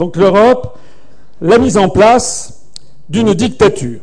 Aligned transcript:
Donc 0.00 0.16
l'Europe, 0.16 0.78
la 1.42 1.58
mise 1.58 1.76
en 1.76 1.90
place 1.90 2.62
d'une 3.10 3.34
dictature. 3.34 4.00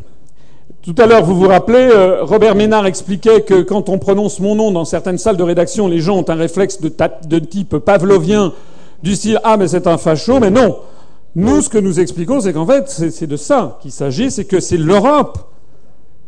Tout 0.83 0.93
à 0.99 1.07
l'heure, 1.07 1.23
vous 1.23 1.35
vous 1.35 1.47
rappelez, 1.47 1.89
euh, 1.91 2.23
Robert 2.23 2.53
Ménard 2.53 2.85
expliquait 2.85 3.41
que 3.41 3.63
quand 3.63 3.89
on 3.89 3.97
prononce 3.97 4.39
mon 4.39 4.53
nom 4.53 4.71
dans 4.71 4.85
certaines 4.85 5.17
salles 5.17 5.37
de 5.37 5.43
rédaction, 5.43 5.87
les 5.87 5.99
gens 5.99 6.19
ont 6.19 6.29
un 6.29 6.35
réflexe 6.35 6.79
de, 6.79 7.39
type 7.39 7.79
pavlovien 7.79 8.53
du 9.01 9.15
style 9.15 9.41
Ah, 9.43 9.57
mais 9.57 9.67
c'est 9.67 9.87
un 9.87 9.97
facho. 9.97 10.39
Mais 10.39 10.51
non. 10.51 10.77
Nous, 11.35 11.63
ce 11.63 11.69
que 11.69 11.79
nous 11.79 11.99
expliquons, 11.99 12.41
c'est 12.41 12.53
qu'en 12.53 12.67
fait, 12.67 12.87
c'est 12.89 13.27
de 13.27 13.35
ça 13.35 13.79
qu'il 13.81 13.91
s'agit, 13.91 14.29
c'est 14.29 14.45
que 14.45 14.59
c'est 14.59 14.77
l'Europe 14.77 15.39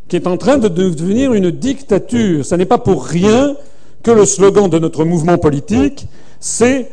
qui 0.07 0.15
est 0.15 0.25
en 0.25 0.37
train 0.37 0.57
de 0.57 0.67
devenir 0.67 1.33
une 1.33 1.51
dictature. 1.51 2.43
Ce 2.43 2.55
n'est 2.55 2.65
pas 2.65 2.79
pour 2.79 3.05
rien 3.05 3.55
que 4.01 4.09
le 4.09 4.25
slogan 4.25 4.67
de 4.67 4.79
notre 4.79 5.05
mouvement 5.05 5.37
politique, 5.37 6.07
c'est 6.39 6.89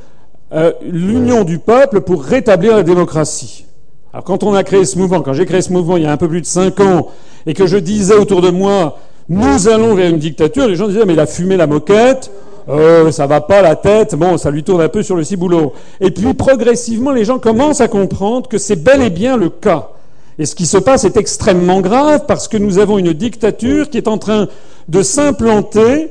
euh, 0.52 0.72
l'union 0.82 1.44
du 1.44 1.58
peuple 1.58 2.00
pour 2.00 2.22
rétablir 2.22 2.76
la 2.76 2.82
démocratie. 2.82 3.66
Alors 4.12 4.24
quand 4.24 4.44
on 4.44 4.54
a 4.54 4.62
créé 4.62 4.84
ce 4.84 4.96
mouvement, 4.96 5.20
quand 5.20 5.32
j'ai 5.32 5.44
créé 5.44 5.60
ce 5.60 5.72
mouvement 5.72 5.96
il 5.96 6.04
y 6.04 6.06
a 6.06 6.12
un 6.12 6.16
peu 6.16 6.28
plus 6.28 6.40
de 6.40 6.46
cinq 6.46 6.80
ans, 6.80 7.08
et 7.46 7.54
que 7.54 7.66
je 7.66 7.76
disais 7.76 8.14
autour 8.14 8.42
de 8.42 8.50
moi, 8.50 8.98
nous 9.28 9.68
allons 9.68 9.94
vers 9.94 10.08
une 10.08 10.18
dictature, 10.18 10.68
les 10.68 10.76
gens 10.76 10.86
disaient, 10.86 11.04
mais 11.04 11.14
il 11.14 11.20
a 11.20 11.26
fumé 11.26 11.56
la 11.56 11.66
moquette, 11.66 12.30
euh, 12.68 13.10
ça 13.10 13.26
va 13.26 13.40
pas 13.40 13.62
la 13.62 13.76
tête, 13.76 14.14
bon, 14.14 14.38
ça 14.38 14.50
lui 14.50 14.62
tourne 14.62 14.80
un 14.80 14.88
peu 14.88 15.02
sur 15.02 15.16
le 15.16 15.24
ciboulot. 15.24 15.72
Et 16.00 16.10
puis 16.10 16.32
progressivement, 16.34 17.12
les 17.12 17.24
gens 17.24 17.38
commencent 17.38 17.80
à 17.80 17.88
comprendre 17.88 18.48
que 18.48 18.58
c'est 18.58 18.76
bel 18.76 19.02
et 19.02 19.10
bien 19.10 19.36
le 19.36 19.50
cas. 19.50 19.90
Et 20.38 20.46
ce 20.46 20.54
qui 20.54 20.66
se 20.66 20.76
passe 20.76 21.04
est 21.04 21.16
extrêmement 21.16 21.80
grave 21.80 22.24
parce 22.26 22.46
que 22.46 22.56
nous 22.56 22.78
avons 22.78 22.98
une 22.98 23.12
dictature 23.12 23.88
qui 23.88 23.96
est 23.96 24.08
en 24.08 24.18
train 24.18 24.48
de 24.88 25.02
s'implanter 25.02 26.10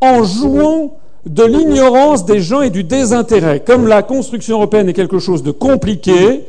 en 0.00 0.24
jouant 0.24 0.98
de 1.26 1.42
l'ignorance 1.42 2.24
des 2.24 2.40
gens 2.40 2.62
et 2.62 2.70
du 2.70 2.84
désintérêt. 2.84 3.60
Comme 3.60 3.86
la 3.86 4.02
construction 4.02 4.56
européenne 4.56 4.88
est 4.88 4.92
quelque 4.94 5.18
chose 5.18 5.42
de 5.42 5.50
compliqué, 5.50 6.44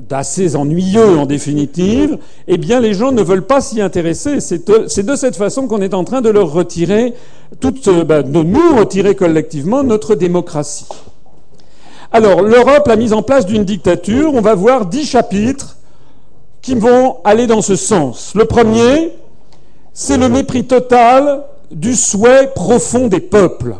d'assez 0.00 0.56
ennuyeux 0.56 1.18
en 1.18 1.26
définitive, 1.26 2.18
eh 2.48 2.56
bien 2.56 2.80
les 2.80 2.94
gens 2.94 3.12
ne 3.12 3.22
veulent 3.22 3.46
pas 3.46 3.60
s'y 3.60 3.80
intéresser. 3.80 4.40
C'est 4.40 4.66
de, 4.68 5.16
cette 5.16 5.36
façon 5.36 5.66
qu'on 5.66 5.80
est 5.80 5.94
en 5.94 6.04
train 6.04 6.20
de 6.20 6.28
leur 6.28 6.52
retirer, 6.52 7.14
toute, 7.60 7.88
ben, 8.04 8.22
de 8.22 8.42
nous 8.42 8.76
retirer 8.76 9.14
collectivement 9.14 9.82
notre 9.82 10.14
démocratie. 10.14 10.86
Alors 12.12 12.42
l'Europe, 12.42 12.86
la 12.86 12.96
mise 12.96 13.12
en 13.12 13.22
place 13.22 13.46
d'une 13.46 13.64
dictature, 13.64 14.32
on 14.34 14.40
va 14.40 14.54
voir 14.54 14.86
dix 14.86 15.04
chapitres 15.04 15.76
qui 16.62 16.76
vont 16.76 17.16
aller 17.24 17.46
dans 17.46 17.62
ce 17.62 17.74
sens. 17.74 18.32
Le 18.36 18.44
premier, 18.44 19.12
c'est 19.92 20.16
le 20.16 20.28
mépris 20.28 20.64
total 20.64 21.42
du 21.72 21.94
souhait 21.94 22.50
profond 22.54 23.08
des 23.08 23.20
peuples. 23.20 23.74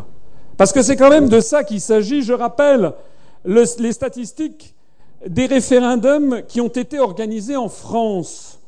Parce 0.57 0.71
que 0.71 0.81
c'est 0.81 0.95
quand 0.95 1.09
même 1.09 1.29
de 1.29 1.39
ça 1.39 1.63
qu'il 1.63 1.81
s'agit. 1.81 2.21
Je 2.21 2.33
rappelle 2.33 2.93
les 3.45 3.93
statistiques 3.93 4.73
des 5.27 5.45
référendums 5.45 6.43
qui 6.47 6.61
ont 6.61 6.67
été 6.67 6.99
organisés 6.99 7.57
en 7.57 7.69
France. 7.69 8.59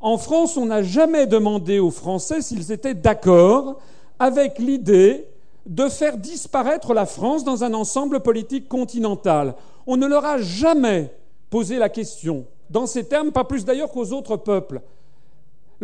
En 0.00 0.18
France, 0.18 0.56
on 0.56 0.66
n'a 0.66 0.82
jamais 0.82 1.26
demandé 1.26 1.78
aux 1.78 1.90
Français 1.90 2.42
s'ils 2.42 2.72
étaient 2.72 2.94
d'accord 2.94 3.80
avec 4.18 4.58
l'idée 4.58 5.26
de 5.66 5.88
faire 5.88 6.18
disparaître 6.18 6.92
la 6.92 7.06
France 7.06 7.42
dans 7.42 7.64
un 7.64 7.72
ensemble 7.72 8.20
politique 8.20 8.68
continental. 8.68 9.54
On 9.86 9.96
ne 9.96 10.06
leur 10.06 10.24
a 10.24 10.38
jamais 10.38 11.10
posé 11.48 11.78
la 11.78 11.88
question 11.88 12.44
dans 12.70 12.86
ces 12.86 13.04
termes, 13.04 13.32
pas 13.32 13.44
plus 13.44 13.64
d'ailleurs 13.64 13.90
qu'aux 13.90 14.12
autres 14.12 14.36
peuples. 14.36 14.80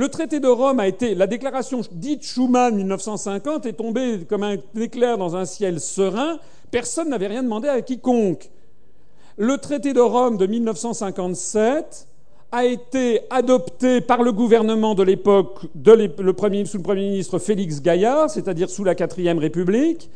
Le 0.00 0.08
traité 0.08 0.40
de 0.40 0.48
Rome 0.48 0.80
a 0.80 0.88
été, 0.88 1.14
la 1.14 1.26
déclaration 1.26 1.82
dite 1.92 2.22
Schuman 2.22 2.74
1950 2.74 3.66
est 3.66 3.74
tombée 3.74 4.20
comme 4.26 4.42
un 4.44 4.56
éclair 4.74 5.18
dans 5.18 5.36
un 5.36 5.44
ciel 5.44 5.78
serein. 5.78 6.38
Personne 6.70 7.10
n'avait 7.10 7.26
rien 7.26 7.42
demandé 7.42 7.68
à 7.68 7.82
quiconque. 7.82 8.48
Le 9.36 9.58
traité 9.58 9.92
de 9.92 10.00
Rome 10.00 10.38
de 10.38 10.46
1957 10.46 12.06
a 12.50 12.64
été 12.64 13.20
adopté 13.28 14.00
par 14.00 14.22
le 14.22 14.32
gouvernement 14.32 14.94
de 14.94 15.02
l'époque, 15.02 15.66
sous 15.74 15.94
le 15.94 16.32
Premier 16.32 16.64
ministre 17.02 17.38
Félix 17.38 17.82
Gaillard, 17.82 18.30
c'est-à-dire 18.30 18.70
sous 18.70 18.84
la 18.84 18.94
quatrième 18.94 19.38
République, 19.38 20.08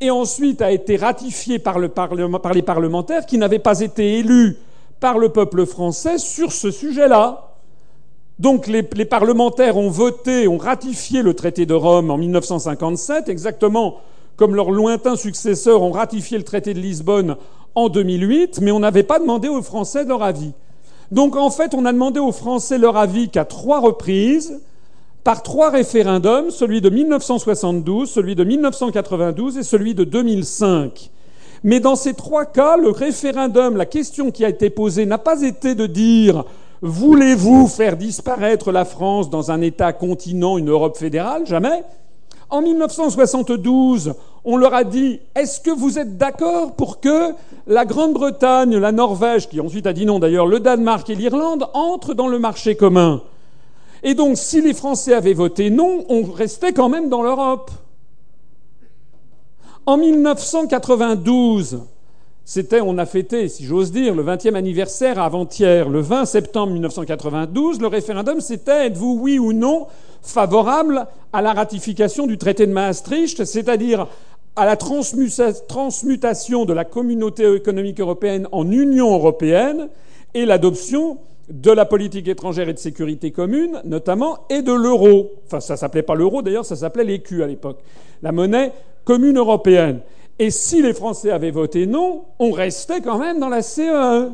et 0.00 0.10
ensuite 0.10 0.62
a 0.62 0.72
été 0.72 0.96
ratifié 0.96 1.58
par, 1.58 1.76
par 1.90 2.54
les 2.54 2.62
parlementaires 2.62 3.26
qui 3.26 3.36
n'avaient 3.36 3.58
pas 3.58 3.80
été 3.80 4.20
élus 4.20 4.56
par 5.00 5.18
le 5.18 5.28
peuple 5.28 5.66
français 5.66 6.16
sur 6.16 6.50
ce 6.50 6.70
sujet-là. 6.70 7.47
Donc 8.38 8.68
les, 8.68 8.82
parlementaires 8.82 9.76
ont 9.76 9.90
voté, 9.90 10.46
ont 10.46 10.58
ratifié 10.58 11.22
le 11.22 11.34
traité 11.34 11.66
de 11.66 11.74
Rome 11.74 12.10
en 12.10 12.16
1957, 12.16 13.28
exactement 13.28 13.96
comme 14.36 14.54
leurs 14.54 14.70
lointains 14.70 15.16
successeurs 15.16 15.82
ont 15.82 15.90
ratifié 15.90 16.38
le 16.38 16.44
traité 16.44 16.72
de 16.72 16.78
Lisbonne 16.78 17.36
en 17.74 17.88
2008, 17.88 18.60
mais 18.62 18.70
on 18.70 18.78
n'avait 18.78 19.02
pas 19.02 19.18
demandé 19.18 19.48
aux 19.48 19.62
Français 19.62 20.04
leur 20.04 20.22
avis. 20.22 20.52
Donc 21.10 21.36
en 21.36 21.50
fait, 21.50 21.74
on 21.74 21.84
a 21.84 21.92
demandé 21.92 22.20
aux 22.20 22.30
Français 22.30 22.78
leur 22.78 22.96
avis 22.96 23.28
qu'à 23.30 23.44
trois 23.44 23.80
reprises, 23.80 24.60
par 25.24 25.42
trois 25.42 25.70
référendums, 25.70 26.50
celui 26.50 26.80
de 26.80 26.88
1972, 26.88 28.08
celui 28.08 28.36
de 28.36 28.44
1992 28.44 29.58
et 29.58 29.64
celui 29.64 29.96
de 29.96 30.04
2005. 30.04 31.10
Mais 31.64 31.80
dans 31.80 31.96
ces 31.96 32.14
trois 32.14 32.44
cas, 32.44 32.76
le 32.76 32.90
référendum, 32.90 33.76
la 33.76 33.86
question 33.86 34.30
qui 34.30 34.44
a 34.44 34.48
été 34.48 34.70
posée 34.70 35.04
n'a 35.04 35.18
pas 35.18 35.42
été 35.42 35.74
de 35.74 35.86
dire 35.86 36.44
voulez-vous 36.82 37.66
faire 37.66 37.96
disparaître 37.96 38.72
la 38.72 38.84
France 38.84 39.30
dans 39.30 39.50
un 39.50 39.60
État 39.60 39.92
continent, 39.92 40.58
une 40.58 40.70
Europe 40.70 40.96
fédérale? 40.96 41.46
Jamais. 41.46 41.84
En 42.50 42.62
1972, 42.62 44.14
on 44.44 44.56
leur 44.56 44.72
a 44.72 44.84
dit 44.84 45.20
est-ce 45.34 45.60
que 45.60 45.70
vous 45.70 45.98
êtes 45.98 46.16
d'accord 46.16 46.74
pour 46.74 47.00
que 47.00 47.34
la 47.66 47.84
Grande-Bretagne, 47.84 48.76
la 48.78 48.92
Norvège, 48.92 49.48
qui 49.48 49.60
ensuite 49.60 49.86
a 49.86 49.92
dit 49.92 50.06
non 50.06 50.18
d'ailleurs, 50.18 50.46
le 50.46 50.60
Danemark 50.60 51.08
et 51.10 51.14
l'Irlande 51.14 51.66
entrent 51.74 52.14
dans 52.14 52.28
le 52.28 52.38
marché 52.38 52.74
commun? 52.74 53.22
Et 54.02 54.14
donc, 54.14 54.38
si 54.38 54.62
les 54.62 54.74
Français 54.74 55.12
avaient 55.12 55.34
voté 55.34 55.70
non, 55.70 56.04
on 56.08 56.22
restait 56.22 56.72
quand 56.72 56.88
même 56.88 57.08
dans 57.08 57.22
l'Europe. 57.22 57.70
En 59.84 59.96
1992, 59.96 61.80
c'était, 62.48 62.80
on 62.80 62.96
a 62.96 63.04
fêté, 63.04 63.46
si 63.48 63.66
j'ose 63.66 63.92
dire, 63.92 64.14
le 64.14 64.24
20e 64.24 64.54
anniversaire 64.54 65.20
avant-hier, 65.20 65.90
le 65.90 66.00
20 66.00 66.24
septembre 66.24 66.72
1992. 66.72 67.78
Le 67.78 67.88
référendum, 67.88 68.40
c'était 68.40 68.86
êtes-vous 68.86 69.18
oui 69.20 69.38
ou 69.38 69.52
non 69.52 69.86
favorable 70.22 71.06
à 71.34 71.42
la 71.42 71.52
ratification 71.52 72.26
du 72.26 72.38
traité 72.38 72.66
de 72.66 72.72
Maastricht, 72.72 73.44
c'est-à-dire 73.44 74.06
à 74.56 74.64
la 74.64 74.76
transmutation 74.76 76.64
de 76.64 76.72
la 76.72 76.86
communauté 76.86 77.54
économique 77.54 78.00
européenne 78.00 78.48
en 78.50 78.72
Union 78.72 79.12
européenne 79.12 79.90
et 80.32 80.46
l'adoption 80.46 81.18
de 81.50 81.70
la 81.70 81.84
politique 81.84 82.28
étrangère 82.28 82.70
et 82.70 82.72
de 82.72 82.78
sécurité 82.78 83.30
commune, 83.30 83.82
notamment, 83.84 84.46
et 84.48 84.62
de 84.62 84.72
l'euro. 84.72 85.32
Enfin, 85.44 85.60
ça 85.60 85.76
s'appelait 85.76 86.00
pas 86.00 86.14
l'euro, 86.14 86.40
d'ailleurs, 86.40 86.64
ça 86.64 86.76
s'appelait 86.76 87.04
l'écu 87.04 87.42
à 87.42 87.46
l'époque. 87.46 87.80
La 88.22 88.32
monnaie 88.32 88.72
commune 89.04 89.36
européenne. 89.36 90.00
Et 90.38 90.50
si 90.50 90.82
les 90.82 90.94
Français 90.94 91.30
avaient 91.30 91.50
voté 91.50 91.86
non, 91.86 92.24
on 92.38 92.52
restait 92.52 93.00
quand 93.00 93.18
même 93.18 93.40
dans 93.40 93.48
la 93.48 93.62
CEE. 93.62 94.30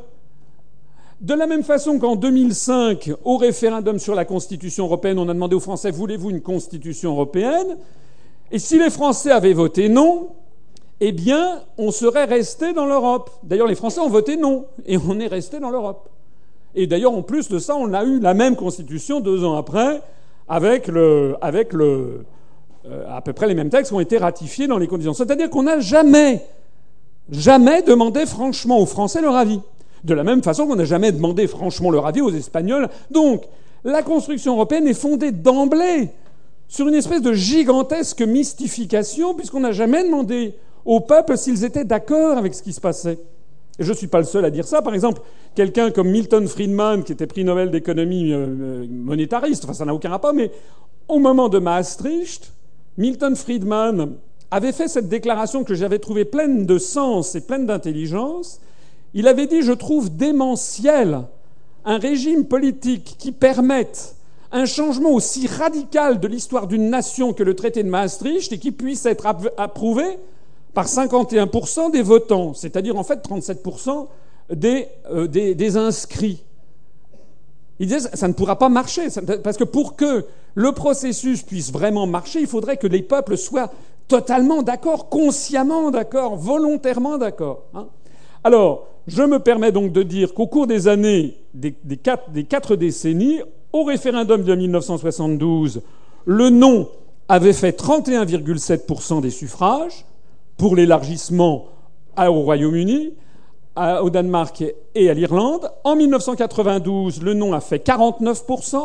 De 1.20 1.32
la 1.32 1.46
même 1.46 1.62
façon 1.62 1.98
qu'en 1.98 2.16
2005, 2.16 3.12
au 3.24 3.38
référendum 3.38 3.98
sur 3.98 4.14
la 4.14 4.26
Constitution 4.26 4.84
européenne, 4.84 5.18
on 5.18 5.28
a 5.28 5.32
demandé 5.32 5.54
aux 5.54 5.60
Français 5.60 5.90
voulez-vous 5.90 6.30
une 6.30 6.42
Constitution 6.42 7.12
européenne? 7.12 7.78
Et 8.50 8.58
si 8.58 8.78
les 8.78 8.90
Français 8.90 9.30
avaient 9.30 9.54
voté 9.54 9.88
non, 9.88 10.28
eh 11.00 11.12
bien, 11.12 11.62
on 11.78 11.90
serait 11.90 12.24
resté 12.24 12.72
dans 12.74 12.84
l'Europe. 12.84 13.30
D'ailleurs, 13.42 13.66
les 13.66 13.74
Français 13.74 14.00
ont 14.00 14.10
voté 14.10 14.36
non, 14.36 14.66
et 14.86 14.98
on 14.98 15.18
est 15.18 15.26
resté 15.26 15.60
dans 15.60 15.70
l'Europe. 15.70 16.10
Et 16.74 16.86
d'ailleurs, 16.86 17.12
en 17.12 17.22
plus 17.22 17.48
de 17.48 17.58
ça, 17.58 17.76
on 17.76 17.94
a 17.94 18.04
eu 18.04 18.20
la 18.20 18.34
même 18.34 18.56
Constitution 18.56 19.20
deux 19.20 19.44
ans 19.44 19.56
après, 19.56 20.02
avec 20.48 20.88
le, 20.88 21.36
avec 21.40 21.72
le, 21.72 22.26
euh, 22.86 23.04
à 23.08 23.20
peu 23.22 23.32
près 23.32 23.46
les 23.46 23.54
mêmes 23.54 23.70
textes 23.70 23.92
ont 23.92 24.00
été 24.00 24.18
ratifiés 24.18 24.66
dans 24.66 24.78
les 24.78 24.86
conditions. 24.86 25.14
C'est-à-dire 25.14 25.50
qu'on 25.50 25.62
n'a 25.62 25.80
jamais, 25.80 26.42
jamais 27.30 27.82
demandé 27.82 28.26
franchement 28.26 28.78
aux 28.78 28.86
Français 28.86 29.22
leur 29.22 29.36
avis. 29.36 29.60
De 30.04 30.12
la 30.12 30.24
même 30.24 30.42
façon 30.42 30.66
qu'on 30.66 30.76
n'a 30.76 30.84
jamais 30.84 31.12
demandé 31.12 31.46
franchement 31.46 31.90
leur 31.90 32.06
avis 32.06 32.20
aux 32.20 32.30
Espagnols. 32.30 32.88
Donc, 33.10 33.44
la 33.84 34.02
construction 34.02 34.54
européenne 34.54 34.86
est 34.86 34.94
fondée 34.94 35.32
d'emblée 35.32 36.10
sur 36.68 36.88
une 36.88 36.94
espèce 36.94 37.22
de 37.22 37.32
gigantesque 37.32 38.22
mystification, 38.22 39.34
puisqu'on 39.34 39.60
n'a 39.60 39.72
jamais 39.72 40.04
demandé 40.04 40.54
au 40.84 41.00
peuple 41.00 41.36
s'ils 41.36 41.64
étaient 41.64 41.84
d'accord 41.84 42.36
avec 42.36 42.54
ce 42.54 42.62
qui 42.62 42.72
se 42.72 42.80
passait. 42.80 43.18
Et 43.78 43.84
je 43.84 43.90
ne 43.90 43.96
suis 43.96 44.06
pas 44.06 44.18
le 44.18 44.24
seul 44.24 44.44
à 44.44 44.50
dire 44.50 44.66
ça. 44.66 44.82
Par 44.82 44.94
exemple, 44.94 45.20
quelqu'un 45.54 45.90
comme 45.90 46.10
Milton 46.10 46.46
Friedman, 46.46 47.02
qui 47.02 47.12
était 47.12 47.26
prix 47.26 47.44
Nobel 47.44 47.70
d'économie 47.70 48.32
euh, 48.32 48.46
euh, 48.46 48.86
monétariste, 48.88 49.64
enfin 49.64 49.74
ça 49.74 49.84
n'a 49.84 49.94
aucun 49.94 50.10
rapport, 50.10 50.34
mais 50.34 50.50
au 51.08 51.18
moment 51.18 51.48
de 51.48 51.58
Maastricht, 51.58 52.53
Milton 52.96 53.34
Friedman 53.34 54.14
avait 54.50 54.72
fait 54.72 54.88
cette 54.88 55.08
déclaration 55.08 55.64
que 55.64 55.74
j'avais 55.74 55.98
trouvée 55.98 56.24
pleine 56.24 56.64
de 56.64 56.78
sens 56.78 57.34
et 57.34 57.40
pleine 57.40 57.66
d'intelligence. 57.66 58.60
Il 59.14 59.26
avait 59.26 59.46
dit 59.46 59.62
Je 59.62 59.72
trouve 59.72 60.14
démentiel 60.14 61.22
un 61.84 61.98
régime 61.98 62.46
politique 62.46 63.16
qui 63.18 63.32
permette 63.32 64.14
un 64.52 64.66
changement 64.66 65.10
aussi 65.10 65.48
radical 65.48 66.20
de 66.20 66.28
l'histoire 66.28 66.68
d'une 66.68 66.88
nation 66.88 67.32
que 67.32 67.42
le 67.42 67.54
traité 67.54 67.82
de 67.82 67.88
Maastricht 67.88 68.52
et 68.52 68.58
qui 68.58 68.70
puisse 68.70 69.04
être 69.06 69.26
approuvé 69.56 70.04
par 70.72 70.86
51% 70.86 71.90
des 71.90 72.02
votants, 72.02 72.54
c'est-à-dire 72.54 72.96
en 72.96 73.02
fait 73.02 73.16
37% 73.16 74.06
des, 74.54 74.86
des 75.28 75.76
inscrits. 75.76 76.44
Il 77.80 77.88
disait 77.88 78.08
ça 78.12 78.28
ne 78.28 78.32
pourra 78.32 78.58
pas 78.58 78.68
marcher, 78.68 79.08
parce 79.42 79.56
que 79.56 79.64
pour 79.64 79.96
que 79.96 80.24
le 80.54 80.72
processus 80.72 81.42
puisse 81.42 81.72
vraiment 81.72 82.06
marcher, 82.06 82.40
il 82.40 82.46
faudrait 82.46 82.76
que 82.76 82.86
les 82.86 83.02
peuples 83.02 83.36
soient 83.36 83.70
totalement 84.06 84.62
d'accord, 84.62 85.08
consciemment 85.08 85.90
d'accord, 85.90 86.36
volontairement 86.36 87.18
d'accord. 87.18 87.64
Hein. 87.74 87.86
Alors, 88.44 88.86
je 89.06 89.22
me 89.22 89.38
permets 89.38 89.72
donc 89.72 89.92
de 89.92 90.02
dire 90.02 90.34
qu'au 90.34 90.46
cours 90.46 90.66
des 90.66 90.88
années, 90.88 91.36
des, 91.54 91.74
quatre, 91.96 92.30
des 92.30 92.44
quatre 92.44 92.76
décennies, 92.76 93.40
au 93.72 93.84
référendum 93.84 94.44
de 94.44 94.54
1972, 94.54 95.82
le 96.26 96.50
non 96.50 96.88
avait 97.28 97.52
fait 97.52 97.78
31,7% 97.78 99.20
des 99.20 99.30
suffrages 99.30 100.04
pour 100.56 100.76
l'élargissement 100.76 101.66
au 102.16 102.40
Royaume-Uni, 102.40 103.14
au 103.76 104.10
Danemark 104.10 104.64
et 104.94 105.10
à 105.10 105.14
l'Irlande. 105.14 105.70
En 105.82 105.96
1992, 105.96 107.22
le 107.22 107.34
non 107.34 107.52
a 107.52 107.60
fait 107.60 107.84
49%. 107.84 108.76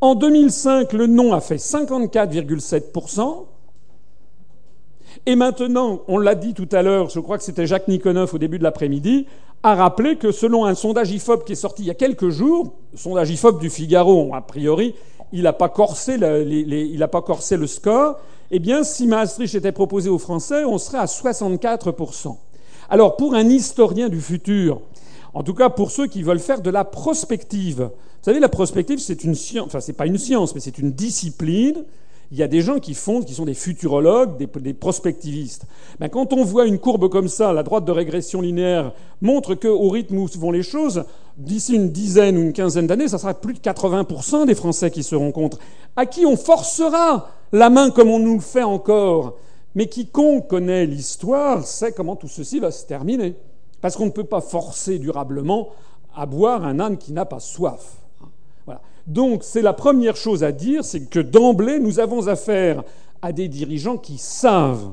En 0.00 0.14
2005, 0.14 0.92
le 0.92 1.06
non 1.06 1.32
a 1.32 1.40
fait 1.40 1.56
54,7%. 1.56 3.46
Et 5.26 5.34
maintenant, 5.36 6.02
on 6.06 6.18
l'a 6.18 6.34
dit 6.34 6.54
tout 6.54 6.68
à 6.70 6.82
l'heure, 6.82 7.10
je 7.10 7.18
crois 7.20 7.38
que 7.38 7.44
c'était 7.44 7.66
Jacques 7.66 7.88
Nikonoff 7.88 8.34
au 8.34 8.38
début 8.38 8.58
de 8.58 8.62
l'après-midi, 8.62 9.26
a 9.62 9.74
rappelé 9.74 10.16
que 10.16 10.30
selon 10.30 10.64
un 10.64 10.74
sondage 10.74 11.10
IFOP 11.10 11.44
qui 11.44 11.52
est 11.52 11.56
sorti 11.56 11.82
il 11.82 11.86
y 11.86 11.90
a 11.90 11.94
quelques 11.94 12.28
jours, 12.28 12.74
sondage 12.94 13.30
IFOP 13.30 13.58
du 13.58 13.70
Figaro, 13.70 14.32
a 14.34 14.40
priori, 14.42 14.94
il 15.32 15.42
n'a 15.42 15.52
pas, 15.52 15.68
corsé 15.68 16.16
le, 16.16 17.06
pas 17.06 17.22
corsé 17.22 17.56
le 17.56 17.66
score, 17.66 18.18
eh 18.50 18.58
bien, 18.60 18.84
si 18.84 19.06
Maastricht 19.06 19.54
était 19.54 19.72
proposé 19.72 20.08
aux 20.08 20.18
Français, 20.18 20.64
on 20.64 20.78
serait 20.78 20.98
à 20.98 21.04
64%. 21.04 22.36
Alors, 22.88 23.16
pour 23.16 23.34
un 23.34 23.48
historien 23.48 24.08
du 24.08 24.20
futur, 24.20 24.80
en 25.34 25.42
tout 25.42 25.54
cas 25.54 25.68
pour 25.68 25.90
ceux 25.90 26.06
qui 26.06 26.22
veulent 26.22 26.40
faire 26.40 26.62
de 26.62 26.70
la 26.70 26.84
prospective, 26.84 27.90
vous 27.90 28.24
savez, 28.24 28.40
la 28.40 28.48
prospective, 28.48 28.98
c'est 28.98 29.24
une 29.24 29.34
science, 29.34 29.66
enfin, 29.66 29.80
c'est 29.80 29.92
pas 29.92 30.06
une 30.06 30.18
science, 30.18 30.54
mais 30.54 30.60
c'est 30.60 30.78
une 30.78 30.92
discipline 30.92 31.84
il 32.30 32.36
y 32.36 32.42
a 32.42 32.48
des 32.48 32.60
gens 32.60 32.78
qui 32.78 32.94
font, 32.94 33.22
qui 33.22 33.32
sont 33.32 33.46
des 33.46 33.54
futurologues, 33.54 34.36
des, 34.36 34.74
prospectivistes. 34.74 35.64
Ben, 35.98 36.08
quand 36.08 36.32
on 36.34 36.44
voit 36.44 36.66
une 36.66 36.78
courbe 36.78 37.08
comme 37.08 37.28
ça, 37.28 37.52
la 37.52 37.62
droite 37.62 37.86
de 37.86 37.92
régression 37.92 38.42
linéaire 38.42 38.92
montre 39.22 39.54
qu'au 39.54 39.88
rythme 39.88 40.18
où 40.18 40.26
vont 40.38 40.50
les 40.50 40.62
choses, 40.62 41.04
d'ici 41.38 41.74
une 41.74 41.90
dizaine 41.90 42.36
ou 42.36 42.42
une 42.42 42.52
quinzaine 42.52 42.86
d'années, 42.86 43.08
ça 43.08 43.18
sera 43.18 43.32
plus 43.32 43.54
de 43.54 43.60
80% 43.60 44.46
des 44.46 44.54
Français 44.54 44.90
qui 44.90 45.02
seront 45.02 45.32
contre. 45.32 45.58
À 45.96 46.04
qui 46.04 46.26
on 46.26 46.36
forcera 46.36 47.30
la 47.52 47.70
main 47.70 47.90
comme 47.90 48.10
on 48.10 48.18
nous 48.18 48.34
le 48.34 48.40
fait 48.40 48.62
encore. 48.62 49.38
Mais 49.74 49.86
quiconque 49.86 50.48
connaît 50.48 50.86
l'histoire 50.86 51.66
sait 51.66 51.92
comment 51.92 52.16
tout 52.16 52.28
ceci 52.28 52.58
va 52.58 52.70
se 52.70 52.86
terminer. 52.86 53.36
Parce 53.80 53.96
qu'on 53.96 54.06
ne 54.06 54.10
peut 54.10 54.24
pas 54.24 54.40
forcer 54.40 54.98
durablement 54.98 55.68
à 56.14 56.26
boire 56.26 56.64
un 56.64 56.80
âne 56.80 56.98
qui 56.98 57.12
n'a 57.12 57.24
pas 57.24 57.40
soif. 57.40 57.96
Donc 59.06 59.42
c'est 59.42 59.62
la 59.62 59.72
première 59.72 60.16
chose 60.16 60.44
à 60.44 60.52
dire, 60.52 60.84
c'est 60.84 61.08
que 61.08 61.20
d'emblée, 61.20 61.80
nous 61.80 61.98
avons 61.98 62.28
affaire 62.28 62.84
à 63.22 63.32
des 63.32 63.48
dirigeants 63.48 63.96
qui 63.96 64.18
savent 64.18 64.92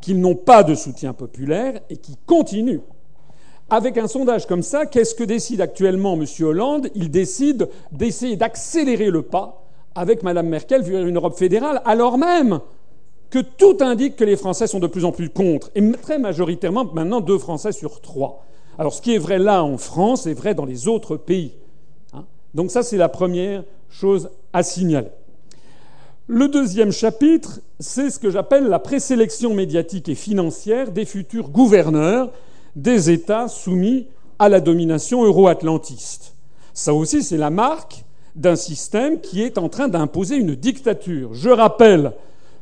qu'ils 0.00 0.20
n'ont 0.20 0.34
pas 0.34 0.62
de 0.62 0.74
soutien 0.74 1.14
populaire 1.14 1.80
et 1.88 1.96
qui 1.96 2.16
continuent. 2.26 2.82
Avec 3.70 3.96
un 3.96 4.08
sondage 4.08 4.46
comme 4.46 4.62
ça, 4.62 4.84
qu'est-ce 4.84 5.14
que 5.14 5.24
décide 5.24 5.60
actuellement 5.60 6.20
M. 6.20 6.26
Hollande? 6.40 6.88
Il 6.94 7.10
décide 7.10 7.68
d'essayer 7.92 8.36
d'accélérer 8.36 9.10
le 9.10 9.22
pas 9.22 9.64
avec 9.94 10.22
Mme 10.22 10.48
Merkel 10.48 10.82
vers 10.82 11.06
une 11.06 11.16
Europe 11.16 11.38
fédérale, 11.38 11.80
alors 11.84 12.18
même 12.18 12.60
que 13.30 13.38
tout 13.38 13.78
indique 13.80 14.16
que 14.16 14.24
les 14.24 14.36
Français 14.36 14.66
sont 14.66 14.80
de 14.80 14.86
plus 14.86 15.04
en 15.04 15.12
plus 15.12 15.30
contre, 15.30 15.70
et 15.74 15.92
très 15.92 16.18
majoritairement 16.18 16.84
maintenant 16.92 17.20
deux 17.20 17.38
Français 17.38 17.72
sur 17.72 18.00
trois. 18.00 18.44
Alors 18.78 18.92
ce 18.92 19.00
qui 19.00 19.14
est 19.14 19.18
vrai 19.18 19.38
là 19.38 19.62
en 19.62 19.78
France 19.78 20.26
est 20.26 20.34
vrai 20.34 20.54
dans 20.54 20.64
les 20.64 20.88
autres 20.88 21.16
pays. 21.16 21.52
Donc 22.54 22.70
ça, 22.70 22.82
c'est 22.82 22.96
la 22.96 23.08
première 23.08 23.62
chose 23.88 24.30
à 24.52 24.62
signaler. 24.62 25.10
Le 26.26 26.48
deuxième 26.48 26.92
chapitre, 26.92 27.60
c'est 27.78 28.10
ce 28.10 28.18
que 28.18 28.30
j'appelle 28.30 28.64
la 28.64 28.78
présélection 28.78 29.54
médiatique 29.54 30.08
et 30.08 30.14
financière 30.14 30.92
des 30.92 31.04
futurs 31.04 31.48
gouverneurs 31.48 32.30
des 32.76 33.10
États 33.10 33.48
soumis 33.48 34.06
à 34.38 34.48
la 34.48 34.60
domination 34.60 35.24
euro-atlantiste. 35.24 36.34
Ça 36.72 36.94
aussi, 36.94 37.22
c'est 37.22 37.36
la 37.36 37.50
marque 37.50 38.04
d'un 38.36 38.56
système 38.56 39.20
qui 39.20 39.42
est 39.42 39.58
en 39.58 39.68
train 39.68 39.88
d'imposer 39.88 40.36
une 40.36 40.54
dictature. 40.54 41.34
Je 41.34 41.50
rappelle 41.50 42.12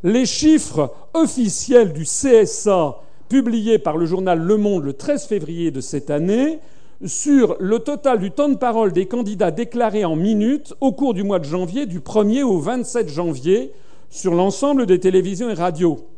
les 0.02 0.26
chiffres 0.26 0.92
officiels 1.14 1.92
du 1.92 2.04
CSA 2.04 3.00
publiés 3.28 3.78
par 3.78 3.96
le 3.96 4.06
journal 4.06 4.38
Le 4.38 4.56
Monde 4.56 4.84
le 4.84 4.92
13 4.92 5.26
février 5.26 5.70
de 5.70 5.80
cette 5.80 6.10
année 6.10 6.60
sur 7.04 7.56
le 7.60 7.78
total 7.78 8.18
du 8.18 8.30
temps 8.30 8.48
de 8.48 8.56
parole 8.56 8.92
des 8.92 9.06
candidats 9.06 9.50
déclarés 9.50 10.04
en 10.04 10.16
minutes 10.16 10.74
au 10.80 10.92
cours 10.92 11.14
du 11.14 11.22
mois 11.22 11.38
de 11.38 11.44
janvier, 11.44 11.86
du 11.86 12.00
1er 12.00 12.42
au 12.42 12.58
27 12.58 13.08
janvier, 13.08 13.72
sur 14.10 14.34
l'ensemble 14.34 14.86
des 14.86 14.98
télévisions 14.98 15.50
et 15.50 15.54
radios. 15.54 16.08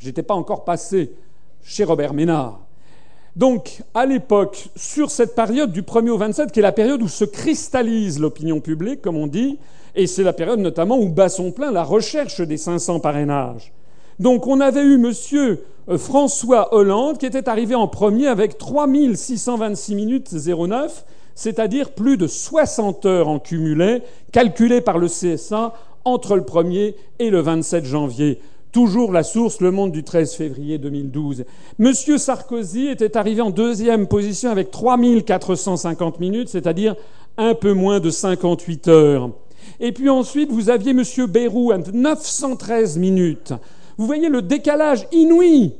J'étais 0.00 0.22
pas 0.22 0.34
encore 0.34 0.64
passé 0.64 1.12
chez 1.62 1.84
Robert 1.84 2.12
Ménard. 2.12 2.60
Donc, 3.36 3.82
à 3.94 4.04
l'époque, 4.04 4.68
sur 4.76 5.10
cette 5.10 5.34
période 5.34 5.72
du 5.72 5.82
1er 5.82 6.10
au 6.10 6.18
27, 6.18 6.52
qui 6.52 6.58
est 6.58 6.62
la 6.62 6.72
période 6.72 7.00
où 7.00 7.08
se 7.08 7.24
cristallise 7.24 8.20
l'opinion 8.20 8.60
publique, 8.60 9.00
comme 9.00 9.16
on 9.16 9.26
dit, 9.26 9.58
et 9.94 10.06
c'est 10.06 10.22
la 10.22 10.32
période 10.32 10.60
notamment 10.60 10.98
où 10.98 11.08
bat 11.08 11.28
son 11.28 11.52
plein 11.52 11.70
la 11.70 11.84
recherche 11.84 12.40
des 12.40 12.56
500 12.56 13.00
parrainages. 13.00 13.72
Donc, 14.18 14.46
on 14.46 14.60
avait 14.60 14.82
eu 14.82 14.98
monsieur 14.98 15.64
euh, 15.88 15.98
François 15.98 16.74
Hollande, 16.74 17.18
qui 17.18 17.26
était 17.26 17.48
arrivé 17.48 17.74
en 17.74 17.88
premier 17.88 18.28
avec 18.28 18.58
3626 18.58 19.94
minutes 19.94 20.32
09, 20.32 21.04
c'est-à-dire 21.34 21.92
plus 21.92 22.16
de 22.16 22.26
60 22.26 23.06
heures 23.06 23.28
en 23.28 23.38
cumulé, 23.38 24.02
calculées 24.30 24.80
par 24.80 24.98
le 24.98 25.08
CSA 25.08 25.72
entre 26.04 26.36
le 26.36 26.42
1er 26.42 26.94
et 27.18 27.30
le 27.30 27.40
27 27.40 27.84
janvier. 27.84 28.38
Toujours 28.70 29.12
la 29.12 29.22
source, 29.22 29.60
Le 29.60 29.70
Monde 29.70 29.92
du 29.92 30.02
13 30.02 30.34
février 30.34 30.78
2012. 30.78 31.44
Monsieur 31.78 32.16
Sarkozy 32.16 32.88
était 32.88 33.16
arrivé 33.16 33.42
en 33.42 33.50
deuxième 33.50 34.06
position 34.06 34.50
avec 34.50 34.70
3450 34.70 36.20
minutes, 36.20 36.48
c'est-à-dire 36.48 36.96
un 37.36 37.54
peu 37.54 37.72
moins 37.72 38.00
de 38.00 38.08
58 38.08 38.88
heures. 38.88 39.30
Et 39.80 39.92
puis 39.92 40.08
ensuite, 40.08 40.50
vous 40.50 40.70
aviez 40.70 40.94
Bayrou 41.28 41.72
à 41.72 41.78
913 41.78 42.98
minutes. 42.98 43.52
Vous 43.98 44.06
voyez 44.06 44.28
le 44.28 44.42
décalage 44.42 45.06
inouï, 45.12 45.74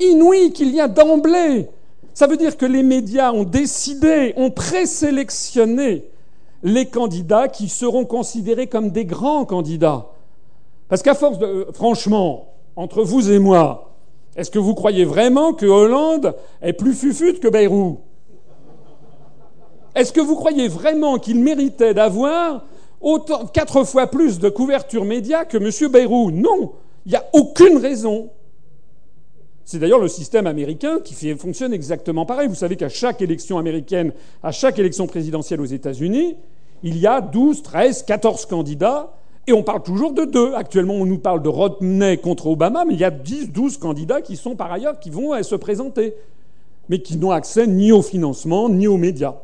inouï 0.00 0.52
qu'il 0.52 0.74
y 0.74 0.80
a 0.80 0.88
d'emblée. 0.88 1.68
Ça 2.14 2.26
veut 2.26 2.36
dire 2.36 2.56
que 2.56 2.66
les 2.66 2.82
médias 2.82 3.32
ont 3.32 3.44
décidé, 3.44 4.32
ont 4.36 4.50
présélectionné 4.50 6.04
les 6.62 6.86
candidats 6.86 7.48
qui 7.48 7.68
seront 7.68 8.04
considérés 8.04 8.66
comme 8.66 8.90
des 8.90 9.04
grands 9.04 9.44
candidats. 9.44 10.06
Parce 10.88 11.02
qu'à 11.02 11.14
force 11.14 11.38
de. 11.38 11.46
Euh, 11.46 11.72
franchement, 11.72 12.48
entre 12.76 13.02
vous 13.02 13.30
et 13.30 13.38
moi, 13.38 13.94
est-ce 14.36 14.50
que 14.50 14.58
vous 14.58 14.74
croyez 14.74 15.04
vraiment 15.04 15.52
que 15.52 15.66
Hollande 15.66 16.34
est 16.62 16.72
plus 16.72 16.94
fufute 16.94 17.40
que 17.40 17.48
Bayrou 17.48 18.00
Est-ce 19.94 20.12
que 20.12 20.20
vous 20.20 20.36
croyez 20.36 20.68
vraiment 20.68 21.18
qu'il 21.18 21.40
méritait 21.40 21.94
d'avoir 21.94 22.64
autant, 23.00 23.46
quatre 23.46 23.84
fois 23.84 24.06
plus 24.06 24.38
de 24.38 24.48
couverture 24.48 25.04
média 25.04 25.44
que 25.44 25.56
M. 25.56 25.90
Bayrou 25.90 26.30
Non 26.30 26.72
il 27.06 27.10
n'y 27.12 27.16
a 27.16 27.24
aucune 27.32 27.78
raison. 27.78 28.30
C'est 29.64 29.78
d'ailleurs 29.78 30.00
le 30.00 30.08
système 30.08 30.46
américain 30.46 30.98
qui 31.02 31.34
fonctionne 31.36 31.72
exactement 31.72 32.26
pareil. 32.26 32.48
Vous 32.48 32.54
savez 32.54 32.76
qu'à 32.76 32.88
chaque 32.88 33.22
élection 33.22 33.58
américaine, 33.58 34.12
à 34.42 34.52
chaque 34.52 34.78
élection 34.78 35.06
présidentielle 35.06 35.60
aux 35.60 35.66
États-Unis, 35.66 36.36
il 36.82 36.98
y 36.98 37.06
a 37.06 37.20
12, 37.20 37.62
13, 37.62 38.02
14 38.02 38.46
candidats, 38.46 39.12
et 39.46 39.52
on 39.52 39.62
parle 39.62 39.82
toujours 39.82 40.12
de 40.12 40.24
deux. 40.24 40.54
Actuellement, 40.54 40.94
on 40.94 41.06
nous 41.06 41.18
parle 41.18 41.42
de 41.42 41.48
Romney 41.48 42.16
contre 42.18 42.48
Obama, 42.48 42.84
mais 42.84 42.94
il 42.94 43.00
y 43.00 43.04
a 43.04 43.10
10, 43.10 43.52
12 43.52 43.78
candidats 43.78 44.20
qui 44.20 44.36
sont 44.36 44.56
par 44.56 44.72
ailleurs, 44.72 44.98
qui 44.98 45.10
vont 45.10 45.40
se 45.42 45.54
présenter, 45.54 46.14
mais 46.88 47.00
qui 47.00 47.16
n'ont 47.16 47.30
accès 47.30 47.66
ni 47.66 47.92
au 47.92 48.02
financement, 48.02 48.68
ni 48.68 48.88
aux 48.88 48.96
médias. 48.96 49.36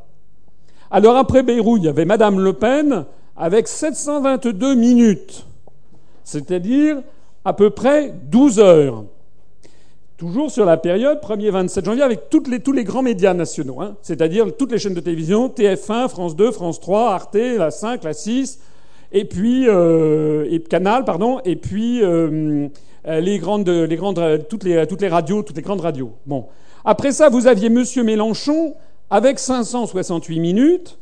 Alors 0.91 1.17
après 1.17 1.43
Beyrouth, 1.43 1.81
il 1.81 1.87
y 1.87 1.89
avait 1.89 2.05
Madame 2.05 2.41
Le 2.41 2.53
Pen 2.53 3.07
avec 3.37 3.69
722 3.69 4.75
minutes, 4.75 5.47
c'est-à-dire 6.25 7.03
à 7.45 7.53
peu 7.53 7.71
près 7.71 8.13
12 8.31 8.59
heures. 8.59 9.05
Toujours 10.17 10.51
sur 10.51 10.65
la 10.65 10.79
période 10.79 11.21
1er 11.21 11.51
27 11.51 11.85
janvier 11.85 12.03
avec 12.03 12.21
les, 12.49 12.61
tous 12.61 12.73
les 12.73 12.85
grands 12.85 13.03
médias 13.03 13.35
nationaux, 13.35 13.83
hein. 13.83 13.97
c'est-à-dire 14.01 14.57
toutes 14.57 14.73
les 14.73 14.79
chaînes 14.79 14.95
de 14.95 15.01
télévision, 15.01 15.49
TF1, 15.49 16.09
France 16.09 16.35
2, 16.35 16.53
France 16.53 16.81
3, 16.81 17.13
Arte, 17.13 17.35
la 17.35 17.71
5, 17.71 18.03
la 18.03 18.15
6, 18.15 18.59
et 19.13 19.27
puis 19.27 19.69
euh, 19.69 20.59
Canal, 20.71 21.05
pardon, 21.05 21.41
et 21.45 21.57
puis 21.57 22.03
euh, 22.03 22.69
les 23.05 23.39
grandes, 23.39 23.69
les 23.69 23.97
grandes, 23.97 24.47
toutes 24.49 24.65
les, 24.65 25.09
radios, 25.09 25.43
toutes 25.43 25.57
les 25.57 25.63
grandes 25.63 25.83
radios. 25.83 26.13
Bon. 26.25 26.47
Après 26.85 27.13
ça, 27.13 27.29
vous 27.29 27.47
aviez 27.47 27.69
Monsieur 27.69 28.03
Mélenchon 28.03 28.75
avec 29.11 29.39
568 29.39 30.41
minutes. 30.41 30.99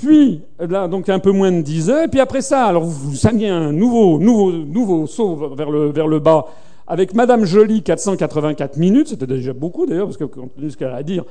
Puis, 0.00 0.40
là, 0.58 0.88
donc 0.88 1.10
un 1.10 1.18
peu 1.18 1.30
moins 1.30 1.52
de 1.52 1.60
10 1.60 1.90
heures. 1.90 2.04
Et 2.04 2.08
puis 2.08 2.20
après 2.20 2.40
ça, 2.40 2.64
alors 2.64 2.84
vous 2.84 3.26
aviez 3.26 3.50
un 3.50 3.70
nouveau, 3.70 4.18
nouveau, 4.18 4.50
nouveau 4.50 5.06
saut 5.06 5.54
vers 5.54 5.68
le, 5.70 6.18
bas 6.18 6.46
avec 6.86 7.12
Madame 7.12 7.44
Jolie, 7.44 7.82
484 7.82 8.78
minutes. 8.78 9.08
C'était 9.08 9.26
déjà 9.26 9.52
beaucoup 9.52 9.84
d'ailleurs, 9.84 10.06
parce 10.06 10.16
que 10.16 10.24
quand 10.24 10.48
ce 10.66 10.74
qu'elle 10.74 10.88
a 10.88 10.96
à 10.96 11.02
dire. 11.02 11.24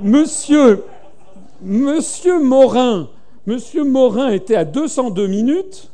Monsieur, 0.00 0.84
Monsieur 1.60 2.40
Morin, 2.40 3.08
Monsieur 3.46 3.82
Morin 3.82 4.30
était 4.30 4.54
à 4.54 4.64
202 4.64 5.26
minutes. 5.26 5.90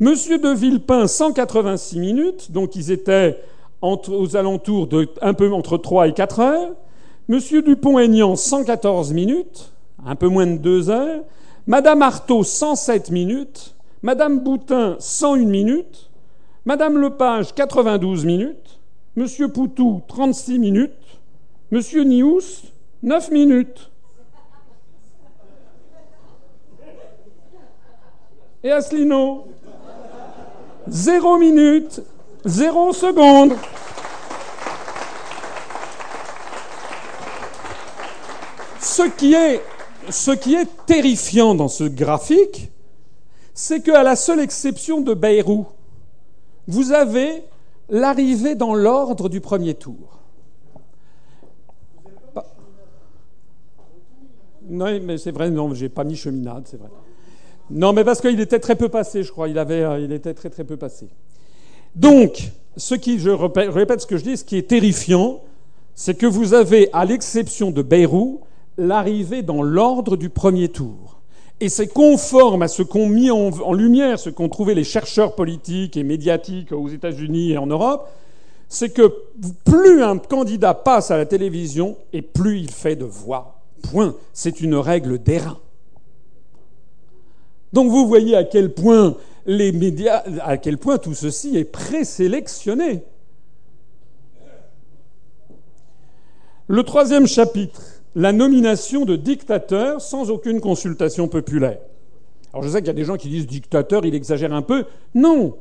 Monsieur 0.00 0.38
de 0.38 0.48
Villepin, 0.48 1.06
186 1.06 2.00
minutes. 2.00 2.50
Donc 2.50 2.74
ils 2.74 2.90
étaient 2.90 3.38
aux 3.80 4.36
alentours 4.36 4.88
de 4.88 5.08
un 5.22 5.34
peu 5.34 5.52
entre 5.52 5.78
3 5.78 6.08
et 6.08 6.12
4 6.12 6.40
heures. 6.40 6.72
Monsieur 7.28 7.62
Dupont-Aignan, 7.62 8.34
114 8.34 9.12
minutes, 9.12 9.72
un 10.04 10.16
peu 10.16 10.28
moins 10.28 10.46
de 10.46 10.56
2 10.56 10.90
heures. 10.90 11.22
Madame 11.66 12.02
Artaud, 12.02 12.44
107 12.44 13.10
minutes. 13.10 13.74
Madame 14.02 14.40
Boutin, 14.40 14.96
101 14.98 15.46
minutes. 15.46 16.10
Madame 16.64 16.98
Lepage, 16.98 17.54
92 17.54 18.24
minutes. 18.24 18.80
Monsieur 19.16 19.48
Poutou, 19.48 20.02
36 20.08 20.58
minutes. 20.58 20.92
Monsieur 21.70 22.04
Nious, 22.04 22.70
9 23.02 23.30
minutes. 23.30 23.90
Et 28.62 28.70
Asselineau, 28.70 29.46
0 30.88 31.38
minutes, 31.38 32.02
0 32.44 32.92
secondes. 32.92 33.54
Ce 38.80 39.02
qui 39.02 39.34
est, 39.34 39.62
ce 40.10 40.30
qui 40.30 40.54
est 40.54 40.68
terrifiant 40.86 41.54
dans 41.54 41.68
ce 41.68 41.84
graphique, 41.84 42.70
c'est 43.54 43.82
qu'à 43.82 44.02
la 44.02 44.16
seule 44.16 44.40
exception 44.40 45.00
de 45.00 45.14
Bayrou, 45.14 45.66
vous 46.68 46.92
avez 46.92 47.44
l'arrivée 47.88 48.54
dans 48.54 48.74
l'ordre 48.74 49.28
du 49.28 49.40
premier 49.40 49.74
tour. 49.74 50.20
Non, 54.68 54.98
mais 55.00 55.16
c'est 55.16 55.30
vrai, 55.30 55.50
non, 55.50 55.72
j'ai 55.74 55.88
pas 55.88 56.04
mis 56.04 56.16
cheminade, 56.16 56.66
c'est 56.68 56.76
vrai. 56.76 56.88
Non, 57.70 57.92
mais 57.92 58.04
parce 58.04 58.20
qu'il 58.20 58.38
était 58.40 58.58
très 58.58 58.76
peu 58.76 58.88
passé, 58.88 59.22
je 59.22 59.30
crois. 59.30 59.48
Il, 59.48 59.58
avait, 59.58 59.82
euh, 59.82 60.00
il 60.00 60.12
était 60.12 60.34
très 60.34 60.50
très 60.50 60.64
peu 60.64 60.76
passé. 60.76 61.08
Donc, 61.94 62.50
ce 62.76 62.94
qui, 62.94 63.18
je 63.18 63.30
répète 63.30 64.00
ce 64.00 64.06
que 64.06 64.16
je 64.16 64.24
dis, 64.24 64.36
ce 64.36 64.44
qui 64.44 64.56
est 64.56 64.68
terrifiant, 64.68 65.40
c'est 65.94 66.16
que 66.16 66.26
vous 66.26 66.52
avez, 66.52 66.90
à 66.92 67.04
l'exception 67.04 67.70
de 67.70 67.82
Bayrou, 67.82 68.40
l'arrivée 68.78 69.42
dans 69.42 69.62
l'ordre 69.62 70.16
du 70.16 70.28
premier 70.28 70.68
tour. 70.68 71.20
Et 71.60 71.68
c'est 71.68 71.86
conforme 71.86 72.62
à 72.62 72.68
ce 72.68 72.82
qu'ont 72.82 73.08
mis 73.08 73.30
en, 73.30 73.72
lumière, 73.72 74.18
ce 74.18 74.28
qu'ont 74.28 74.48
trouvé 74.48 74.74
les 74.74 74.84
chercheurs 74.84 75.34
politiques 75.34 75.96
et 75.96 76.02
médiatiques 76.02 76.72
aux 76.72 76.88
États-Unis 76.88 77.52
et 77.52 77.58
en 77.58 77.66
Europe, 77.66 78.10
c'est 78.68 78.90
que 78.90 79.14
plus 79.64 80.02
un 80.02 80.18
candidat 80.18 80.74
passe 80.74 81.10
à 81.10 81.16
la 81.16 81.24
télévision 81.24 81.96
et 82.12 82.20
plus 82.20 82.58
il 82.58 82.70
fait 82.70 82.96
de 82.96 83.04
voix. 83.04 83.62
Point. 83.90 84.16
C'est 84.32 84.60
une 84.60 84.74
règle 84.74 85.18
d'airain. 85.18 85.58
Donc 87.72 87.90
vous 87.90 88.06
voyez 88.06 88.36
à 88.36 88.44
quel 88.44 88.74
point 88.74 89.16
les 89.46 89.72
médias, 89.72 90.24
à 90.42 90.58
quel 90.58 90.76
point 90.76 90.98
tout 90.98 91.14
ceci 91.14 91.56
est 91.56 91.64
présélectionné. 91.64 93.02
Le 96.68 96.82
troisième 96.82 97.26
chapitre 97.26 97.95
la 98.16 98.32
nomination 98.32 99.04
de 99.04 99.14
dictateurs 99.14 100.00
sans 100.00 100.30
aucune 100.30 100.60
consultation 100.60 101.28
populaire. 101.28 101.78
Alors 102.52 102.64
je 102.64 102.70
sais 102.70 102.78
qu'il 102.78 102.86
y 102.86 102.90
a 102.90 102.94
des 102.94 103.04
gens 103.04 103.18
qui 103.18 103.28
disent 103.28 103.46
dictateur, 103.46 104.06
il 104.06 104.14
exagère 104.14 104.54
un 104.54 104.62
peu. 104.62 104.86
Non, 105.14 105.58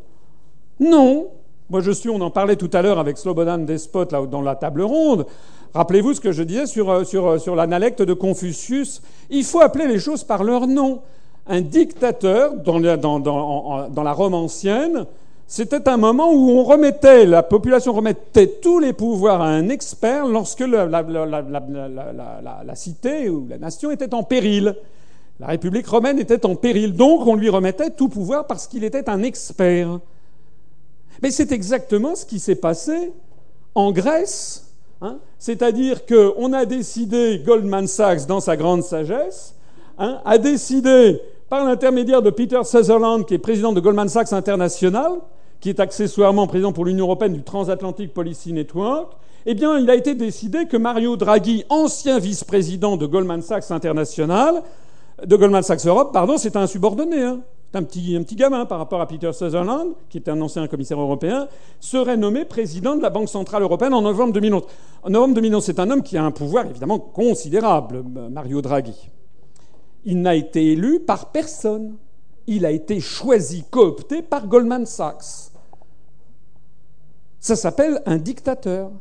non. 0.79 1.27
Moi 1.69 1.81
je 1.81 1.91
suis, 1.91 2.09
on 2.09 2.21
en 2.21 2.31
parlait 2.31 2.55
tout 2.55 2.69
à 2.71 2.81
l'heure 2.81 2.97
avec 2.97 3.17
Slobodan 3.17 3.57
Despot 3.57 4.05
dans 4.05 4.41
la 4.41 4.55
table 4.55 4.83
ronde. 4.83 5.25
Rappelez-vous 5.73 6.13
ce 6.13 6.21
que 6.21 6.31
je 6.31 6.43
disais 6.43 6.65
sur, 6.65 6.89
euh, 6.89 7.03
sur, 7.03 7.27
euh, 7.27 7.37
sur 7.39 7.57
l'analecte 7.57 8.01
de 8.01 8.13
Confucius. 8.13 9.01
Il 9.29 9.43
faut 9.43 9.59
appeler 9.59 9.87
les 9.87 9.99
choses 9.99 10.23
par 10.23 10.45
leur 10.45 10.65
nom. 10.65 11.01
Un 11.47 11.59
dictateur, 11.59 12.53
dans 12.55 12.79
la 12.79 14.13
Rome 14.13 14.33
ancienne, 14.33 15.05
c'était 15.47 15.87
un 15.87 15.97
moment 15.97 16.31
où 16.31 16.49
on 16.49 16.63
remettait, 16.63 17.25
la 17.25 17.43
population 17.43 17.93
remettait 17.93 18.47
tous 18.47 18.79
les 18.79 18.93
pouvoirs 18.93 19.41
à 19.41 19.47
un 19.47 19.69
expert 19.69 20.25
lorsque 20.25 20.61
la, 20.61 20.89
cité 22.73 23.29
ou 23.29 23.47
la 23.47 23.59
nation 23.59 23.91
était 23.91 24.15
en 24.15 24.23
péril. 24.23 24.75
La 25.39 25.47
République 25.47 25.87
romaine 25.87 26.17
était 26.17 26.45
en 26.47 26.55
péril, 26.55 26.95
donc 26.95 27.27
on 27.27 27.35
lui 27.35 27.49
remettait 27.49 27.91
tout 27.91 28.09
pouvoir 28.09 28.47
parce 28.47 28.65
qu'il 28.65 28.83
était 28.83 29.07
un 29.07 29.21
expert. 29.21 29.99
Mais 31.21 31.29
c'est 31.29 31.51
exactement 31.51 32.15
ce 32.15 32.25
qui 32.25 32.39
s'est 32.39 32.55
passé 32.55 33.13
en 33.75 33.91
Grèce. 33.91 34.73
Hein. 35.01 35.19
C'est-à-dire 35.37 36.07
qu'on 36.07 36.53
a 36.53 36.65
décidé, 36.65 37.43
Goldman 37.45 37.85
Sachs, 37.85 38.25
dans 38.25 38.39
sa 38.39 38.57
grande 38.57 38.83
sagesse, 38.83 39.53
hein, 39.99 40.21
a 40.25 40.37
décidé, 40.39 41.21
par 41.49 41.65
l'intermédiaire 41.65 42.23
de 42.23 42.31
Peter 42.31 42.61
Sutherland, 42.63 43.25
qui 43.25 43.35
est 43.35 43.39
président 43.39 43.73
de 43.73 43.79
Goldman 43.79 44.09
Sachs 44.09 44.33
International, 44.33 45.11
qui 45.59 45.69
est 45.69 45.79
accessoirement 45.79 46.47
président 46.47 46.73
pour 46.73 46.85
l'Union 46.85 47.05
européenne 47.05 47.33
du 47.33 47.43
Transatlantic 47.43 48.13
Policy 48.13 48.53
Network, 48.53 49.13
eh 49.45 49.53
bien, 49.53 49.77
il 49.77 49.89
a 49.89 49.95
été 49.95 50.15
décidé 50.15 50.65
que 50.65 50.75
Mario 50.75 51.17
Draghi, 51.17 51.65
ancien 51.69 52.17
vice-président 52.17 52.97
de 52.97 53.05
Goldman 53.05 53.43
Sachs 53.43 53.69
International, 53.69 54.63
de 55.23 55.35
Goldman 55.35 55.61
Sachs 55.61 55.85
Europe, 55.85 56.11
pardon, 56.11 56.37
c'est 56.37 56.55
un 56.55 56.65
subordonné, 56.65 57.21
hein. 57.21 57.41
un 57.75 57.83
petit, 57.83 58.35
gamin 58.35 58.65
par 58.65 58.79
rapport 58.79 59.01
à 59.01 59.07
Peter 59.07 59.31
Sutherland, 59.33 59.93
qui 60.09 60.17
était 60.17 60.31
un 60.31 60.41
ancien 60.41 60.67
commissaire 60.67 60.99
européen, 60.99 61.47
serait 61.79 62.17
nommé 62.17 62.43
président 62.43 62.95
de 62.95 63.03
la 63.03 63.11
Banque 63.11 63.29
centrale 63.29 63.61
européenne 63.61 63.93
en 63.93 64.01
novembre 64.01 64.33
2011. 64.33 64.63
En 65.03 65.09
novembre 65.11 65.35
2011, 65.35 65.63
c'est 65.63 65.79
un 65.79 65.91
homme 65.91 66.01
qui 66.01 66.17
a 66.17 66.23
un 66.23 66.31
pouvoir 66.31 66.65
évidemment 66.65 66.97
considérable, 66.97 68.03
Mario 68.31 68.61
Draghi. 68.63 69.09
Il 70.05 70.21
n'a 70.21 70.35
été 70.35 70.71
élu 70.71 70.99
par 70.99 71.31
personne. 71.31 71.97
Il 72.47 72.65
a 72.65 72.71
été 72.71 72.99
choisi, 72.99 73.63
coopté 73.69 74.21
par 74.21 74.47
Goldman 74.47 74.85
Sachs. 74.85 75.51
Ça 77.39 77.55
s'appelle 77.55 78.01
un 78.05 78.17
dictateur. 78.17 78.91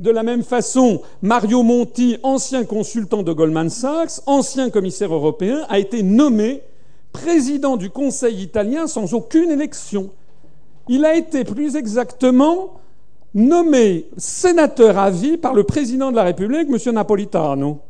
De 0.00 0.10
la 0.10 0.22
même 0.22 0.42
façon, 0.42 1.02
Mario 1.22 1.62
Monti, 1.62 2.18
ancien 2.22 2.64
consultant 2.64 3.22
de 3.22 3.32
Goldman 3.32 3.70
Sachs, 3.70 4.20
ancien 4.26 4.70
commissaire 4.70 5.14
européen, 5.14 5.64
a 5.68 5.78
été 5.78 6.02
nommé 6.02 6.62
président 7.12 7.76
du 7.76 7.90
Conseil 7.90 8.42
italien 8.42 8.86
sans 8.86 9.14
aucune 9.14 9.50
élection. 9.50 10.10
Il 10.88 11.04
a 11.04 11.14
été 11.14 11.44
plus 11.44 11.76
exactement 11.76 12.80
nommé 13.34 14.06
sénateur 14.16 14.98
à 14.98 15.10
vie 15.10 15.36
par 15.36 15.54
le 15.54 15.64
président 15.64 16.10
de 16.10 16.16
la 16.16 16.24
République, 16.24 16.68
M. 16.68 16.94
Napolitano. 16.94 17.80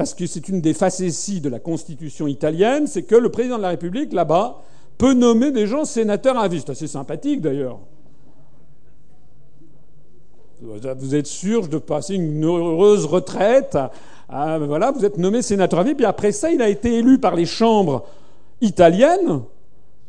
Parce 0.00 0.14
que 0.14 0.24
c'est 0.24 0.48
une 0.48 0.62
des 0.62 0.72
facéties 0.72 1.42
de 1.42 1.50
la 1.50 1.58
Constitution 1.58 2.26
italienne, 2.26 2.86
c'est 2.86 3.02
que 3.02 3.16
le 3.16 3.28
président 3.28 3.58
de 3.58 3.62
la 3.62 3.68
République, 3.68 4.14
là-bas, 4.14 4.62
peut 4.96 5.12
nommer 5.12 5.50
des 5.50 5.66
gens 5.66 5.84
sénateurs 5.84 6.38
à 6.38 6.48
vie. 6.48 6.60
C'est 6.60 6.70
assez 6.70 6.86
sympathique, 6.86 7.42
d'ailleurs. 7.42 7.80
Vous 10.62 11.14
êtes 11.14 11.26
sûr 11.26 11.68
de 11.68 11.76
passer 11.76 12.14
une 12.14 12.42
heureuse 12.42 13.04
retraite. 13.04 13.76
Ah, 14.30 14.58
voilà, 14.58 14.90
vous 14.90 15.04
êtes 15.04 15.18
nommé 15.18 15.42
sénateur 15.42 15.80
à 15.80 15.82
vie. 15.82 15.94
Puis 15.94 16.06
après 16.06 16.32
ça, 16.32 16.50
il 16.50 16.62
a 16.62 16.70
été 16.70 16.94
élu 16.94 17.18
par 17.18 17.36
les 17.36 17.44
chambres 17.44 18.06
italiennes. 18.62 19.42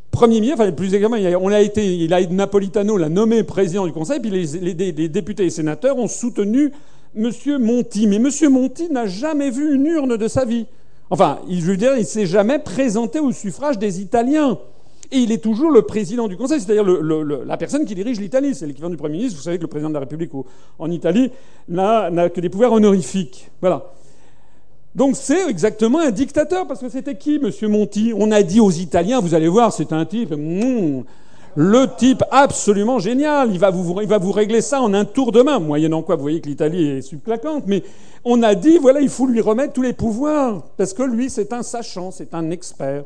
Premier 0.09 0.35
ministre, 0.35 0.61
enfin, 0.61 0.71
plus 0.71 0.95
exactement, 0.95 1.17
on 1.41 1.51
a 1.51 1.59
été, 1.59 1.97
il 1.97 2.13
a, 2.13 2.25
Napolitano 2.25 2.95
l'a 2.95 3.09
nommé 3.09 3.43
président 3.43 3.85
du 3.85 3.91
Conseil, 3.91 4.21
puis 4.21 4.29
les, 4.29 5.09
députés 5.09 5.43
et 5.43 5.49
sénateurs 5.49 5.97
ont 5.97 6.07
soutenu 6.07 6.71
M. 7.15 7.31
Monti. 7.59 8.07
Mais 8.07 8.17
M. 8.17 8.29
Monti 8.49 8.89
n'a 8.89 9.05
jamais 9.05 9.49
vu 9.49 9.73
une 9.75 9.85
urne 9.85 10.17
de 10.17 10.27
sa 10.27 10.45
vie. 10.45 10.65
Enfin, 11.09 11.39
je 11.49 11.61
veux 11.61 11.77
dire, 11.77 11.97
il 11.97 12.05
s'est 12.05 12.25
jamais 12.25 12.59
présenté 12.59 13.19
au 13.19 13.31
suffrage 13.31 13.77
des 13.77 14.01
Italiens. 14.01 14.57
Et 15.13 15.17
il 15.17 15.31
est 15.33 15.43
toujours 15.43 15.71
le 15.71 15.81
président 15.81 16.29
du 16.29 16.37
Conseil, 16.37 16.61
c'est-à-dire 16.61 16.85
la 17.45 17.57
personne 17.57 17.83
qui 17.83 17.95
dirige 17.95 18.19
l'Italie. 18.21 18.55
C'est 18.55 18.65
l'équivalent 18.65 18.91
du 18.91 18.97
Premier 18.97 19.17
ministre. 19.17 19.37
Vous 19.37 19.43
savez 19.43 19.57
que 19.57 19.63
le 19.63 19.67
président 19.67 19.89
de 19.89 19.93
la 19.95 19.99
République 19.99 20.31
en 20.79 20.89
Italie 20.89 21.31
n'a 21.67 22.29
que 22.29 22.39
des 22.39 22.47
pouvoirs 22.47 22.71
honorifiques. 22.71 23.51
Voilà. 23.59 23.91
Donc 24.93 25.15
c'est 25.15 25.49
exactement 25.49 25.99
un 25.99 26.11
dictateur, 26.11 26.67
parce 26.67 26.81
que 26.81 26.89
c'était 26.89 27.15
qui, 27.15 27.39
Monsieur 27.39 27.69
Monti? 27.69 28.13
On 28.15 28.31
a 28.31 28.43
dit 28.43 28.59
aux 28.59 28.71
Italiens, 28.71 29.21
vous 29.21 29.33
allez 29.33 29.47
voir, 29.47 29.71
c'est 29.71 29.93
un 29.93 30.05
type, 30.05 30.31
hmm, 30.31 31.03
le 31.55 31.87
type 31.97 32.23
absolument 32.31 32.99
génial. 32.99 33.51
Il 33.51 33.59
va, 33.59 33.69
vous, 33.71 34.31
régler 34.31 34.61
ça 34.61 34.81
en 34.81 34.93
un 34.93 35.05
tour 35.05 35.31
de 35.31 35.41
main, 35.41 35.59
moyennant 35.59 36.01
quoi 36.01 36.15
vous 36.15 36.21
voyez 36.21 36.41
que 36.41 36.49
l'Italie 36.49 36.87
est 36.87 37.01
subclaquante. 37.01 37.63
Mais 37.67 37.83
on 38.23 38.43
a 38.43 38.55
dit, 38.55 38.77
voilà, 38.77 39.01
il 39.01 39.09
faut 39.09 39.27
lui 39.27 39.41
remettre 39.41 39.73
tous 39.73 39.81
les 39.81 39.93
pouvoirs, 39.93 40.63
parce 40.77 40.93
que 40.93 41.03
lui, 41.03 41.29
c'est 41.29 41.53
un 41.53 41.63
sachant, 41.63 42.11
c'est 42.11 42.33
un 42.33 42.49
expert. 42.51 43.03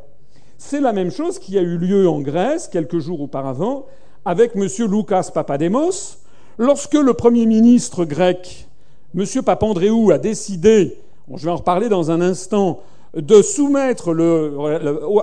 C'est 0.57 0.81
la 0.81 0.93
même 0.93 1.11
chose 1.11 1.39
qui 1.39 1.57
a 1.57 1.61
eu 1.61 1.77
lieu 1.77 2.07
en 2.07 2.21
Grèce 2.21 2.67
quelques 2.67 2.99
jours 2.99 3.21
auparavant 3.21 3.85
avec 4.23 4.55
M. 4.55 4.67
Loukas 4.87 5.31
Papademos, 5.33 6.17
lorsque 6.57 6.95
le 6.95 7.13
Premier 7.13 7.45
ministre 7.45 8.05
grec, 8.05 8.67
M. 9.15 9.25
Papandréou, 9.43 10.11
a 10.11 10.17
décidé, 10.17 10.97
je 11.33 11.45
vais 11.45 11.51
en 11.51 11.57
reparler 11.57 11.89
dans 11.89 12.11
un 12.11 12.21
instant, 12.21 12.81
de 13.15 13.41
soumettre 13.41 14.13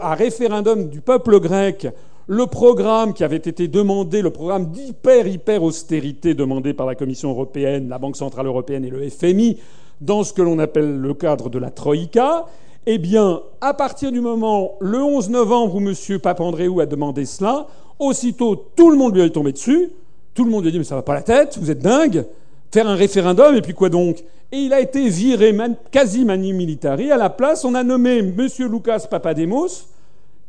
à 0.00 0.14
référendum 0.14 0.88
du 0.88 1.00
peuple 1.00 1.40
grec 1.40 1.88
le 2.28 2.46
programme 2.46 3.12
qui 3.12 3.24
avait 3.24 3.36
été 3.36 3.68
demandé, 3.68 4.22
le 4.22 4.30
programme 4.30 4.66
d'hyper-hyper 4.70 5.62
austérité 5.62 6.34
demandé 6.34 6.72
par 6.72 6.86
la 6.86 6.94
Commission 6.94 7.30
européenne, 7.30 7.88
la 7.88 7.98
Banque 7.98 8.16
centrale 8.16 8.46
européenne 8.46 8.84
et 8.84 8.90
le 8.90 9.08
FMI, 9.08 9.58
dans 10.00 10.24
ce 10.24 10.32
que 10.32 10.42
l'on 10.42 10.58
appelle 10.58 10.98
le 10.98 11.14
cadre 11.14 11.48
de 11.48 11.58
la 11.58 11.70
Troïka. 11.70 12.46
Eh 12.86 12.98
bien, 12.98 13.40
à 13.60 13.74
partir 13.74 14.10
du 14.10 14.20
moment, 14.20 14.72
le 14.80 15.02
11 15.02 15.30
novembre, 15.30 15.76
où 15.76 15.80
M. 15.80 16.18
Papandréou 16.20 16.80
a 16.80 16.86
demandé 16.86 17.24
cela, 17.24 17.66
aussitôt, 17.98 18.56
tout 18.76 18.90
le 18.90 18.96
monde 18.96 19.14
lui 19.14 19.22
est 19.22 19.30
tombé 19.30 19.52
dessus. 19.52 19.90
Tout 20.34 20.44
le 20.44 20.50
monde 20.50 20.62
lui 20.62 20.68
a 20.68 20.72
dit, 20.72 20.78
mais 20.78 20.84
ça 20.84 20.96
va 20.96 21.02
pas 21.02 21.14
la 21.14 21.22
tête, 21.22 21.58
vous 21.60 21.70
êtes 21.70 21.80
dingue. 21.80 22.24
Faire 22.72 22.88
un 22.88 22.94
référendum, 22.94 23.54
et 23.54 23.62
puis 23.62 23.74
quoi 23.74 23.88
donc? 23.88 24.24
Et 24.50 24.58
il 24.58 24.72
a 24.72 24.80
été 24.80 25.08
viré 25.08 25.54
quasi 25.90 26.24
mani 26.24 26.52
militari. 26.52 27.10
À 27.10 27.16
la 27.16 27.30
place, 27.30 27.64
on 27.64 27.74
a 27.74 27.84
nommé 27.84 28.18
M. 28.18 28.48
Lucas 28.70 29.06
Papademos, 29.08 29.86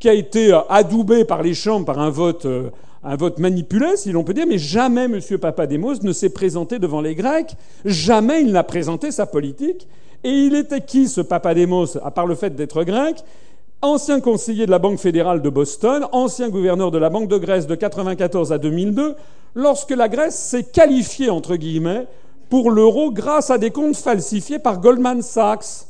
qui 0.04 0.10
a 0.10 0.14
été 0.14 0.52
euh, 0.52 0.60
adoubé 0.68 1.24
par 1.24 1.42
les 1.42 1.54
chambres 1.54 1.86
par 1.86 1.98
un 1.98 2.10
vote, 2.10 2.46
euh, 2.46 2.72
un 3.06 3.16
vote 3.16 3.40
manipulé, 3.40 3.96
si 3.96 4.12
l'on 4.12 4.26
peut 4.26 4.34
dire, 4.34 4.46
mais 4.46 4.58
jamais 4.58 5.06
M. 5.06 5.22
Papademos 5.40 6.04
ne 6.04 6.12
s'est 6.12 6.32
présenté 6.32 6.78
devant 6.78 7.00
les 7.00 7.16
Grecs, 7.16 7.56
jamais 7.86 8.42
il 8.42 8.52
n'a 8.52 8.66
présenté 8.66 9.12
sa 9.12 9.26
politique. 9.26 9.88
Et 10.26 10.30
il 10.30 10.56
était 10.56 10.82
qui, 10.82 11.08
ce 11.08 11.22
Papademos, 11.22 11.98
à 12.04 12.12
part 12.12 12.28
le 12.28 12.36
fait 12.36 12.54
d'être 12.54 12.84
grec? 12.84 13.24
Ancien 13.82 14.20
conseiller 14.20 14.66
de 14.66 14.72
la 14.72 14.80
Banque 14.80 15.00
fédérale 15.00 15.42
de 15.42 15.50
Boston, 15.50 16.06
ancien 16.12 16.50
gouverneur 16.50 16.92
de 16.92 16.98
la 16.98 17.10
Banque 17.10 17.30
de 17.30 17.38
Grèce 17.38 17.66
de 17.66 17.76
1994 17.76 18.52
à 18.52 18.58
2002, 18.58 19.16
lorsque 19.56 19.92
la 19.92 20.10
Grèce 20.10 20.36
s'est 20.38 20.66
qualifiée, 20.66 21.30
entre 21.30 21.56
guillemets, 21.56 22.08
pour 22.50 22.72
l'euro 22.72 23.10
grâce 23.10 23.52
à 23.52 23.58
des 23.58 23.72
comptes 23.72 23.96
falsifiés 23.96 24.60
par 24.60 24.82
Goldman 24.82 25.22
Sachs. 25.22 25.88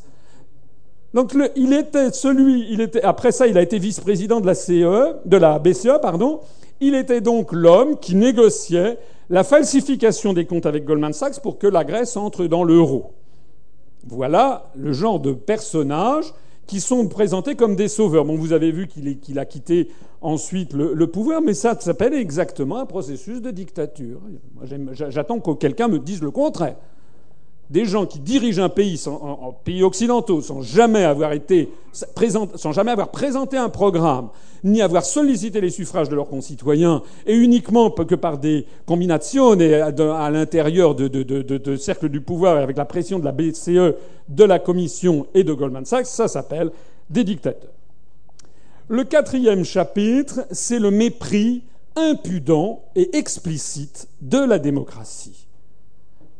Donc 1.13 1.35
il 1.55 1.73
était 1.73 2.11
celui, 2.11 2.75
après 3.03 3.31
ça, 3.31 3.47
il 3.47 3.57
a 3.57 3.61
été 3.61 3.77
vice-président 3.77 4.41
de 4.41 4.47
la 4.47 4.55
CE, 4.55 5.15
de 5.25 5.37
la 5.37 5.59
BCE, 5.59 5.99
pardon. 6.01 6.39
Il 6.79 6.95
était 6.95 7.21
donc 7.21 7.51
l'homme 7.53 7.99
qui 7.99 8.15
négociait 8.15 8.97
la 9.29 9.43
falsification 9.43 10.33
des 10.33 10.45
comptes 10.45 10.65
avec 10.65 10.85
Goldman 10.85 11.13
Sachs 11.13 11.39
pour 11.39 11.59
que 11.59 11.67
la 11.67 11.83
Grèce 11.83 12.17
entre 12.17 12.45
dans 12.45 12.63
l'euro. 12.63 13.13
Voilà 14.05 14.71
le 14.75 14.91
genre 14.91 15.19
de 15.19 15.31
personnages 15.33 16.33
qui 16.65 16.81
sont 16.81 17.07
présentés 17.07 17.55
comme 17.55 17.75
des 17.75 17.87
sauveurs. 17.87 18.25
Bon, 18.25 18.35
vous 18.35 18.53
avez 18.53 18.71
vu 18.71 18.87
qu'il 18.87 19.39
a 19.39 19.45
quitté 19.45 19.89
ensuite 20.21 20.73
le, 20.73 21.07
pouvoir, 21.07 21.41
mais 21.41 21.53
ça 21.53 21.77
s'appelle 21.79 22.13
exactement 22.13 22.77
un 22.77 22.85
processus 22.85 23.41
de 23.41 23.51
dictature. 23.51 24.19
J'attends 24.93 25.39
que 25.39 25.51
quelqu'un 25.51 25.89
me 25.89 25.99
dise 25.99 26.21
le 26.21 26.31
contraire 26.31 26.75
des 27.69 27.85
gens 27.85 28.05
qui 28.05 28.19
dirigent 28.19 28.61
un 28.61 28.69
pays 28.69 29.01
en, 29.07 29.53
pays 29.63 29.83
occidentaux 29.83 30.41
sans 30.41 30.61
jamais 30.61 31.03
avoir 31.03 31.33
été 31.33 31.69
sans 32.55 32.71
jamais 32.71 32.91
avoir 32.91 33.09
présenté 33.09 33.55
un 33.55 33.69
programme, 33.69 34.29
ni 34.63 34.81
avoir 34.81 35.05
sollicité 35.05 35.61
les 35.61 35.69
suffrages 35.69 36.09
de 36.09 36.15
leurs 36.15 36.27
concitoyens, 36.27 37.03
et 37.27 37.35
uniquement 37.35 37.91
que 37.91 38.15
par 38.15 38.39
des 38.39 38.65
combinations 38.85 39.51
à 39.51 40.29
l'intérieur 40.31 40.95
de, 40.95 41.07
de, 41.07 41.75
cercles 41.75 42.09
du 42.09 42.21
pouvoir 42.21 42.57
avec 42.57 42.77
la 42.77 42.85
pression 42.85 43.19
de 43.19 43.25
la 43.25 43.31
BCE, 43.31 43.95
de 44.27 44.43
la 44.43 44.57
Commission 44.57 45.27
et 45.35 45.43
de 45.43 45.53
Goldman 45.53 45.85
Sachs, 45.85 46.07
ça 46.07 46.27
s'appelle 46.27 46.71
des 47.09 47.23
dictateurs. 47.23 47.69
Le 48.87 49.03
quatrième 49.03 49.63
chapitre, 49.63 50.45
c'est 50.51 50.79
le 50.79 50.91
mépris 50.91 51.63
impudent 51.95 52.83
et 52.95 53.15
explicite 53.17 54.07
de 54.21 54.39
la 54.39 54.59
démocratie. 54.59 55.47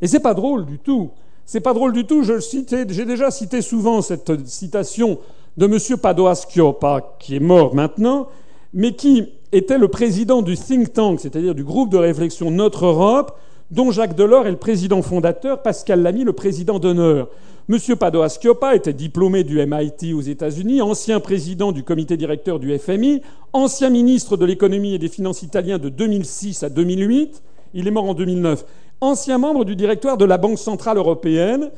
Et 0.04 0.08
c'est 0.08 0.20
pas 0.20 0.34
drôle 0.34 0.66
du 0.66 0.80
tout. 0.80 1.12
C'est 1.46 1.62
pas 1.62 1.74
drôle 1.74 1.94
du 1.94 2.04
tout. 2.04 2.24
j'ai 2.24 3.06
déjà 3.06 3.32
cité 3.32 3.62
souvent 3.62 4.02
cette 4.02 4.46
citation 4.46 5.18
de 5.56 5.66
M. 5.66 5.98
Padoas 5.98 6.46
Kiopa, 6.50 7.16
qui 7.20 7.38
est 7.38 7.40
mort 7.40 7.74
maintenant, 7.74 8.28
mais 8.74 8.92
qui 8.92 9.30
était 9.54 9.78
le 9.78 9.88
président 9.88 10.42
du 10.42 10.58
think 10.58 10.92
tank, 10.92 11.22
c'est-à-dire 11.22 11.56
du 11.56 11.64
groupe 11.64 11.90
de 11.90 11.98
réflexion 11.98 12.52
Notre 12.52 12.86
Europe, 12.86 13.40
dont 13.72 13.92
Jacques 13.92 14.16
Delors 14.16 14.46
est 14.46 14.52
le 14.52 14.58
président 14.58 15.02
fondateur, 15.02 15.62
Pascal 15.62 16.02
Lamy 16.02 16.26
le 16.26 16.34
président 16.34 16.80
d'honneur. 16.80 17.30
M. 17.70 17.78
Padoas 17.98 18.40
Kiopa 18.42 18.76
était 18.76 18.92
diplômé 18.92 19.46
du 19.46 19.66
MIT 19.66 20.14
aux 20.14 20.22
États-Unis, 20.22 20.82
ancien 20.82 21.22
président 21.22 21.72
du 21.72 21.84
comité 21.84 22.18
directeur 22.18 22.60
du 22.60 22.78
FMI, 22.78 23.22
ancien 23.54 23.90
ministre 23.90 24.36
de 24.36 24.46
l'économie 24.46 24.96
et 24.96 25.00
des 25.00 25.08
finances 25.08 25.44
italien 25.44 25.78
de 25.78 25.88
2006 25.88 26.64
à 26.64 26.70
2008. 26.70 27.42
Il 27.74 27.88
est 27.88 27.92
mort 27.92 28.10
en 28.10 28.14
2009 28.14 28.66
ancien 29.04 29.38
membre 29.38 29.66
du 29.66 29.76
directoire 29.76 30.18
de 30.18 30.26
la 30.26 30.38
Banque 30.38 30.58
centrale 30.58 30.98
européenne. 30.98 31.72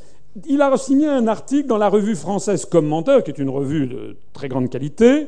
Il 0.48 0.62
a 0.62 0.76
signé 0.78 1.08
un 1.08 1.28
article 1.28 1.68
dans 1.68 1.78
la 1.78 1.90
revue 1.90 2.16
française 2.16 2.66
Commentaire, 2.66 3.24
qui 3.24 3.32
est 3.32 3.38
une 3.38 3.50
revue 3.50 3.88
de 3.88 4.18
très 4.34 4.48
grande 4.48 4.70
qualité. 4.70 5.28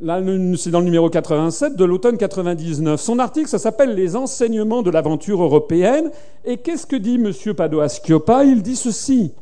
Là, 0.00 0.20
c'est 0.56 0.70
dans 0.70 0.78
le 0.78 0.84
numéro 0.84 1.10
87 1.10 1.74
de 1.74 1.84
l'automne 1.84 2.16
99. 2.16 3.00
Son 3.00 3.18
article, 3.18 3.48
ça 3.48 3.58
s'appelle 3.58 3.94
Les 3.94 4.14
enseignements 4.14 4.82
de 4.82 4.90
l'aventure 4.90 5.42
européenne. 5.42 6.10
Et 6.44 6.58
qu'est-ce 6.58 6.86
que 6.86 6.94
dit 6.94 7.16
M. 7.16 7.54
Padoa 7.54 7.88
Schioppa 7.88 8.44
Il 8.44 8.62
dit 8.62 8.76
ceci. 8.76 9.32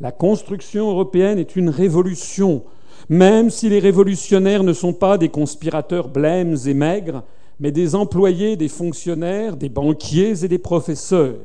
La 0.00 0.10
construction 0.10 0.90
européenne 0.90 1.38
est 1.38 1.54
une 1.54 1.68
révolution. 1.70 2.64
Même 3.08 3.50
si 3.50 3.68
les 3.68 3.78
révolutionnaires 3.78 4.64
ne 4.64 4.72
sont 4.72 4.92
pas 4.92 5.18
des 5.18 5.28
conspirateurs 5.28 6.08
blêmes 6.08 6.56
et 6.66 6.74
maigres, 6.74 7.22
mais 7.62 7.70
des 7.70 7.94
employés, 7.94 8.56
des 8.56 8.68
fonctionnaires, 8.68 9.56
des 9.56 9.68
banquiers 9.68 10.44
et 10.44 10.48
des 10.48 10.58
professeurs. 10.58 11.38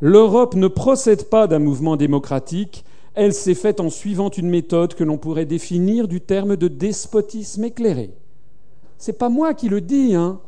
L'Europe 0.00 0.54
ne 0.54 0.66
procède 0.66 1.24
pas 1.24 1.46
d'un 1.46 1.58
mouvement 1.58 1.96
démocratique, 1.96 2.86
elle 3.14 3.34
s'est 3.34 3.54
faite 3.54 3.78
en 3.78 3.90
suivant 3.90 4.30
une 4.30 4.48
méthode 4.48 4.94
que 4.94 5.04
l'on 5.04 5.18
pourrait 5.18 5.44
définir 5.44 6.08
du 6.08 6.22
terme 6.22 6.56
de 6.56 6.68
despotisme 6.68 7.64
éclairé. 7.64 8.14
C'est 8.96 9.18
pas 9.18 9.28
moi 9.28 9.52
qui 9.52 9.68
le 9.68 9.82
dis, 9.82 10.14
hein. 10.14 10.40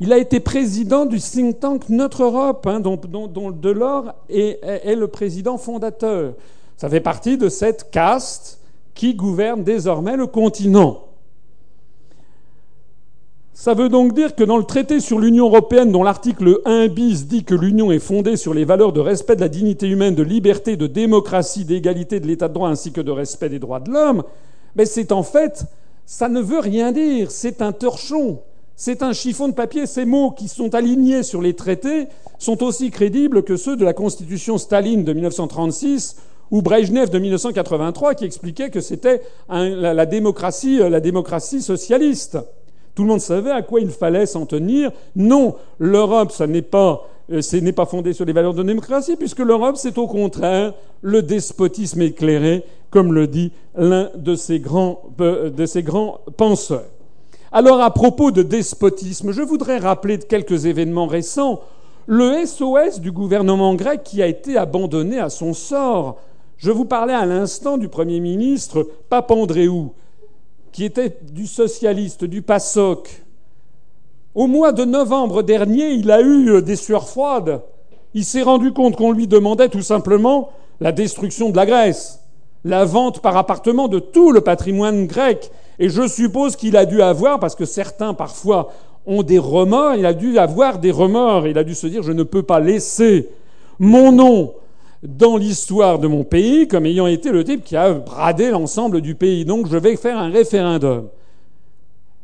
Il 0.00 0.12
a 0.12 0.18
été 0.18 0.40
président 0.40 1.06
du 1.06 1.20
think 1.20 1.60
tank 1.60 1.88
Notre 1.88 2.24
Europe, 2.24 2.66
hein, 2.66 2.80
dont, 2.80 2.96
Delors 3.52 4.12
est, 4.28 4.58
est 4.62 4.96
le 4.96 5.06
président 5.06 5.56
fondateur. 5.56 6.34
Ça 6.76 6.88
fait 6.88 7.00
partie 7.00 7.38
de 7.38 7.48
cette 7.48 7.92
caste 7.92 8.60
qui 8.94 9.14
gouverne 9.14 9.62
désormais 9.62 10.16
le 10.16 10.26
continent. 10.26 11.07
Ça 13.60 13.74
veut 13.74 13.88
donc 13.88 14.14
dire 14.14 14.36
que 14.36 14.44
dans 14.44 14.56
le 14.56 14.62
traité 14.62 15.00
sur 15.00 15.18
l'Union 15.18 15.46
européenne, 15.46 15.90
dont 15.90 16.04
l'article 16.04 16.60
1 16.64 16.86
bis 16.86 17.26
dit 17.26 17.42
que 17.42 17.56
l'Union 17.56 17.90
est 17.90 17.98
fondée 17.98 18.36
sur 18.36 18.54
les 18.54 18.64
valeurs 18.64 18.92
de 18.92 19.00
respect 19.00 19.34
de 19.34 19.40
la 19.40 19.48
dignité 19.48 19.88
humaine, 19.88 20.14
de 20.14 20.22
liberté, 20.22 20.76
de 20.76 20.86
démocratie, 20.86 21.64
d'égalité, 21.64 22.20
de 22.20 22.28
l'état 22.28 22.46
de 22.46 22.54
droit 22.54 22.68
ainsi 22.68 22.92
que 22.92 23.00
de 23.00 23.10
respect 23.10 23.48
des 23.48 23.58
droits 23.58 23.80
de 23.80 23.90
l'homme, 23.90 24.22
mais 24.76 24.86
c'est 24.86 25.10
en 25.10 25.24
fait, 25.24 25.64
ça 26.06 26.28
ne 26.28 26.40
veut 26.40 26.60
rien 26.60 26.92
dire, 26.92 27.32
c'est 27.32 27.60
un 27.60 27.72
torchon, 27.72 28.38
c'est 28.76 29.02
un 29.02 29.12
chiffon 29.12 29.48
de 29.48 29.54
papier. 29.54 29.86
Ces 29.86 30.04
mots 30.04 30.30
qui 30.30 30.46
sont 30.46 30.76
alignés 30.76 31.24
sur 31.24 31.42
les 31.42 31.54
traités 31.54 32.06
sont 32.38 32.62
aussi 32.62 32.92
crédibles 32.92 33.42
que 33.42 33.56
ceux 33.56 33.74
de 33.74 33.84
la 33.84 33.92
Constitution 33.92 34.56
Staline 34.56 35.02
de 35.02 35.12
1936 35.12 36.14
ou 36.52 36.62
Brejnev 36.62 37.10
de 37.10 37.18
1983 37.18 38.14
qui 38.14 38.24
expliquait 38.24 38.70
que 38.70 38.80
c'était 38.80 39.20
la, 39.48 40.06
démocratie, 40.06 40.78
la 40.78 41.00
démocratie 41.00 41.60
socialiste. 41.60 42.38
Tout 42.98 43.04
le 43.04 43.10
monde 43.10 43.20
savait 43.20 43.52
à 43.52 43.62
quoi 43.62 43.80
il 43.80 43.90
fallait 43.90 44.26
s'en 44.26 44.44
tenir. 44.44 44.90
Non, 45.14 45.54
l'Europe, 45.78 46.32
ça 46.32 46.48
n'est 46.48 46.62
pas, 46.62 47.06
euh, 47.30 47.42
ce 47.42 47.54
n'est 47.54 47.70
pas 47.70 47.86
fondé 47.86 48.12
sur 48.12 48.24
les 48.24 48.32
valeurs 48.32 48.54
de 48.54 48.64
démocratie, 48.64 49.14
puisque 49.14 49.38
l'Europe, 49.38 49.76
c'est 49.76 49.98
au 49.98 50.08
contraire 50.08 50.74
le 51.00 51.22
despotisme 51.22 52.02
éclairé, 52.02 52.64
comme 52.90 53.12
le 53.12 53.28
dit 53.28 53.52
l'un 53.76 54.10
de 54.16 54.34
ces 54.34 54.58
grands, 54.58 55.00
euh, 55.20 55.48
penseurs. 56.36 56.86
Alors, 57.52 57.80
à 57.82 57.94
propos 57.94 58.32
de 58.32 58.42
despotisme, 58.42 59.30
je 59.30 59.42
voudrais 59.42 59.78
rappeler 59.78 60.18
quelques 60.18 60.66
événements 60.66 61.06
récents. 61.06 61.60
Le 62.08 62.44
SOS 62.44 62.98
du 62.98 63.12
gouvernement 63.12 63.76
grec 63.76 64.02
qui 64.02 64.24
a 64.24 64.26
été 64.26 64.56
abandonné 64.56 65.20
à 65.20 65.30
son 65.30 65.54
sort. 65.54 66.16
Je 66.56 66.72
vous 66.72 66.84
parlais 66.84 67.14
à 67.14 67.26
l'instant 67.26 67.78
du 67.78 67.86
Premier 67.86 68.18
ministre 68.18 68.88
Papandréou 69.08 69.92
qui 70.72 70.84
était 70.84 71.18
du 71.32 71.46
socialiste, 71.46 72.24
du 72.24 72.42
PASOK. 72.42 73.24
Au 74.34 74.46
mois 74.46 74.72
de 74.72 74.84
novembre 74.84 75.42
dernier, 75.42 75.90
il 75.90 76.10
a 76.10 76.20
eu 76.20 76.50
euh, 76.50 76.62
des 76.62 76.76
sueurs 76.76 77.08
froides. 77.08 77.62
Il 78.14 78.24
s'est 78.24 78.42
rendu 78.42 78.72
compte 78.72 78.96
qu'on 78.96 79.12
lui 79.12 79.26
demandait 79.26 79.68
tout 79.68 79.82
simplement 79.82 80.50
la 80.80 80.92
destruction 80.92 81.50
de 81.50 81.56
la 81.56 81.66
Grèce, 81.66 82.20
la 82.64 82.84
vente 82.84 83.20
par 83.20 83.36
appartement 83.36 83.88
de 83.88 83.98
tout 83.98 84.32
le 84.32 84.40
patrimoine 84.40 85.06
grec. 85.06 85.50
Et 85.78 85.88
je 85.88 86.06
suppose 86.06 86.56
qu'il 86.56 86.76
a 86.76 86.86
dû 86.86 87.02
avoir, 87.02 87.40
parce 87.40 87.54
que 87.54 87.64
certains 87.64 88.14
parfois 88.14 88.72
ont 89.06 89.22
des 89.22 89.38
remords, 89.38 89.94
il 89.94 90.06
a 90.06 90.14
dû 90.14 90.38
avoir 90.38 90.78
des 90.78 90.90
remords. 90.90 91.46
Il 91.46 91.58
a 91.58 91.64
dû 91.64 91.74
se 91.74 91.86
dire 91.86 92.02
je 92.02 92.12
ne 92.12 92.22
peux 92.22 92.42
pas 92.42 92.60
laisser 92.60 93.28
mon 93.78 94.12
nom 94.12 94.52
dans 95.02 95.36
l'histoire 95.36 95.98
de 95.98 96.08
mon 96.08 96.24
pays 96.24 96.66
comme 96.66 96.86
ayant 96.86 97.06
été 97.06 97.30
le 97.30 97.44
type 97.44 97.64
qui 97.64 97.76
a 97.76 97.92
bradé 97.92 98.50
l'ensemble 98.50 99.00
du 99.00 99.14
pays. 99.14 99.44
Donc 99.44 99.66
je 99.68 99.76
vais 99.76 99.96
faire 99.96 100.18
un 100.18 100.30
référendum. 100.30 101.08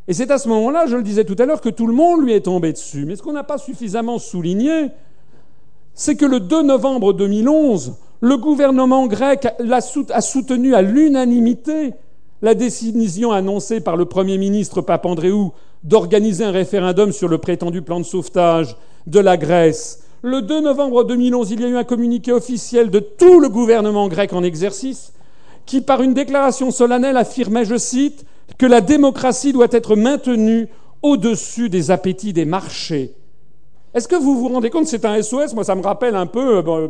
Et 0.07 0.13
c'est 0.13 0.31
à 0.31 0.39
ce 0.39 0.49
moment-là, 0.49 0.87
je 0.87 0.97
le 0.97 1.03
disais 1.03 1.25
tout 1.25 1.37
à 1.39 1.47
l'heure, 1.47 1.61
que 1.61 1.71
tout 1.71 1.87
le 1.87 1.95
monde 1.95 2.23
lui 2.23 2.33
est 2.33 2.43
tombé 2.45 2.73
dessus. 2.73 3.07
Mais 3.07 3.17
ce 3.17 3.23
qu'on 3.23 3.33
n'a 3.33 3.45
pas 3.45 3.59
suffisamment 3.59 4.19
souligné, 4.19 4.89
c'est 5.95 6.17
que 6.17 6.27
le 6.27 6.41
2 6.41 6.63
novembre 6.63 7.13
2011, 7.13 7.95
le 8.21 8.37
gouvernement 8.37 9.07
grec 9.07 9.47
a 9.47 10.21
soutenu 10.21 10.75
à 10.75 10.83
l'unanimité 10.83 11.95
la 12.43 12.55
décision 12.55 13.33
annoncée 13.33 13.81
par 13.81 13.97
le 13.97 14.05
Premier 14.05 14.37
ministre 14.37 14.83
Papandréou 14.83 15.53
d'organiser 15.83 16.45
un 16.45 16.51
référendum 16.51 17.13
sur 17.13 17.29
le 17.29 17.39
prétendu 17.39 17.81
plan 17.81 18.01
de 18.01 18.05
sauvetage 18.05 18.77
de 19.07 19.21
la 19.21 19.37
Grèce 19.37 20.04
Le 20.27 20.41
2 20.41 20.63
novembre 20.63 21.05
2011, 21.05 21.51
il 21.51 21.61
y 21.61 21.65
a 21.67 21.69
eu 21.69 21.77
un 21.77 21.85
communiqué 21.85 22.33
officiel 22.33 22.89
de 22.89 22.99
tout 22.99 23.41
le 23.41 23.51
gouvernement 23.51 24.09
grec 24.09 24.33
en 24.33 24.43
exercice 24.43 25.13
qui, 25.67 25.83
par 25.83 26.01
une 26.01 26.15
déclaration 26.15 26.71
solennelle, 26.71 27.19
affirmait, 27.19 27.67
je 27.67 27.77
cite, 27.77 28.25
que 28.57 28.65
la 28.65 28.81
démocratie 28.81 29.53
doit 29.53 29.69
être 29.71 29.97
maintenue 29.97 30.69
au-dessus 31.03 31.69
des 31.69 31.91
appétits 31.91 32.33
des 32.33 32.47
marchés. 32.47 33.13
Est-ce 33.93 34.09
que 34.09 34.17
vous 34.17 34.39
vous 34.39 34.49
rendez 34.49 34.71
compte 34.71 34.87
C'est 34.87 35.05
un 35.05 35.21
SOS. 35.21 35.53
Moi, 35.53 35.63
ça 35.63 35.75
me 35.75 35.83
rappelle 35.83 36.17
un 36.17 36.25
peu. 36.25 36.63
Euh, 36.67 36.89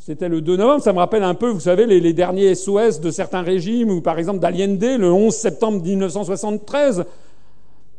c'était 0.00 0.28
le 0.28 0.40
2 0.40 0.56
novembre. 0.56 0.82
Ça 0.82 0.92
me 0.92 0.98
rappelle 0.98 1.22
un 1.22 1.34
peu, 1.34 1.50
vous 1.50 1.60
savez, 1.60 1.86
les, 1.86 2.12
derniers 2.14 2.52
SOS 2.56 3.00
de 3.00 3.12
certains 3.12 3.42
régimes, 3.42 3.92
ou 3.92 4.00
par 4.00 4.18
exemple 4.18 4.40
d'Allende, 4.40 4.82
le 4.82 5.12
11 5.12 5.32
septembre 5.32 5.84
1973, 5.84 7.04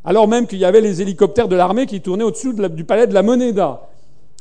alors 0.03 0.27
même 0.27 0.45
qu'il 0.45 0.59
y 0.59 0.65
avait 0.65 0.81
les 0.81 1.01
hélicoptères 1.01 1.47
de 1.47 1.55
l'armée 1.55 1.85
qui 1.85 2.01
tournaient 2.01 2.25
au-dessus 2.25 2.53
du 2.53 2.83
palais 2.83 3.07
de 3.07 3.13
la 3.13 3.23
Moneda. 3.23 3.87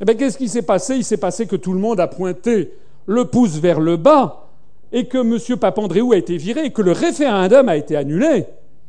Eh 0.01 0.05
bien, 0.05 0.15
qu'est-ce 0.15 0.39
qui 0.39 0.49
s'est 0.49 0.63
passé? 0.63 0.97
Il 0.97 1.05
s'est 1.05 1.17
passé 1.17 1.47
que 1.47 1.57
tout 1.57 1.73
le 1.73 1.79
monde 1.79 2.01
a 2.01 2.07
pointé 2.07 2.73
le 3.07 3.25
pouce 3.25 3.57
vers 3.59 3.81
le 3.81 3.97
bas 3.97 4.49
et 4.93 5.07
que 5.07 5.19
M. 5.19 5.59
Papandréou 5.59 6.13
a 6.13 6.17
été 6.17 6.37
viré 6.37 6.67
et 6.67 6.73
que 6.73 6.83
le 6.83 6.93
référendum 6.93 7.69
a 7.69 7.77
été 7.77 7.97
annulé. 7.97 8.45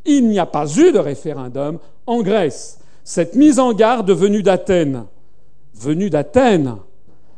Il 0.06 0.28
n'y 0.28 0.39
a 0.39 0.46
pas 0.46 0.67
eu 0.76 0.91
de 0.91 1.00
référendum 1.00 1.80
en 2.06 2.22
Grèce. 2.22 2.80
Cette 3.04 3.36
mise 3.36 3.60
en 3.60 3.74
garde 3.74 4.12
venue 4.12 4.43
d'Athènes, 4.43 5.06
venue 5.76 6.10
d'Athènes, 6.10 6.76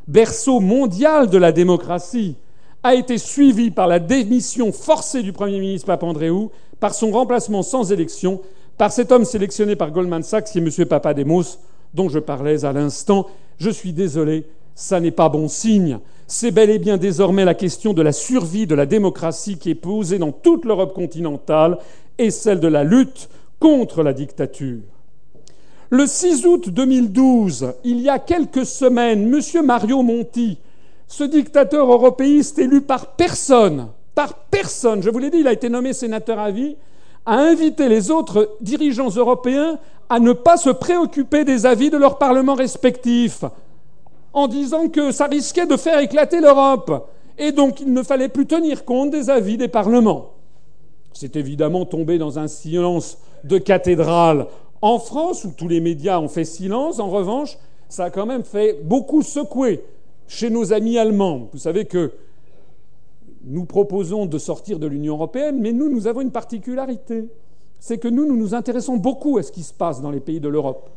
berceau 0.08 0.60
mondial 0.60 1.30
de 1.30 1.38
la 1.38 1.52
démocratie, 1.52 2.36
a 2.82 2.96
été 2.96 3.18
suivie 3.18 3.72
par 3.72 3.88
la 3.88 4.00
démission 4.00 4.72
forcée 4.72 5.22
du 5.22 5.34
Premier 5.34 5.60
ministre 5.60 5.88
Papandréou, 5.88 6.50
par 6.80 6.94
son 6.94 7.12
remplacement 7.12 7.62
sans 7.62 7.92
élection, 7.92 8.42
par 8.78 8.92
cet 8.92 9.12
homme 9.12 9.26
sélectionné 9.26 9.76
par 9.76 9.92
Goldman 9.92 10.24
Sachs, 10.24 10.46
qui 10.46 10.60
M. 10.60 10.70
Papademos, 10.86 11.60
dont 11.93 12.10
je 12.10 12.19
parlais 12.19 12.65
à 12.65 12.73
l'instant, 12.73 13.28
je 13.58 13.69
suis 13.69 13.93
désolé, 13.93 14.45
ça 14.75 14.99
n'est 14.99 15.12
pas 15.12 15.30
bon 15.30 15.47
signe. 15.47 15.99
C'est 16.28 16.52
bel 16.52 16.69
et 16.69 16.80
bien 16.80 16.97
désormais 16.97 17.43
la 17.43 17.56
question 17.56 17.93
de 17.93 18.02
la 18.02 18.12
survie 18.12 18.67
de 18.67 18.75
la 18.75 18.86
démocratie 18.86 19.58
qui 19.58 19.71
est 19.71 19.75
posée 19.75 20.19
dans 20.19 20.32
toute 20.32 20.65
l'Europe 20.65 20.93
continentale 20.93 21.78
et 22.17 22.32
celle 22.32 22.60
de 22.60 22.67
la 22.67 22.84
lutte 22.84 23.30
contre 23.60 24.04
la 24.04 24.13
dictature. 24.13 24.82
Le 25.89 26.06
6 26.06 26.45
août 26.45 26.69
2012, 26.69 27.73
il 27.84 27.99
y 27.99 28.10
a 28.10 28.19
quelques 28.19 28.65
semaines, 28.65 29.34
M. 29.34 29.65
Mario 29.65 30.04
Monti, 30.04 30.60
ce 31.08 31.23
dictateur 31.23 31.91
européiste 31.91 32.60
élu 32.60 32.82
par 32.82 33.15
personne, 33.15 33.88
par 34.13 34.36
personne, 34.36 35.02
je 35.02 35.10
vous 35.10 35.17
l'ai 35.17 35.32
dit, 35.32 35.39
il 35.39 35.47
a 35.47 35.54
été 35.54 35.67
nommé 35.67 35.93
sénateur 35.93 36.38
à 36.38 36.52
vie, 36.52 36.75
a 37.30 37.38
invité 37.38 37.88
les 37.89 38.10
autres 38.10 38.58
dirigeants 38.60 39.12
européens 39.12 39.78
à 40.10 40.20
ne 40.20 40.34
pas 40.34 40.58
se 40.58 40.72
préoccuper 40.72 41.46
des 41.46 41.68
avis 41.68 41.92
de 41.92 41.98
leurs 41.98 42.18
parlements 42.18 42.56
respectifs 42.56 43.46
en 44.34 44.48
disant 44.48 44.89
que 44.89 45.12
ça 45.12 45.28
risquait 45.28 45.68
de 45.68 45.78
faire 45.78 46.00
éclater 46.00 46.42
l'Europe 46.42 47.08
et 47.38 47.52
donc 47.52 47.82
il 47.82 47.94
ne 47.94 48.02
fallait 48.02 48.30
plus 48.30 48.48
tenir 48.48 48.84
compte 48.84 49.12
des 49.12 49.30
avis 49.30 49.58
des 49.58 49.68
parlements. 49.68 50.32
C'est 51.13 51.36
évidemment 51.36 51.86
tombé 51.86 52.18
dans 52.18 52.39
un 52.39 52.48
silence 52.48 53.20
de 53.44 53.60
cathédrale 53.60 54.48
en 54.82 54.98
France, 54.98 55.46
où 55.46 55.52
tous 55.56 55.68
les 55.68 55.82
médias 55.82 56.20
ont 56.20 56.30
fait 56.30 56.46
silence. 56.46 57.00
En 57.00 57.10
revanche, 57.10 57.58
ça 57.89 58.06
a 58.06 58.10
quand 58.10 58.26
même 58.26 58.44
fait 58.44 58.80
beaucoup 58.84 59.22
secouer 59.22 59.84
chez 60.28 60.50
nos 60.50 60.74
amis 60.74 60.98
allemands. 60.98 61.50
Vous 61.54 61.60
savez 61.60 61.86
que 61.86 62.12
nous 63.50 63.66
proposons 63.66 64.28
de 64.28 64.38
sortir 64.38 64.78
de 64.78 64.86
l'Union 64.86 65.16
européenne, 65.16 65.60
mais 65.60 65.74
nous, 65.74 65.90
nous 65.90 66.06
avons 66.06 66.22
une 66.22 66.32
particularité. 66.32 67.26
C'est 67.80 67.98
que 67.98 68.08
nous, 68.08 68.28
nous 68.28 68.38
nous 68.38 68.54
intéressons 68.54 68.98
beaucoup 68.98 69.38
à 69.38 69.44
ce 69.44 69.52
qui 69.52 69.64
se 69.64 69.74
passe 69.74 70.02
dans 70.02 70.12
les 70.12 70.20
pays 70.20 70.40
de 70.40 70.48
l'Europe. 70.48 70.92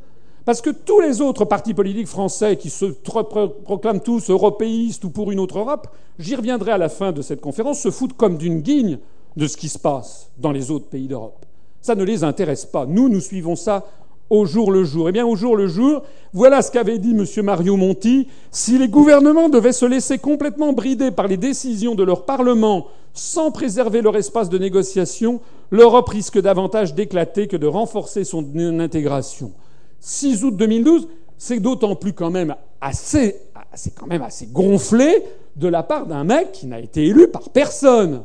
Parce 0.45 0.61
que 0.61 0.71
tous 0.71 1.01
les 1.01 1.23
autres 1.23 1.47
partis 1.47 1.73
politiques 1.73 2.09
français 2.09 2.57
qui 2.57 2.69
se 2.69 2.85
proclament 2.85 4.01
tous 4.01 4.29
européistes 4.29 5.05
ou 5.05 5.11
pour 5.11 5.33
une 5.33 5.41
autre 5.41 5.61
Europe, 5.61 5.89
j'y 6.19 6.35
reviendrai 6.35 6.73
à 6.73 6.79
la 6.79 6.91
fin 6.91 7.13
de 7.13 7.23
cette 7.23 7.41
conférence, 7.41 7.81
se 7.81 7.91
foutent 7.91 8.17
comme 8.17 8.37
d'une 8.37 8.61
guigne 8.61 8.99
de 9.37 9.47
ce 9.47 9.57
qui 9.57 9.71
se 9.71 9.79
passe 9.79 10.31
dans 10.39 10.53
les 10.53 10.71
autres 10.71 10.89
pays 10.89 11.09
d'Europe. 11.09 11.47
Ça 11.81 11.95
ne 11.95 12.05
les 12.05 12.23
intéresse 12.23 12.67
pas. 12.67 12.85
Nous, 12.85 13.09
nous 13.09 13.21
suivons 13.21 13.57
ça 13.57 13.87
au 14.33 14.47
jour 14.47 14.73
le 14.73 14.83
jour. 14.83 15.11
Eh 15.11 15.13
bien, 15.13 15.27
au 15.27 15.37
jour 15.37 15.57
le 15.57 15.67
jour, 15.67 16.03
voilà 16.33 16.63
ce 16.63 16.73
qu'avait 16.73 16.99
dit 16.99 17.11
M. 17.11 17.45
Mario 17.45 17.77
Monti. 17.77 18.29
Si 18.51 18.79
les 18.79 18.89
gouvernements 18.89 19.51
devaient 19.51 19.75
se 19.75 19.85
laisser 19.85 20.17
complètement 20.17 20.73
brider 20.73 21.11
par 21.11 21.29
les 21.29 21.37
décisions 21.37 21.95
de 21.95 22.03
leur 22.03 22.25
Parlement 22.25 22.87
sans 23.13 23.51
préserver 23.51 24.01
leur 24.01 24.17
espace 24.17 24.49
de 24.49 24.57
négociation, 24.57 25.43
l'Europe 25.71 26.09
risque 26.09 26.41
davantage 26.41 26.95
d'éclater 26.95 27.47
que 27.47 27.59
de 27.59 27.67
renforcer 27.67 28.25
son 28.25 28.43
intégration. 28.81 29.53
6 30.01 30.45
août 30.45 30.57
2012, 30.57 31.09
c'est 31.37 31.61
d'autant 31.61 31.95
plus 31.95 32.15
quand 32.15 32.31
même 32.31 32.57
assez, 32.81 33.37
quand 33.95 34.07
même 34.07 34.23
assez 34.23 34.47
gonflé 34.47 35.25
de 35.57 35.69
la 35.69 35.83
part 35.83 36.07
d'un 36.07 36.25
mec 36.25 36.53
qui 36.53 36.67
n'a 36.67 36.81
été 36.81 37.05
élu 37.05 37.29
par 37.29 37.51
personne. 37.51 38.23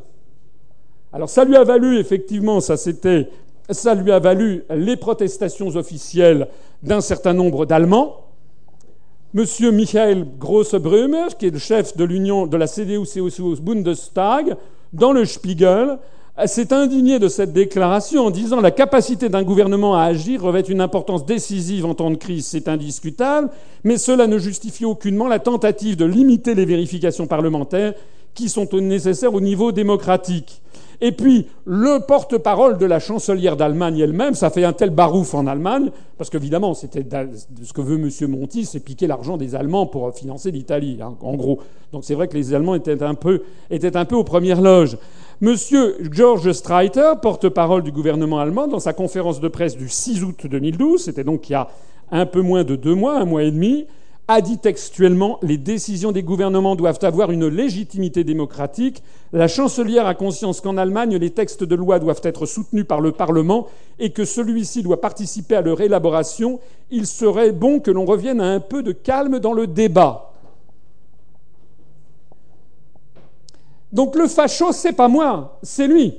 Alors 1.12 1.30
ça 1.30 1.44
lui 1.44 1.58
a 1.58 1.66
valu 1.66 2.00
effectivement, 2.00 2.62
ça 2.62 2.78
c'était, 2.78 3.28
ça 3.70 3.96
lui 3.96 4.12
a 4.12 4.20
valu 4.20 4.64
les 4.70 4.96
protestations 4.96 5.68
officielles 5.76 6.48
d'un 6.84 7.02
certain 7.02 7.34
nombre 7.34 7.66
d'Allemands. 7.66 8.22
Monsieur 9.34 9.72
Michael 9.72 10.26
Grossebrümmer, 10.40 11.28
qui 11.38 11.48
est 11.48 11.52
le 11.52 11.60
chef 11.60 11.98
de 11.98 12.04
l'union 12.04 12.48
de 12.48 12.58
la 12.58 12.66
CDU-CSU 12.66 13.62
Bundestag, 13.62 14.56
dans 14.94 15.12
le 15.12 15.26
Spiegel, 15.26 15.98
s'est 16.46 16.72
indigné 16.72 17.20
de 17.20 17.28
cette 17.28 17.52
déclaration 17.52 18.28
en 18.28 18.30
disant 18.30 18.62
la 18.62 18.72
capacité 18.72 19.28
d'un 19.28 19.44
gouvernement 19.44 19.96
à 19.96 20.04
agir 20.04 20.44
revêt 20.44 20.62
une 20.62 20.82
importance 20.82 21.26
décisive 21.26 21.86
en 21.86 21.96
temps 21.96 22.12
de 22.12 22.16
crise, 22.16 22.46
c'est 22.46 22.68
indiscutable, 22.68 23.50
mais 23.84 23.98
cela 23.98 24.28
ne 24.28 24.38
justifie 24.38 24.86
aucunement 24.86 25.28
la 25.28 25.40
tentative 25.40 25.98
de 25.98 26.06
limiter 26.06 26.54
les 26.54 26.66
vérifications 26.66 27.26
parlementaires 27.26 27.96
qui 28.36 28.50
sont 28.50 28.68
nécessaires 28.74 29.34
au 29.34 29.42
niveau 29.42 29.72
démocratique. 29.72 30.62
Et 31.00 31.12
puis, 31.12 31.46
le 31.66 32.00
porte-parole 32.06 32.78
de 32.78 32.86
la 32.86 33.00
chancelière 33.00 33.56
d'Allemagne 33.56 34.00
elle-même, 34.00 34.34
ça 34.34 34.50
fait 34.50 34.64
un 34.64 34.74
tel 34.74 34.90
barouf 34.90 35.36
en 35.36 35.46
Allemagne, 35.46 35.92
parce 36.18 36.30
qu'évidemment, 36.30 36.74
c'était 36.74 37.06
ce 37.64 37.74
que 37.74 37.82
veut 37.82 37.96
M. 37.96 38.10
Monti, 38.32 38.66
c'est 38.66 38.80
piquer 38.80 39.06
l'argent 39.06 39.38
des 39.38 39.54
Allemands 39.54 39.86
pour 39.86 40.12
financer 40.16 40.50
l'Italie, 40.50 40.98
hein, 41.02 41.16
en 41.22 41.36
gros. 41.36 41.60
Donc 41.92 42.04
c'est 42.04 42.16
vrai 42.16 42.28
que 42.28 42.34
les 42.34 42.54
Allemands 42.54 42.76
étaient 42.76 43.04
un 43.04 43.14
peu, 43.14 43.44
étaient 43.70 43.96
un 43.96 44.06
peu 44.06 44.16
aux 44.16 44.24
premières 44.24 44.62
loges. 44.62 44.98
Monsieur 45.40 45.98
George 46.12 46.52
Streiter, 46.52 47.14
porte-parole 47.22 47.84
du 47.84 47.92
gouvernement 47.92 48.40
allemand, 48.40 48.68
dans 48.68 48.80
sa 48.80 48.94
conférence 48.94 49.40
de 49.40 49.48
presse 49.48 49.78
du 49.78 49.90
6 49.90 50.24
août 50.24 50.48
2012, 50.50 51.04
c'était 51.04 51.24
donc 51.24 51.48
il 51.50 51.54
y 51.54 51.56
a 51.56 51.68
un 52.10 52.26
peu 52.26 52.42
moins 52.42 52.64
de 52.64 52.76
deux 52.76 52.96
mois, 52.96 53.20
un 53.20 53.26
mois 53.26 53.44
et 53.44 53.52
demi, 53.52 53.86
a 54.28 54.42
dit 54.42 54.58
textuellement 54.58 55.40
Les 55.42 55.58
décisions 55.58 56.12
des 56.12 56.24
gouvernements 56.24 56.76
doivent 56.76 57.00
avoir 57.02 57.32
une 57.32 57.48
légitimité 57.48 58.24
démocratique. 58.24 59.04
La 59.34 59.48
chancelière 59.48 60.06
a 60.06 60.16
conscience 60.16 60.62
qu'en 60.62 60.78
Allemagne, 60.78 61.16
les 61.16 61.32
textes 61.32 61.64
de 61.64 61.76
loi 61.76 62.00
doivent 62.00 62.22
être 62.24 62.46
soutenus 62.46 62.86
par 62.86 63.02
le 63.02 63.12
Parlement 63.12 63.68
et 64.00 64.12
que 64.12 64.26
celui-ci 64.26 64.84
doit 64.84 65.02
participer 65.02 65.56
à 65.56 65.62
leur 65.62 65.82
élaboration. 65.82 66.60
Il 66.92 67.08
serait 67.08 67.52
bon 67.52 67.80
que 67.80 67.92
l'on 67.92 68.06
revienne 68.06 68.42
à 68.42 68.48
un 68.48 68.60
peu 68.60 68.84
de 68.84 68.92
calme 68.92 69.40
dans 69.40 69.54
le 69.54 69.68
débat. 69.68 70.34
Donc 73.94 74.16
le 74.16 74.28
facho, 74.28 74.74
c'est 74.74 74.94
pas 74.94 75.08
moi, 75.08 75.60
c'est 75.64 75.88
lui. 75.88 76.18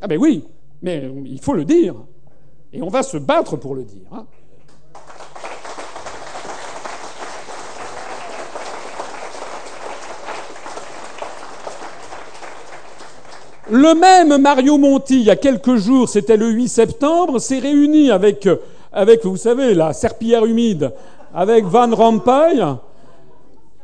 Ah 0.00 0.06
ben 0.06 0.18
oui, 0.18 0.44
mais 0.82 1.10
il 1.24 1.40
faut 1.40 1.54
le 1.54 1.64
dire. 1.64 1.94
Et 2.72 2.82
on 2.82 2.88
va 2.88 3.02
se 3.02 3.16
battre 3.16 3.56
pour 3.56 3.74
le 3.74 3.84
dire. 3.84 4.06
Hein. 4.12 4.26
Le 13.70 13.94
même 13.94 14.40
Mario 14.40 14.78
Monti, 14.78 15.20
il 15.20 15.26
y 15.26 15.30
a 15.30 15.36
quelques 15.36 15.76
jours, 15.76 16.08
c'était 16.08 16.38
le 16.38 16.48
8 16.48 16.68
septembre, 16.68 17.38
s'est 17.38 17.58
réuni 17.58 18.10
avec, 18.10 18.48
avec, 18.92 19.26
vous 19.26 19.36
savez, 19.36 19.74
la 19.74 19.92
serpillière 19.92 20.46
humide, 20.46 20.92
avec 21.34 21.66
Van 21.66 21.94
Rompuy, 21.94 22.62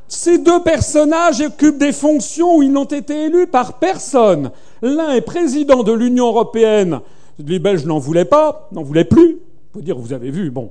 ces 0.09 0.39
deux 0.39 0.63
personnages 0.63 1.41
occupent 1.43 1.79
des 1.79 1.93
fonctions 1.93 2.57
où 2.57 2.63
ils 2.63 2.73
n'ont 2.73 2.85
été 2.85 3.25
élus 3.25 3.47
par 3.47 3.79
personne. 3.79 4.53
L'un 4.81 5.11
est 5.11 5.21
président 5.21 5.83
de 5.83 5.93
l'Union 5.93 6.29
européenne. 6.29 7.01
Les 7.39 7.59
Belges 7.59 7.85
n'en 7.85 7.99
voulaient 7.99 8.25
pas, 8.25 8.69
n'en 8.73 8.83
voulaient 8.83 9.05
plus. 9.05 9.39
Faut 9.73 9.81
dire, 9.81 9.99
vous 9.99 10.13
avez 10.13 10.31
vu, 10.31 10.51
bon. 10.51 10.71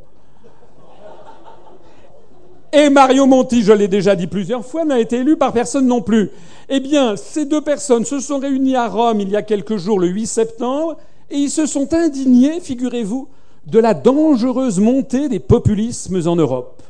Et 2.76 2.90
Mario 2.90 3.28
Monti, 3.28 3.62
je 3.62 3.72
l'ai 3.72 3.88
déjà 3.88 4.16
dit 4.16 4.26
plusieurs 4.26 4.66
fois, 4.66 4.84
n'a 4.84 5.00
été 5.00 5.18
élu 5.18 5.38
par 5.38 5.54
personne 5.54 5.86
non 5.86 6.02
plus. 6.02 6.32
Eh 6.70 6.80
bien, 6.80 7.16
ces 7.16 7.46
deux 7.46 7.62
personnes 7.62 8.04
se 8.04 8.20
sont 8.20 8.40
réunies 8.40 8.76
à 8.76 8.88
Rome 8.88 9.22
il 9.22 9.30
y 9.30 9.36
a 9.36 9.44
quelques 9.44 9.78
jours, 9.78 10.00
le 10.00 10.08
8 10.08 10.26
septembre, 10.26 10.98
et 11.30 11.38
ils 11.38 11.52
se 11.52 11.68
sont 11.68 11.94
indignés, 11.94 12.60
figurez-vous, 12.60 13.28
de 13.68 13.78
la 13.78 13.94
dangereuse 13.94 14.80
montée 14.80 15.30
des 15.30 15.40
populismes 15.40 16.28
en 16.28 16.36
Europe. 16.36 16.82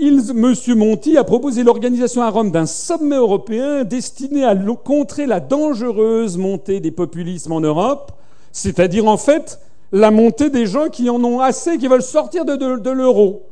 M. 0.00 0.54
Monti 0.76 1.16
a 1.16 1.24
proposé 1.24 1.64
l'organisation 1.64 2.22
à 2.22 2.30
Rome 2.30 2.52
d'un 2.52 2.66
sommet 2.66 3.16
européen 3.16 3.82
destiné 3.82 4.44
à 4.44 4.54
contrer 4.54 5.26
la 5.26 5.40
dangereuse 5.40 6.36
montée 6.36 6.78
des 6.78 6.92
populismes 6.92 7.52
en 7.52 7.60
Europe, 7.60 8.12
c'est-à-dire 8.52 9.08
en 9.08 9.16
fait 9.16 9.58
la 9.90 10.12
montée 10.12 10.50
des 10.50 10.66
gens 10.66 10.88
qui 10.88 11.10
en 11.10 11.22
ont 11.24 11.40
assez, 11.40 11.76
qui 11.78 11.88
veulent 11.88 12.02
sortir 12.02 12.44
de, 12.44 12.90
l'euro. 12.90 13.42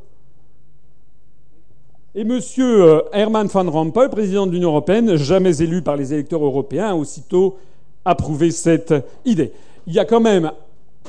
Et 2.15 2.21
M. 2.23 2.39
Euh, 2.59 3.01
Herman 3.13 3.47
Van 3.47 3.71
Rompuy, 3.71 4.09
président 4.11 4.47
de 4.47 4.53
l'Union 4.53 4.69
européenne, 4.69 5.17
jamais 5.17 5.63
élu 5.63 5.81
par 5.81 5.97
les 5.97 6.13
électeurs 6.13 6.45
européens, 6.45 6.91
a 6.91 6.95
aussitôt 6.95 7.57
approuvé 8.05 8.51
cette 8.51 8.93
idée. 9.25 9.53
Il 9.87 9.95
y 9.95 9.99
a 9.99 10.05
quand 10.05 10.21
même 10.21 10.53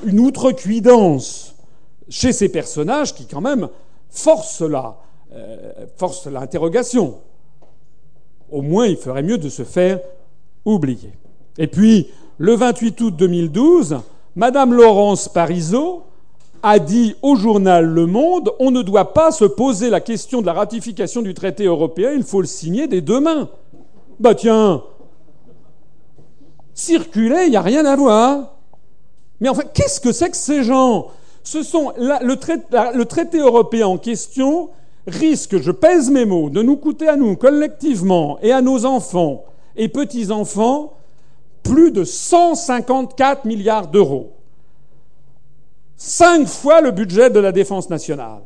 une 0.06 0.20
outrecuidance 0.22 1.56
chez 2.08 2.32
ces 2.32 2.48
personnages 2.48 3.13
qui, 3.13 3.26
quand 3.26 3.42
même, 3.42 3.68
force 4.10 4.62
euh, 4.62 6.30
l'interrogation. 6.32 7.16
Au 8.50 8.62
moins, 8.62 8.88
il 8.88 8.96
ferait 8.96 9.24
mieux 9.24 9.38
de 9.38 9.50
se 9.50 9.63
faire 9.63 10.00
oublier. 10.63 11.12
Et 11.58 11.68
puis, 11.68 12.08
le 12.38 12.56
28 12.56 13.02
août 13.02 13.16
2012, 13.18 13.98
Madame 14.38 14.74
Laurence 14.74 15.28
Parisot 15.28 16.04
a 16.63 16.80
dit 16.80 17.15
au 17.21 17.36
journal 17.36 17.86
Le 17.86 18.08
Monde 18.08 18.52
on 18.60 18.71
ne 18.71 18.82
doit 18.82 19.13
pas 19.13 19.32
se 19.32 19.45
poser 19.45 19.89
la 19.89 19.99
question 19.99 20.41
de 20.41 20.45
la 20.45 20.54
ratification 20.54 21.21
du 21.21 21.34
traité 21.34 21.65
européen, 21.65 22.12
il 22.15 22.23
faut 22.23 22.41
le 22.41 22.47
signer 22.47 22.88
des 22.88 23.02
deux 23.02 23.19
mains. 23.19 23.49
Bah 24.19 24.34
tiens, 24.34 24.84
circuler, 26.73 27.43
il 27.45 27.52
n'y 27.52 27.58
a 27.58 27.62
rien 27.62 27.86
à 27.86 27.95
voir. 27.95 28.56
Mais 29.41 29.49
enfin, 29.49 29.63
qu'est-ce 29.73 29.99
que 29.99 30.12
c'est 30.12 30.30
que 30.30 30.38
ces 30.38 30.63
gens? 30.63 31.08
Ce 31.43 31.62
sont 31.62 31.91
le, 31.97 32.36
traité, 32.36 32.63
le 32.95 33.04
traité 33.04 33.39
européen 33.39 33.88
en 33.88 33.97
question 33.97 34.69
risque, 35.06 35.58
je 35.60 35.71
pèse 35.71 36.10
mes 36.10 36.23
mots, 36.23 36.49
de 36.49 36.62
nous 36.62 36.78
coûter 36.78 37.10
à 37.10 37.17
nous 37.17 37.36
collectivement 37.36 38.39
et 38.41 38.54
à 38.54 38.62
nos 38.62 38.86
enfants 38.86 39.43
et 39.76 39.89
petits-enfants 39.89 40.93
plus 41.63 41.91
de 41.91 42.06
154 42.06 43.43
milliards 43.45 43.88
d'euros. 43.88 44.32
Cinq 46.06 46.50
fois 46.50 46.82
le 46.82 46.92
budget 46.92 47.30
de 47.30 47.39
la 47.39 47.54
défense 47.54 47.89
nationale. 47.89 48.42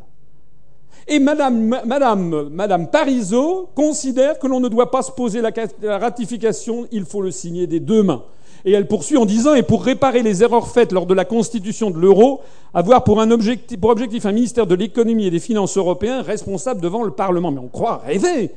Et 1.07 1.17
Madame, 1.17 1.81
Madame, 1.87 2.87
Parisot 2.91 3.69
considère 3.73 4.37
que 4.37 4.45
l'on 4.45 4.59
ne 4.59 4.69
doit 4.69 4.91
pas 4.91 5.01
se 5.01 5.09
poser 5.09 5.41
la, 5.41 5.97
ratification, 5.97 6.85
il 6.91 7.03
faut 7.03 7.23
le 7.23 7.31
signer 7.31 7.65
des 7.65 7.79
deux 7.79 8.03
mains. 8.03 8.21
Et 8.63 8.73
elle 8.73 8.87
poursuit 8.87 9.17
en 9.17 9.25
disant, 9.25 9.55
et 9.55 9.63
pour 9.63 9.83
réparer 9.83 10.21
les 10.21 10.43
erreurs 10.43 10.67
faites 10.67 10.91
lors 10.91 11.07
de 11.07 11.15
la 11.15 11.25
constitution 11.25 11.89
de 11.89 11.97
l'euro, 11.97 12.41
avoir 12.75 13.03
pour, 13.03 13.19
un 13.21 13.31
objectif, 13.31 13.79
pour 13.79 13.89
objectif 13.89 14.27
un 14.27 14.33
ministère 14.33 14.67
de 14.67 14.75
l'économie 14.75 15.25
et 15.25 15.31
des 15.31 15.39
finances 15.39 15.77
européen 15.77 16.21
responsable 16.21 16.79
devant 16.79 17.01
le 17.01 17.11
Parlement. 17.11 17.49
Mais 17.49 17.59
on 17.59 17.69
croit 17.69 18.03
rêver. 18.05 18.51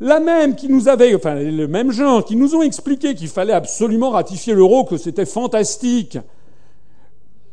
La 0.00 0.18
même 0.18 0.54
qui 0.54 0.70
nous 0.70 0.88
avait, 0.88 1.14
enfin, 1.14 1.34
le 1.34 1.68
même 1.68 1.92
genre, 1.92 2.24
qui 2.24 2.36
nous 2.36 2.54
ont 2.54 2.62
expliqué 2.62 3.14
qu'il 3.14 3.28
fallait 3.28 3.52
absolument 3.52 4.08
ratifier 4.08 4.54
l'euro, 4.54 4.84
que 4.84 4.96
c'était 4.96 5.26
fantastique. 5.26 6.16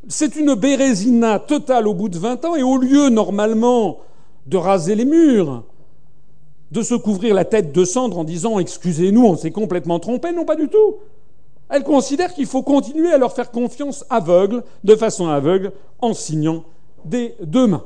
C'est 0.09 0.35
une 0.35 0.55
bérésina 0.55 1.39
totale 1.39 1.87
au 1.87 1.93
bout 1.93 2.09
de 2.09 2.17
20 2.17 2.43
ans, 2.43 2.55
et 2.55 2.63
au 2.63 2.77
lieu, 2.77 3.09
normalement, 3.09 3.99
de 4.47 4.57
raser 4.57 4.95
les 4.95 5.05
murs, 5.05 5.63
de 6.71 6.81
se 6.81 6.95
couvrir 6.95 7.33
la 7.33 7.45
tête 7.45 7.71
de 7.71 7.85
cendre 7.85 8.17
en 8.17 8.23
disant 8.25 8.59
Excusez-nous, 8.59 9.23
on 9.25 9.37
s'est 9.37 9.51
complètement 9.51 9.99
trompé, 9.99 10.33
non, 10.33 10.43
pas 10.43 10.55
du 10.55 10.67
tout. 10.67 10.97
Elle 11.69 11.83
considère 11.83 12.33
qu'il 12.33 12.47
faut 12.47 12.63
continuer 12.63 13.13
à 13.13 13.17
leur 13.17 13.33
faire 13.33 13.51
confiance 13.51 14.03
aveugle, 14.09 14.63
de 14.83 14.95
façon 14.95 15.27
aveugle, 15.27 15.71
en 16.01 16.13
signant 16.13 16.63
des 17.05 17.35
deux 17.41 17.67
mains. 17.67 17.85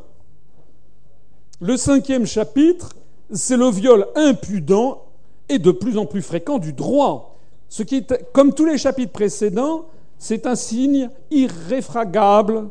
Le 1.60 1.78
cinquième 1.78 2.26
chapitre 2.26 2.90
c'est 3.34 3.58
le 3.58 3.70
viol 3.70 4.08
impudent 4.16 5.04
et 5.50 5.60
de 5.60 5.72
plus 5.72 5.98
en 5.98 6.06
plus 6.06 6.22
fréquent 6.22 6.60
du 6.60 6.74
droit. 6.74 7.38
Ce 7.68 7.84
qui 7.84 7.98
est, 7.98 8.32
comme 8.32 8.54
tous 8.54 8.66
les 8.66 8.78
chapitres 8.78 9.12
précédents, 9.12 9.86
c'est 10.24 10.48
un 10.48 10.56
signe 10.56 11.10
irréfragable 11.32 12.70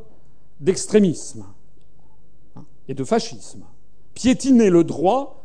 d'extrémisme 0.59 1.45
et 2.88 2.95
de 2.95 3.05
fascisme. 3.05 3.65
Piétiner 4.15 4.71
le 4.71 4.85
droit, 4.85 5.45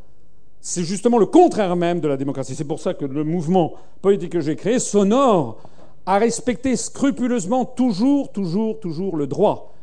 c'est 0.62 0.86
justement 0.86 1.17
le 1.17 1.26
contraire 1.26 1.76
même 1.76 2.00
de 2.00 2.08
la 2.08 2.15
démocratie. 2.15 2.56
C'est 2.56 2.63
pour 2.63 2.80
ça 2.80 2.93
que 2.93 3.04
le 3.04 3.26
mouvement 3.26 3.74
politique 4.02 4.32
que 4.32 4.39
j'ai 4.39 4.56
créé 4.56 4.80
s'honore 4.80 5.58
à 6.06 6.17
respecter 6.17 6.78
scrupuleusement 6.78 7.65
toujours, 7.65 8.32
toujours, 8.32 8.80
toujours 8.80 9.17
le 9.17 9.28
droit. 9.28 9.74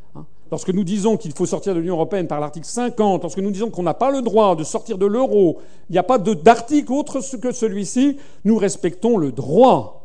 Lorsque 0.51 0.73
nous 0.73 0.85
disons 0.85 1.19
qu'il 1.19 1.35
faut 1.35 1.45
sortir 1.45 1.75
de 1.75 1.81
l'Union 1.81 1.97
européenne 1.97 2.27
par 2.27 2.41
l'article 2.41 2.67
50, 2.67 3.21
lorsque 3.21 3.39
nous 3.39 3.51
disons 3.51 3.69
qu'on 3.69 3.83
n'a 3.83 3.93
pas 3.93 4.11
le 4.11 4.23
droit 4.23 4.57
de 4.57 4.65
sortir 4.65 4.97
de 4.97 5.05
l'euro, 5.05 5.59
il 5.91 5.93
n'y 5.93 5.99
a 5.99 6.03
pas 6.03 6.17
d'article 6.17 6.91
autre 6.91 7.21
que 7.37 7.53
celui-ci, 7.53 8.17
nous 8.47 8.57
respectons 8.57 9.19
le 9.19 9.31
droit. 9.31 10.04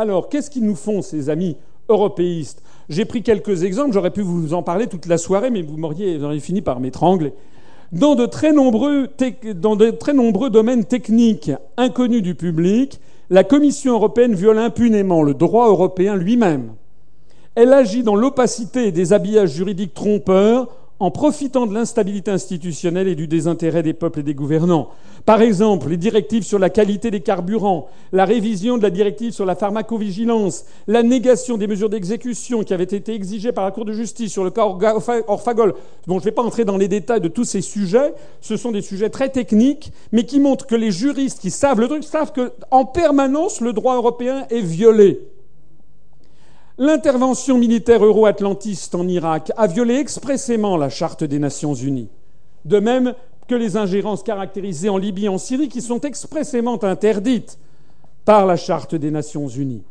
Alors, 0.00 0.30
qu'est-ce 0.30 0.48
qu'ils 0.48 0.64
nous 0.64 0.76
font, 0.76 1.02
ces 1.02 1.28
amis 1.28 1.58
européistes? 1.90 2.62
J'ai 2.88 3.04
pris 3.04 3.22
quelques 3.22 3.64
exemples, 3.64 3.92
j'aurais 3.92 4.10
pu 4.10 4.22
vous 4.22 4.54
en 4.54 4.62
parler 4.62 4.86
toute 4.86 5.04
la 5.04 5.18
soirée, 5.18 5.50
mais 5.50 5.60
vous 5.60 5.76
m'auriez 5.76 6.18
fini 6.40 6.62
par 6.62 6.80
m'étrangler. 6.80 7.34
Dans 7.92 8.14
de, 8.14 8.24
très 8.24 8.54
nombreux, 8.54 9.10
domaines 10.48 10.86
techniques 10.86 11.50
inconnus 11.76 12.22
du 12.22 12.34
public, 12.34 12.98
la 13.28 13.44
Commission 13.44 13.92
européenne 13.92 14.34
viole 14.34 14.58
impunément 14.58 15.22
le 15.22 15.34
droit 15.34 15.68
européen 15.68 16.16
lui-même. 16.16 16.72
Elle 17.54 17.74
agit 17.74 18.02
dans 18.02 18.16
l'opacité 18.16 18.92
des 18.92 19.12
habillages 19.12 19.52
juridiques 19.52 19.92
trompeurs 19.92 20.68
en 21.00 21.10
profitant 21.10 21.66
de 21.66 21.72
l'instabilité 21.72 22.30
institutionnelle 22.30 23.08
et 23.08 23.14
du 23.14 23.26
désintérêt 23.26 23.82
des 23.82 23.94
peuples 23.94 24.20
et 24.20 24.22
des 24.22 24.34
gouvernants. 24.34 24.90
Par 25.24 25.40
exemple, 25.40 25.88
les 25.88 25.96
directives 25.96 26.42
sur 26.42 26.58
la 26.58 26.68
qualité 26.68 27.10
des 27.10 27.20
carburants, 27.20 27.88
la 28.12 28.26
révision 28.26 28.76
de 28.76 28.82
la 28.82 28.90
directive 28.90 29.32
sur 29.32 29.46
la 29.46 29.54
pharmacovigilance, 29.54 30.66
la 30.86 31.02
négation 31.02 31.56
des 31.56 31.66
mesures 31.66 31.88
d'exécution 31.88 32.62
qui 32.62 32.74
avaient 32.74 32.84
été 32.84 33.14
exigées 33.14 33.52
par 33.52 33.64
la 33.64 33.70
Cour 33.70 33.86
de 33.86 33.94
justice 33.94 34.30
sur 34.30 34.44
le 34.44 34.50
cas 34.50 34.66
Orfagol. 35.26 35.74
Bon, 36.06 36.18
je 36.18 36.20
ne 36.20 36.24
vais 36.24 36.32
pas 36.32 36.42
entrer 36.42 36.66
dans 36.66 36.76
les 36.76 36.88
détails 36.88 37.22
de 37.22 37.28
tous 37.28 37.44
ces 37.44 37.62
sujets. 37.62 38.12
Ce 38.42 38.58
sont 38.58 38.70
des 38.70 38.82
sujets 38.82 39.10
très 39.10 39.30
techniques, 39.30 39.92
mais 40.12 40.24
qui 40.24 40.38
montrent 40.38 40.66
que 40.66 40.74
les 40.74 40.90
juristes 40.90 41.40
qui 41.40 41.50
savent 41.50 41.80
le 41.80 41.88
truc 41.88 42.04
savent 42.04 42.32
qu'en 42.32 42.84
permanence, 42.84 43.62
le 43.62 43.72
droit 43.72 43.96
européen 43.96 44.46
est 44.50 44.60
violé. 44.60 45.20
L'intervention 46.82 47.58
militaire 47.58 48.02
euro-atlantiste 48.02 48.94
en 48.94 49.06
Irak 49.06 49.52
a 49.58 49.66
violé 49.66 49.96
expressément 49.96 50.78
la 50.78 50.88
Charte 50.88 51.24
des 51.24 51.38
Nations 51.38 51.74
Unies, 51.74 52.08
de 52.64 52.80
même 52.80 53.12
que 53.48 53.54
les 53.54 53.76
ingérences 53.76 54.22
caractérisées 54.22 54.88
en 54.88 54.96
Libye 54.96 55.26
et 55.26 55.28
en 55.28 55.36
Syrie 55.36 55.68
qui 55.68 55.82
sont 55.82 56.00
expressément 56.00 56.82
interdites 56.82 57.58
par 58.24 58.46
la 58.46 58.56
Charte 58.56 58.94
des 58.94 59.10
Nations 59.10 59.46
Unies. 59.46 59.82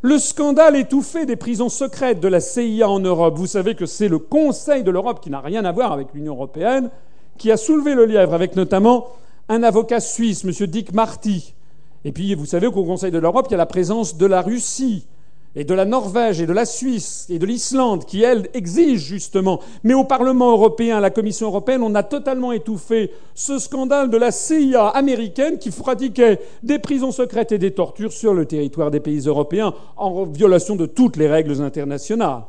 Le 0.00 0.18
scandale 0.18 0.76
étouffé 0.76 1.26
des 1.26 1.36
prisons 1.36 1.68
secrètes 1.68 2.20
de 2.20 2.28
la 2.28 2.40
CIA 2.40 2.88
en 2.88 3.00
Europe, 3.00 3.36
vous 3.36 3.46
savez 3.46 3.74
que 3.74 3.84
c'est 3.84 4.08
le 4.08 4.18
Conseil 4.18 4.84
de 4.84 4.90
l'Europe, 4.90 5.20
qui 5.22 5.28
n'a 5.28 5.40
rien 5.40 5.66
à 5.66 5.72
voir 5.72 5.92
avec 5.92 6.14
l'Union 6.14 6.32
européenne, 6.32 6.88
qui 7.36 7.50
a 7.50 7.58
soulevé 7.58 7.94
le 7.94 8.06
lièvre 8.06 8.32
avec 8.32 8.56
notamment 8.56 9.08
un 9.50 9.62
avocat 9.62 10.00
suisse, 10.00 10.46
M. 10.46 10.66
Dick 10.66 10.94
Marty. 10.94 11.52
Et 12.06 12.12
puis, 12.12 12.34
vous 12.34 12.46
savez 12.46 12.70
qu'au 12.70 12.84
Conseil 12.84 13.10
de 13.10 13.18
l'Europe, 13.18 13.48
il 13.50 13.52
y 13.52 13.54
a 13.54 13.58
la 13.58 13.66
présence 13.66 14.16
de 14.16 14.24
la 14.24 14.40
Russie, 14.40 15.04
et 15.54 15.64
de 15.64 15.74
la 15.74 15.84
Norvège 15.84 16.40
et 16.40 16.46
de 16.46 16.52
la 16.52 16.64
Suisse 16.64 17.26
et 17.28 17.38
de 17.38 17.44
l'Islande, 17.44 18.06
qui, 18.06 18.22
elles, 18.22 18.48
exigent 18.54 19.04
justement. 19.04 19.60
Mais 19.84 19.94
au 19.94 20.04
Parlement 20.04 20.50
européen, 20.50 20.96
à 20.96 21.00
la 21.00 21.10
Commission 21.10 21.48
européenne, 21.48 21.82
on 21.82 21.94
a 21.94 22.02
totalement 22.02 22.52
étouffé 22.52 23.10
ce 23.34 23.58
scandale 23.58 24.08
de 24.08 24.16
la 24.16 24.30
CIA 24.30 24.88
américaine 24.88 25.58
qui 25.58 25.70
pratiquait 25.70 26.40
des 26.62 26.78
prisons 26.78 27.12
secrètes 27.12 27.52
et 27.52 27.58
des 27.58 27.72
tortures 27.72 28.12
sur 28.12 28.32
le 28.32 28.46
territoire 28.46 28.90
des 28.90 29.00
pays 29.00 29.26
européens 29.26 29.74
en 29.96 30.24
violation 30.24 30.74
de 30.74 30.86
toutes 30.86 31.16
les 31.16 31.28
règles 31.28 31.60
internationales. 31.60 32.44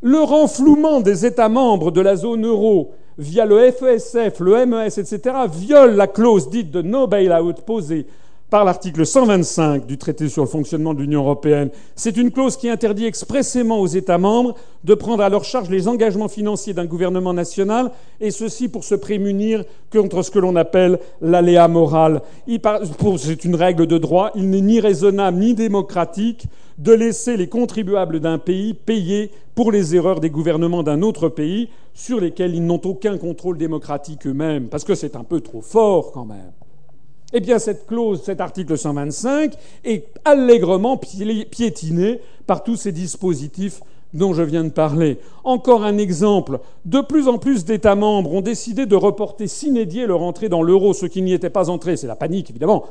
Le 0.00 0.20
renflouement 0.20 1.00
des 1.00 1.26
États 1.26 1.48
membres 1.48 1.90
de 1.90 2.00
la 2.00 2.16
zone 2.16 2.46
euro 2.46 2.92
via 3.18 3.46
le 3.46 3.70
FESF, 3.70 4.40
le 4.40 4.66
MES, 4.66 4.98
etc., 4.98 5.36
viole 5.50 5.96
la 5.96 6.06
clause 6.06 6.48
dite 6.50 6.70
de 6.70 6.82
no 6.82 7.06
bail-out 7.06 7.62
posée 7.62 8.06
par 8.48 8.64
l'article 8.64 9.04
125 9.04 9.86
du 9.86 9.98
traité 9.98 10.28
sur 10.28 10.42
le 10.42 10.48
fonctionnement 10.48 10.94
de 10.94 11.00
l'Union 11.00 11.22
européenne. 11.22 11.70
C'est 11.96 12.16
une 12.16 12.30
clause 12.30 12.56
qui 12.56 12.68
interdit 12.68 13.04
expressément 13.04 13.80
aux 13.80 13.86
États 13.86 14.18
membres 14.18 14.54
de 14.84 14.94
prendre 14.94 15.22
à 15.22 15.28
leur 15.28 15.42
charge 15.42 15.68
les 15.68 15.88
engagements 15.88 16.28
financiers 16.28 16.72
d'un 16.72 16.86
gouvernement 16.86 17.34
national, 17.34 17.90
et 18.20 18.30
ceci 18.30 18.68
pour 18.68 18.84
se 18.84 18.94
prémunir 18.94 19.64
contre 19.90 20.22
ce 20.22 20.30
que 20.30 20.38
l'on 20.38 20.54
appelle 20.54 21.00
l'aléa 21.20 21.66
moral. 21.66 22.22
C'est 23.18 23.44
une 23.44 23.56
règle 23.56 23.86
de 23.86 23.98
droit. 23.98 24.30
Il 24.36 24.48
n'est 24.48 24.60
ni 24.60 24.78
raisonnable 24.78 25.38
ni 25.38 25.54
démocratique 25.54 26.46
de 26.78 26.92
laisser 26.92 27.36
les 27.36 27.48
contribuables 27.48 28.20
d'un 28.20 28.38
pays 28.38 28.74
payer 28.74 29.32
pour 29.56 29.72
les 29.72 29.96
erreurs 29.96 30.20
des 30.20 30.30
gouvernements 30.30 30.82
d'un 30.84 31.02
autre 31.02 31.28
pays 31.28 31.68
sur 31.94 32.20
lesquels 32.20 32.54
ils 32.54 32.64
n'ont 32.64 32.80
aucun 32.84 33.18
contrôle 33.18 33.58
démocratique 33.58 34.26
eux-mêmes, 34.26 34.68
parce 34.68 34.84
que 34.84 34.94
c'est 34.94 35.16
un 35.16 35.24
peu 35.24 35.40
trop 35.40 35.62
fort 35.62 36.12
quand 36.12 36.26
même. 36.26 36.52
Eh 37.32 37.40
bien, 37.40 37.58
cette 37.58 37.86
clause, 37.86 38.22
cet 38.22 38.40
article 38.40 38.78
125, 38.78 39.54
est 39.84 40.06
allègrement 40.24 40.96
piétiné 40.96 42.20
par 42.46 42.62
tous 42.62 42.76
ces 42.76 42.92
dispositifs 42.92 43.80
dont 44.14 44.32
je 44.32 44.42
viens 44.42 44.64
de 44.64 44.70
parler. 44.70 45.18
Encore 45.44 45.84
un 45.84 45.98
exemple. 45.98 46.60
De 46.84 47.00
plus 47.00 47.28
en 47.28 47.38
plus 47.38 47.64
d'États 47.64 47.96
membres 47.96 48.32
ont 48.32 48.40
décidé 48.40 48.86
de 48.86 48.96
reporter 48.96 49.48
s'inédier 49.48 50.06
leur 50.06 50.22
entrée 50.22 50.48
dans 50.48 50.62
l'euro, 50.62 50.94
ceux 50.94 51.08
qui 51.08 51.22
n'y 51.22 51.32
étaient 51.32 51.50
pas 51.50 51.68
entrés. 51.68 51.96
C'est 51.96 52.06
la 52.06 52.16
panique, 52.16 52.50
évidemment. 52.50 52.86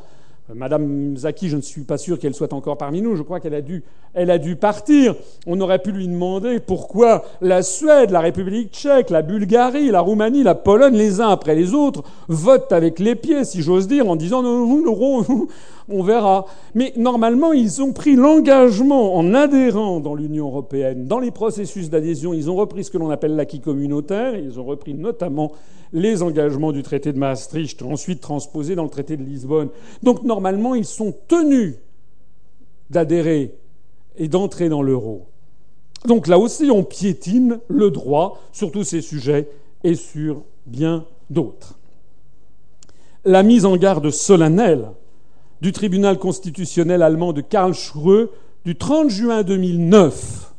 Madame 0.53 1.17
Zaki, 1.17 1.49
je 1.49 1.55
ne 1.55 1.61
suis 1.61 1.81
pas 1.81 1.97
sûr 1.97 2.19
qu'elle 2.19 2.35
soit 2.35 2.53
encore 2.53 2.77
parmi 2.77 3.01
nous. 3.01 3.15
Je 3.15 3.23
crois 3.23 3.39
qu'elle 3.39 3.55
a 3.55 3.61
dû, 3.61 3.83
elle 4.13 4.29
a 4.29 4.37
dû 4.37 4.55
partir. 4.55 5.15
On 5.47 5.59
aurait 5.59 5.79
pu 5.79 5.91
lui 5.91 6.07
demander 6.07 6.59
pourquoi 6.59 7.25
la 7.41 7.63
Suède, 7.63 8.11
la 8.11 8.19
République 8.19 8.71
tchèque, 8.71 9.09
la 9.09 9.23
Bulgarie, 9.23 9.89
la 9.89 10.01
Roumanie, 10.01 10.43
la 10.43 10.53
Pologne, 10.53 10.95
les 10.95 11.19
uns 11.19 11.29
après 11.29 11.55
les 11.55 11.73
autres, 11.73 12.03
votent 12.27 12.71
avec 12.71 12.99
les 12.99 13.15
pieds, 13.15 13.43
si 13.43 13.63
j'ose 13.63 13.87
dire, 13.87 14.07
en 14.07 14.15
disant 14.15 14.43
nous, 14.43 14.83
nous, 14.83 15.47
on 15.89 16.03
verra. 16.03 16.45
Mais 16.73 16.93
normalement, 16.97 17.53
ils 17.53 17.81
ont 17.81 17.93
pris 17.93 18.15
l'engagement 18.15 19.15
en 19.15 19.33
adhérant 19.33 19.99
dans 19.99 20.15
l'Union 20.15 20.47
européenne, 20.47 21.05
dans 21.05 21.19
les 21.19 21.31
processus 21.31 21.89
d'adhésion, 21.89 22.33
ils 22.33 22.49
ont 22.49 22.55
repris 22.55 22.83
ce 22.83 22.91
que 22.91 22.97
l'on 22.97 23.09
appelle 23.09 23.35
l'acquis 23.35 23.59
communautaire, 23.59 24.35
ils 24.35 24.59
ont 24.59 24.65
repris 24.65 24.93
notamment 24.93 25.51
les 25.93 26.23
engagements 26.23 26.71
du 26.71 26.83
traité 26.83 27.13
de 27.13 27.19
Maastricht, 27.19 27.81
ensuite 27.81 28.21
transposés 28.21 28.75
dans 28.75 28.83
le 28.83 28.89
traité 28.89 29.17
de 29.17 29.23
Lisbonne. 29.23 29.69
Donc 30.03 30.23
normalement, 30.23 30.75
ils 30.75 30.85
sont 30.85 31.13
tenus 31.27 31.75
d'adhérer 32.89 33.55
et 34.17 34.27
d'entrer 34.27 34.69
dans 34.69 34.81
l'euro. 34.81 35.27
Donc 36.05 36.27
là 36.27 36.37
aussi, 36.37 36.69
on 36.69 36.83
piétine 36.83 37.59
le 37.67 37.91
droit 37.91 38.39
sur 38.51 38.71
tous 38.71 38.83
ces 38.83 39.01
sujets 39.01 39.49
et 39.83 39.95
sur 39.95 40.43
bien 40.65 41.05
d'autres. 41.29 41.77
La 43.23 43.41
mise 43.41 43.65
en 43.65 43.75
garde 43.75 44.09
solennelle 44.11 44.89
du 45.61 45.71
tribunal 45.71 46.17
constitutionnel 46.17 47.01
allemand 47.01 47.33
de 47.33 47.41
Karlsruhe 47.41 48.29
du 48.65 48.75
30 48.75 49.09
juin 49.09 49.43
2009, 49.43 50.53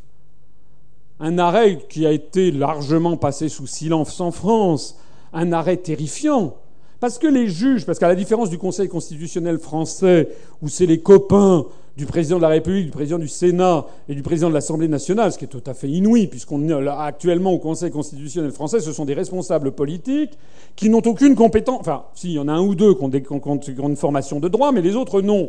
un 1.20 1.38
arrêt 1.38 1.78
qui 1.88 2.06
a 2.06 2.12
été 2.12 2.50
largement 2.50 3.16
passé 3.16 3.48
sous 3.48 3.66
silence 3.66 4.20
en 4.20 4.30
France, 4.30 4.98
un 5.32 5.52
arrêt 5.52 5.76
terrifiant. 5.76 6.56
Parce 7.00 7.18
que 7.18 7.26
les 7.26 7.48
juges, 7.48 7.84
parce 7.84 7.98
qu'à 7.98 8.08
la 8.08 8.14
différence 8.14 8.48
du 8.48 8.58
Conseil 8.58 8.88
constitutionnel 8.88 9.58
français, 9.58 10.28
où 10.62 10.68
c'est 10.68 10.86
les 10.86 11.00
copains 11.00 11.66
du 11.96 12.04
président 12.04 12.36
de 12.36 12.42
la 12.42 12.48
République, 12.48 12.86
du 12.86 12.90
président 12.90 13.18
du 13.18 13.28
Sénat 13.28 13.86
et 14.08 14.14
du 14.14 14.22
président 14.22 14.48
de 14.48 14.54
l'Assemblée 14.54 14.88
nationale, 14.88 15.32
ce 15.32 15.38
qui 15.38 15.46
est 15.46 15.48
tout 15.48 15.62
à 15.66 15.72
fait 15.72 15.88
inouï, 15.88 16.26
puisqu'on 16.26 16.68
est 16.68 16.88
actuellement 16.88 17.52
au 17.52 17.58
Conseil 17.58 17.90
constitutionnel 17.90 18.50
français, 18.50 18.80
ce 18.80 18.92
sont 18.92 19.06
des 19.06 19.14
responsables 19.14 19.72
politiques 19.72 20.38
qui 20.76 20.90
n'ont 20.90 21.02
aucune 21.06 21.34
compétence. 21.34 21.80
Enfin, 21.80 22.04
s'il 22.14 22.32
y 22.32 22.38
en 22.38 22.48
a 22.48 22.52
un 22.52 22.60
ou 22.60 22.74
deux 22.74 22.94
qui 22.94 23.02
ont, 23.02 23.88
une 23.88 23.96
formation 23.96 24.40
de 24.40 24.48
droit, 24.48 24.72
mais 24.72 24.82
les 24.82 24.94
autres 24.94 25.22
non. 25.22 25.48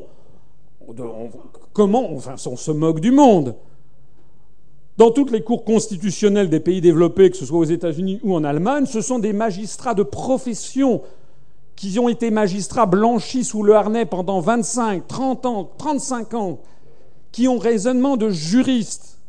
Comment 1.73 2.13
Enfin, 2.13 2.35
on 2.45 2.55
se 2.55 2.71
moque 2.71 3.01
du 3.01 3.11
monde. 3.11 3.55
Dans 4.95 5.11
toutes 5.11 5.31
les 5.31 5.41
cours 5.41 5.65
constitutionnelles 5.65 6.49
des 6.49 6.61
pays 6.61 6.81
développés, 6.81 7.29
que 7.29 7.37
ce 7.37 7.45
soit 7.45 7.59
aux 7.59 7.65
États-Unis 7.65 8.19
ou 8.23 8.33
en 8.33 8.43
Allemagne, 8.43 8.85
ce 8.85 9.01
sont 9.01 9.19
des 9.19 9.33
magistrats 9.33 9.93
de 9.93 10.01
profession 10.01 11.01
qui 11.77 11.97
ont 11.99 12.09
été 12.09 12.31
magistrats 12.31 12.87
blanchis 12.87 13.45
sous 13.45 13.63
le 13.63 13.75
harnais 13.75 14.05
pendant 14.05 14.41
25, 14.41 15.07
30 15.07 15.45
ans, 15.45 15.71
35 15.77 16.33
ans, 16.33 16.59
qui 17.31 17.47
ont 17.47 17.59
raisonnement 17.59 18.17
de 18.17 18.29
juristes. 18.29 19.19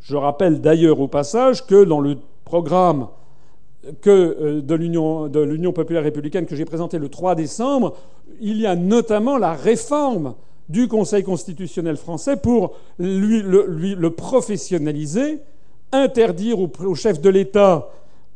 Je 0.00 0.16
rappelle 0.16 0.60
d'ailleurs 0.60 0.98
au 0.98 1.06
passage 1.06 1.66
que 1.66 1.84
dans 1.84 2.00
le 2.00 2.16
programme 2.44 3.08
euh, 4.06 4.60
de 4.62 4.74
l'Union 4.74 5.72
populaire 5.72 6.02
républicaine 6.02 6.46
que 6.46 6.56
j'ai 6.56 6.64
présenté 6.64 6.98
le 6.98 7.10
3 7.10 7.34
décembre, 7.34 7.94
il 8.40 8.58
y 8.58 8.66
a 8.66 8.74
notamment 8.74 9.36
la 9.36 9.52
réforme 9.52 10.34
du 10.70 10.88
Conseil 10.88 11.22
constitutionnel 11.22 11.96
français 11.96 12.36
pour 12.36 12.76
le, 12.98 14.08
professionnaliser, 14.08 15.40
interdire 15.92 16.58
au, 16.60 16.94
chef 16.94 17.20
de 17.20 17.28
l'État, 17.28 17.88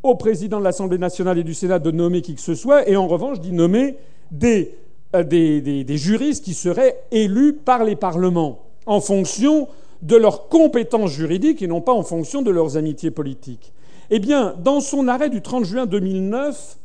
au 0.04 0.14
président 0.14 0.60
de 0.60 0.64
l'Assemblée 0.64 0.98
nationale 0.98 1.38
et 1.38 1.42
du 1.42 1.54
Sénat 1.54 1.80
de 1.80 1.90
nommer 1.90 2.22
qui 2.22 2.36
que 2.36 2.40
ce 2.40 2.54
soit, 2.54 2.88
et 2.88 2.94
en 2.96 3.08
revanche 3.08 3.40
d'y 3.40 3.50
nommer 3.50 3.96
des, 4.30 4.76
euh, 5.16 5.24
des 5.24 5.96
juristes 5.96 6.44
qui 6.44 6.54
seraient 6.54 7.00
élus 7.10 7.54
par 7.54 7.82
les 7.82 7.96
parlements 7.96 8.60
en 8.86 9.00
fonction 9.00 9.66
de 10.02 10.16
leurs 10.16 10.48
compétences 10.48 11.10
juridiques 11.10 11.62
et 11.62 11.66
non 11.66 11.80
pas 11.80 11.92
en 11.92 12.02
fonction 12.02 12.42
de 12.42 12.50
leurs 12.50 12.76
amitiés 12.76 13.10
politiques. 13.10 13.72
Eh 14.10 14.18
bien, 14.18 14.54
dans 14.62 14.80
son 14.80 15.08
arrêt 15.08 15.30
du 15.30 15.40
30 15.40 15.64
juin 15.64 15.86
2009, 15.86 16.76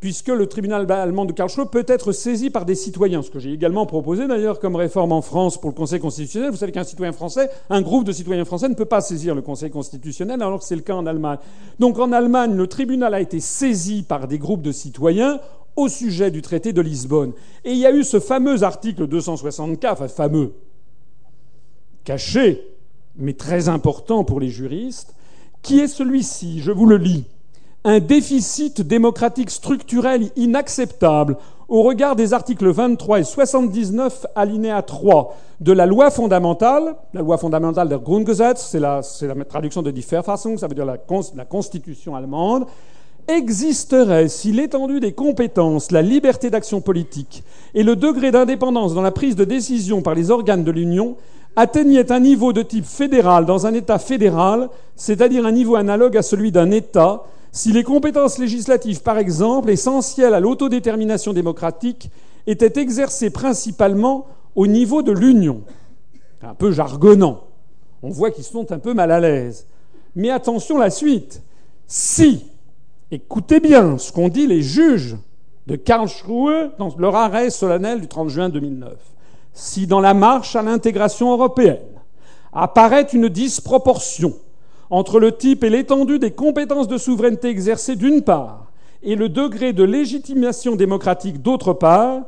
puisque 0.00 0.28
le 0.28 0.46
tribunal 0.46 0.90
allemand 0.90 1.24
de 1.24 1.32
Karlsruhe 1.32 1.68
peut 1.68 1.84
être 1.88 2.12
saisi 2.12 2.50
par 2.50 2.64
des 2.64 2.74
citoyens, 2.74 3.22
ce 3.22 3.30
que 3.30 3.38
j'ai 3.38 3.52
également 3.52 3.86
proposé 3.86 4.26
d'ailleurs 4.26 4.60
comme 4.60 4.76
réforme 4.76 5.12
en 5.12 5.22
France 5.22 5.60
pour 5.60 5.70
le 5.70 5.74
Conseil 5.74 5.98
constitutionnel. 5.98 6.50
Vous 6.50 6.56
savez 6.56 6.72
qu'un 6.72 6.84
citoyen 6.84 7.12
français, 7.12 7.50
un 7.68 7.82
groupe 7.82 8.04
de 8.04 8.12
citoyens 8.12 8.44
français 8.44 8.68
ne 8.68 8.74
peut 8.74 8.84
pas 8.84 9.00
saisir 9.00 9.34
le 9.34 9.42
Conseil 9.42 9.70
constitutionnel 9.70 10.40
alors 10.40 10.60
que 10.60 10.64
c'est 10.64 10.76
le 10.76 10.82
cas 10.82 10.94
en 10.94 11.06
Allemagne. 11.06 11.38
Donc 11.78 11.98
en 11.98 12.12
Allemagne, 12.12 12.54
le 12.54 12.66
tribunal 12.66 13.14
a 13.14 13.20
été 13.20 13.40
saisi 13.40 14.02
par 14.02 14.28
des 14.28 14.38
groupes 14.38 14.62
de 14.62 14.72
citoyens 14.72 15.40
au 15.74 15.88
sujet 15.88 16.30
du 16.30 16.42
traité 16.42 16.72
de 16.72 16.80
Lisbonne. 16.80 17.32
Et 17.64 17.72
il 17.72 17.78
y 17.78 17.86
a 17.86 17.92
eu 17.92 18.04
ce 18.04 18.20
fameux 18.20 18.62
article 18.62 19.06
264, 19.06 19.92
enfin 19.92 20.08
fameux, 20.08 20.52
caché, 22.04 22.64
mais 23.16 23.32
très 23.32 23.68
important 23.68 24.24
pour 24.24 24.40
les 24.40 24.48
juristes, 24.48 25.14
qui 25.62 25.80
est 25.80 25.88
celui-ci, 25.88 26.60
je 26.60 26.70
vous 26.70 26.86
le 26.86 26.96
lis 26.96 27.24
un 27.88 28.00
déficit 28.00 28.82
démocratique 28.82 29.48
structurel 29.48 30.28
inacceptable 30.36 31.38
au 31.70 31.82
regard 31.82 32.16
des 32.16 32.34
articles 32.34 32.68
23 32.68 33.20
et 33.20 33.24
79 33.24 34.26
alinéa 34.34 34.82
3 34.82 35.34
de 35.60 35.72
la 35.72 35.86
loi 35.86 36.10
fondamentale, 36.10 36.96
la 37.14 37.22
loi 37.22 37.38
fondamentale 37.38 37.88
der 37.88 38.00
Grundgesetz, 38.00 38.60
c'est 38.60 38.78
la, 38.78 39.00
traduction 39.48 39.80
de 39.80 39.90
Die 39.90 40.02
Verfassung, 40.02 40.58
ça 40.58 40.66
veut 40.66 40.74
dire 40.74 40.84
la 40.84 40.98
constitution 41.46 42.14
allemande, 42.14 42.66
existerait 43.26 44.28
si 44.28 44.52
l'étendue 44.52 45.00
des 45.00 45.12
compétences, 45.12 45.90
la 45.90 46.02
liberté 46.02 46.50
d'action 46.50 46.82
politique 46.82 47.42
et 47.72 47.82
le 47.82 47.96
degré 47.96 48.30
d'indépendance 48.30 48.92
dans 48.92 49.02
la 49.02 49.12
prise 49.12 49.34
de 49.34 49.44
décision 49.44 50.02
par 50.02 50.14
les 50.14 50.30
organes 50.30 50.62
de 50.62 50.70
l'Union 50.70 51.16
atteignaient 51.56 52.12
un 52.12 52.20
niveau 52.20 52.52
de 52.52 52.60
type 52.60 52.84
fédéral 52.84 53.46
dans 53.46 53.66
un 53.66 53.72
État 53.72 53.98
fédéral, 53.98 54.68
c'est-à-dire 54.94 55.46
un 55.46 55.52
niveau 55.52 55.76
analogue 55.76 56.18
à 56.18 56.22
celui 56.22 56.52
d'un 56.52 56.70
État, 56.70 57.22
si 57.58 57.72
les 57.72 57.82
compétences 57.82 58.38
législatives, 58.38 59.02
par 59.02 59.18
exemple, 59.18 59.68
essentielles 59.70 60.32
à 60.32 60.38
l'autodétermination 60.38 61.32
démocratique, 61.32 62.08
étaient 62.46 62.80
exercées 62.80 63.30
principalement 63.30 64.26
au 64.54 64.68
niveau 64.68 65.02
de 65.02 65.10
l'Union. 65.10 65.62
Un 66.40 66.54
peu 66.54 66.70
jargonnant. 66.70 67.42
On 68.04 68.10
voit 68.10 68.30
qu'ils 68.30 68.44
sont 68.44 68.70
un 68.70 68.78
peu 68.78 68.94
mal 68.94 69.10
à 69.10 69.18
l'aise. 69.18 69.66
Mais 70.14 70.30
attention 70.30 70.78
la 70.78 70.88
suite. 70.88 71.42
Si, 71.88 72.46
écoutez 73.10 73.58
bien 73.58 73.98
ce 73.98 74.12
qu'ont 74.12 74.28
dit 74.28 74.46
les 74.46 74.62
juges 74.62 75.16
de 75.66 75.74
Karlsruhe 75.74 76.70
dans 76.78 76.94
leur 76.96 77.16
arrêt 77.16 77.50
solennel 77.50 78.00
du 78.00 78.06
30 78.06 78.28
juin 78.28 78.48
2009, 78.50 78.92
si 79.52 79.88
dans 79.88 80.00
la 80.00 80.14
marche 80.14 80.54
à 80.54 80.62
l'intégration 80.62 81.32
européenne 81.32 81.80
apparaît 82.52 83.08
une 83.12 83.28
disproportion 83.28 84.34
entre 84.90 85.20
le 85.20 85.36
type 85.36 85.64
et 85.64 85.70
l'étendue 85.70 86.18
des 86.18 86.30
compétences 86.30 86.88
de 86.88 86.98
souveraineté 86.98 87.48
exercées 87.48 87.96
d'une 87.96 88.22
part 88.22 88.68
et 89.02 89.14
le 89.14 89.28
degré 89.28 89.72
de 89.72 89.84
légitimation 89.84 90.76
démocratique 90.76 91.40
d'autre 91.42 91.72
part, 91.72 92.22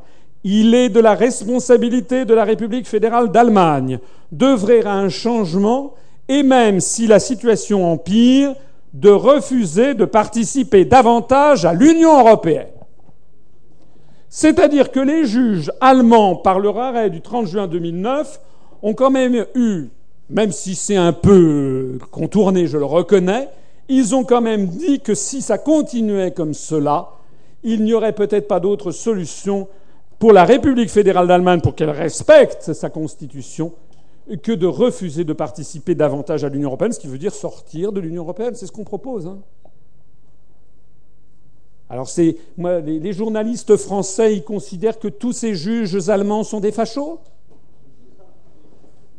il 0.45 0.75
est 0.75 0.89
de 0.89 1.01
la 1.01 1.15
responsabilité 1.15 2.25
de 2.25 2.35
la 2.35 2.45
République 2.45 2.87
fédérale 2.87 3.31
d'Allemagne 3.31 3.99
d'œuvrer 4.33 4.83
à 4.83 4.95
un 4.95 5.09
changement 5.09 5.95
et 6.29 6.43
même 6.43 6.81
si 6.81 7.07
la 7.07 7.19
situation 7.19 7.91
empire, 7.91 8.55
de 8.95 9.11
refuser 9.11 9.95
de 9.95 10.05
participer 10.05 10.85
davantage 10.85 11.65
à 11.65 11.73
l'Union 11.73 12.19
européenne. 12.21 12.69
C'est-à-dire 14.29 14.91
que 14.93 15.01
les 15.01 15.25
juges 15.25 15.71
allemands, 15.81 16.37
par 16.37 16.61
leur 16.61 16.79
arrêt 16.79 17.11
du 17.11 17.21
30 17.21 17.47
juin 17.47 17.67
2009, 17.67 18.41
ont 18.83 18.95
quand 18.95 19.11
même 19.11 19.45
eu 19.55 19.89
même 20.31 20.53
si 20.53 20.75
c'est 20.75 20.97
un 20.97 21.13
peu 21.13 21.99
contourné, 22.11 22.67
je 22.67 22.79
le 22.79 22.85
reconnais, 22.85 23.49
ils 23.89 24.15
ont 24.15 24.25
quand 24.25 24.41
même 24.41 24.67
dit 24.67 25.01
que 25.01 25.15
si 25.15 25.43
ça 25.43 25.59
continuait 25.59 26.31
comme 26.31 26.55
cela, 26.55 27.09
il 27.63 27.83
n'y 27.83 27.93
aurait 27.93 28.15
peut-être 28.15 28.49
pas 28.49 28.61
d'autre 28.61 28.93
solution 28.93 29.69
pour 30.19 30.33
la 30.33 30.45
République 30.45 30.91
fédérale 30.91 31.27
d'Allemagne, 31.27 31.61
pour 31.61 31.75
qu'elle 31.75 31.91
respecte 31.91 32.73
sa 32.73 32.91
constitution, 32.91 33.73
que 34.43 34.53
de 34.53 34.67
refuser 34.67 35.25
de 35.25 35.33
participer 35.33 35.95
davantage 35.95 36.45
à 36.45 36.49
l'Union 36.49 36.69
européenne, 36.69 36.93
ce 36.93 37.01
qui 37.01 37.09
veut 37.09 37.19
dire 37.19 37.35
sortir 37.35 37.91
de 37.91 38.01
l'Union 38.01 38.23
européenne. 38.23 38.55
C'est 38.55 38.67
ce 38.67 38.73
qu'on 38.73 38.85
propose. 38.85 39.27
Hein. 39.27 39.39
Alors, 41.89 42.09
les, 42.17 43.13
journalistes 43.13 43.77
français, 43.77 44.37
ils 44.37 44.45
considèrent 44.45 45.01
que 45.01 45.09
tous 45.09 45.33
ces 45.33 45.57
juges 45.57 46.09
allemands 46.09 46.45
sont 46.45 46.61
des 46.61 46.71
fachos? 46.71 47.19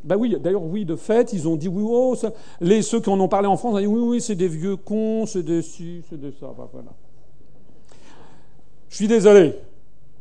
Ben 0.04 0.16
oui, 0.16 0.36
d'ailleurs, 0.40 0.64
oui, 0.64 0.86
de 0.86 0.96
fait, 0.96 1.34
ils 1.34 1.48
ont 1.48 1.56
dit 1.56 1.68
oui, 1.68 1.84
oh, 1.86 2.16
les, 2.60 2.82
ceux 2.82 3.00
qui 3.00 3.10
en 3.10 3.20
ont 3.20 3.28
parlé 3.28 3.48
en 3.48 3.58
France 3.58 3.76
ont 3.76 3.80
dit 3.80 3.88
oui, 3.88 4.02
oui, 4.02 4.22
c'est 4.22 4.36
des 4.36 4.48
vieux 4.48 4.76
cons, 4.76 5.26
c'est 5.26 5.44
des 5.44 5.62
ci, 5.62 6.04
c'est 6.10 6.20
de 6.20 6.32
ça. 6.40 6.48
voilà. 6.56 6.92
Je 8.90 8.96
suis 8.96 9.08
désolé. 9.08 9.56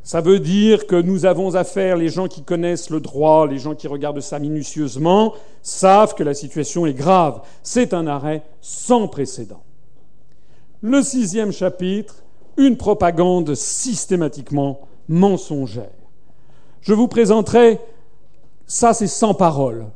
Ça 0.02 0.20
veut 0.20 0.40
dire 0.40 0.86
que 0.86 0.96
nous 0.96 1.26
avons 1.26 1.54
affaire, 1.54 1.96
les 1.96 2.08
gens 2.08 2.26
qui 2.26 2.42
connaissent 2.42 2.90
le 2.90 3.00
droit, 3.00 3.46
les 3.46 3.58
gens 3.58 3.74
qui 3.74 3.86
regardent 3.86 4.20
ça 4.20 4.38
minutieusement, 4.38 5.34
savent 5.62 6.14
que 6.14 6.22
la 6.22 6.34
situation 6.34 6.86
est 6.86 6.94
grave. 6.94 7.42
C'est 7.62 7.92
un 7.92 8.06
arrêt 8.06 8.42
sans 8.60 9.08
précédent. 9.08 9.62
Le 10.80 11.02
sixième 11.02 11.52
chapitre, 11.52 12.22
une 12.56 12.76
propagande 12.76 13.54
systématiquement 13.54 14.80
mensongère. 15.08 15.90
Je 16.80 16.94
vous 16.94 17.08
présenterai, 17.08 17.78
ça 18.70 18.94
c'est 18.94 19.08
sans 19.08 19.34
parole. 19.34 19.86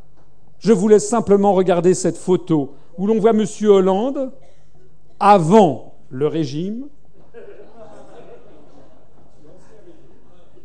Je 0.58 0.72
vous 0.72 0.88
laisse 0.88 1.08
simplement 1.08 1.52
regarder 1.52 1.94
cette 1.94 2.16
photo 2.16 2.74
où 2.98 3.06
l'on 3.06 3.20
voit 3.20 3.30
M. 3.30 3.46
Hollande 3.68 4.32
avant 5.20 5.94
le 6.10 6.26
régime 6.26 6.86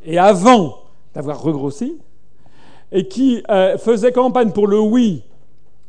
et 0.03 0.17
avant 0.17 0.75
d'avoir 1.13 1.39
regrossi, 1.39 1.99
et 2.91 3.07
qui 3.07 3.43
euh, 3.51 3.77
faisait 3.77 4.11
campagne 4.11 4.51
pour 4.51 4.65
le 4.65 4.79
oui 4.79 5.21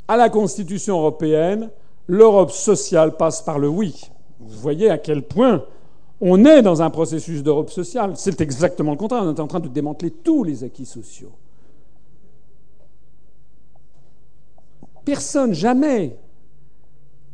à 0.07 0.19
la 0.19 0.29
Constitution 0.29 0.99
européenne, 0.99 1.71
l'Europe 2.07 2.51
sociale 2.51 3.17
passe 3.17 3.41
par 3.41 3.59
le 3.59 3.69
oui. 3.69 4.11
Vous 4.41 4.59
voyez 4.59 4.91
à 4.91 4.99
quel 4.99 5.23
point 5.23 5.65
on 6.21 6.45
est 6.45 6.61
dans 6.61 6.83
un 6.83 6.91
processus 6.91 7.43
d'Europe 7.43 7.71
sociale. 7.71 8.13
C'est 8.17 8.43
exactement 8.43 8.91
le 8.91 8.99
contraire. 8.99 9.23
On 9.25 9.35
est 9.35 9.41
en 9.41 9.47
train 9.47 9.61
de 9.61 9.69
démanteler 9.69 10.11
tous 10.11 10.45
les 10.45 10.65
acquis 10.65 10.85
sociaux. 10.85 11.33
Personne, 15.11 15.55
jamais, 15.55 16.17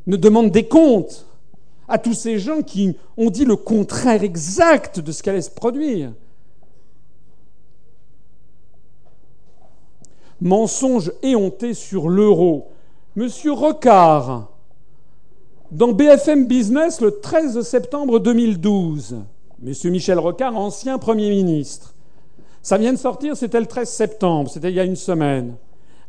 ne 0.07 0.17
demande 0.17 0.51
des 0.51 0.67
comptes 0.67 1.27
à 1.87 1.99
tous 1.99 2.15
ces 2.15 2.39
gens 2.39 2.63
qui 2.63 2.97
ont 3.19 3.29
dit 3.29 3.45
le 3.45 3.55
contraire 3.55 4.23
exact 4.23 4.99
de 4.99 5.13
ce 5.13 5.23
qu'allait 5.23 5.43
se 5.43 5.51
produire. 5.51 6.15
Mensonge 10.41 11.13
éhonté 11.23 11.75
sur 11.75 12.09
l'euro. 12.09 12.69
Monsieur 13.15 13.53
Rocard, 13.53 14.49
dans 15.71 15.93
BFM 15.93 16.47
Business 16.47 17.03
le 17.03 17.21
13 17.21 17.61
septembre 17.61 18.21
2012, 18.21 19.17
Monsieur 19.61 19.91
Michel 19.91 20.19
Rocard, 20.19 20.57
ancien 20.57 20.97
Premier 20.97 21.29
ministre, 21.29 21.95
ça 22.63 22.79
vient 22.79 22.95
de 22.95 22.99
sortir, 22.99 23.37
c'était 23.37 23.61
le 23.61 23.67
13 23.67 23.87
septembre, 23.87 24.49
c'était 24.49 24.71
il 24.71 24.77
y 24.77 24.81
a 24.81 24.85
une 24.85 24.97
semaine, 24.97 25.57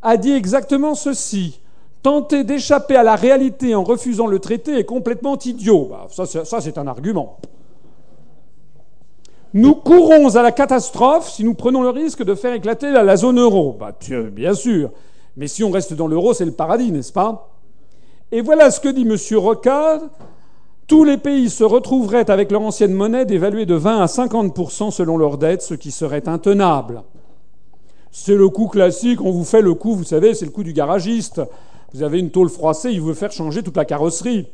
a 0.02 0.18
dit 0.18 0.34
exactement 0.34 0.95
ceci. 0.95 1.60
Tenter 2.04 2.43
d'échapper 2.43 2.95
à 2.95 3.04
la 3.04 3.16
réalité 3.16 3.76
en 3.76 3.84
refusant 3.84 4.28
le 4.28 4.39
traité 4.39 4.78
est 4.78 4.86
complètement 4.86 5.38
idiot. 5.38 5.89
Bah, 5.89 6.08
ça, 6.10 6.62
c'est 6.62 6.78
un 6.78 6.88
argument. 6.88 7.38
Nous 9.54 9.76
courons 9.76 10.36
à 10.36 10.41
la 10.41 10.52
catastrophe 10.52 11.30
si 11.30 11.43
nous 11.43 11.54
prenons 11.54 11.82
le 11.82 11.89
risque 11.89 12.24
de 12.24 12.36
faire 12.36 12.54
éclater 12.54 12.91
la, 12.91 13.16
zone 13.18 13.39
euro. 13.39 13.76
Bah, 13.80 13.93
bien 14.32 14.54
sûr. 14.54 14.91
Mais 15.36 15.48
si 15.48 15.64
on 15.64 15.72
reste 15.72 15.93
dans 15.93 16.08
l'euro, 16.08 16.34
c'est 16.34 16.45
le 16.45 16.52
paradis, 16.52 16.91
n'est-ce 16.91 17.14
pas? 17.14 17.50
Et 18.32 18.41
voilà 18.41 18.72
ce 18.72 18.80
que 18.80 18.89
dit 18.89 19.04
M. 19.04 19.16
Rocard. 19.39 20.02
Tous 20.88 21.04
les 21.04 21.18
pays 21.18 21.50
se 21.50 21.66
retrouveraient 21.66 22.32
avec 22.32 22.52
leur 22.52 22.62
ancienne 22.62 22.93
monnaie 22.93 23.26
dévaluée 23.26 23.66
de 23.66 23.76
20 23.76 24.02
à 24.02 24.08
50 24.08 24.91
selon 24.91 25.18
leur 25.18 25.38
dette, 25.38 25.62
ce 25.62 25.74
qui 25.74 25.91
serait 25.91 26.30
intenable. 26.30 27.04
C'est 28.20 28.36
le 28.36 28.49
coup 28.49 28.68
classique, 28.68 29.22
on 29.22 29.32
vous 29.32 29.45
fait 29.45 29.61
le 29.61 29.76
coup, 29.76 29.93
vous 29.93 30.03
savez, 30.03 30.34
c'est 30.34 30.43
le 30.43 30.51
coup 30.51 30.63
du 30.63 30.74
garagiste. 30.74 31.39
Vous 31.93 32.01
avez 32.01 32.20
une 32.20 32.32
tôle 32.32 32.49
froissée, 32.49 32.91
il 32.91 32.99
veut 32.99 33.13
faire 33.13 33.32
changer 33.32 33.61
toute 33.61 33.78
la 33.78 33.86
carrosserie. 33.86 34.47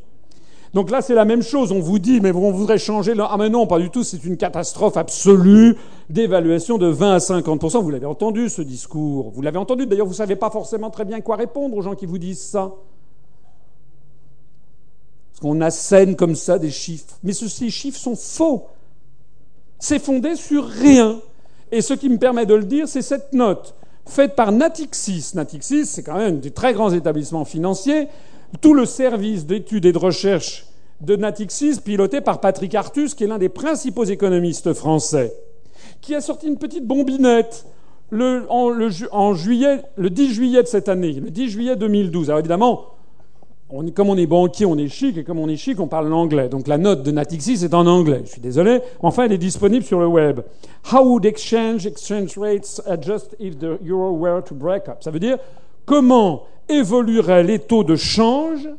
Donc 0.73 0.91
là, 0.91 1.01
c'est 1.01 1.15
la 1.15 1.23
même 1.23 1.41
chose. 1.41 1.71
On 1.71 1.79
vous 1.79 1.97
dit, 1.97 2.19
mais 2.19 2.31
on 2.33 2.51
voudrait 2.51 2.77
changer. 2.77 3.13
Ah, 3.17 3.35
mais 3.39 3.49
non, 3.49 3.65
pas 3.65 3.79
du 3.79 3.89
tout. 3.89 4.03
C'est 4.03 4.25
une 4.25 4.35
catastrophe 4.35 4.97
absolue 4.97 5.77
d'évaluation 6.09 6.77
de 6.77 6.87
20 6.87 7.13
à 7.13 7.17
50% 7.19 7.81
Vous 7.81 7.89
l'avez 7.89 8.05
entendu, 8.05 8.49
ce 8.49 8.61
discours. 8.61 9.31
Vous 9.31 9.41
l'avez 9.41 9.57
entendu. 9.57 9.87
D'ailleurs, 9.87 10.07
vous 10.07 10.11
ne 10.11 10.17
savez 10.17 10.35
pas 10.35 10.49
forcément 10.49 10.89
très 10.89 11.05
bien 11.05 11.21
quoi 11.21 11.37
répondre 11.37 11.75
aux 11.75 11.81
gens 11.81 11.95
qui 11.95 12.05
vous 12.05 12.17
disent 12.17 12.41
ça. 12.41 12.73
Parce 15.31 15.39
qu'on 15.39 15.61
assène 15.61 16.17
comme 16.17 16.35
ça 16.35 16.59
des 16.59 16.69
chiffres. 16.69 17.15
Mais 17.23 17.31
ces 17.31 17.69
chiffres 17.69 17.97
sont 17.99 18.17
faux. 18.17 18.65
C'est 19.79 19.99
fondé 19.99 20.35
sur 20.35 20.65
rien. 20.65 21.21
Et 21.73 21.81
ce 21.81 21.95
qui 21.95 22.07
me 22.07 22.19
permet 22.19 22.45
de 22.45 22.53
le 22.53 22.65
dire, 22.65 22.87
c'est 22.87 23.01
cette 23.01 23.33
note 23.33 23.73
faite 24.05 24.35
par 24.35 24.51
Natixis. 24.51 25.31
Natixis, 25.33 25.87
c'est 25.87 26.03
quand 26.03 26.17
même 26.17 26.39
des 26.39 26.51
très 26.51 26.71
grands 26.71 26.93
établissements 26.93 27.45
financiers. 27.45 28.09
Tout 28.61 28.75
le 28.75 28.85
service 28.85 29.47
d'études 29.47 29.87
et 29.87 29.91
de 29.91 29.97
recherche 29.97 30.67
de 31.01 31.15
Natixis, 31.15 31.81
piloté 31.83 32.21
par 32.21 32.41
Patrick 32.41 32.75
Artus, 32.75 33.15
qui 33.15 33.23
est 33.23 33.27
l'un 33.27 33.39
des 33.39 33.49
principaux 33.49 34.03
économistes 34.03 34.73
français, 34.73 35.33
qui 35.99 36.13
a 36.13 36.21
sorti 36.21 36.45
une 36.45 36.59
petite 36.59 36.85
bombinette 36.85 37.65
le, 38.11 38.45
en, 38.49 39.33
juillet, 39.33 39.81
le 39.95 40.11
10 40.11 40.31
juillet 40.31 40.61
de 40.61 40.67
cette 40.67 40.89
année, 40.89 41.13
le 41.13 41.31
10 41.31 41.49
juillet 41.49 41.75
2012. 41.75 42.29
Alors 42.29 42.39
évidemment, 42.41 42.85
comme 43.95 44.09
on 44.09 44.17
est 44.17 44.27
banquier, 44.27 44.65
on 44.65 44.77
est 44.77 44.87
chic, 44.87 45.17
et 45.17 45.23
comme 45.23 45.39
on 45.39 45.47
est 45.47 45.57
chic, 45.57 45.79
on 45.79 45.87
parle 45.87 46.07
l'anglais. 46.07 46.47
Donc 46.47 46.67
la 46.67 46.77
note 46.77 47.03
de 47.03 47.11
Natixis 47.11 47.63
est 47.63 47.73
en 47.73 47.87
anglais. 47.87 48.21
Je 48.25 48.31
suis 48.31 48.41
désolé. 48.41 48.81
Enfin, 49.01 49.25
elle 49.25 49.31
est 49.31 49.37
disponible 49.37 49.83
sur 49.83 49.99
le 49.99 50.07
web. 50.07 50.41
How 50.91 51.03
would 51.03 51.25
exchange 51.25 51.87
exchange 51.87 52.37
rates 52.37 52.81
adjust 52.85 53.35
if 53.39 53.57
the 53.57 53.79
euro 53.87 54.11
were 54.11 54.43
to 54.43 54.53
break 54.53 54.87
up? 54.87 54.97
Ça 55.01 55.11
veut 55.11 55.19
dire 55.19 55.37
comment 55.85 56.43
évolueraient 56.69 57.43
les 57.43 57.59
taux 57.59 57.83
de 57.83 57.95
change 57.95 58.69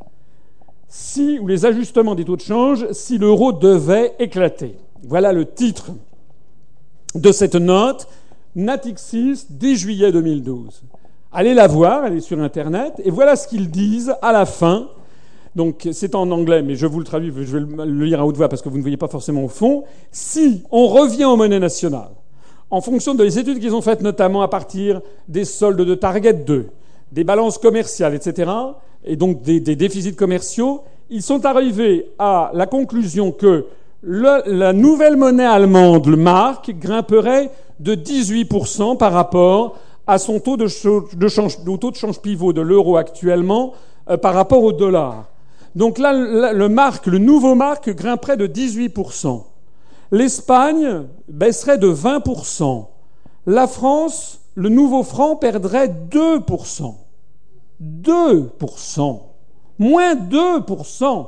si, 0.88 1.38
ou 1.40 1.48
les 1.48 1.66
ajustements 1.66 2.14
des 2.14 2.24
taux 2.24 2.36
de 2.36 2.42
change 2.42 2.86
si 2.92 3.18
l'euro 3.18 3.52
devait 3.52 4.14
éclater? 4.20 4.76
Voilà 5.02 5.32
le 5.32 5.44
titre 5.44 5.90
de 7.14 7.32
cette 7.32 7.56
note, 7.56 8.06
Natixis, 8.54 9.46
10 9.50 9.76
juillet 9.76 10.12
2012. 10.12 10.82
Allez 11.36 11.52
la 11.52 11.66
voir, 11.66 12.06
elle 12.06 12.16
est 12.16 12.20
sur 12.20 12.38
Internet, 12.38 12.94
et 13.04 13.10
voilà 13.10 13.34
ce 13.34 13.48
qu'ils 13.48 13.68
disent 13.68 14.14
à 14.22 14.30
la 14.30 14.46
fin. 14.46 14.86
Donc 15.56 15.88
c'est 15.90 16.14
en 16.14 16.30
anglais, 16.30 16.62
mais 16.62 16.76
je 16.76 16.86
vous 16.86 17.00
le 17.00 17.04
traduis, 17.04 17.32
je 17.36 17.58
vais 17.58 17.84
le 17.84 18.04
lire 18.04 18.20
à 18.20 18.26
haute 18.26 18.36
voix 18.36 18.48
parce 18.48 18.62
que 18.62 18.68
vous 18.68 18.76
ne 18.76 18.82
voyez 18.82 18.96
pas 18.96 19.08
forcément 19.08 19.42
au 19.42 19.48
fond. 19.48 19.82
Si 20.12 20.62
on 20.70 20.86
revient 20.86 21.24
aux 21.24 21.36
monnaies 21.36 21.58
nationales, 21.58 22.12
en 22.70 22.80
fonction 22.80 23.14
des 23.14 23.36
études 23.36 23.58
qu'ils 23.58 23.74
ont 23.74 23.82
faites 23.82 24.00
notamment 24.00 24.42
à 24.42 24.48
partir 24.48 25.00
des 25.26 25.44
soldes 25.44 25.80
de 25.80 25.94
Target 25.96 26.34
2, 26.34 26.68
des 27.10 27.24
balances 27.24 27.58
commerciales, 27.58 28.14
etc., 28.14 28.50
et 29.04 29.16
donc 29.16 29.42
des, 29.42 29.60
déficits 29.60 30.14
commerciaux, 30.14 30.82
ils 31.10 31.22
sont 31.22 31.44
arrivés 31.44 32.06
à 32.16 32.52
la 32.54 32.66
conclusion 32.66 33.32
que 33.32 33.66
la 34.04 34.72
nouvelle 34.72 35.16
monnaie 35.16 35.44
allemande, 35.44 36.06
le 36.06 36.16
mark, 36.16 36.70
grimperait 36.78 37.50
de 37.80 37.96
18% 37.96 38.96
par 38.96 39.12
rapport 39.12 39.78
à 40.06 40.18
son 40.18 40.40
taux 40.40 40.56
de, 40.56 40.66
change, 40.66 41.58
au 41.66 41.76
taux 41.76 41.90
de 41.90 41.96
change 41.96 42.20
pivot 42.20 42.52
de 42.52 42.60
l'euro 42.60 42.96
actuellement 42.96 43.72
euh, 44.10 44.16
par 44.16 44.34
rapport 44.34 44.62
au 44.62 44.72
dollar. 44.72 45.30
Donc 45.74 45.98
là, 45.98 46.12
le 46.52 46.68
marque, 46.68 47.06
le 47.06 47.18
nouveau 47.18 47.54
marque 47.54 47.90
grimperait 47.90 48.36
de 48.36 48.46
18%. 48.46 49.42
L'Espagne 50.12 51.02
baisserait 51.28 51.78
de 51.78 51.92
20%. 51.92 52.86
La 53.46 53.66
France, 53.66 54.40
le 54.54 54.68
nouveau 54.68 55.02
franc 55.02 55.36
perdrait 55.36 55.88
2%. 55.88 56.94
2%. 57.82 59.20
Moins 59.78 60.14
2%. 60.14 61.26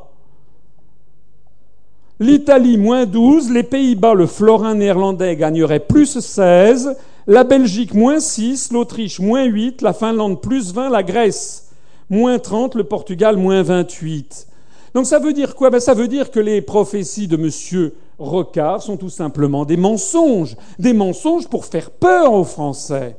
L'Italie, 2.20 2.78
moins 2.78 3.04
12. 3.04 3.50
Les 3.50 3.64
Pays-Bas, 3.64 4.14
le 4.14 4.26
florin 4.26 4.74
néerlandais 4.74 5.34
gagnerait 5.34 5.80
plus 5.80 6.20
16 6.20 6.96
la 7.26 7.44
Belgique 7.44 7.94
moins 7.94 8.20
6, 8.20 8.72
l'Autriche 8.72 9.20
moins 9.20 9.44
8, 9.44 9.82
la 9.82 9.92
Finlande 9.92 10.40
plus 10.40 10.72
20, 10.72 10.90
la 10.90 11.02
Grèce 11.02 11.70
moins 12.08 12.38
30, 12.38 12.76
le 12.76 12.84
Portugal 12.84 13.36
moins 13.36 13.62
28. 13.62 14.46
Donc 14.94 15.06
ça 15.06 15.18
veut 15.18 15.32
dire 15.32 15.56
quoi? 15.56 15.70
Ben, 15.70 15.80
Ça 15.80 15.94
veut 15.94 16.08
dire 16.08 16.30
que 16.30 16.40
les 16.40 16.62
prophéties 16.62 17.28
de 17.28 17.36
M. 17.36 17.90
Rocard 18.18 18.82
sont 18.82 18.96
tout 18.96 19.10
simplement 19.10 19.64
des 19.64 19.76
mensonges, 19.76 20.56
des 20.78 20.92
mensonges 20.92 21.48
pour 21.48 21.64
faire 21.64 21.90
peur 21.90 22.32
aux 22.32 22.44
Français. 22.44 23.16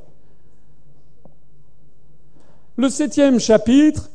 Le 2.76 2.88
septième 2.88 3.38
chapitre, 3.38 4.10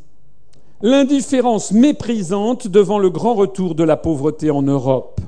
l'indifférence 0.81 1.71
méprisante 1.71 2.67
devant 2.67 2.99
le 2.99 3.09
grand 3.09 3.33
retour 3.33 3.75
de 3.75 3.83
la 3.83 3.95
pauvreté 3.95 4.51
en 4.51 4.61
Europe. 4.61 5.21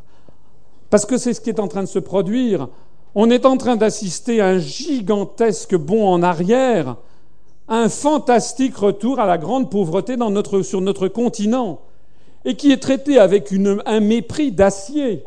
Parce 0.89 1.05
que 1.05 1.17
c'est 1.17 1.33
ce 1.33 1.41
qui 1.41 1.49
est 1.49 1.59
en 1.59 1.67
train 1.67 1.83
de 1.83 1.87
se 1.87 1.99
produire 1.99 2.67
on 3.15 3.29
est 3.29 3.45
en 3.45 3.55
train 3.55 3.77
d'assister 3.77 4.41
à 4.41 4.47
un 4.47 4.59
gigantesque 4.59 5.75
bond 5.75 6.07
en 6.07 6.21
arrière, 6.21 6.97
un 7.67 7.89
fantastique 7.89 8.75
retour 8.75 9.19
à 9.19 9.25
la 9.25 9.37
grande 9.37 9.71
pauvreté 9.71 10.15
sur 10.61 10.81
notre 10.81 11.07
continent, 11.07 11.79
et 12.43 12.55
qui 12.55 12.71
est 12.71 12.81
traité 12.81 13.17
avec 13.17 13.51
un 13.85 13.99
mépris 14.01 14.51
d'acier. 14.51 15.23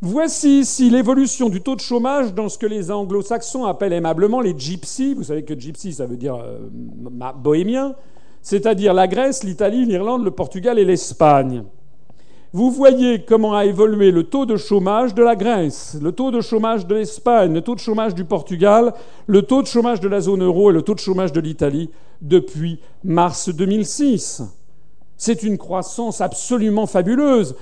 Voici 0.00 0.60
ici 0.60 0.90
l'évolution 0.90 1.48
du 1.48 1.60
taux 1.60 1.74
de 1.74 1.80
chômage 1.80 2.32
dans 2.32 2.48
ce 2.48 2.56
que 2.56 2.66
les 2.66 2.90
anglo-saxons 2.90 3.64
appellent 3.64 3.92
aimablement 3.92 4.40
les 4.40 4.54
gypsies. 4.56 5.14
Vous 5.14 5.24
savez 5.24 5.42
que 5.42 5.58
gypsy, 5.58 5.92
ça 5.92 6.06
veut 6.06 6.16
dire 6.16 6.36
euh, 6.36 6.58
bohémien, 7.36 7.94
c'est-à-dire 8.40 8.94
la 8.94 9.08
Grèce, 9.08 9.42
l'Italie, 9.42 9.84
l'Irlande, 9.84 10.24
le 10.24 10.30
Portugal 10.30 10.78
et 10.78 10.84
l'Espagne. 10.84 11.64
Vous 12.54 12.70
voyez 12.70 13.26
comment 13.26 13.54
a 13.54 13.66
évolué 13.66 14.10
le 14.10 14.22
taux 14.22 14.46
de 14.46 14.56
chômage 14.56 15.14
de 15.14 15.22
la 15.22 15.36
Grèce, 15.36 15.98
le 16.00 16.12
taux 16.12 16.30
de 16.30 16.40
chômage 16.40 16.86
de 16.86 16.94
l'Espagne, 16.94 17.52
le 17.52 17.60
taux 17.60 17.74
de 17.74 17.80
chômage 17.80 18.14
du 18.14 18.24
Portugal, 18.24 18.94
le 19.26 19.42
taux 19.42 19.60
de 19.60 19.66
chômage 19.66 20.00
de 20.00 20.08
la 20.08 20.22
zone 20.22 20.42
euro 20.42 20.70
et 20.70 20.72
le 20.72 20.80
taux 20.80 20.94
de 20.94 20.98
chômage 20.98 21.32
de 21.32 21.40
l'Italie 21.40 21.90
depuis 22.22 22.80
mars 23.04 23.50
2006. 23.50 24.44
C'est 25.18 25.42
une 25.42 25.58
croissance 25.58 26.22
absolument 26.22 26.86
fabuleuse. 26.86 27.54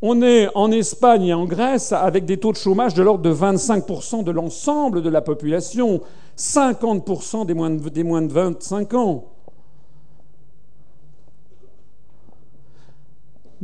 On 0.00 0.22
est 0.22 0.48
en 0.56 0.72
Espagne 0.72 1.26
et 1.26 1.34
en 1.34 1.44
Grèce 1.44 1.92
avec 1.92 2.24
des 2.24 2.38
taux 2.38 2.50
de 2.50 2.56
chômage 2.56 2.94
de 2.94 3.02
l'ordre 3.04 3.22
de 3.22 3.32
25% 3.32 4.24
de 4.24 4.32
l'ensemble 4.32 5.02
de 5.02 5.08
la 5.08 5.20
population, 5.20 6.00
50% 6.36 7.46
des 7.46 7.54
moins, 7.54 7.70
de, 7.70 7.88
des 7.88 8.02
moins 8.02 8.22
de 8.22 8.32
25 8.32 8.94
ans. 8.94 9.31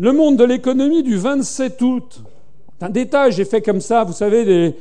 Le 0.00 0.12
monde 0.12 0.36
de 0.36 0.44
l'économie 0.44 1.02
du 1.02 1.16
27 1.16 1.82
août. 1.82 2.22
Un 2.80 2.88
détail, 2.88 3.32
j'ai 3.32 3.44
fait 3.44 3.60
comme 3.60 3.80
ça, 3.80 4.04
vous 4.04 4.12
savez, 4.12 4.44
des, 4.44 4.76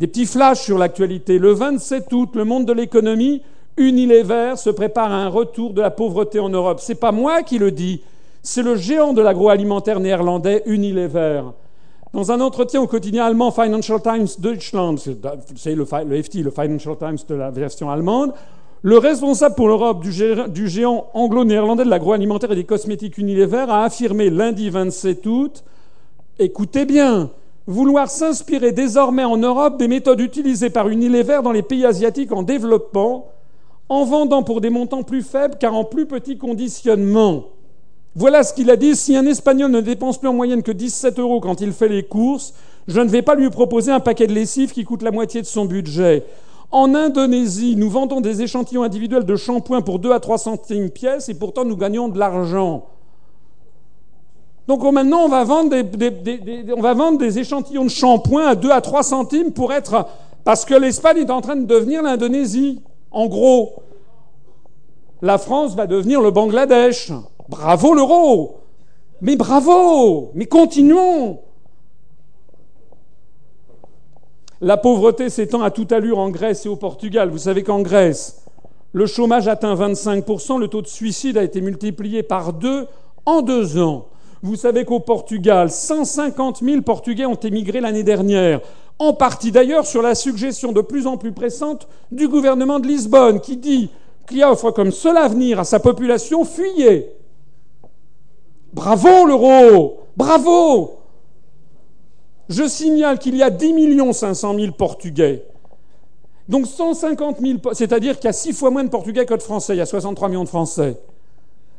petits 0.00 0.26
flashs 0.26 0.62
sur 0.62 0.78
l'actualité. 0.78 1.38
Le 1.38 1.52
27 1.52 2.12
août, 2.12 2.30
le 2.34 2.44
monde 2.44 2.66
de 2.66 2.72
l'économie, 2.72 3.40
Unilever 3.76 4.54
se 4.56 4.70
prépare 4.70 5.12
à 5.12 5.14
un 5.14 5.28
retour 5.28 5.74
de 5.74 5.80
la 5.80 5.92
pauvreté 5.92 6.40
en 6.40 6.48
Europe. 6.48 6.80
C'est 6.80 6.96
pas 6.96 7.12
moi 7.12 7.44
qui 7.44 7.58
le 7.58 7.70
dis, 7.70 8.02
c'est 8.42 8.64
le 8.64 8.74
géant 8.74 9.12
de 9.12 9.22
l'agroalimentaire 9.22 10.00
néerlandais 10.00 10.64
Unilever. 10.66 11.42
Dans 12.12 12.32
un 12.32 12.40
entretien 12.40 12.80
au 12.80 12.88
quotidien 12.88 13.26
allemand 13.26 13.52
Financial 13.52 14.02
Times 14.02 14.26
Deutschland, 14.40 14.96
c'est 15.54 15.74
le, 15.76 15.84
FT, 15.84 16.42
le 16.42 16.50
Financial 16.50 16.96
Times 16.98 17.18
de 17.28 17.34
la 17.36 17.52
version 17.52 17.90
allemande, 17.90 18.32
le 18.82 18.98
responsable 18.98 19.56
pour 19.56 19.68
l'Europe 19.68 20.02
du 20.02 20.68
géant 20.68 21.06
anglo-néerlandais 21.14 21.84
de 21.84 21.90
l'agroalimentaire 21.90 22.52
et 22.52 22.56
des 22.56 22.64
cosmétiques 22.64 23.18
Unilever 23.18 23.66
a 23.68 23.82
affirmé 23.82 24.30
lundi 24.30 24.70
27 24.70 25.26
août 25.26 25.64
Écoutez 26.38 26.84
bien, 26.84 27.30
vouloir 27.66 28.08
s'inspirer 28.08 28.70
désormais 28.70 29.24
en 29.24 29.36
Europe 29.36 29.76
des 29.76 29.88
méthodes 29.88 30.20
utilisées 30.20 30.70
par 30.70 30.88
Unilever 30.88 31.40
dans 31.42 31.50
les 31.50 31.62
pays 31.62 31.84
asiatiques 31.84 32.30
en 32.30 32.44
développement, 32.44 33.32
en 33.88 34.04
vendant 34.04 34.44
pour 34.44 34.60
des 34.60 34.70
montants 34.70 35.02
plus 35.02 35.22
faibles 35.22 35.56
car 35.58 35.74
en 35.74 35.82
plus 35.82 36.06
petit 36.06 36.38
conditionnement. 36.38 37.46
Voilà 38.14 38.44
ce 38.44 38.52
qu'il 38.52 38.70
a 38.70 38.76
dit. 38.76 38.94
Si 38.94 39.16
un 39.16 39.26
Espagnol 39.26 39.70
ne 39.72 39.80
dépense 39.80 40.18
plus 40.18 40.28
en 40.28 40.32
moyenne 40.32 40.62
que 40.62 40.72
17 40.72 41.18
euros 41.18 41.40
quand 41.40 41.60
il 41.60 41.72
fait 41.72 41.88
les 41.88 42.04
courses, 42.04 42.54
je 42.86 43.00
ne 43.00 43.08
vais 43.08 43.22
pas 43.22 43.34
lui 43.34 43.50
proposer 43.50 43.90
un 43.90 44.00
paquet 44.00 44.28
de 44.28 44.32
lessive 44.32 44.72
qui 44.72 44.84
coûte 44.84 45.02
la 45.02 45.10
moitié 45.10 45.42
de 45.42 45.46
son 45.46 45.64
budget. 45.64 46.24
En 46.70 46.94
Indonésie, 46.94 47.76
nous 47.76 47.88
vendons 47.88 48.20
des 48.20 48.42
échantillons 48.42 48.82
individuels 48.82 49.24
de 49.24 49.36
shampoing 49.36 49.80
pour 49.80 49.98
2 49.98 50.12
à 50.12 50.20
3 50.20 50.36
centimes 50.36 50.90
pièce 50.90 51.28
et 51.28 51.34
pourtant 51.34 51.64
nous 51.64 51.76
gagnons 51.76 52.08
de 52.08 52.18
l'argent. 52.18 52.84
Donc 54.66 54.82
maintenant, 54.84 55.20
on 55.24 55.28
va, 55.28 55.44
vendre 55.44 55.70
des, 55.70 56.72
on 56.76 56.82
va 56.82 56.92
vendre 56.92 57.16
des 57.16 57.38
échantillons 57.38 57.84
de 57.84 57.90
shampoing 57.90 58.48
à 58.48 58.54
2 58.54 58.70
à 58.70 58.82
3 58.82 59.02
centimes 59.02 59.52
pour 59.52 59.72
être... 59.72 60.06
Parce 60.44 60.66
que 60.66 60.74
l'Espagne 60.74 61.18
est 61.18 61.30
en 61.30 61.40
train 61.40 61.56
de 61.56 61.64
devenir 61.64 62.02
l'Indonésie. 62.02 62.82
En 63.10 63.26
gros, 63.26 63.82
la 65.22 65.38
France 65.38 65.74
va 65.74 65.86
devenir 65.86 66.20
le 66.20 66.30
Bangladesh. 66.30 67.12
Bravo 67.48 67.94
l'euro 67.94 68.58
Mais 69.22 69.36
bravo 69.36 70.30
Mais 70.34 70.44
continuons 70.44 71.38
La 74.60 74.76
pauvreté 74.76 75.30
s'étend 75.30 75.62
à 75.62 75.70
toute 75.70 75.92
allure 75.92 76.18
en 76.18 76.30
Grèce 76.30 76.66
et 76.66 76.68
au 76.68 76.74
Portugal. 76.74 77.30
Vous 77.30 77.38
savez 77.38 77.62
qu'en 77.62 77.80
Grèce, 77.80 78.42
le 78.92 79.06
chômage 79.06 79.46
atteint 79.46 79.76
25%, 79.76 80.58
le 80.58 80.66
taux 80.66 80.82
de 80.82 80.88
suicide 80.88 81.38
a 81.38 81.44
été 81.44 81.60
multiplié 81.60 82.24
par 82.24 82.52
deux 82.52 82.88
en 83.24 83.42
deux 83.42 83.78
ans. 83.78 84.08
Vous 84.42 84.56
savez 84.56 84.84
qu'au 84.84 84.98
Portugal, 84.98 85.70
150 85.70 86.62
000 86.62 86.82
Portugais 86.82 87.26
ont 87.26 87.36
émigré 87.36 87.80
l'année 87.80 88.02
dernière, 88.02 88.60
en 88.98 89.12
partie 89.12 89.52
d'ailleurs 89.52 89.86
sur 89.86 90.02
la 90.02 90.16
suggestion 90.16 90.72
de 90.72 90.80
plus 90.80 91.06
en 91.06 91.16
plus 91.16 91.32
pressante 91.32 91.86
du 92.10 92.26
gouvernement 92.26 92.80
de 92.80 92.88
Lisbonne, 92.88 93.40
qui 93.40 93.56
dit 93.56 93.90
qu'il 94.28 94.42
offre 94.42 94.72
comme 94.72 94.90
seul 94.90 95.16
avenir 95.16 95.60
à 95.60 95.64
sa 95.64 95.78
population 95.78 96.44
fuyez. 96.44 97.12
Bravo 98.72 99.24
l'euro 99.24 100.00
Bravo 100.16 100.97
Je 102.48 102.66
signale 102.66 103.18
qu'il 103.18 103.36
y 103.36 103.42
a 103.42 103.50
10 103.50 103.74
500 104.12 104.54
000 104.58 104.72
Portugais. 104.72 105.44
Donc 106.48 106.66
150 106.66 107.40
000, 107.40 107.58
c'est-à-dire 107.72 108.16
qu'il 108.16 108.24
y 108.24 108.28
a 108.28 108.32
six 108.32 108.54
fois 108.54 108.70
moins 108.70 108.84
de 108.84 108.88
Portugais 108.88 109.26
que 109.26 109.34
de 109.34 109.42
Français, 109.42 109.74
il 109.74 109.78
y 109.78 109.82
a 109.82 109.86
63 109.86 110.28
millions 110.28 110.44
de 110.44 110.48
Français. 110.48 110.96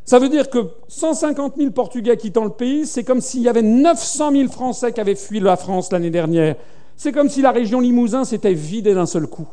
Ça 0.05 0.19
veut 0.19 0.29
dire 0.29 0.49
que 0.49 0.69
150 0.87 1.55
000 1.57 1.71
Portugais 1.71 2.17
quittant 2.17 2.43
le 2.43 2.51
pays, 2.51 2.85
c'est 2.85 3.03
comme 3.03 3.21
s'il 3.21 3.41
y 3.41 3.49
avait 3.49 3.63
900 3.63 4.31
000 4.31 4.49
Français 4.49 4.91
qui 4.91 5.01
avaient 5.01 5.15
fui 5.15 5.39
la 5.39 5.57
France 5.57 5.91
l'année 5.91 6.11
dernière. 6.11 6.55
C'est 6.97 7.11
comme 7.11 7.29
si 7.29 7.41
la 7.41 7.51
région 7.51 7.79
Limousin 7.79 8.23
s'était 8.23 8.53
vidée 8.53 8.93
d'un 8.93 9.05
seul 9.05 9.25
coup. 9.25 9.47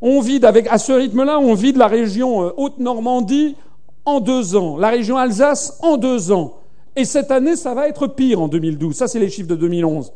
On 0.00 0.20
vide 0.20 0.44
avec, 0.44 0.66
à 0.68 0.78
ce 0.78 0.92
rythme-là, 0.92 1.38
on 1.38 1.54
vide 1.54 1.76
la 1.76 1.86
région 1.86 2.44
euh, 2.44 2.50
Haute-Normandie 2.56 3.56
en 4.04 4.20
deux 4.20 4.56
ans, 4.56 4.76
la 4.76 4.88
région 4.88 5.16
Alsace 5.16 5.78
en 5.82 5.96
deux 5.96 6.32
ans. 6.32 6.57
Et 6.98 7.04
cette 7.04 7.30
année, 7.30 7.54
ça 7.54 7.74
va 7.74 7.88
être 7.88 8.08
pire 8.08 8.40
en 8.40 8.48
2012. 8.48 8.92
Ça, 8.92 9.06
c'est 9.06 9.20
les 9.20 9.30
chiffres 9.30 9.48
de 9.48 9.54
2011. 9.54 10.12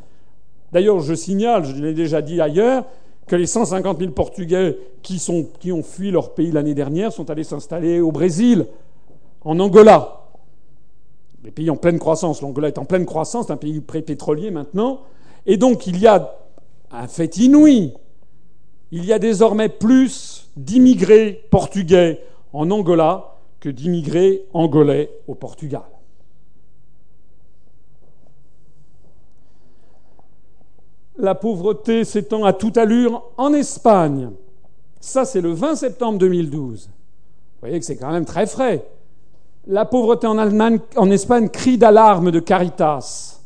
D'ailleurs, 0.72 0.98
je 0.98 1.14
signale, 1.14 1.64
je 1.64 1.80
l'ai 1.80 1.94
déjà 1.94 2.20
dit 2.20 2.40
ailleurs, 2.40 2.86
que 3.28 3.36
les 3.36 3.46
150 3.46 4.00
000 4.00 4.10
Portugais 4.10 4.76
qui, 5.00 5.22
ont 5.70 5.82
fui 5.84 6.10
leur 6.10 6.34
pays 6.34 6.50
l'année 6.50 6.74
dernière 6.74 7.12
sont 7.12 7.30
allés 7.30 7.44
s'installer 7.44 8.00
au 8.00 8.10
Brésil, 8.10 8.66
en 9.42 9.60
Angola. 9.60 10.22
Les 11.44 11.52
pays 11.52 11.70
en 11.70 11.76
pleine 11.76 12.00
croissance. 12.00 12.42
L'Angola 12.42 12.66
est 12.66 12.78
en 12.78 12.84
pleine 12.84 13.06
croissance, 13.06 13.46
c'est 13.46 13.52
un 13.52 13.56
pays 13.56 13.80
pré-pétrolier 13.80 14.50
maintenant. 14.50 15.02
Et 15.46 15.58
donc, 15.58 15.86
il 15.86 16.00
y 16.00 16.08
a 16.08 16.34
un 16.90 17.06
fait 17.06 17.36
inouï. 17.36 17.94
Il 18.90 19.04
y 19.04 19.12
a 19.12 19.20
désormais 19.20 19.68
plus 19.68 20.50
d'immigrés 20.56 21.44
portugais 21.52 22.24
en 22.52 22.72
Angola 22.72 23.36
que 23.60 23.68
d'immigrés 23.68 24.46
angolais 24.52 25.10
au 25.28 25.36
Portugal. 25.36 25.82
La 31.18 31.34
pauvreté 31.34 32.04
s'étend 32.04 32.44
à 32.44 32.52
toute 32.52 32.78
allure 32.78 33.22
en 33.36 33.52
Espagne. 33.52 34.30
Ça, 35.00 35.24
c'est 35.24 35.40
le 35.40 35.52
20 35.52 35.76
septembre 35.76 36.18
2012. 36.18 36.86
Vous 36.86 36.90
voyez 37.60 37.78
que 37.78 37.84
c'est 37.84 37.96
quand 37.96 38.10
même 38.10 38.24
très 38.24 38.46
frais. 38.46 38.84
La 39.66 39.84
pauvreté 39.84 40.26
en, 40.26 41.10
Espagne, 41.10 41.48
crie 41.48 41.76
d'alarme 41.76 42.30
de 42.30 42.40
Caritas. 42.40 43.40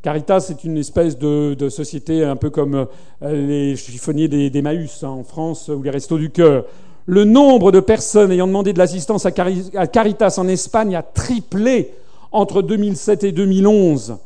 Caritas, 0.00 0.40
c'est 0.40 0.64
une 0.64 0.78
espèce 0.78 1.18
de, 1.18 1.68
société 1.68 2.24
un 2.24 2.34
peu 2.34 2.50
comme 2.50 2.86
euh, 3.22 3.46
les 3.46 3.76
chiffonniers 3.76 4.28
d'Emmaüs 4.28 5.04
hein, 5.04 5.08
en 5.08 5.22
France 5.22 5.68
ou 5.68 5.82
les 5.82 5.90
restos 5.90 6.18
du 6.18 6.30
cœur. 6.30 6.64
Le 7.06 7.24
nombre 7.24 7.72
de 7.72 7.80
personnes 7.80 8.32
ayant 8.32 8.46
demandé 8.46 8.72
de 8.72 8.78
l'assistance 8.78 9.26
à 9.26 9.32
Caritas 9.32 10.34
en 10.38 10.48
Espagne 10.48 10.96
a 10.96 11.02
triplé 11.02 11.92
entre 12.32 12.62
2007 12.62 13.24
et 13.24 13.32
2011. 13.32 14.16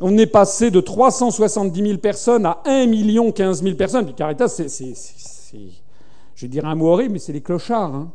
On 0.00 0.18
est 0.18 0.26
passé 0.26 0.70
de 0.70 0.80
370 0.80 1.82
000 1.82 1.98
personnes 1.98 2.46
à 2.46 2.60
1 2.64 2.86
million 2.86 3.30
15 3.30 3.62
000 3.62 3.76
personnes. 3.76 4.12
Caritas, 4.14 4.48
c'est, 4.48 4.68
je 6.34 6.40
vais 6.42 6.48
dire 6.48 6.66
un 6.66 6.74
mot 6.74 6.88
horrible, 6.88 7.12
mais 7.12 7.18
c'est 7.18 7.32
les 7.32 7.40
clochards. 7.40 7.94
Hein. 7.94 8.12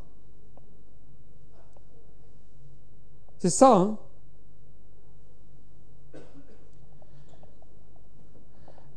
C'est 3.40 3.50
ça. 3.50 3.76
Hein. 3.76 3.98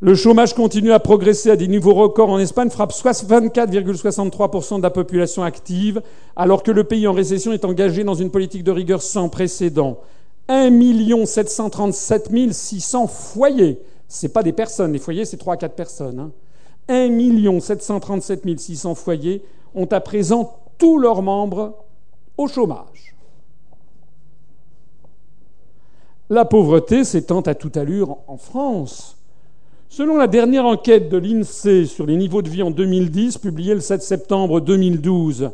Le 0.00 0.16
chômage 0.16 0.52
continue 0.52 0.90
à 0.90 0.98
progresser 0.98 1.48
à 1.50 1.54
des 1.54 1.68
niveaux 1.68 1.94
records 1.94 2.30
en 2.30 2.40
Espagne, 2.40 2.70
frappe 2.70 2.90
24,63% 2.90 4.78
de 4.78 4.82
la 4.82 4.90
population 4.90 5.44
active, 5.44 6.02
alors 6.34 6.64
que 6.64 6.72
le 6.72 6.82
pays 6.82 7.06
en 7.06 7.12
récession 7.12 7.52
est 7.52 7.64
engagé 7.64 8.02
dans 8.02 8.14
une 8.14 8.32
politique 8.32 8.64
de 8.64 8.72
rigueur 8.72 9.00
sans 9.00 9.28
précédent. 9.28 10.00
1 10.52 11.24
737 11.24 12.52
600 12.52 13.06
foyers, 13.06 13.80
ce 14.06 14.26
pas 14.26 14.42
des 14.42 14.52
personnes, 14.52 14.92
les 14.92 14.98
foyers 14.98 15.24
c'est 15.24 15.38
3 15.38 15.54
à 15.54 15.56
4 15.56 15.74
personnes. 15.74 16.20
Hein. 16.20 16.30
1 16.88 17.60
737 17.60 18.60
600 18.60 18.94
foyers 18.94 19.42
ont 19.74 19.86
à 19.86 20.00
présent 20.00 20.58
tous 20.76 20.98
leurs 20.98 21.22
membres 21.22 21.84
au 22.36 22.48
chômage. 22.48 23.16
La 26.28 26.44
pauvreté 26.44 27.04
s'étend 27.04 27.40
à 27.40 27.54
toute 27.54 27.78
allure 27.78 28.18
en 28.26 28.36
France. 28.36 29.16
Selon 29.88 30.16
la 30.16 30.26
dernière 30.26 30.66
enquête 30.66 31.08
de 31.08 31.16
l'INSEE 31.16 31.86
sur 31.86 32.06
les 32.06 32.16
niveaux 32.16 32.42
de 32.42 32.48
vie 32.48 32.62
en 32.62 32.70
2010, 32.70 33.38
publiée 33.38 33.74
le 33.74 33.80
7 33.80 34.02
septembre 34.02 34.60
2012, 34.60 35.50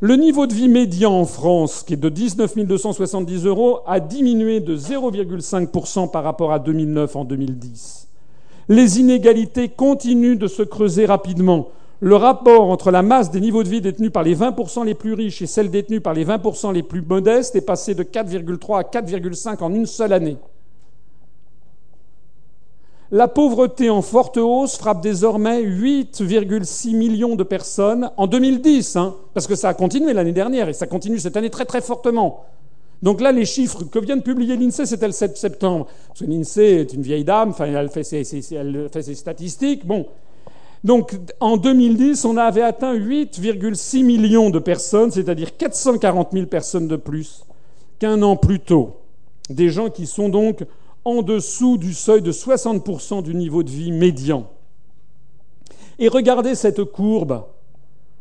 le 0.00 0.16
niveau 0.16 0.46
de 0.46 0.52
vie 0.52 0.68
médian 0.68 1.12
en 1.12 1.24
France, 1.24 1.82
qui 1.82 1.94
est 1.94 1.96
de 1.96 2.10
19 2.10 2.66
270 2.66 3.46
euros, 3.46 3.78
a 3.86 3.98
diminué 3.98 4.60
de 4.60 4.76
0,5% 4.76 6.10
par 6.10 6.22
rapport 6.22 6.52
à 6.52 6.58
2009 6.58 7.16
en 7.16 7.24
2010. 7.24 8.08
Les 8.68 9.00
inégalités 9.00 9.70
continuent 9.70 10.36
de 10.36 10.48
se 10.48 10.62
creuser 10.62 11.06
rapidement. 11.06 11.68
Le 12.00 12.14
rapport 12.14 12.68
entre 12.68 12.90
la 12.90 13.00
masse 13.00 13.30
des 13.30 13.40
niveaux 13.40 13.62
de 13.62 13.70
vie 13.70 13.80
détenus 13.80 14.12
par 14.12 14.22
les 14.22 14.36
20% 14.36 14.84
les 14.84 14.92
plus 14.92 15.14
riches 15.14 15.40
et 15.40 15.46
celle 15.46 15.70
détenue 15.70 16.02
par 16.02 16.12
les 16.12 16.26
20% 16.26 16.74
les 16.74 16.82
plus 16.82 17.00
modestes 17.00 17.56
est 17.56 17.62
passé 17.62 17.94
de 17.94 18.02
4,3 18.02 18.78
à 18.78 18.82
4,5 18.82 19.62
en 19.62 19.72
une 19.72 19.86
seule 19.86 20.12
année. 20.12 20.36
La 23.12 23.28
pauvreté 23.28 23.88
en 23.88 24.02
forte 24.02 24.36
hausse 24.36 24.76
frappe 24.76 25.00
désormais 25.00 25.62
8,6 25.62 26.96
millions 26.96 27.36
de 27.36 27.44
personnes 27.44 28.10
en 28.16 28.26
2010, 28.26 28.96
hein, 28.96 29.14
parce 29.32 29.46
que 29.46 29.54
ça 29.54 29.68
a 29.68 29.74
continué 29.74 30.12
l'année 30.12 30.32
dernière 30.32 30.68
et 30.68 30.72
ça 30.72 30.88
continue 30.88 31.20
cette 31.20 31.36
année 31.36 31.50
très 31.50 31.64
très 31.66 31.80
fortement. 31.80 32.44
Donc 33.02 33.20
là, 33.20 33.30
les 33.30 33.44
chiffres 33.44 33.84
que 33.84 33.98
vient 34.00 34.16
de 34.16 34.22
publier 34.22 34.56
l'INSEE, 34.56 34.86
c'était 34.86 35.06
le 35.06 35.12
7 35.12 35.36
septembre. 35.36 35.86
Parce 36.08 36.20
que 36.20 36.24
l'INSEE 36.24 36.80
est 36.80 36.92
une 36.94 37.02
vieille 37.02 37.24
dame, 37.24 37.50
enfin, 37.50 37.66
elle 37.66 37.90
fait 37.90 38.02
ses, 38.02 38.54
elle 38.54 38.88
fait 38.92 39.02
ses 39.02 39.14
statistiques. 39.14 39.86
Bon. 39.86 40.06
Donc 40.82 41.16
en 41.38 41.56
2010, 41.56 42.24
on 42.24 42.36
avait 42.36 42.62
atteint 42.62 42.94
8,6 42.94 44.04
millions 44.04 44.50
de 44.50 44.58
personnes, 44.58 45.12
c'est-à-dire 45.12 45.56
440 45.56 46.30
000 46.32 46.46
personnes 46.46 46.88
de 46.88 46.96
plus 46.96 47.44
qu'un 47.98 48.20
an 48.22 48.36
plus 48.36 48.60
tôt. 48.60 48.96
Des 49.48 49.68
gens 49.68 49.90
qui 49.90 50.06
sont 50.06 50.28
donc 50.28 50.64
en 51.06 51.22
dessous 51.22 51.78
du 51.78 51.94
seuil 51.94 52.20
de 52.20 52.32
60% 52.32 53.22
du 53.22 53.32
niveau 53.32 53.62
de 53.62 53.70
vie 53.70 53.92
médian. 53.92 54.48
Et 56.00 56.08
regardez 56.08 56.56
cette 56.56 56.82
courbe. 56.82 57.44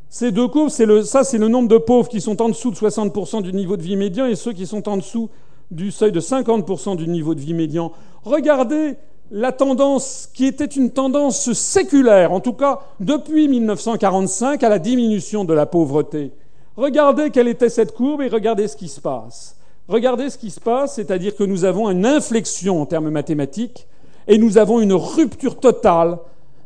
Ces 0.07 0.31
deux 0.31 0.47
courbes, 0.47 0.69
le, 0.79 1.01
ça 1.01 1.23
c'est 1.23 1.39
le 1.39 1.47
nombre 1.47 1.67
de 1.67 1.79
pauvres 1.79 2.07
qui 2.07 2.21
sont 2.21 2.39
en 2.43 2.49
dessous 2.49 2.69
de 2.69 2.75
60% 2.75 3.41
du 3.41 3.53
niveau 3.53 3.75
de 3.75 3.81
vie 3.81 3.95
médian 3.95 4.27
et 4.27 4.35
ceux 4.35 4.53
qui 4.53 4.67
sont 4.67 4.87
en 4.87 4.97
dessous 4.97 5.31
du 5.71 5.89
seuil 5.89 6.11
de 6.11 6.21
50% 6.21 6.95
du 6.95 7.07
niveau 7.07 7.33
de 7.33 7.39
vie 7.39 7.55
médian. 7.55 7.91
Regardez 8.23 8.97
la 9.31 9.51
tendance 9.51 10.29
qui 10.31 10.45
était 10.45 10.65
une 10.65 10.91
tendance 10.91 11.53
séculaire, 11.53 12.31
en 12.31 12.39
tout 12.39 12.53
cas 12.53 12.81
depuis 12.99 13.47
1945, 13.47 14.63
à 14.63 14.69
la 14.69 14.77
diminution 14.77 15.43
de 15.43 15.55
la 15.55 15.65
pauvreté. 15.65 16.33
Regardez 16.77 17.31
quelle 17.31 17.47
était 17.47 17.69
cette 17.69 17.95
courbe 17.95 18.21
et 18.21 18.27
regardez 18.27 18.67
ce 18.67 18.77
qui 18.77 18.89
se 18.89 19.01
passe. 19.01 19.54
Regardez 19.87 20.29
ce 20.29 20.37
qui 20.37 20.49
se 20.49 20.59
passe, 20.59 20.95
c'est-à-dire 20.95 21.35
que 21.35 21.43
nous 21.43 21.63
avons 21.63 21.89
une 21.89 22.05
inflexion 22.05 22.81
en 22.81 22.85
termes 22.85 23.09
mathématiques 23.09 23.87
et 24.27 24.37
nous 24.37 24.57
avons 24.57 24.79
une 24.81 24.93
rupture 24.93 25.59
totale 25.59 26.17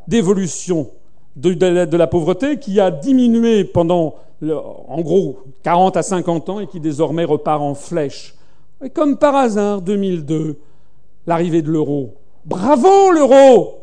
d'évolution 0.07 0.89
de, 1.35 1.97
la 1.97 2.07
pauvreté 2.07 2.57
qui 2.57 2.79
a 2.79 2.91
diminué 2.91 3.65
pendant, 3.65 4.15
en 4.41 5.01
gros, 5.01 5.39
40 5.63 5.97
à 5.97 6.03
50 6.03 6.49
ans 6.49 6.59
et 6.59 6.67
qui 6.67 6.79
désormais 6.79 7.25
repart 7.25 7.61
en 7.61 7.75
flèche. 7.75 8.35
Et 8.83 8.89
comme 8.89 9.17
par 9.17 9.35
hasard, 9.35 9.81
2002, 9.81 10.57
l'arrivée 11.27 11.61
de 11.61 11.69
l'euro. 11.69 12.15
Bravo 12.45 13.11
l'euro 13.11 13.78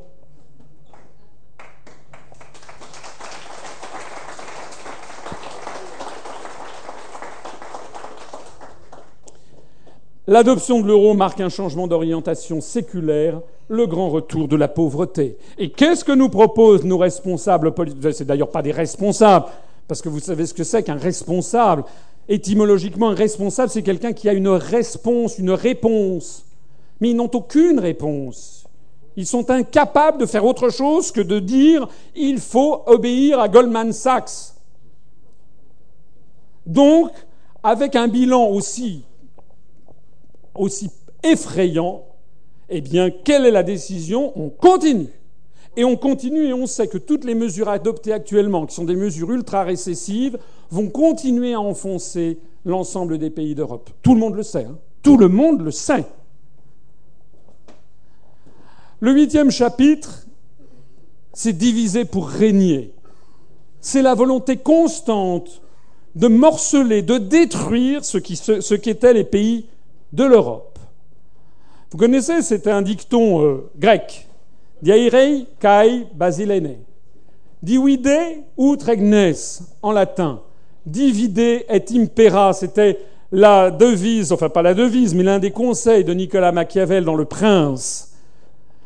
L'adoption 10.28 10.80
de 10.80 10.88
l'euro 10.88 11.14
marque 11.14 11.40
un 11.40 11.48
changement 11.48 11.86
d'orientation 11.86 12.60
séculaire, 12.60 13.40
le 13.68 13.86
grand 13.86 14.10
retour 14.10 14.48
de 14.48 14.56
la 14.56 14.66
pauvreté. 14.66 15.36
Et 15.56 15.70
qu'est-ce 15.70 16.04
que 16.04 16.10
nous 16.10 16.28
proposent 16.28 16.84
nos 16.84 16.98
responsables 16.98 17.72
politiques? 17.72 18.12
C'est 18.12 18.24
d'ailleurs 18.24 18.50
pas 18.50 18.62
des 18.62 18.72
responsables, 18.72 19.46
parce 19.86 20.02
que 20.02 20.08
vous 20.08 20.18
savez 20.18 20.46
ce 20.46 20.54
que 20.54 20.64
c'est 20.64 20.82
qu'un 20.82 20.96
responsable. 20.96 21.84
Étymologiquement, 22.28 23.10
un 23.10 23.14
responsable, 23.14 23.70
c'est 23.70 23.82
quelqu'un 23.82 24.12
qui 24.12 24.28
a 24.28 24.32
une 24.32 24.48
réponse, 24.48 25.38
une 25.38 25.52
réponse. 25.52 26.44
Mais 27.00 27.10
ils 27.10 27.16
n'ont 27.16 27.30
aucune 27.32 27.78
réponse. 27.78 28.66
Ils 29.16 29.26
sont 29.26 29.48
incapables 29.50 30.18
de 30.18 30.26
faire 30.26 30.44
autre 30.44 30.70
chose 30.70 31.12
que 31.12 31.20
de 31.20 31.38
dire 31.38 31.86
il 32.16 32.40
faut 32.40 32.82
obéir 32.86 33.38
à 33.38 33.48
Goldman 33.48 33.92
Sachs. 33.92 34.54
Donc, 36.66 37.12
avec 37.62 37.94
un 37.94 38.08
bilan 38.08 38.48
aussi 38.48 39.04
aussi 40.58 40.90
effrayant, 41.22 42.04
eh 42.68 42.80
bien, 42.80 43.10
quelle 43.10 43.46
est 43.46 43.50
la 43.50 43.62
décision? 43.62 44.32
On 44.36 44.48
continue. 44.48 45.10
Et 45.76 45.84
on 45.84 45.96
continue 45.96 46.46
et 46.46 46.54
on 46.54 46.66
sait 46.66 46.88
que 46.88 46.98
toutes 46.98 47.24
les 47.24 47.34
mesures 47.34 47.68
adoptées 47.68 48.12
actuellement, 48.12 48.66
qui 48.66 48.74
sont 48.74 48.84
des 48.84 48.96
mesures 48.96 49.30
ultra 49.30 49.62
récessives, 49.62 50.38
vont 50.70 50.88
continuer 50.88 51.52
à 51.52 51.60
enfoncer 51.60 52.38
l'ensemble 52.64 53.18
des 53.18 53.30
pays 53.30 53.54
d'Europe. 53.54 53.90
Tout 54.02 54.14
le 54.14 54.20
monde 54.20 54.34
le 54.34 54.42
sait. 54.42 54.64
Hein. 54.64 54.78
Tout 55.02 55.18
le 55.18 55.28
monde 55.28 55.60
le 55.60 55.70
sait. 55.70 56.04
Le 59.00 59.12
huitième 59.12 59.50
chapitre, 59.50 60.26
c'est 61.34 61.52
diviser 61.52 62.06
pour 62.06 62.28
régner. 62.28 62.92
C'est 63.82 64.02
la 64.02 64.14
volonté 64.14 64.56
constante 64.56 65.60
de 66.14 66.28
morceler, 66.28 67.02
de 67.02 67.18
détruire 67.18 68.04
ce 68.04 68.16
qui, 68.16 68.36
ce 68.36 68.74
qui 68.74 68.88
étaient 68.88 69.12
les 69.12 69.24
pays 69.24 69.66
de 70.16 70.24
l'Europe. 70.24 70.78
Vous 71.90 71.98
connaissez, 71.98 72.42
c'est 72.42 72.66
un 72.66 72.82
dicton 72.82 73.44
euh, 73.44 73.70
grec. 73.78 74.26
Diairei 74.82 75.46
kai 75.60 76.06
basilene. 76.14 76.78
Divide 77.62 78.42
ut 78.58 78.82
regnes 78.84 79.34
en 79.82 79.92
latin. 79.92 80.40
Divide 80.84 81.38
et 81.68 81.84
impera, 81.94 82.52
c'était 82.52 82.98
la 83.32 83.70
devise, 83.70 84.32
enfin 84.32 84.48
pas 84.48 84.62
la 84.62 84.74
devise, 84.74 85.14
mais 85.14 85.22
l'un 85.22 85.38
des 85.38 85.50
conseils 85.50 86.04
de 86.04 86.12
Nicolas 86.12 86.52
Machiavel 86.52 87.04
dans 87.04 87.14
Le 87.14 87.24
Prince. 87.24 88.12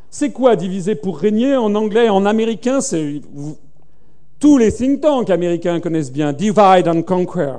C'est 0.09 0.33
quoi 0.33 0.57
diviser 0.57 0.95
pour 0.95 1.18
régner 1.18 1.57
En 1.57 1.74
anglais, 1.74 2.09
en 2.09 2.26
américain, 2.26 2.81
c'est 2.81 3.20
tous 4.41 4.59
les 4.59 4.72
think 4.72 5.03
tanks 5.03 5.31
américains 5.31 5.81
connaissent 5.81 6.12
bien 6.12 6.33
divide 6.33 6.89
and 6.89 7.03
conquer. 7.03 7.55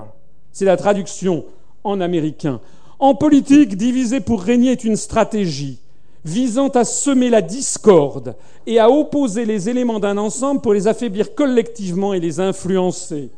C'est 0.51 0.65
la 0.65 0.75
traduction 0.75 1.45
en 1.83 2.01
américain. 2.01 2.59
En 3.01 3.15
politique, 3.15 3.77
diviser 3.77 4.19
pour 4.19 4.43
régner 4.43 4.73
est 4.73 4.83
une 4.83 4.95
stratégie 4.95 5.79
visant 6.23 6.67
à 6.67 6.85
semer 6.85 7.31
la 7.31 7.41
discorde 7.41 8.35
et 8.67 8.77
à 8.77 8.91
opposer 8.91 9.43
les 9.43 9.69
éléments 9.69 9.99
d'un 9.99 10.19
ensemble 10.19 10.61
pour 10.61 10.75
les 10.75 10.87
affaiblir 10.87 11.33
collectivement 11.33 12.13
et 12.13 12.19
les 12.19 12.39
influencer. 12.39 13.31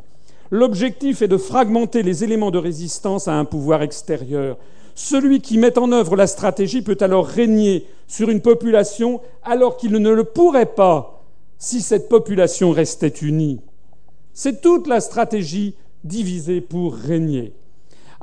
L'objectif 0.51 1.21
est 1.21 1.29
de 1.29 1.37
fragmenter 1.37 2.03
les 2.03 2.25
éléments 2.25 2.51
de 2.51 2.57
résistance 2.57 3.29
à 3.29 3.35
un 3.35 3.45
pouvoir 3.45 3.83
extérieur. 3.83 4.57
Celui 4.95 5.39
qui 5.39 5.57
met 5.57 5.79
en 5.79 5.93
œuvre 5.93 6.17
la 6.17 6.27
stratégie 6.27 6.81
peut 6.81 6.97
alors 6.99 7.25
régner 7.25 7.85
sur 8.09 8.29
une 8.29 8.41
population 8.41 9.21
alors 9.43 9.77
qu'il 9.77 9.93
ne 9.93 10.09
le 10.09 10.25
pourrait 10.25 10.75
pas 10.75 11.23
si 11.57 11.79
cette 11.79 12.09
population 12.09 12.71
restait 12.71 13.13
unie. 13.21 13.61
C'est 14.33 14.59
toute 14.59 14.87
la 14.87 14.99
stratégie 14.99 15.75
divisée 16.03 16.59
pour 16.59 16.95
régner. 16.95 17.53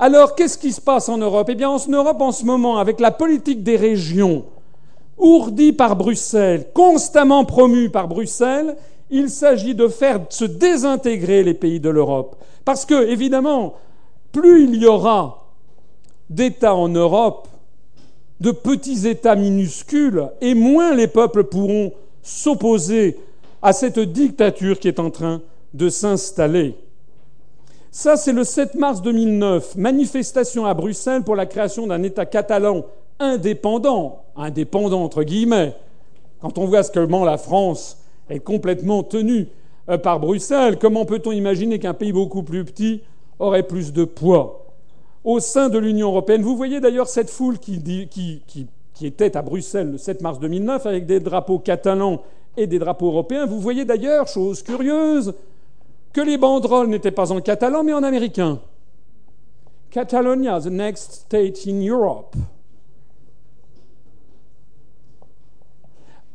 Alors, 0.03 0.33
qu'est-ce 0.33 0.57
qui 0.57 0.71
se 0.71 0.81
passe 0.81 1.09
en 1.09 1.19
Europe? 1.19 1.47
Eh 1.51 1.53
bien, 1.53 1.69
en 1.69 1.77
Europe, 1.87 2.21
en 2.21 2.31
ce 2.31 2.43
moment, 2.43 2.79
avec 2.79 2.99
la 2.99 3.11
politique 3.11 3.61
des 3.61 3.75
régions, 3.75 4.45
ourdie 5.15 5.73
par 5.73 5.95
Bruxelles, 5.95 6.69
constamment 6.73 7.45
promue 7.45 7.91
par 7.91 8.07
Bruxelles, 8.07 8.75
il 9.11 9.29
s'agit 9.29 9.75
de 9.75 9.87
faire 9.87 10.21
se 10.29 10.43
désintégrer 10.43 11.43
les 11.43 11.53
pays 11.53 11.79
de 11.79 11.91
l'Europe. 11.91 12.35
Parce 12.65 12.83
que, 12.83 13.09
évidemment, 13.09 13.75
plus 14.31 14.63
il 14.63 14.81
y 14.81 14.87
aura 14.87 15.51
d'États 16.31 16.73
en 16.73 16.89
Europe, 16.89 17.47
de 18.39 18.49
petits 18.49 19.07
États 19.07 19.35
minuscules, 19.35 20.29
et 20.41 20.55
moins 20.55 20.95
les 20.95 21.05
peuples 21.05 21.43
pourront 21.43 21.93
s'opposer 22.23 23.19
à 23.61 23.71
cette 23.71 23.99
dictature 23.99 24.79
qui 24.79 24.87
est 24.87 24.99
en 24.99 25.11
train 25.11 25.41
de 25.75 25.89
s'installer. 25.89 26.75
Ça, 27.93 28.15
c'est 28.15 28.31
le 28.31 28.45
7 28.45 28.75
mars 28.75 29.01
2009, 29.01 29.75
manifestation 29.75 30.65
à 30.65 30.73
Bruxelles 30.73 31.23
pour 31.23 31.35
la 31.35 31.45
création 31.45 31.87
d'un 31.87 32.01
État 32.03 32.25
catalan 32.25 32.85
indépendant, 33.19 34.23
indépendant 34.37 35.03
entre 35.03 35.23
guillemets. 35.23 35.75
Quand 36.39 36.57
on 36.57 36.67
voit 36.67 36.83
ce 36.83 36.91
comment 36.93 37.25
la 37.25 37.37
France 37.37 37.97
est 38.29 38.39
complètement 38.39 39.03
tenue 39.03 39.49
euh, 39.89 39.97
par 39.97 40.21
Bruxelles, 40.21 40.79
comment 40.79 41.03
peut-on 41.03 41.33
imaginer 41.33 41.79
qu'un 41.79 41.93
pays 41.93 42.13
beaucoup 42.13 42.43
plus 42.43 42.63
petit 42.63 43.01
aurait 43.39 43.67
plus 43.67 43.91
de 43.91 44.05
poids? 44.05 44.67
Au 45.25 45.41
sein 45.41 45.67
de 45.67 45.77
l'Union 45.77 46.07
européenne 46.07 46.43
Vous 46.43 46.55
voyez 46.55 46.79
d'ailleurs 46.79 47.09
cette 47.09 47.29
foule 47.29 47.59
qui, 47.59 48.07
qui 48.07 49.05
était 49.05 49.35
à 49.35 49.41
Bruxelles 49.41 49.91
le 49.91 49.97
7 49.97 50.21
mars 50.21 50.39
2009 50.39 50.85
avec 50.85 51.05
des 51.05 51.19
drapeaux 51.19 51.59
catalans 51.59 52.21
et 52.55 52.67
des 52.67 52.79
drapeaux 52.79 53.07
européens. 53.07 53.45
Vous 53.45 53.59
voyez 53.59 53.83
d'ailleurs, 53.83 54.27
chose 54.27 54.63
curieuse, 54.63 55.33
que 56.13 56.21
les 56.21 56.37
banderoles 56.37 56.87
n'étaient 56.87 57.11
pas 57.11 57.31
en 57.31 57.41
catalan 57.41 57.83
mais 57.83 57.93
en 57.93 58.03
américain. 58.03 58.59
Catalonia, 59.91 60.59
the 60.59 60.69
next 60.69 61.11
state 61.13 61.67
in 61.67 61.81
Europe. 61.81 62.35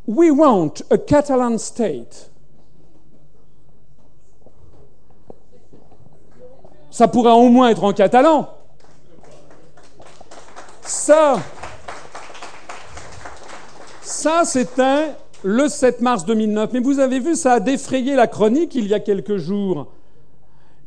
We 0.06 0.30
want 0.30 0.82
a 0.90 0.98
Catalan 0.98 1.58
state. 1.58 2.30
Ça 6.90 7.08
pourrait 7.08 7.32
au 7.32 7.48
moins 7.48 7.70
être 7.70 7.84
en 7.84 7.92
catalan. 7.92 8.48
Ça, 10.82 11.36
ça 14.00 14.44
c'est 14.44 14.78
un 14.78 15.08
le 15.46 15.68
7 15.68 16.00
mars 16.00 16.26
2009. 16.26 16.70
Mais 16.72 16.80
vous 16.80 16.98
avez 16.98 17.20
vu, 17.20 17.36
ça 17.36 17.54
a 17.54 17.60
défrayé 17.60 18.16
la 18.16 18.26
chronique 18.26 18.74
il 18.74 18.88
y 18.88 18.94
a 18.94 19.00
quelques 19.00 19.36
jours. 19.36 19.86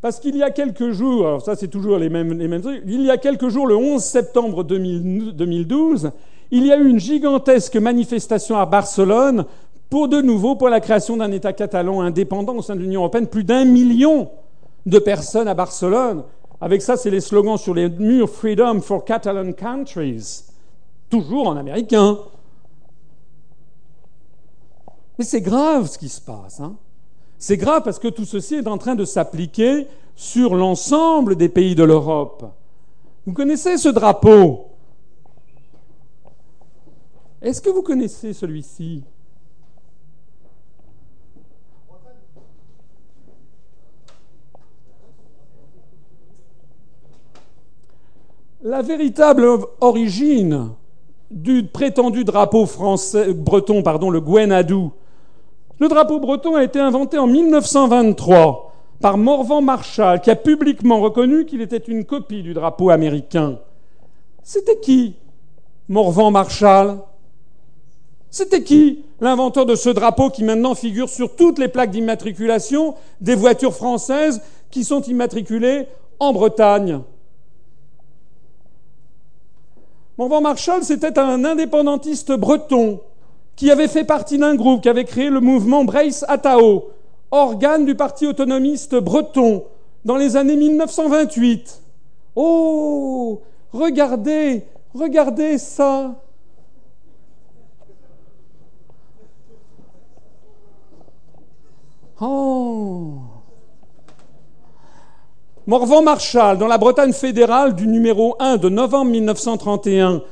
Parce 0.01 0.20
qu'il 0.20 0.36
y 0.36 0.43
a 0.43 0.49
quelques 0.49 0.91
jours, 0.91 1.28
alors 1.28 1.41
ça 1.41 1.55
c'est 1.55 1.68
toujours 1.68 1.97
les 1.97 2.10
mêmes, 2.10 2.62
trucs, 2.62 2.82
il 2.86 3.03
y 3.03 3.10
a 3.10 3.18
quelques 3.18 3.49
jours, 3.49 3.68
le 3.68 3.76
11 3.76 4.01
septembre 4.01 4.64
2012, 4.64 6.12
il 6.51 6.66
y 6.66 6.72
a 6.72 6.78
eu 6.78 6.88
une 6.88 6.99
gigantesque 6.99 7.76
manifestation 7.76 8.57
à 8.57 8.66
Barcelone 8.66 9.45
pour 9.89 10.07
de 10.07 10.22
nouveau 10.22 10.55
pour 10.55 10.70
la 10.70 10.80
création 10.80 11.18
d'un 11.18 11.32
État 11.32 11.51
catalan 11.51 12.01
indépendant 12.01 12.55
au 12.55 12.62
sein 12.62 12.76
de 12.76 12.82
l'Union 12.82 13.01
européenne. 13.01 13.28
Plus 13.28 13.43
d'un 13.43 13.66
million 13.66 14.30
de 14.86 14.99
personnes 14.99 15.47
à 15.47 15.53
Barcelone. 15.53 16.24
Avec 16.62 16.82
ça, 16.82 16.97
c'est 16.97 17.10
les 17.10 17.22
slogans 17.22 17.57
sur 17.57 17.74
les 17.74 17.89
murs 17.89 18.30
Freedom 18.30 18.82
for 18.82 19.05
Catalan 19.05 19.53
countries, 19.53 20.43
toujours 21.10 21.47
en 21.47 21.57
américain. 21.57 22.18
Mais 25.20 25.26
c'est 25.26 25.41
grave 25.41 25.88
ce 25.88 25.97
qui 25.97 26.07
se 26.07 26.22
passe. 26.22 26.61
Hein. 26.61 26.78
c'est 27.38 27.57
grave 27.57 27.84
parce 27.84 27.99
que 27.99 28.07
tout 28.07 28.24
ceci 28.24 28.55
est 28.55 28.67
en 28.67 28.78
train 28.78 28.95
de 28.95 29.03
s'appliquer 29.03 29.86
sur 30.15 30.55
l'ensemble 30.55 31.36
des 31.36 31.49
pays 31.49 31.76
de 31.76 31.84
l'Europe. 31.84 32.49
Vous 33.26 33.34
connaissez 33.34 33.78
ce 33.78 33.89
drapeau? 33.89 34.67
Est-ce 37.41 37.61
que 37.61 37.70
vous 37.70 37.82
connaissez 37.82 38.32
celui-ci? 38.32 39.03
La 48.61 48.82
véritable 48.82 49.45
origine 49.82 50.72
du 51.30 51.65
prétendu 51.65 52.24
drapeau 52.24 52.65
français, 52.65 53.34
breton, 53.34 53.84
pardon, 53.84 54.09
le 54.09 54.22
Gwenadou. 54.22 54.93
Le 55.80 55.88
drapeau 55.88 56.19
breton 56.19 56.55
a 56.55 56.63
été 56.63 56.80
inventé 56.80 57.17
en 57.17 57.27
1923 57.27 58.73
par 58.99 59.17
Morvan 59.17 59.61
Marshall, 59.61 60.19
qui 60.19 60.30
a 60.30 60.36
publiquement 60.36 60.99
reconnu 60.99 61.45
qu'il 61.45 61.61
était 61.61 61.77
une 61.77 62.03
copie 62.03 62.43
du 62.43 62.53
drapeau 62.53 62.89
américain. 62.89 63.59
C'était 64.43 64.80
qui 64.80 65.15
Morvan 65.88 66.32
Marshall 66.32 66.97
C'était 68.30 68.63
qui 68.63 69.05
l'inventeur 69.21 69.65
de 69.65 69.75
ce 69.75 69.89
drapeau 69.89 70.30
qui 70.30 70.43
maintenant 70.43 70.75
figure 70.75 71.07
sur 71.07 71.36
toutes 71.36 71.59
les 71.59 71.69
plaques 71.69 71.91
d'immatriculation 71.91 72.95
des 73.21 73.36
voitures 73.36 73.73
françaises 73.73 74.41
qui 74.71 74.84
sont 74.84 75.01
immatriculées 75.01 75.88
en 76.19 76.34
Bretagne? 76.34 77.01
Morvan 80.17 80.41
Marshall, 80.41 80.84
c'était 80.84 81.17
un 81.17 81.45
indépendantiste 81.45 82.34
breton 82.34 82.99
qui 83.60 83.70
avait 83.72 83.89
fait 83.89 84.05
partie 84.05 84.38
d'un 84.38 84.55
groupe 84.55 84.82
qui 84.82 84.88
avait 84.88 85.03
créé 85.03 85.30
le 85.30 85.41
mouvement 85.41 85.84
Brace 85.84 86.24
Atao, 86.30 86.91
organe 87.30 87.84
du 87.84 87.93
parti 87.93 88.26
autonomiste 88.26 88.95
breton, 88.95 89.66
dans 90.05 90.16
les 90.16 90.38
années 90.38 90.55
1928. 90.55 91.82
Oh, 92.38 93.41
regardez, 93.74 94.64
regardez 94.93 95.57
ça. 95.57 96.16
Oh. 102.22 103.16
Morvan 105.68 106.01
Marshall, 106.01 106.57
dans 106.57 106.68
la 106.68 106.78
Bretagne 106.78 107.12
fédérale 107.12 107.76
du 107.76 107.88
numéro 107.88 108.38
1 108.39 108.55
de 108.55 108.70
novembre 108.70 109.12
1931, 109.12 110.24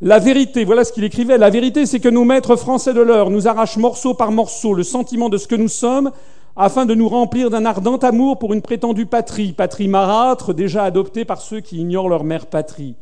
la 0.00 0.20
vérité, 0.20 0.64
voilà 0.64 0.84
ce 0.84 0.92
qu'il 0.92 1.02
écrivait, 1.02 1.38
la 1.38 1.50
vérité 1.50 1.84
c'est 1.84 1.98
que 1.98 2.08
nos 2.08 2.24
maîtres 2.24 2.54
français 2.54 2.94
de 2.94 3.00
l'heure 3.00 3.30
nous 3.30 3.48
arrachent 3.48 3.78
morceau 3.78 4.14
par 4.14 4.30
morceau 4.30 4.72
le 4.72 4.84
sentiment 4.84 5.28
de 5.28 5.38
ce 5.38 5.48
que 5.48 5.56
nous 5.56 5.68
sommes 5.68 6.12
afin 6.56 6.86
de 6.86 6.94
nous 6.94 7.08
remplir 7.08 7.50
d'un 7.50 7.64
ardent 7.64 7.96
amour 7.96 8.38
pour 8.38 8.52
une 8.52 8.62
prétendue 8.62 9.06
patrie, 9.06 9.52
patrie 9.52 9.88
marâtre 9.88 10.54
déjà 10.54 10.84
adoptée 10.84 11.24
par 11.24 11.40
ceux 11.40 11.60
qui 11.60 11.78
ignorent 11.78 12.08
leur 12.08 12.22
mère 12.22 12.46
patrie. 12.46 12.94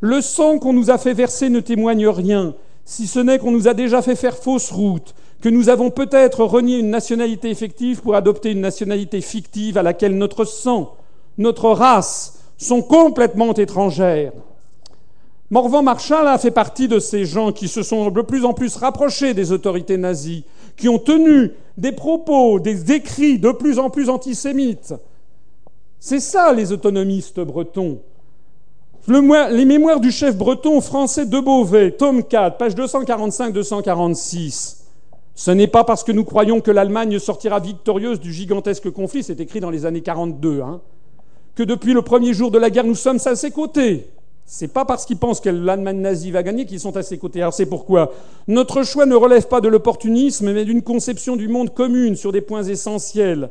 Le 0.00 0.20
sang 0.22 0.58
qu'on 0.58 0.72
nous 0.72 0.90
a 0.90 0.96
fait 0.96 1.12
verser 1.12 1.50
ne 1.50 1.60
témoigne 1.60 2.08
rien, 2.08 2.54
si 2.84 3.06
ce 3.06 3.18
n'est 3.18 3.38
qu'on 3.38 3.50
nous 3.50 3.68
a 3.68 3.74
déjà 3.74 4.00
fait 4.00 4.16
faire 4.16 4.36
fausse 4.36 4.70
route, 4.70 5.14
que 5.42 5.48
nous 5.50 5.68
avons 5.68 5.90
peut-être 5.90 6.44
renié 6.44 6.78
une 6.78 6.90
nationalité 6.90 7.50
effective 7.50 8.00
pour 8.00 8.14
adopter 8.14 8.52
une 8.52 8.60
nationalité 8.60 9.20
fictive 9.20 9.76
à 9.76 9.82
laquelle 9.82 10.16
notre 10.16 10.44
sang, 10.44 10.94
notre 11.36 11.68
race 11.70 12.40
sont 12.56 12.80
complètement 12.80 13.52
étrangères. 13.52 14.32
Morvan 15.50 15.82
Marshall 15.82 16.28
a 16.28 16.36
fait 16.36 16.50
partie 16.50 16.88
de 16.88 16.98
ces 16.98 17.24
gens 17.24 17.52
qui 17.52 17.68
se 17.68 17.82
sont 17.82 18.10
de 18.10 18.20
plus 18.20 18.44
en 18.44 18.52
plus 18.52 18.76
rapprochés 18.76 19.32
des 19.32 19.50
autorités 19.50 19.96
nazies, 19.96 20.44
qui 20.76 20.90
ont 20.90 20.98
tenu 20.98 21.52
des 21.78 21.92
propos, 21.92 22.60
des 22.60 22.92
écrits 22.92 23.38
de 23.38 23.52
plus 23.52 23.78
en 23.78 23.88
plus 23.88 24.10
antisémites. 24.10 24.92
C'est 25.98 26.20
ça 26.20 26.52
les 26.52 26.70
autonomistes 26.70 27.40
bretons. 27.40 28.00
les 29.06 29.64
mémoires 29.64 30.00
du 30.00 30.10
chef 30.10 30.36
breton 30.36 30.82
français 30.82 31.24
de 31.24 31.40
Beauvais, 31.40 31.92
tome 31.92 32.24
4, 32.24 32.58
page 32.58 32.74
245-246. 32.74 34.74
Ce 35.34 35.50
n'est 35.50 35.66
pas 35.66 35.84
parce 35.84 36.04
que 36.04 36.12
nous 36.12 36.24
croyons 36.24 36.60
que 36.60 36.70
l'Allemagne 36.70 37.18
sortira 37.18 37.58
victorieuse 37.58 38.20
du 38.20 38.34
gigantesque 38.34 38.90
conflit, 38.90 39.22
c'est 39.22 39.40
écrit 39.40 39.60
dans 39.60 39.70
les 39.70 39.86
années 39.86 40.02
42, 40.02 40.60
hein, 40.60 40.82
que 41.54 41.62
depuis 41.62 41.94
le 41.94 42.02
premier 42.02 42.34
jour 42.34 42.50
de 42.50 42.58
la 42.58 42.68
guerre, 42.68 42.84
nous 42.84 42.94
sommes 42.94 43.20
à 43.24 43.34
ses 43.34 43.50
côtés. 43.50 44.10
C'est 44.50 44.72
pas 44.72 44.86
parce 44.86 45.04
qu'ils 45.04 45.18
pensent 45.18 45.40
que 45.40 45.50
l'Allemagne 45.50 46.00
nazie 46.00 46.30
va 46.30 46.42
gagner 46.42 46.64
qu'ils 46.64 46.80
sont 46.80 46.96
à 46.96 47.02
ses 47.02 47.18
côtés. 47.18 47.42
Alors 47.42 47.52
c'est 47.52 47.66
pourquoi 47.66 48.12
notre 48.46 48.82
choix 48.82 49.04
ne 49.04 49.14
relève 49.14 49.46
pas 49.46 49.60
de 49.60 49.68
l'opportunisme, 49.68 50.50
mais 50.50 50.64
d'une 50.64 50.80
conception 50.80 51.36
du 51.36 51.48
monde 51.48 51.74
commune 51.74 52.16
sur 52.16 52.32
des 52.32 52.40
points 52.40 52.62
essentiels. 52.62 53.50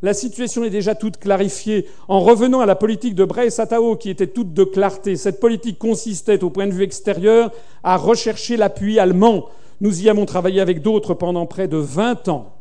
La 0.00 0.14
situation 0.14 0.64
est 0.64 0.70
déjà 0.70 0.94
toute 0.94 1.18
clarifiée. 1.18 1.86
En 2.08 2.20
revenant 2.20 2.60
à 2.60 2.66
la 2.66 2.76
politique 2.76 3.14
de 3.14 3.26
Bray-Satao, 3.26 3.96
qui 3.96 4.08
était 4.08 4.28
toute 4.28 4.54
de 4.54 4.64
clarté, 4.64 5.16
cette 5.16 5.38
politique 5.38 5.78
consistait, 5.78 6.42
au 6.42 6.48
point 6.48 6.66
de 6.66 6.72
vue 6.72 6.82
extérieur, 6.84 7.50
à 7.84 7.98
rechercher 7.98 8.56
l'appui 8.56 8.98
allemand. 8.98 9.50
Nous 9.82 10.02
y 10.02 10.08
avons 10.08 10.24
travaillé 10.24 10.62
avec 10.62 10.80
d'autres 10.80 11.12
pendant 11.12 11.44
près 11.44 11.68
de 11.68 11.76
20 11.76 12.28
ans. 12.28 12.54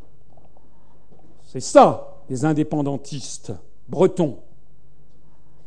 C'est 1.46 1.62
ça, 1.62 2.18
les 2.30 2.44
indépendantistes 2.44 3.54
bretons. 3.88 4.40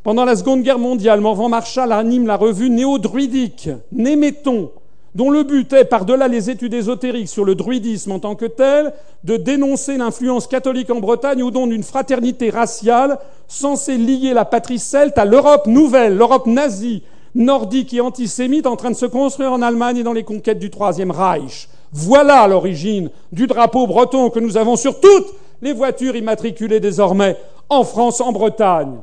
Pendant 0.03 0.25
la 0.25 0.35
Seconde 0.35 0.63
Guerre 0.63 0.79
mondiale, 0.79 1.21
Morvan 1.21 1.51
Marshall 1.51 1.93
anime 1.93 2.27
la 2.27 2.39
revue 2.39 2.71
néo-druidique, 2.71 3.69
Néméton, 3.93 4.71
dont 5.15 5.29
le 5.29 5.43
but 5.43 5.71
est, 5.75 5.85
par-delà 5.85 6.27
les 6.27 6.49
études 6.49 6.73
ésotériques 6.73 7.29
sur 7.29 7.45
le 7.45 7.55
druidisme 7.55 8.13
en 8.13 8.19
tant 8.19 8.35
que 8.35 8.47
tel, 8.47 8.95
de 9.25 9.37
dénoncer 9.37 9.99
l'influence 9.99 10.47
catholique 10.47 10.89
en 10.89 11.01
Bretagne 11.01 11.43
au 11.43 11.51
don 11.51 11.67
d'une 11.67 11.83
fraternité 11.83 12.49
raciale 12.49 13.19
censée 13.47 13.99
lier 13.99 14.33
la 14.33 14.47
patrie 14.47 14.79
celte 14.79 15.19
à 15.19 15.27
l'Europe 15.27 15.67
nouvelle, 15.67 16.17
l'Europe 16.17 16.47
nazie, 16.47 17.03
nordique 17.35 17.93
et 17.93 18.01
antisémite 18.01 18.67
en 18.67 18.77
train 18.77 18.91
de 18.91 18.97
se 18.97 19.05
construire 19.05 19.53
en 19.53 19.61
Allemagne 19.61 19.99
et 19.99 20.03
dans 20.03 20.15
les 20.15 20.25
conquêtes 20.25 20.59
du 20.59 20.71
Troisième 20.71 21.11
Reich. 21.11 21.69
Voilà 21.93 22.49
l'origine 22.49 23.11
du 23.33 23.47
drapeau 23.47 23.87
breton 23.87 24.31
que 24.31 24.41
nous 24.41 24.57
avons 24.57 24.77
sur 24.77 24.99
toutes 24.99 25.35
les 25.61 25.75
voitures 25.75 26.17
immatriculées 26.17 26.81
désormais 26.81 27.37
en 27.69 27.85
France, 27.85 28.23
en 28.23 28.33
Bretagne. 28.33 28.97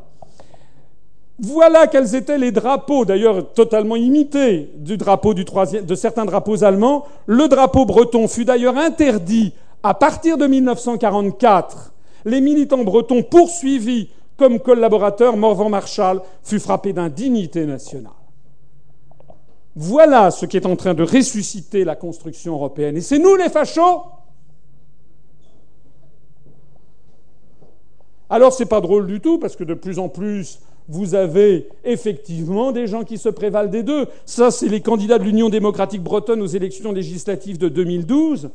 Voilà 1.40 1.86
quels 1.86 2.16
étaient 2.16 2.40
les 2.40 2.52
drapeaux, 2.52 3.06
d'ailleurs 3.06 3.54
totalement 3.54 3.96
imités 3.96 4.72
du 4.76 4.98
drapeau 4.98 5.36
du 5.36 5.46
troisième, 5.46 5.86
de 5.86 5.96
certains 5.96 6.26
drapeaux 6.26 6.64
allemands. 6.64 7.06
Le 7.28 7.48
drapeau 7.48 7.86
breton 7.86 8.28
fut 8.28 8.46
d'ailleurs 8.46 8.78
interdit 8.78 9.54
à 9.84 9.94
partir 9.94 10.38
de 10.38 10.48
1944. 10.48 11.94
Les 12.26 12.42
militants 12.42 12.84
bretons 12.84 13.22
poursuivis 13.22 14.10
comme 14.36 14.60
collaborateurs, 14.60 15.38
Morvan 15.38 15.70
Marshall 15.70 16.22
fut 16.44 16.60
frappé 16.60 16.94
d'indignité 16.94 17.66
nationale. 17.66 18.14
Voilà 19.76 20.32
ce 20.32 20.48
qui 20.48 20.58
est 20.58 20.66
en 20.66 20.76
train 20.76 20.96
de 20.96 21.04
ressusciter 21.04 21.84
la 21.84 21.96
construction 21.96 22.54
européenne. 22.54 22.98
Et 22.98 23.02
c'est 23.02 23.20
nous 23.20 23.36
les 23.36 23.50
fachos 23.50 24.04
Alors 28.30 28.54
c'est 28.54 28.66
pas 28.66 28.82
drôle 28.82 29.08
du 29.08 29.22
tout, 29.22 29.40
parce 29.40 29.56
que 29.56 29.64
de 29.64 29.74
plus 29.74 30.00
en 30.00 30.10
plus, 30.10 30.60
vous 30.90 31.16
avez 31.16 31.68
effectivement 31.84 32.72
des 32.72 32.88
gens 32.88 33.04
qui 33.04 33.18
se 33.18 33.30
prévalent 33.30 33.70
des 33.70 33.84
deux. 33.84 34.08
Ça, 34.26 34.52
c'est 34.52 34.70
les 34.70 34.82
candidats 34.82 35.20
de 35.20 35.24
l'Union 35.24 35.50
démocratique 35.50 36.02
bretonne 36.02 36.42
aux 36.42 36.48
élections 36.48 36.94
législatives 36.94 37.58
de 37.58 37.68
2012. 37.68 38.50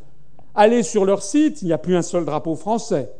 Allez 0.54 0.82
sur 0.82 1.04
leur 1.04 1.22
site, 1.22 1.62
il 1.62 1.66
n'y 1.66 1.72
a 1.72 1.78
plus 1.78 1.96
un 1.96 2.02
seul 2.02 2.24
drapeau 2.24 2.54
français. 2.56 3.10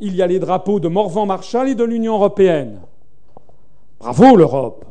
Il 0.00 0.14
y 0.14 0.22
a 0.22 0.26
les 0.26 0.38
drapeaux 0.38 0.80
de 0.80 0.88
Morvan 0.88 1.26
Marshall 1.26 1.68
et 1.68 1.74
de 1.74 1.84
l'Union 1.84 2.14
européenne. 2.14 2.80
Bravo 3.98 4.36
l'Europe 4.36 4.84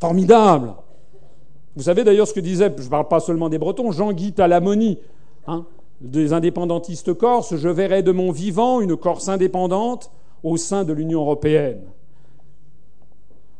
Formidable 0.00 0.74
Vous 1.74 1.82
savez 1.82 2.04
d'ailleurs 2.04 2.28
ce 2.28 2.34
que 2.34 2.40
disait, 2.40 2.72
je 2.76 2.84
ne 2.84 2.88
parle 2.88 3.08
pas 3.08 3.20
seulement 3.20 3.48
des 3.48 3.58
Bretons, 3.58 3.90
Jean-Guy 3.90 4.32
Talamoni, 4.32 4.98
hein, 5.48 5.66
des 6.00 6.32
indépendantistes 6.32 7.14
corses, 7.14 7.56
je 7.56 7.68
verrai 7.68 8.02
de 8.02 8.12
mon 8.12 8.30
vivant 8.30 8.80
une 8.80 8.96
Corse 8.96 9.28
indépendante 9.28 10.12
au 10.44 10.56
sein 10.56 10.84
de 10.84 10.92
l'Union 10.92 11.20
européenne. 11.20 11.80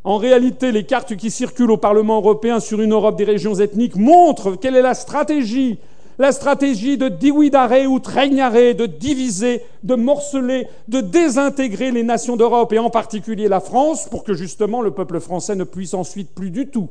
En 0.04 0.16
réalité, 0.16 0.72
les 0.72 0.84
cartes 0.84 1.16
qui 1.16 1.30
circulent 1.30 1.72
au 1.72 1.76
Parlement 1.76 2.16
européen 2.16 2.60
sur 2.60 2.80
une 2.80 2.92
Europe 2.92 3.16
des 3.16 3.24
régions 3.24 3.54
ethniques 3.54 3.96
montrent 3.96 4.54
quelle 4.54 4.76
est 4.76 4.82
la 4.82 4.94
stratégie. 4.94 5.78
La 6.18 6.32
stratégie 6.32 6.98
de 6.98 7.08
diwidare 7.08 7.88
ou 7.88 8.00
tregnare, 8.00 8.52
de 8.52 8.86
diviser, 8.86 9.62
de 9.84 9.94
morceler, 9.94 10.66
de 10.88 11.00
désintégrer 11.00 11.92
les 11.92 12.02
nations 12.02 12.36
d'Europe 12.36 12.72
et 12.72 12.78
en 12.80 12.90
particulier 12.90 13.46
la 13.46 13.60
France 13.60 14.08
pour 14.08 14.24
que 14.24 14.34
justement 14.34 14.82
le 14.82 14.90
peuple 14.90 15.20
français 15.20 15.54
ne 15.54 15.62
puisse 15.62 15.94
ensuite 15.94 16.34
plus 16.34 16.50
du 16.50 16.66
tout 16.66 16.88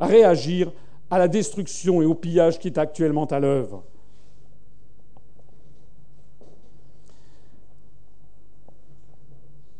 réagir 0.00 0.72
à 1.10 1.18
la 1.18 1.28
destruction 1.28 2.02
et 2.02 2.04
au 2.04 2.14
pillage 2.14 2.58
qui 2.58 2.66
est 2.66 2.78
actuellement 2.78 3.26
à 3.26 3.38
l'œuvre. 3.38 3.84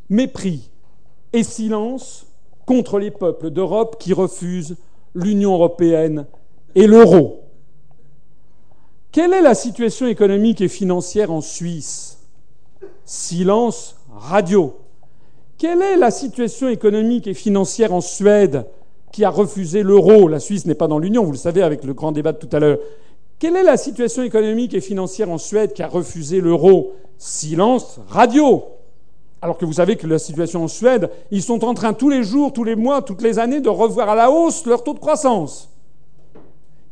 Mépris 0.09 0.71
et 1.33 1.43
silence 1.43 2.27
contre 2.67 2.99
les 2.99 3.11
peuples 3.11 3.51
d'Europe 3.51 3.97
qui 3.99 4.13
refusent 4.13 4.77
l'Union 5.15 5.55
européenne 5.55 6.27
et 6.75 6.87
l'euro. 6.87 7.41
Quelle 9.13 9.33
est 9.33 9.43
la 9.43 9.55
situation 9.55 10.07
économique 10.07 10.61
et 10.61 10.69
financière 10.69 11.31
en 11.31 11.41
Suisse? 11.41 12.19
Silence 13.05 13.97
radio. 14.11 14.77
Quelle 15.57 15.83
est 15.83 15.97
la 15.97 16.11
situation 16.11 16.69
économique 16.69 17.27
et 17.27 17.35
financière 17.35 17.95
en 17.95 18.01
Suède 18.01 18.67
qui 19.13 19.25
a 19.25 19.31
refusé 19.31 19.85
l'euro? 19.85 20.27
La 20.27 20.41
Suisse 20.41 20.67
n'est 20.67 20.75
pas 20.75 20.89
dans 20.89 20.99
l'Union, 20.99 21.23
vous 21.23 21.33
le 21.33 21.39
savez, 21.39 21.63
avec 21.63 21.85
le 21.85 21.95
grand 21.95 22.11
débat 22.11 22.33
de 22.33 22.39
tout 22.39 22.49
à 22.51 22.59
l'heure. 22.59 22.79
Quelle 23.39 23.57
est 23.57 23.63
la 23.63 23.77
situation 23.77 24.23
économique 24.23 24.75
et 24.75 24.81
financière 24.81 25.31
en 25.31 25.39
Suède 25.39 25.73
qui 25.75 25.83
a 25.83 25.89
refusé 25.89 26.41
l'euro? 26.41 26.95
Silence 27.19 28.01
radio. 28.09 28.65
Alors 29.45 29.59
que 29.59 29.67
vous 29.67 29.75
savez 29.75 29.97
que 29.97 30.07
la 30.07 30.19
situation 30.19 30.65
en 30.65 30.69
Suède, 30.69 31.11
ils 31.31 31.43
sont 31.43 31.67
en 31.67 31.75
train 31.75 31.93
tous 31.93 32.09
les 32.09 32.23
jours, 32.23 32.55
tous 32.55 32.65
les 32.65 32.77
mois, 32.77 33.03
toutes 33.03 33.21
les 33.21 33.39
années 33.39 33.61
de 33.61 33.69
revoir 33.69 34.09
à 34.09 34.15
la 34.15 34.31
hausse 34.31 34.65
leur 34.65 34.83
taux 34.83 34.95
de 34.95 34.99
croissance. 34.99 35.69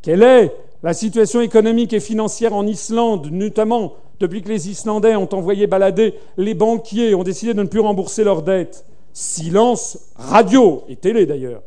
Quelle 0.03 0.23
est 0.23 0.55
la 0.83 0.93
situation 0.93 1.41
économique 1.41 1.95
et 1.95 2.01
financière 2.01 2.53
en 2.53 2.67
Islande, 2.67 3.31
notamment 3.33 3.95
depuis 4.21 4.43
que 4.43 4.51
les 4.51 4.69
Islandais 4.69 5.17
ont 5.17 5.33
envoyé 5.33 5.67
balader 5.67 6.13
les 6.37 6.53
banquiers, 6.53 7.15
ont 7.15 7.23
décidé 7.23 7.55
de 7.55 7.63
ne 7.63 7.69
plus 7.69 7.81
rembourser 7.81 8.23
leurs 8.23 8.43
dettes? 8.43 8.85
Silence 9.15 10.13
radio, 10.17 10.85
et 10.91 10.97
télé 10.97 11.25
d'ailleurs. 11.25 11.63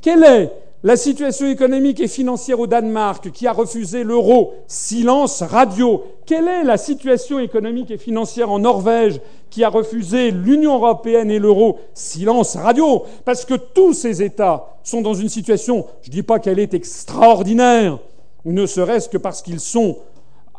Quelle 0.00 0.24
est 0.24 0.50
la 0.84 0.96
situation 0.98 1.46
économique 1.46 1.98
et 2.00 2.08
financière 2.08 2.60
au 2.60 2.66
Danemark 2.66 3.30
qui 3.30 3.46
a 3.46 3.52
refusé 3.52 4.04
l'euro, 4.04 4.52
silence 4.66 5.42
radio. 5.42 6.04
Quelle 6.26 6.46
est 6.46 6.62
la 6.62 6.76
situation 6.76 7.38
économique 7.38 7.90
et 7.90 7.96
financière 7.96 8.50
en 8.50 8.58
Norvège 8.58 9.18
qui 9.48 9.64
a 9.64 9.70
refusé 9.70 10.30
l'Union 10.30 10.74
européenne 10.74 11.30
et 11.30 11.38
l'euro, 11.38 11.78
silence 11.94 12.56
radio. 12.56 13.04
Parce 13.24 13.46
que 13.46 13.54
tous 13.54 13.94
ces 13.94 14.22
États 14.22 14.76
sont 14.82 15.00
dans 15.00 15.14
une 15.14 15.30
situation, 15.30 15.86
je 16.02 16.10
ne 16.10 16.12
dis 16.12 16.22
pas 16.22 16.38
qu'elle 16.38 16.58
est 16.58 16.74
extraordinaire, 16.74 17.98
ne 18.44 18.66
serait-ce 18.66 19.08
que 19.08 19.16
parce 19.16 19.40
qu'ils 19.40 19.60
sont 19.60 19.96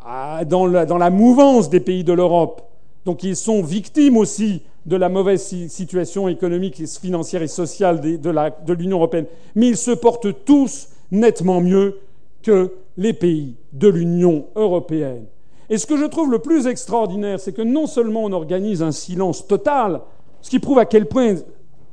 ah, 0.04 0.44
dans 0.44 0.66
la, 0.66 0.86
dans 0.86 0.98
la 0.98 1.10
mouvance 1.10 1.70
des 1.70 1.78
pays 1.80 2.02
de 2.02 2.12
l'Europe. 2.12 2.68
Donc 3.04 3.22
ils 3.22 3.36
sont 3.36 3.62
victimes 3.62 4.16
aussi 4.16 4.62
de 4.86 4.96
la 4.96 5.08
mauvaise 5.08 5.42
situation 5.68 6.28
économique, 6.28 6.82
financière 7.00 7.42
et 7.42 7.48
sociale 7.48 8.00
de 8.00 8.72
l'Union 8.72 8.98
européenne. 8.98 9.26
Mais 9.54 9.68
ils 9.68 9.76
se 9.76 9.90
portent 9.90 10.44
tous 10.44 10.88
nettement 11.10 11.60
mieux 11.60 11.98
que 12.42 12.72
les 12.96 13.12
pays 13.12 13.56
de 13.72 13.88
l'Union 13.88 14.46
européenne. 14.54 15.26
Et 15.68 15.78
ce 15.78 15.86
que 15.86 15.96
je 15.96 16.04
trouve 16.04 16.30
le 16.30 16.38
plus 16.38 16.66
extraordinaire, 16.68 17.40
c'est 17.40 17.52
que 17.52 17.62
non 17.62 17.86
seulement 17.86 18.24
on 18.24 18.32
organise 18.32 18.82
un 18.82 18.92
silence 18.92 19.46
total, 19.46 20.00
ce 20.40 20.50
qui 20.50 20.60
prouve 20.60 20.78
à 20.78 20.86
quel 20.86 21.06
point 21.06 21.34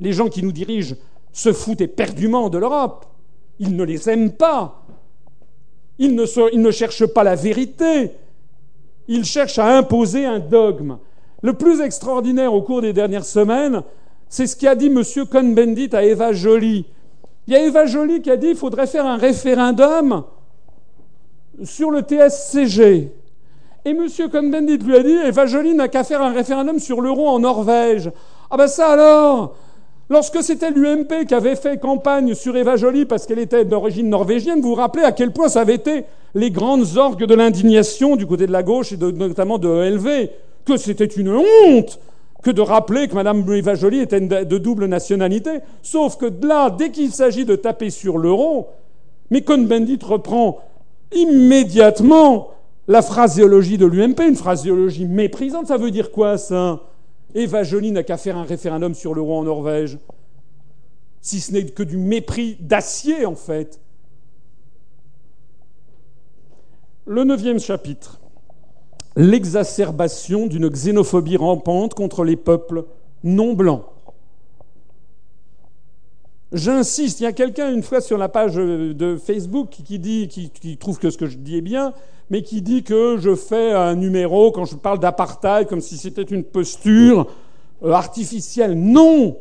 les 0.00 0.12
gens 0.12 0.28
qui 0.28 0.42
nous 0.42 0.52
dirigent 0.52 0.94
se 1.32 1.52
foutent 1.52 1.80
éperdument 1.80 2.48
de 2.48 2.58
l'Europe. 2.58 3.06
Ils 3.58 3.74
ne 3.74 3.82
les 3.82 4.08
aiment 4.08 4.30
pas. 4.30 4.84
Ils 5.98 6.14
ne, 6.14 6.70
cherchent 6.70 7.06
pas 7.06 7.24
la 7.24 7.34
vérité. 7.34 8.12
Ils 9.08 9.24
cherchent 9.24 9.58
à 9.58 9.76
imposer 9.76 10.24
un 10.24 10.38
dogme. 10.38 10.98
Le 11.44 11.52
plus 11.52 11.82
extraordinaire 11.82 12.54
au 12.54 12.62
cours 12.62 12.80
des 12.80 12.94
dernières 12.94 13.26
semaines, 13.26 13.82
c'est 14.30 14.46
ce 14.46 14.56
qu'a 14.56 14.74
dit 14.74 14.86
M. 14.86 15.02
Cohn-Bendit 15.30 15.90
à 15.92 16.02
Eva 16.02 16.32
Joly. 16.32 16.86
Il 17.46 17.52
y 17.52 17.56
a 17.56 17.62
Eva 17.62 17.84
Joly 17.84 18.22
qui 18.22 18.30
a 18.30 18.38
dit 18.38 18.46
qu'il 18.46 18.56
faudrait 18.56 18.86
faire 18.86 19.04
un 19.04 19.18
référendum 19.18 20.24
sur 21.62 21.90
le 21.90 22.00
TSCG. 22.00 23.12
Et 23.84 23.90
M. 23.90 24.06
Cohn-Bendit 24.32 24.78
lui 24.78 24.96
a 24.96 25.02
dit 25.02 25.16
Eva 25.26 25.44
Joly 25.44 25.74
n'a 25.74 25.88
qu'à 25.88 26.02
faire 26.02 26.22
un 26.22 26.32
référendum 26.32 26.78
sur 26.78 27.02
l'euro 27.02 27.28
en 27.28 27.40
Norvège. 27.40 28.10
Ah 28.50 28.56
ben 28.56 28.66
ça 28.66 28.92
alors 28.92 29.54
Lorsque 30.08 30.42
c'était 30.42 30.70
l'UMP 30.70 31.26
qui 31.28 31.34
avait 31.34 31.56
fait 31.56 31.78
campagne 31.78 32.32
sur 32.32 32.56
Eva 32.56 32.76
Joly 32.76 33.04
parce 33.04 33.26
qu'elle 33.26 33.38
était 33.38 33.66
d'origine 33.66 34.08
norvégienne, 34.08 34.62
vous 34.62 34.70
vous 34.70 34.74
rappelez 34.76 35.04
à 35.04 35.12
quel 35.12 35.30
point 35.30 35.48
ça 35.48 35.60
avait 35.60 35.74
été 35.74 36.04
les 36.34 36.50
grandes 36.50 36.96
orgues 36.96 37.26
de 37.26 37.34
l'indignation 37.34 38.16
du 38.16 38.26
côté 38.26 38.46
de 38.46 38.52
la 38.52 38.62
gauche 38.62 38.92
et 38.92 38.96
notamment 38.96 39.58
de 39.58 39.68
ELV 39.68 40.30
que 40.64 40.76
c'était 40.76 41.04
une 41.04 41.30
honte 41.30 42.00
que 42.42 42.50
de 42.50 42.60
rappeler 42.60 43.08
que 43.08 43.14
Mme 43.14 43.50
Eva 43.54 43.74
Joly 43.74 44.00
était 44.00 44.20
de 44.20 44.58
double 44.58 44.86
nationalité. 44.86 45.60
Sauf 45.82 46.16
que 46.16 46.26
là, 46.46 46.70
dès 46.70 46.90
qu'il 46.90 47.10
s'agit 47.10 47.46
de 47.46 47.56
taper 47.56 47.90
sur 47.90 48.18
l'euro, 48.18 48.68
mais 49.30 49.40
Cohn-Bendit 49.40 49.98
reprend 50.02 50.58
immédiatement 51.12 52.50
la 52.86 53.00
phraséologie 53.00 53.78
de 53.78 53.86
l'UMP, 53.86 54.20
une 54.20 54.36
phraséologie 54.36 55.06
méprisante. 55.06 55.68
Ça 55.68 55.78
veut 55.78 55.90
dire 55.90 56.10
quoi, 56.10 56.36
ça? 56.36 56.82
Eva 57.34 57.62
Joly 57.62 57.90
n'a 57.90 58.02
qu'à 58.02 58.18
faire 58.18 58.36
un 58.36 58.44
référendum 58.44 58.94
sur 58.94 59.14
l'euro 59.14 59.38
en 59.38 59.44
Norvège. 59.44 59.98
Si 61.22 61.40
ce 61.40 61.52
n'est 61.52 61.64
que 61.64 61.82
du 61.82 61.96
mépris 61.96 62.58
d'acier, 62.60 63.24
en 63.24 63.34
fait. 63.34 63.80
Le 67.06 67.24
neuvième 67.24 67.58
chapitre 67.58 68.20
l'exacerbation 69.16 70.46
d'une 70.46 70.68
xénophobie 70.68 71.36
rampante 71.36 71.94
contre 71.94 72.24
les 72.24 72.36
peuples 72.36 72.84
non 73.22 73.54
blancs. 73.54 73.84
J'insiste, 76.52 77.20
il 77.20 77.24
y 77.24 77.26
a 77.26 77.32
quelqu'un 77.32 77.72
une 77.72 77.82
fois 77.82 78.00
sur 78.00 78.16
la 78.16 78.28
page 78.28 78.54
de 78.54 79.16
Facebook 79.16 79.70
qui 79.70 79.98
dit, 79.98 80.28
qui, 80.28 80.76
trouve 80.76 80.98
que 80.98 81.10
ce 81.10 81.18
que 81.18 81.26
je 81.26 81.36
dis 81.36 81.56
est 81.56 81.62
bien, 81.62 81.92
mais 82.30 82.42
qui 82.42 82.62
dit 82.62 82.84
que 82.84 83.16
je 83.18 83.34
fais 83.34 83.72
un 83.72 83.96
numéro 83.96 84.52
quand 84.52 84.64
je 84.64 84.76
parle 84.76 85.00
d'apartheid 85.00 85.66
comme 85.66 85.80
si 85.80 85.96
c'était 85.96 86.22
une 86.22 86.44
posture 86.44 87.26
euh, 87.82 87.90
artificielle. 87.90 88.74
Non, 88.74 89.36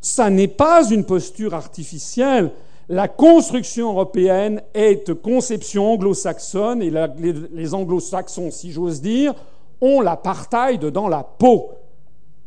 ça 0.00 0.30
n'est 0.30 0.48
pas 0.48 0.88
une 0.90 1.04
posture 1.04 1.54
artificielle. 1.54 2.52
La 2.88 3.08
construction 3.08 3.90
européenne 3.92 4.60
est 4.74 5.14
conception 5.14 5.92
anglo-saxonne 5.92 6.82
et 6.82 6.92
les, 7.52 7.74
anglo-saxons, 7.74 8.50
si 8.50 8.72
j'ose 8.72 9.00
dire, 9.00 9.34
ont 9.80 10.00
l'apartheid 10.00 10.84
dans 10.84 11.08
la 11.08 11.22
peau. 11.22 11.70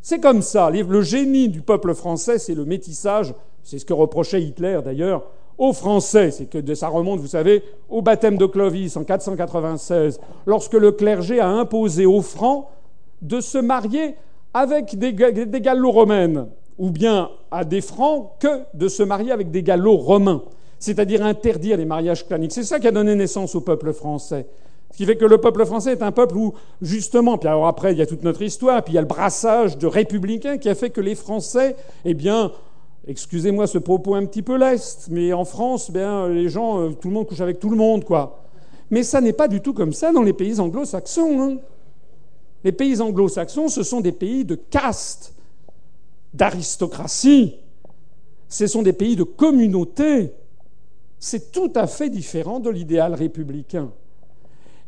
C'est 0.00 0.20
comme 0.20 0.42
ça. 0.42 0.70
Le 0.70 1.02
génie 1.02 1.48
du 1.48 1.60
peuple 1.60 1.92
français, 1.94 2.38
c'est 2.38 2.54
le 2.54 2.64
métissage. 2.64 3.34
C'est 3.64 3.78
ce 3.78 3.84
que 3.84 3.92
reprochait 3.92 4.40
Hitler 4.40 4.78
d'ailleurs 4.84 5.24
aux 5.58 5.72
Français. 5.72 6.30
C'est 6.30 6.46
que 6.46 6.74
ça 6.74 6.88
remonte, 6.88 7.18
vous 7.18 7.26
savez, 7.26 7.64
au 7.88 8.00
baptême 8.00 8.38
de 8.38 8.46
Clovis 8.46 8.96
en 8.96 9.02
496, 9.02 10.20
lorsque 10.46 10.74
le 10.74 10.92
clergé 10.92 11.40
a 11.40 11.48
imposé 11.48 12.06
aux 12.06 12.22
Francs 12.22 12.66
de 13.22 13.40
se 13.40 13.58
marier 13.58 14.14
avec 14.54 14.96
des, 14.96 15.12
des 15.12 15.60
gallo-romaines 15.60 16.46
ou 16.78 16.90
bien 16.90 17.30
à 17.50 17.64
des 17.64 17.80
Francs 17.80 18.30
que 18.38 18.62
de 18.74 18.88
se 18.88 19.02
marier 19.02 19.32
avec 19.32 19.50
des 19.50 19.62
Gallos 19.62 19.96
romains, 19.96 20.42
c'est-à-dire 20.78 21.24
interdire 21.24 21.76
les 21.76 21.84
mariages 21.84 22.26
claniques. 22.26 22.52
C'est 22.52 22.62
ça 22.62 22.78
qui 22.78 22.86
a 22.86 22.92
donné 22.92 23.14
naissance 23.14 23.54
au 23.54 23.60
peuple 23.60 23.92
français. 23.92 24.46
Ce 24.92 24.96
qui 24.96 25.04
fait 25.04 25.16
que 25.16 25.24
le 25.24 25.38
peuple 25.38 25.66
français 25.66 25.92
est 25.92 26.02
un 26.02 26.12
peuple 26.12 26.36
où, 26.36 26.54
justement, 26.80 27.36
puis 27.36 27.48
alors 27.48 27.66
après, 27.66 27.92
il 27.92 27.98
y 27.98 28.02
a 28.02 28.06
toute 28.06 28.22
notre 28.22 28.42
histoire, 28.42 28.82
puis 28.82 28.92
il 28.92 28.96
y 28.96 28.98
a 28.98 29.02
le 29.02 29.06
brassage 29.06 29.76
de 29.76 29.86
républicains 29.86 30.56
qui 30.56 30.68
a 30.68 30.74
fait 30.74 30.90
que 30.90 31.00
les 31.00 31.14
Français, 31.14 31.76
eh 32.04 32.14
bien, 32.14 32.52
excusez-moi 33.06 33.66
ce 33.66 33.78
propos 33.78 34.14
un 34.14 34.24
petit 34.24 34.42
peu 34.42 34.56
leste, 34.56 35.08
mais 35.10 35.32
en 35.32 35.44
France, 35.44 35.90
bien, 35.90 36.28
les 36.28 36.48
gens, 36.48 36.80
euh, 36.80 36.90
tout 36.90 37.08
le 37.08 37.14
monde 37.14 37.26
couche 37.26 37.40
avec 37.40 37.58
tout 37.60 37.70
le 37.70 37.76
monde, 37.76 38.04
quoi. 38.04 38.44
Mais 38.90 39.02
ça 39.02 39.20
n'est 39.20 39.34
pas 39.34 39.48
du 39.48 39.60
tout 39.60 39.74
comme 39.74 39.92
ça 39.92 40.10
dans 40.10 40.22
les 40.22 40.32
pays 40.32 40.58
anglo-saxons. 40.58 41.40
Hein. 41.40 41.56
Les 42.64 42.72
pays 42.72 43.00
anglo-saxons, 43.00 43.68
ce 43.68 43.82
sont 43.82 44.00
des 44.00 44.12
pays 44.12 44.44
de 44.44 44.54
caste 44.54 45.34
d'aristocratie. 46.34 47.54
Ce 48.48 48.66
sont 48.66 48.82
des 48.82 48.92
pays 48.92 49.16
de 49.16 49.24
communauté. 49.24 50.32
C'est 51.18 51.52
tout 51.52 51.72
à 51.74 51.86
fait 51.86 52.10
différent 52.10 52.60
de 52.60 52.70
l'idéal 52.70 53.14
républicain. 53.14 53.90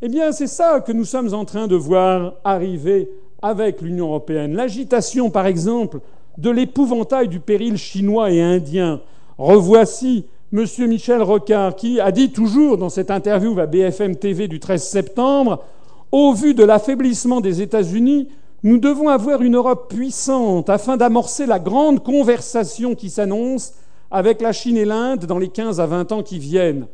Eh 0.01 0.09
bien, 0.09 0.31
c'est 0.31 0.47
ça 0.47 0.79
que 0.79 0.91
nous 0.91 1.05
sommes 1.05 1.33
en 1.33 1.45
train 1.45 1.67
de 1.67 1.75
voir 1.75 2.35
arriver 2.43 3.09
avec 3.41 3.81
l'Union 3.81 4.07
européenne. 4.07 4.55
L'agitation, 4.55 5.29
par 5.29 5.45
exemple, 5.45 5.99
de 6.37 6.49
l'épouvantail 6.49 7.27
du 7.27 7.39
péril 7.39 7.77
chinois 7.77 8.31
et 8.31 8.41
indien. 8.41 9.01
Revoici 9.37 10.25
M. 10.53 10.65
Michel 10.79 11.21
Rocard 11.21 11.75
qui 11.75 11.99
a 11.99 12.11
dit 12.11 12.31
toujours 12.31 12.77
dans 12.77 12.89
cette 12.89 13.11
interview 13.11 13.57
à 13.59 13.65
BFM 13.65 14.15
TV 14.15 14.47
du 14.47 14.59
13 14.59 14.83
septembre, 14.83 15.63
au 16.11 16.33
vu 16.33 16.53
de 16.53 16.63
l'affaiblissement 16.63 17.39
des 17.39 17.61
États-Unis, 17.61 18.27
nous 18.63 18.77
devons 18.77 19.09
avoir 19.09 19.41
une 19.41 19.55
Europe 19.55 19.93
puissante 19.93 20.69
afin 20.69 20.97
d'amorcer 20.97 21.45
la 21.45 21.59
grande 21.59 22.03
conversation 22.03 22.93
qui 22.95 23.09
s'annonce 23.09 23.73
avec 24.11 24.41
la 24.41 24.53
Chine 24.53 24.77
et 24.77 24.85
l'Inde 24.85 25.25
dans 25.25 25.39
les 25.39 25.49
15 25.49 25.79
à 25.79 25.87
20 25.87 26.11
ans 26.11 26.23
qui 26.23 26.37
viennent. 26.37 26.87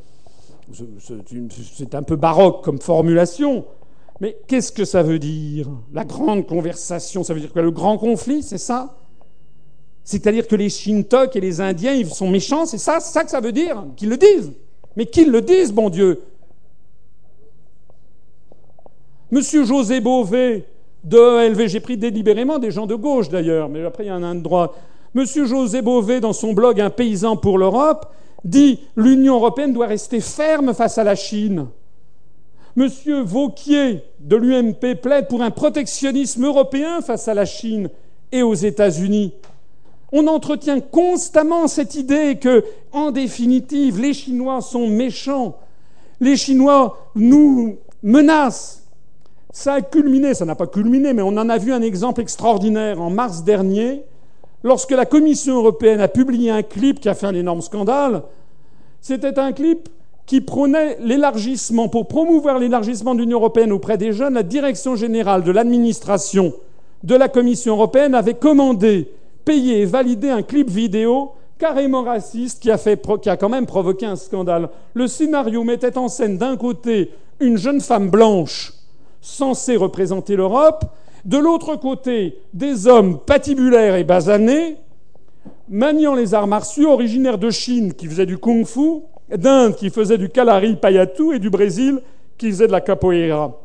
C'est 1.74 1.95
un 1.95 2.03
peu 2.03 2.15
baroque 2.15 2.63
comme 2.63 2.80
formulation, 2.80 3.65
mais 4.20 4.38
qu'est-ce 4.47 4.72
que 4.72 4.86
ça 4.86 5.03
veut 5.03 5.20
dire 5.20 5.70
La 5.93 6.05
grande 6.05 6.45
conversation, 6.45 7.24
ça 7.24 7.34
veut 7.34 7.39
dire 7.39 7.51
quoi? 7.51 7.61
Le 7.61 7.72
grand 7.72 7.97
conflit, 7.97 8.43
c'est 8.43 8.57
ça? 8.57 8.97
C'est-à-dire 10.03 10.47
que 10.47 10.55
les 10.55 10.70
Shintok 10.70 11.36
et 11.36 11.41
les 11.41 11.59
Indiens, 11.59 11.93
ils 11.93 12.09
sont 12.09 12.30
méchants, 12.30 12.65
c'est 12.65 12.78
ça 12.78 12.99
C'est 13.01 13.11
ça 13.11 13.24
que 13.26 13.30
ça 13.30 13.41
veut 13.41 13.51
dire 13.51 13.84
Qu'ils 13.97 14.09
le 14.09 14.18
disent. 14.18 14.53
Mais 14.95 15.05
qu'ils 15.05 15.32
le 15.32 15.41
disent, 15.41 15.74
bon 15.74 15.89
Dieu! 15.89 16.22
Monsieur 19.30 19.65
José 19.65 19.99
Bové, 19.99 20.65
de 21.07 21.45
ELV. 21.45 21.67
J'ai 21.67 21.79
pris 21.79 21.97
délibérément 21.97 22.59
des 22.59 22.71
gens 22.71 22.85
de 22.85 22.95
gauche 22.95 23.29
d'ailleurs, 23.29 23.69
mais 23.69 23.83
après 23.85 24.05
il 24.05 24.07
y 24.07 24.11
en 24.11 24.23
a 24.23 24.27
un 24.27 24.35
de 24.35 24.41
droite. 24.41 24.71
Monsieur 25.13 25.45
José 25.45 25.81
Bové, 25.81 26.19
dans 26.19 26.33
son 26.33 26.53
blog 26.53 26.81
Un 26.81 26.89
paysan 26.89 27.37
pour 27.37 27.57
l'Europe, 27.57 28.11
dit 28.43 28.79
l'Union 28.95 29.35
européenne 29.35 29.73
doit 29.73 29.87
rester 29.87 30.19
ferme 30.19 30.73
face 30.73 30.97
à 30.97 31.03
la 31.03 31.15
Chine. 31.15 31.67
Monsieur 32.75 33.21
Vauquier 33.21 34.03
de 34.19 34.35
l'UMP 34.35 35.01
plaide 35.01 35.27
pour 35.27 35.41
un 35.41 35.49
protectionnisme 35.49 36.45
européen 36.45 37.01
face 37.01 37.27
à 37.27 37.33
la 37.33 37.45
Chine 37.45 37.89
et 38.31 38.43
aux 38.43 38.53
États-Unis. 38.53 39.33
On 40.11 40.27
entretient 40.27 40.79
constamment 40.79 41.67
cette 41.67 41.95
idée 41.95 42.37
que, 42.39 42.63
en 42.91 43.11
définitive, 43.11 43.99
les 43.99 44.13
Chinois 44.13 44.61
sont 44.61 44.87
méchants. 44.87 45.57
Les 46.19 46.37
Chinois 46.37 47.11
nous 47.15 47.77
menacent. 48.03 48.86
Ça 49.59 49.73
a 49.73 49.81
culminé, 49.81 50.35
ça 50.35 50.45
n'a 50.45 50.53
pas 50.53 50.67
culminé, 50.67 51.13
mais 51.13 51.23
on 51.23 51.29
en 51.29 51.49
a 51.49 51.57
vu 51.57 51.73
un 51.73 51.81
exemple 51.81 52.21
extraordinaire 52.21 53.01
en 53.01 53.09
mars 53.09 53.43
dernier, 53.43 54.03
lorsque 54.61 54.91
la 54.91 55.07
Commission 55.07 55.55
européenne 55.55 55.99
a 55.99 56.07
publié 56.07 56.51
un 56.51 56.61
clip 56.61 56.99
qui 56.99 57.09
a 57.09 57.15
fait 57.15 57.25
un 57.25 57.33
énorme 57.33 57.63
scandale. 57.63 58.21
C'était 59.01 59.39
un 59.39 59.53
clip 59.53 59.89
qui 60.27 60.41
prônait 60.41 60.99
l'élargissement. 60.99 61.89
Pour 61.89 62.07
promouvoir 62.07 62.59
l'élargissement 62.59 63.15
de 63.15 63.21
l'Union 63.21 63.39
européenne 63.39 63.71
auprès 63.71 63.97
des 63.97 64.13
jeunes, 64.13 64.35
la 64.35 64.43
direction 64.43 64.95
générale 64.95 65.43
de 65.43 65.49
l'administration 65.49 66.53
de 67.01 67.15
la 67.15 67.27
Commission 67.27 67.73
européenne 67.73 68.13
avait 68.13 68.35
commandé 68.35 69.11
payer 69.43 69.81
et 69.81 69.85
valider 69.85 70.29
un 70.29 70.43
clip 70.43 70.69
vidéo 70.69 71.31
carrément 71.57 72.03
raciste 72.03 72.61
qui 72.61 72.69
a, 72.69 72.77
fait, 72.77 73.01
qui 73.23 73.29
a 73.31 73.37
quand 73.37 73.49
même 73.49 73.65
provoqué 73.65 74.05
un 74.05 74.17
scandale. 74.17 74.69
Le 74.93 75.07
scénario 75.07 75.63
mettait 75.63 75.97
en 75.97 76.09
scène 76.09 76.37
d'un 76.37 76.57
côté 76.57 77.09
une 77.39 77.57
jeune 77.57 77.81
femme 77.81 78.11
blanche 78.11 78.76
censée 79.28 79.75
représenter 79.75 80.38
l'Europe, 80.38 80.86
de 81.25 81.38
l'autre 81.38 81.75
côté 81.75 82.38
des 82.53 82.88
hommes 82.88 83.19
patibulaires 83.19 83.95
et 83.95 84.05
basanés, 84.05 84.78
maniant 85.67 86.15
les 86.15 86.34
arts 86.34 86.47
martiaux, 86.47 86.91
originaires 86.91 87.38
de 87.38 87.49
Chine 87.49 87.93
qui 87.93 88.07
faisaient 88.07 88.25
du 88.25 88.38
kung-fu, 88.38 89.01
d'Inde 89.30 89.75
qui 89.75 89.89
faisaient 89.89 90.17
du 90.17 90.30
kalari 90.30 90.78
payatu 90.78 91.36
et 91.36 91.39
du 91.39 91.49
Brésil 91.49 91.99
qui 92.38 92.49
faisait 92.49 92.67
de 92.67 92.71
la 92.71 92.80
capoeira. 92.80 93.59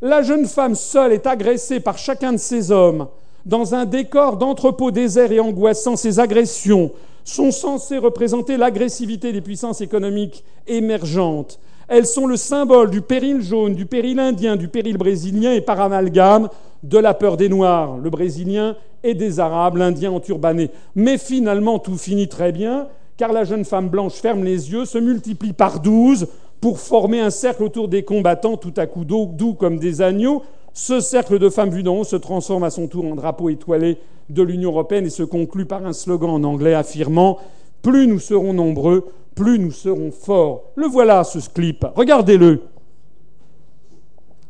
La 0.00 0.22
jeune 0.22 0.46
femme 0.46 0.76
seule 0.76 1.12
est 1.12 1.26
agressée 1.26 1.80
par 1.80 1.98
chacun 1.98 2.32
de 2.32 2.38
ces 2.38 2.70
hommes 2.70 3.08
dans 3.44 3.74
un 3.74 3.84
décor 3.84 4.36
d'entrepôt 4.36 4.92
désert 4.92 5.32
et 5.32 5.40
angoissant, 5.40 5.96
ces 5.96 6.20
agressions 6.20 6.92
sont 7.24 7.50
censées 7.50 7.98
représenter 7.98 8.56
l'agressivité 8.56 9.32
des 9.32 9.40
puissances 9.40 9.80
économiques 9.80 10.44
émergentes. 10.68 11.58
Elles 11.94 12.06
sont 12.06 12.26
le 12.26 12.38
symbole 12.38 12.88
du 12.88 13.02
péril 13.02 13.42
jaune, 13.42 13.74
du 13.74 13.84
péril 13.84 14.18
indien, 14.18 14.56
du 14.56 14.66
péril 14.66 14.96
brésilien 14.96 15.52
et 15.52 15.60
par 15.60 15.78
amalgame 15.78 16.48
de 16.82 16.96
la 16.96 17.12
peur 17.12 17.36
des 17.36 17.50
Noirs, 17.50 17.98
le 17.98 18.08
brésilien 18.08 18.76
et 19.04 19.12
des 19.12 19.40
Arabes, 19.40 19.76
l'Indien 19.76 20.10
enturbané. 20.10 20.70
Mais 20.94 21.18
finalement, 21.18 21.78
tout 21.78 21.98
finit 21.98 22.28
très 22.28 22.50
bien, 22.50 22.88
car 23.18 23.30
la 23.34 23.44
jeune 23.44 23.66
femme 23.66 23.90
blanche 23.90 24.14
ferme 24.14 24.42
les 24.42 24.72
yeux, 24.72 24.86
se 24.86 24.96
multiplie 24.96 25.52
par 25.52 25.80
douze 25.80 26.28
pour 26.62 26.80
former 26.80 27.20
un 27.20 27.28
cercle 27.28 27.62
autour 27.62 27.88
des 27.88 28.04
combattants, 28.04 28.56
tout 28.56 28.72
à 28.78 28.86
coup 28.86 29.04
doux 29.04 29.52
comme 29.52 29.78
des 29.78 30.00
agneaux, 30.00 30.44
ce 30.72 30.98
cercle 31.00 31.38
de 31.38 31.50
femmes 31.50 31.68
vues 31.68 31.82
d'en 31.82 31.98
haut 31.98 32.04
se 32.04 32.16
transforme 32.16 32.64
à 32.64 32.70
son 32.70 32.86
tour 32.86 33.04
en 33.04 33.16
drapeau 33.16 33.50
étoilé 33.50 33.98
de 34.30 34.42
l'Union 34.42 34.70
européenne 34.70 35.04
et 35.04 35.10
se 35.10 35.24
conclut 35.24 35.66
par 35.66 35.84
un 35.84 35.92
slogan 35.92 36.30
en 36.30 36.44
anglais 36.44 36.72
affirmant 36.72 37.38
Plus 37.82 38.06
nous 38.06 38.20
serons 38.20 38.52
nombreux, 38.52 39.12
plus 39.34 39.58
nous 39.58 39.72
serons 39.72 40.12
forts. 40.12 40.72
Le 40.76 40.86
voilà, 40.86 41.24
ce 41.24 41.38
clip. 41.50 41.84
Regardez-le. 41.94 42.62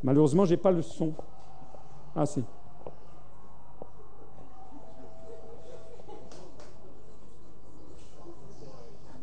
Malheureusement, 0.02 0.44
j'ai 0.44 0.56
pas 0.56 0.70
le 0.70 0.82
son. 0.82 1.14
Ah, 2.14 2.26
si. 2.26 2.44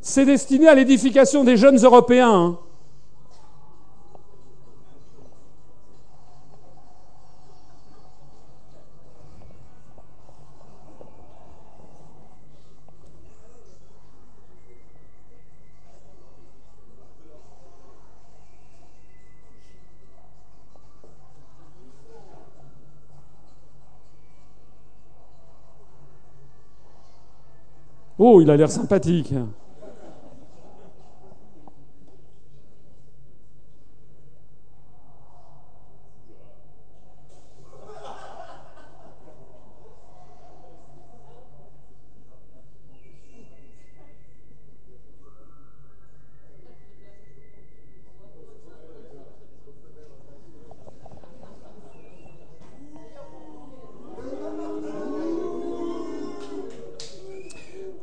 C'est 0.01 0.25
destiné 0.25 0.67
à 0.67 0.73
l'édification 0.73 1.43
des 1.43 1.55
jeunes 1.55 1.77
Européens. 1.77 2.33
Hein. 2.33 2.57
Oh, 28.19 28.41
il 28.41 28.49
a 28.51 28.57
l'air 28.57 28.69
sympathique. 28.69 29.33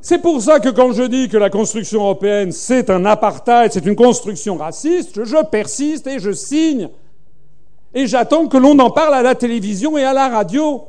C'est 0.09 0.19
pour 0.19 0.41
ça 0.41 0.61
que 0.61 0.69
quand 0.69 0.93
je 0.93 1.03
dis 1.03 1.29
que 1.29 1.37
la 1.37 1.51
construction 1.51 2.03
européenne, 2.03 2.53
c'est 2.53 2.91
un 2.91 3.05
apartheid, 3.07 3.73
c'est 3.73 3.87
une 3.87 3.97
construction 3.97 4.57
raciste, 4.57 5.25
je 5.25 5.45
persiste 5.47 6.07
et 6.07 6.21
je 6.21 6.31
signe. 6.31 6.91
Et 7.93 8.07
j'attends 8.07 8.47
que 8.47 8.57
l'on 8.57 8.79
en 8.79 8.91
parle 8.91 9.15
à 9.15 9.23
la 9.23 9.35
télévision 9.35 9.99
et 9.99 10.05
à 10.05 10.13
la 10.13 10.29
radio. 10.29 10.85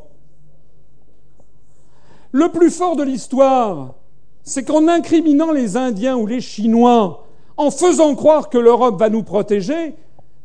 Le 2.31 2.49
plus 2.49 2.69
fort 2.69 2.95
de 2.95 3.01
l'histoire, 3.01 3.95
c'est 4.43 4.63
qu'en 4.63 4.87
incriminant 4.87 5.51
les 5.51 5.77
Indiens 5.77 6.15
ou 6.15 6.27
les 6.27 6.39
Chinois, 6.39 7.25
en 7.57 7.71
faisant 7.71 8.13
croire 8.13 8.49
que 8.49 8.59
l'Europe 8.59 8.99
va 8.99 9.09
nous 9.09 9.23
protéger, 9.23 9.95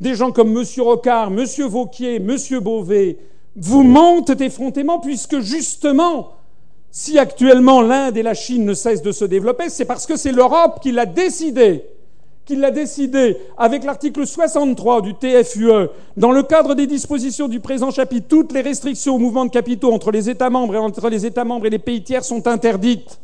des 0.00 0.14
gens 0.14 0.32
comme 0.32 0.56
M. 0.56 0.64
Rocard, 0.78 1.28
M. 1.30 1.44
Vauquier, 1.68 2.14
M. 2.14 2.38
Beauvais 2.62 3.18
vous 3.54 3.82
mentent 3.82 4.40
effrontément 4.40 4.98
puisque 4.98 5.40
justement, 5.40 6.30
si 6.95 7.18
actuellement 7.18 7.80
l'Inde 7.80 8.18
et 8.18 8.22
la 8.22 8.34
Chine 8.34 8.66
ne 8.66 8.74
cessent 8.74 9.03
de 9.03 9.12
se 9.12 9.24
développer, 9.24 9.70
c'est 9.70 9.86
parce 9.86 10.07
que 10.07 10.16
c'est 10.16 10.30
l'Europe 10.30 10.78
qui 10.82 10.93
l'a 10.93 11.07
décidé, 11.07 11.86
qui 12.45 12.55
l'a 12.55 12.70
décidé 12.70 13.38
avec 13.57 13.82
l'article 13.82 14.26
63 14.26 15.01
du 15.01 15.14
TFUE, 15.14 15.88
dans 16.18 16.32
le 16.32 16.43
cadre 16.43 16.74
des 16.74 16.86
dispositions 16.86 17.49
du 17.49 17.61
présent 17.61 17.90
chapitre, 17.90 18.26
toutes 18.28 18.53
les 18.53 18.61
restrictions 18.61 19.14
au 19.14 19.18
mouvement 19.18 19.47
de 19.47 19.51
capitaux 19.51 19.90
entre 19.90 20.11
les 20.11 20.28
États 20.28 20.51
membres 20.51 20.74
et 20.74 20.78
entre 20.78 21.09
les 21.09 21.24
États 21.24 21.45
membres 21.45 21.64
et 21.64 21.70
les 21.70 21.78
pays 21.78 22.03
tiers 22.03 22.24
sont 22.24 22.47
interdites. 22.47 23.18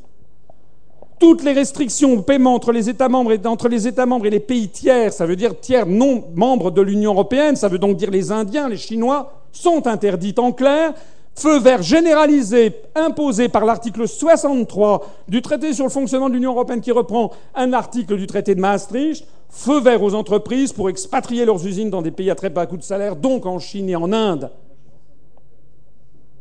Toutes 1.21 1.45
les 1.45 1.53
restrictions 1.53 2.15
au 2.15 2.23
paiement 2.23 2.55
entre 2.55 2.73
les 2.73 2.89
États 2.89 3.11
membres 3.11 3.33
et 3.33 3.47
entre 3.47 3.69
les 3.69 3.87
États 3.87 4.07
membres 4.07 4.25
et 4.25 4.31
les 4.31 4.41
pays 4.41 4.71
tiers, 4.71 5.13
ça 5.13 5.27
veut 5.27 5.37
dire 5.37 5.61
tiers 5.61 5.85
non 5.85 6.25
membres 6.35 6.71
de 6.71 6.81
l'Union 6.81 7.13
européenne, 7.13 7.55
ça 7.55 7.69
veut 7.69 7.79
donc 7.79 7.99
dire 7.99 8.11
les 8.11 8.33
Indiens, 8.33 8.71
les 8.71 8.79
Chinois, 8.79 9.33
sont 9.53 9.87
interdites. 9.87 10.39
En 10.39 10.53
clair, 10.53 10.95
Feu 11.39 11.61
vert 11.61 11.83
généralisé 11.83 12.75
imposé 12.97 13.49
par 13.49 13.65
l'article 13.65 14.09
63 14.09 15.07
du 15.29 15.41
traité 15.41 15.73
sur 15.73 15.85
le 15.85 15.91
fonctionnement 15.91 16.29
de 16.29 16.35
l'Union 16.35 16.51
européenne 16.51 16.81
qui 16.81 16.91
reprend 16.91 17.31
un 17.55 17.73
article 17.73 18.17
du 18.17 18.27
traité 18.27 18.57
de 18.57 18.61
Maastricht. 18.61 19.25
Feu 19.49 19.79
vert 19.81 20.03
aux 20.03 20.15
entreprises 20.15 20.73
pour 20.73 20.91
expatrier 20.91 21.45
leurs 21.45 21.65
usines 21.65 21.91
dans 21.91 22.03
des 22.03 22.11
pays 22.11 22.29
à 22.29 22.35
très 22.35 22.51
bas 22.51 22.67
coût 22.67 22.77
de 22.77 22.83
salaire, 22.83 23.15
donc 23.15 23.47
en 23.47 23.61
Chine 23.61 23.89
et 23.89 23.95
en 23.95 24.13
Inde. 24.13 24.51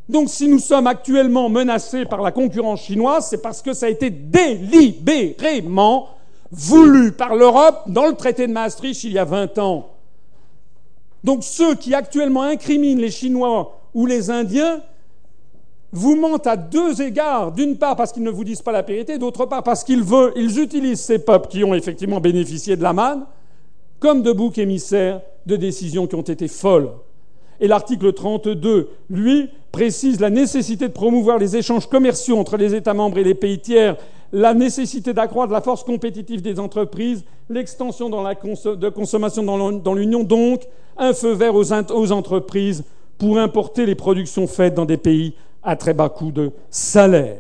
Donc 0.09 0.29
si 0.29 0.47
nous 0.47 0.57
sommes 0.57 0.87
actuellement 0.87 1.47
menacés 1.47 2.05
par 2.05 2.23
la 2.23 2.31
concurrence 2.31 2.81
chinoise, 2.81 3.27
c'est 3.29 3.41
parce 3.43 3.61
que 3.61 3.73
ça 3.73 3.85
a 3.85 3.89
été 3.89 4.09
délibérément 4.09 6.07
voulu 6.51 7.11
par 7.11 7.35
l'Europe 7.35 7.83
dans 7.85 8.07
le 8.07 8.15
traité 8.15 8.47
de 8.47 8.51
Maastricht 8.51 9.03
il 9.03 9.11
y 9.11 9.19
a 9.19 9.25
20 9.25 9.59
ans. 9.59 9.89
Donc 11.23 11.43
ceux 11.43 11.75
qui 11.75 11.93
actuellement 11.93 12.41
incriminent 12.41 12.99
les 12.99 13.11
Chinois 13.11 13.76
où 13.97 14.05
les 14.05 14.29
Indiens 14.29 14.79
vous 15.91 16.15
mentent 16.15 16.45
à 16.45 16.55
deux 16.55 17.01
égards. 17.01 17.51
D'une 17.51 17.77
part 17.77 17.95
parce 17.95 18.11
qu'ils 18.11 18.21
ne 18.21 18.29
vous 18.29 18.43
disent 18.43 18.61
pas 18.61 18.71
la 18.71 18.83
vérité, 18.83 19.17
d'autre 19.17 19.47
part 19.47 19.63
parce 19.63 19.83
qu'ils 19.83 20.03
veulent, 20.03 20.33
ils 20.35 20.59
utilisent 20.59 21.01
ces 21.01 21.17
peuples 21.17 21.47
qui 21.47 21.63
ont 21.63 21.73
effectivement 21.73 22.19
bénéficié 22.19 22.75
de 22.75 22.83
la 22.83 22.93
manne 22.93 23.25
comme 23.99 24.21
de 24.21 24.31
boucs 24.31 24.59
émissaires 24.59 25.21
de 25.47 25.55
décisions 25.55 26.05
qui 26.05 26.13
ont 26.13 26.21
été 26.21 26.47
folles. 26.47 26.91
Et 27.59 27.67
l'article 27.67 28.13
32, 28.13 28.87
lui, 29.09 29.49
précise 29.71 30.19
la 30.19 30.29
nécessité 30.29 30.89
de 30.89 30.93
promouvoir 30.93 31.39
les 31.39 31.57
échanges 31.57 31.89
commerciaux 31.89 32.37
entre 32.37 32.55
les 32.55 32.75
États 32.75 32.93
membres 32.93 33.17
et 33.17 33.23
les 33.23 33.33
pays 33.33 33.57
tiers, 33.57 33.97
la 34.31 34.53
nécessité 34.53 35.11
d'accroître 35.11 35.51
la 35.51 35.61
force 35.61 35.83
compétitive 35.83 36.43
des 36.43 36.59
entreprises, 36.59 37.23
l'extension 37.49 38.11
de 38.11 38.89
consommation 38.89 39.41
dans 39.41 39.93
l'Union, 39.95 40.23
donc 40.23 40.67
un 40.97 41.13
feu 41.13 41.33
vert 41.33 41.55
aux 41.55 42.11
entreprises 42.11 42.83
pour 43.17 43.39
importer 43.39 43.85
les 43.85 43.95
productions 43.95 44.47
faites 44.47 44.73
dans 44.73 44.85
des 44.85 44.97
pays 44.97 45.33
à 45.63 45.75
très 45.75 45.93
bas 45.93 46.09
coût 46.09 46.31
de 46.31 46.51
salaire. 46.69 47.39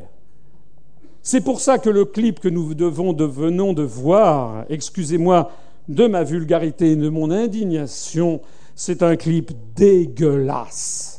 C'est 1.21 1.41
pour 1.41 1.59
ça 1.59 1.77
que 1.77 1.89
le 1.89 2.05
clip 2.05 2.39
que 2.39 2.47
nous 2.47 2.73
devons, 2.73 3.13
venons 3.13 3.73
de 3.73 3.83
voir, 3.83 4.65
excusez-moi 4.69 5.51
de 5.87 6.07
ma 6.07 6.23
vulgarité 6.23 6.91
et 6.91 6.95
de 6.95 7.09
mon 7.09 7.31
indignation, 7.31 8.41
c'est 8.75 9.03
un 9.03 9.15
clip 9.15 9.51
dégueulasse. 9.75 11.16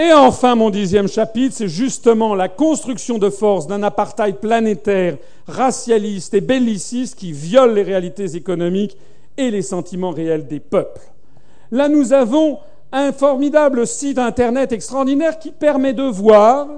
Et 0.00 0.14
enfin, 0.14 0.54
mon 0.54 0.70
dixième 0.70 1.08
chapitre, 1.08 1.54
c'est 1.58 1.68
justement 1.68 2.34
la 2.34 2.48
construction 2.48 3.18
de 3.18 3.28
force 3.28 3.66
d'un 3.66 3.82
apartheid 3.82 4.36
planétaire, 4.36 5.18
racialiste 5.46 6.32
et 6.32 6.40
belliciste 6.40 7.18
qui 7.18 7.32
viole 7.32 7.74
les 7.74 7.82
réalités 7.82 8.34
économiques 8.34 8.96
et 9.36 9.50
les 9.50 9.60
sentiments 9.60 10.12
réels 10.12 10.46
des 10.46 10.58
peuples. 10.58 11.02
Là, 11.70 11.90
nous 11.90 12.14
avons 12.14 12.60
un 12.92 13.12
formidable 13.12 13.86
site 13.86 14.16
Internet 14.16 14.72
extraordinaire 14.72 15.38
qui 15.38 15.50
permet 15.50 15.92
de 15.92 16.04
voir 16.04 16.68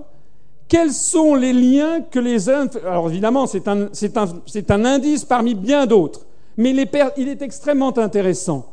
quels 0.66 0.90
sont 0.90 1.36
les 1.36 1.52
liens 1.52 2.00
que 2.00 2.18
les... 2.18 2.50
Alors 2.50 3.08
évidemment, 3.08 3.46
c'est 3.46 3.68
un, 3.68 4.84
indice 4.84 5.24
parmi 5.24 5.54
bien 5.54 5.86
d'autres, 5.86 6.26
mais 6.56 6.70
il 6.70 7.28
est 7.28 7.42
extrêmement 7.42 7.96
intéressant. 7.96 8.66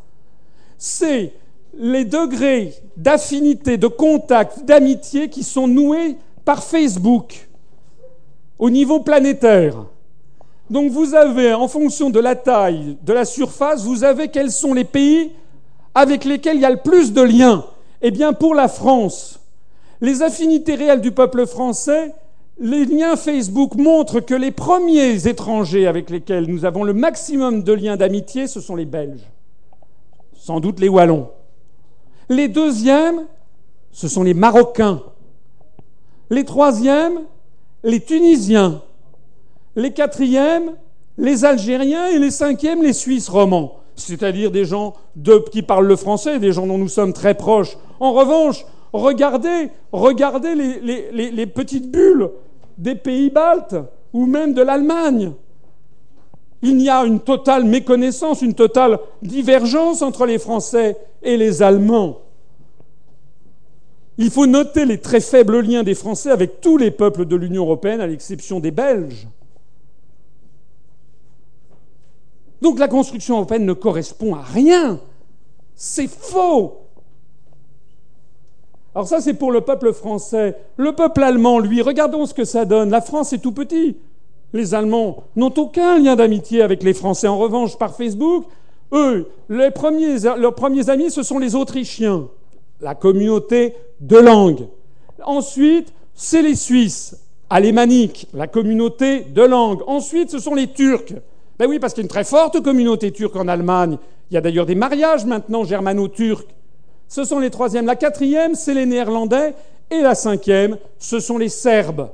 C'est 0.76 1.34
les 1.78 2.06
degrés 2.06 2.74
d'affinité, 2.98 3.78
de 3.78 3.88
contact, 3.88 4.66
d'amitié 4.66 5.30
qui 5.30 5.44
sont 5.44 5.68
noués 5.68 6.18
par 6.46 6.64
Facebook 6.64 7.48
au 8.58 8.70
niveau 8.70 9.00
planétaire. 9.00 9.86
Donc 10.70 10.92
vous 10.92 11.16
avez, 11.16 11.54
en 11.54 11.68
fonction 11.68 12.10
de 12.10 12.20
la 12.20 12.36
taille, 12.36 12.98
de 13.04 13.14
la 13.14 13.26
surface, 13.26 13.84
vous 13.84 14.04
avez 14.04 14.28
quels 14.28 14.52
sont 14.52 14.74
les 14.74 14.84
pays 14.84 15.32
avec 15.96 16.26
lesquels 16.26 16.58
il 16.58 16.62
y 16.62 16.66
a 16.66 16.70
le 16.70 16.78
plus 16.78 17.14
de 17.14 17.22
liens. 17.22 17.66
Eh 18.02 18.12
bien, 18.12 18.34
pour 18.34 18.54
la 18.54 18.68
France, 18.68 19.40
les 20.02 20.22
affinités 20.22 20.76
réelles 20.76 21.02
du 21.02 21.12
peuple 21.12 21.46
français, 21.48 22.14
les 22.60 22.86
liens 22.86 23.16
Facebook 23.16 23.76
montrent 23.76 24.20
que 24.20 24.36
les 24.36 24.52
premiers 24.52 25.28
étrangers 25.28 25.88
avec 25.88 26.10
lesquels 26.10 26.46
nous 26.48 26.66
avons 26.66 26.84
le 26.84 26.94
maximum 26.94 27.64
de 27.64 27.74
liens 27.74 27.98
d'amitié, 27.98 28.48
ce 28.48 28.62
sont 28.62 28.76
les 28.76 28.86
Belges, 28.86 29.28
sans 30.36 30.60
doute 30.60 30.80
les 30.80 30.90
Wallons. 30.90 31.30
Les 32.30 32.48
deuxièmes, 32.48 33.26
ce 33.92 34.08
sont 34.08 34.24
les 34.24 34.36
Marocains. 34.36 35.02
Les 36.30 36.46
troisièmes, 36.46 37.22
les 37.84 38.00
Tunisiens. 38.00 38.82
Les 39.76 39.92
quatrièmes, 39.94 40.76
les 41.18 41.44
Algériens. 41.44 42.08
Et 42.08 42.20
les 42.20 42.32
cinquièmes, 42.32 42.84
les 42.84 42.94
Suisses 42.94 43.30
romans. 43.30 43.80
C'est-à-dire 43.96 44.52
des 44.52 44.64
gens 44.64 44.94
qui 45.52 45.64
parlent 45.64 45.88
le 45.88 45.96
français, 45.96 46.40
des 46.40 46.54
gens 46.54 46.68
dont 46.68 46.78
nous 46.78 46.88
sommes 46.88 47.14
très 47.14 47.34
proches. 47.34 47.78
En 48.00 48.14
revanche, 48.14 48.66
regardez, 48.94 49.72
regardez 49.92 50.56
les, 50.56 51.32
les 51.32 51.46
petites 51.48 51.92
bulles 51.92 52.30
des 52.78 52.96
pays 52.96 53.30
baltes 53.30 53.76
ou 54.14 54.26
même 54.26 54.54
de 54.54 54.62
l'Allemagne. 54.62 55.34
Il 56.62 56.82
y 56.82 56.90
a 56.90 57.06
une 57.06 57.22
totale 57.22 57.64
méconnaissance, 57.64 58.42
une 58.42 58.54
totale 58.54 59.00
divergence 59.22 60.02
entre 60.02 60.26
les 60.26 60.40
Français 60.40 60.98
et 61.22 61.38
les 61.38 61.62
Allemands. 61.62 62.20
Il 64.18 64.30
faut 64.30 64.46
noter 64.46 64.86
les 64.86 65.00
très 65.00 65.22
faibles 65.22 65.62
liens 65.62 65.84
des 65.84 65.96
Français 65.96 66.30
avec 66.30 66.60
tous 66.60 66.78
les 66.78 66.92
peuples 66.92 67.26
de 67.26 67.38
l'Union 67.38 67.64
européenne, 67.64 68.02
à 68.02 68.08
l'exception 68.08 68.60
des 68.60 68.72
Belges. 68.72 69.28
Donc 72.62 72.80
la 72.80 72.90
construction 72.90 73.36
européenne 73.36 73.66
ne 73.66 73.72
correspond 73.72 74.36
à 74.36 74.42
rien. 74.42 75.00
C'est 75.76 76.10
faux. 76.10 76.82
Alors 78.94 79.08
ça, 79.08 79.22
c'est 79.22 79.36
pour 79.36 79.54
le 79.54 79.62
peuple 79.62 79.94
français. 79.94 80.58
Le 80.76 80.94
peuple 80.94 81.24
allemand, 81.24 81.60
lui, 81.60 81.82
regardons 81.82 82.26
ce 82.26 82.34
que 82.34 82.44
ça 82.44 82.66
donne. 82.66 82.90
La 82.90 83.00
France 83.00 83.32
est 83.32 83.38
tout 83.40 83.54
petit. 83.54 83.96
Les 84.54 84.74
Allemands 84.74 85.24
n'ont 85.36 85.54
aucun 85.58 86.00
lien 86.00 86.16
d'amitié 86.16 86.62
avec 86.62 86.84
les 86.84 86.94
Français. 86.94 87.28
En 87.28 87.38
revanche, 87.38 87.78
par 87.78 87.96
Facebook, 87.96 88.46
eux, 88.94 89.28
leurs 89.48 89.74
premiers 89.74 90.90
amis, 90.90 91.12
ce 91.12 91.24
sont 91.24 91.38
les 91.38 91.56
Autrichiens, 91.56 92.28
la 92.82 92.96
communauté 92.96 93.76
de 94.00 94.18
langue. 94.18 94.68
Ensuite, 95.24 95.94
c'est 96.16 96.42
les 96.42 96.56
Suisses, 96.56 97.16
alémaniques, 97.50 98.28
la 98.34 98.48
communauté 98.48 99.22
de 99.22 99.44
langue. 99.44 99.82
Ensuite, 99.86 100.32
ce 100.32 100.40
sont 100.40 100.56
les 100.56 100.68
Turcs. 100.68 101.14
Ben 101.60 101.68
oui, 101.70 101.78
parce 101.78 101.94
qu'il 101.94 102.02
y 102.02 102.06
a 102.06 102.08
une 102.08 102.10
très 102.10 102.24
forte 102.24 102.62
communauté 102.62 103.12
turque 103.12 103.36
en 103.36 103.48
Allemagne. 103.48 103.98
Il 104.32 104.36
y 104.36 104.38
a 104.38 104.42
d'ailleurs 104.42 104.66
des 104.66 104.76
mariages 104.76 105.26
maintenant 105.26 105.64
germano-turcs. 105.64 106.48
Ce 107.08 107.24
sont 107.24 107.40
les 107.40 107.50
troisièmes. 107.50 107.86
La 107.86 107.96
quatrième, 107.96 108.56
c'est 108.56 108.74
les 108.74 108.86
Néerlandais. 108.86 109.54
Et 109.92 110.02
la 110.02 110.16
cinquième, 110.16 110.78
ce 111.00 111.20
sont 111.20 111.38
les 111.38 111.50
Serbes. 111.50 112.10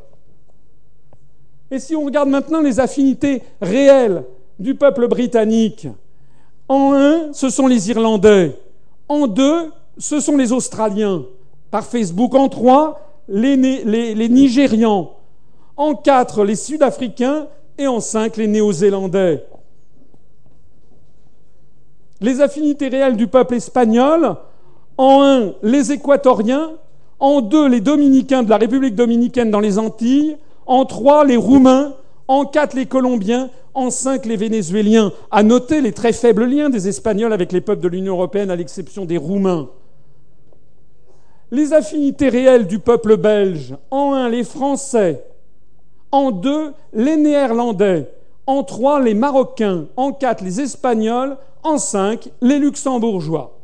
Et 1.71 1.79
si 1.79 1.95
on 1.95 2.05
regarde 2.05 2.29
maintenant 2.29 2.61
les 2.61 2.79
affinités 2.79 3.41
réelles 3.61 4.23
du 4.59 4.75
peuple 4.75 5.07
britannique, 5.07 5.87
en 6.67 6.93
un, 6.93 7.33
ce 7.33 7.49
sont 7.49 7.67
les 7.67 7.89
Irlandais. 7.89 8.57
En 9.07 9.27
deux, 9.27 9.71
ce 9.97 10.19
sont 10.19 10.37
les 10.37 10.51
Australiens 10.51 11.23
par 11.71 11.85
Facebook. 11.85 12.33
En 12.35 12.49
trois, 12.49 12.99
les, 13.27 13.57
Nigérians. 14.29 15.11
En 15.77 15.95
quatre, 15.95 16.43
les 16.43 16.55
Sud-Africains. 16.55 17.47
Et 17.77 17.87
en 17.87 17.99
cinq, 17.99 18.37
les 18.37 18.47
Néo-Zélandais. 18.47 19.45
Les 22.21 22.41
affinités 22.41 22.87
réelles 22.87 23.17
du 23.17 23.27
peuple 23.27 23.55
espagnol. 23.55 24.35
En 24.97 25.23
un, 25.23 25.53
les 25.61 25.91
Équatoriens. 25.91 26.71
En 27.19 27.41
deux, 27.41 27.67
les 27.67 27.81
Dominicains 27.81 28.43
de 28.43 28.49
la 28.49 28.57
République 28.57 28.95
dominicaine 28.95 29.51
dans 29.51 29.59
les 29.59 29.77
Antilles 29.77 30.37
en 30.65 30.85
trois 30.85 31.25
les 31.25 31.37
Roumains, 31.37 31.93
en 32.27 32.45
quatre 32.45 32.75
les 32.75 32.85
Colombiens, 32.85 33.49
en 33.73 33.89
cinq 33.89 34.25
les 34.25 34.37
Vénézuéliens. 34.37 35.11
À 35.31 35.43
noter 35.43 35.81
les 35.81 35.91
très 35.91 36.13
faibles 36.13 36.45
liens 36.45 36.69
des 36.69 36.87
Espagnols 36.87 37.33
avec 37.33 37.51
les 37.51 37.61
peuples 37.61 37.81
de 37.81 37.87
l'Union 37.87 38.13
européenne, 38.13 38.49
à 38.51 38.55
l'exception 38.55 39.05
des 39.05 39.17
Roumains. 39.17 39.69
Les 41.51 41.73
affinités 41.73 42.29
réelles 42.29 42.67
du 42.67 42.79
peuple 42.79 43.17
belge, 43.17 43.75
en 43.91 44.13
un 44.13 44.29
les 44.29 44.43
Français, 44.43 45.23
en 46.11 46.31
deux 46.31 46.73
les 46.93 47.17
Néerlandais, 47.17 48.09
en 48.47 48.63
trois 48.63 48.99
les 48.99 49.13
Marocains, 49.13 49.85
en 49.95 50.11
quatre 50.11 50.43
les 50.43 50.61
Espagnols, 50.61 51.37
en 51.63 51.77
cinq 51.77 52.29
les 52.41 52.57
Luxembourgeois. 52.57 53.59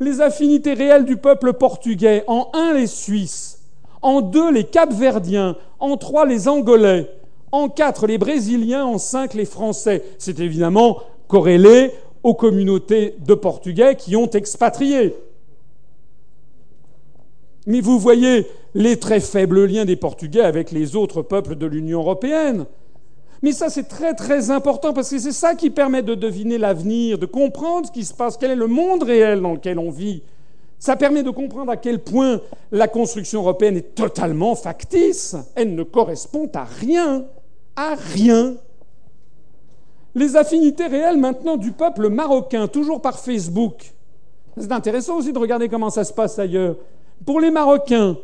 Les 0.00 0.20
affinités 0.20 0.74
réelles 0.74 1.04
du 1.04 1.16
peuple 1.16 1.52
portugais, 1.54 2.24
en 2.26 2.48
un 2.52 2.74
les 2.74 2.86
Suisses, 2.86 3.63
en 4.04 4.20
deux 4.20 4.52
les 4.52 4.64
Capverdiens, 4.64 5.56
en 5.80 5.96
trois 5.96 6.26
les 6.26 6.46
Angolais, 6.46 7.10
en 7.50 7.68
quatre 7.68 8.06
les 8.06 8.18
Brésiliens, 8.18 8.84
en 8.84 8.98
cinq 8.98 9.34
les 9.34 9.46
Français. 9.46 10.04
C'est 10.18 10.38
évidemment 10.38 10.98
corrélé 11.26 11.90
aux 12.22 12.34
communautés 12.34 13.16
de 13.26 13.34
Portugais 13.34 13.96
qui 13.96 14.14
ont 14.14 14.30
expatrié. 14.30 15.16
Mais 17.66 17.80
vous 17.80 17.98
voyez 17.98 18.46
les 18.74 18.98
très 18.98 19.20
faibles 19.20 19.64
liens 19.64 19.86
des 19.86 19.96
Portugais 19.96 20.42
avec 20.42 20.70
les 20.70 20.96
autres 20.96 21.22
peuples 21.22 21.56
de 21.56 21.66
l'Union 21.66 22.00
européenne. 22.00 22.66
Mais 23.42 23.52
ça, 23.52 23.70
c'est 23.70 23.88
très 23.88 24.12
très 24.12 24.50
important 24.50 24.92
parce 24.92 25.10
que 25.10 25.18
c'est 25.18 25.32
ça 25.32 25.54
qui 25.54 25.70
permet 25.70 26.02
de 26.02 26.14
deviner 26.14 26.58
l'avenir, 26.58 27.16
de 27.16 27.26
comprendre 27.26 27.86
ce 27.86 27.92
qui 27.92 28.04
se 28.04 28.12
passe, 28.12 28.36
quel 28.36 28.50
est 28.50 28.56
le 28.56 28.66
monde 28.66 29.02
réel 29.02 29.40
dans 29.40 29.54
lequel 29.54 29.78
on 29.78 29.90
vit. 29.90 30.22
Ça 30.84 30.96
permet 30.96 31.22
de 31.22 31.30
comprendre 31.30 31.72
à 31.72 31.78
quel 31.78 31.98
point 31.98 32.42
la 32.70 32.88
construction 32.88 33.40
européenne 33.40 33.78
est 33.78 33.94
totalement 33.94 34.54
factice. 34.54 35.34
Elle 35.54 35.74
ne 35.74 35.82
correspond 35.82 36.50
à 36.52 36.64
rien. 36.64 37.24
À 37.74 37.94
rien. 37.94 38.56
Les 40.14 40.36
affinités 40.36 40.86
réelles 40.86 41.16
maintenant 41.16 41.56
du 41.56 41.72
peuple 41.72 42.10
marocain, 42.10 42.66
toujours 42.66 43.00
par 43.00 43.18
Facebook. 43.18 43.94
C'est 44.58 44.72
intéressant 44.72 45.16
aussi 45.16 45.32
de 45.32 45.38
regarder 45.38 45.70
comment 45.70 45.88
ça 45.88 46.04
se 46.04 46.12
passe 46.12 46.38
ailleurs. 46.38 46.76
Pour 47.24 47.40
les 47.40 47.50
Marocains, 47.50 48.18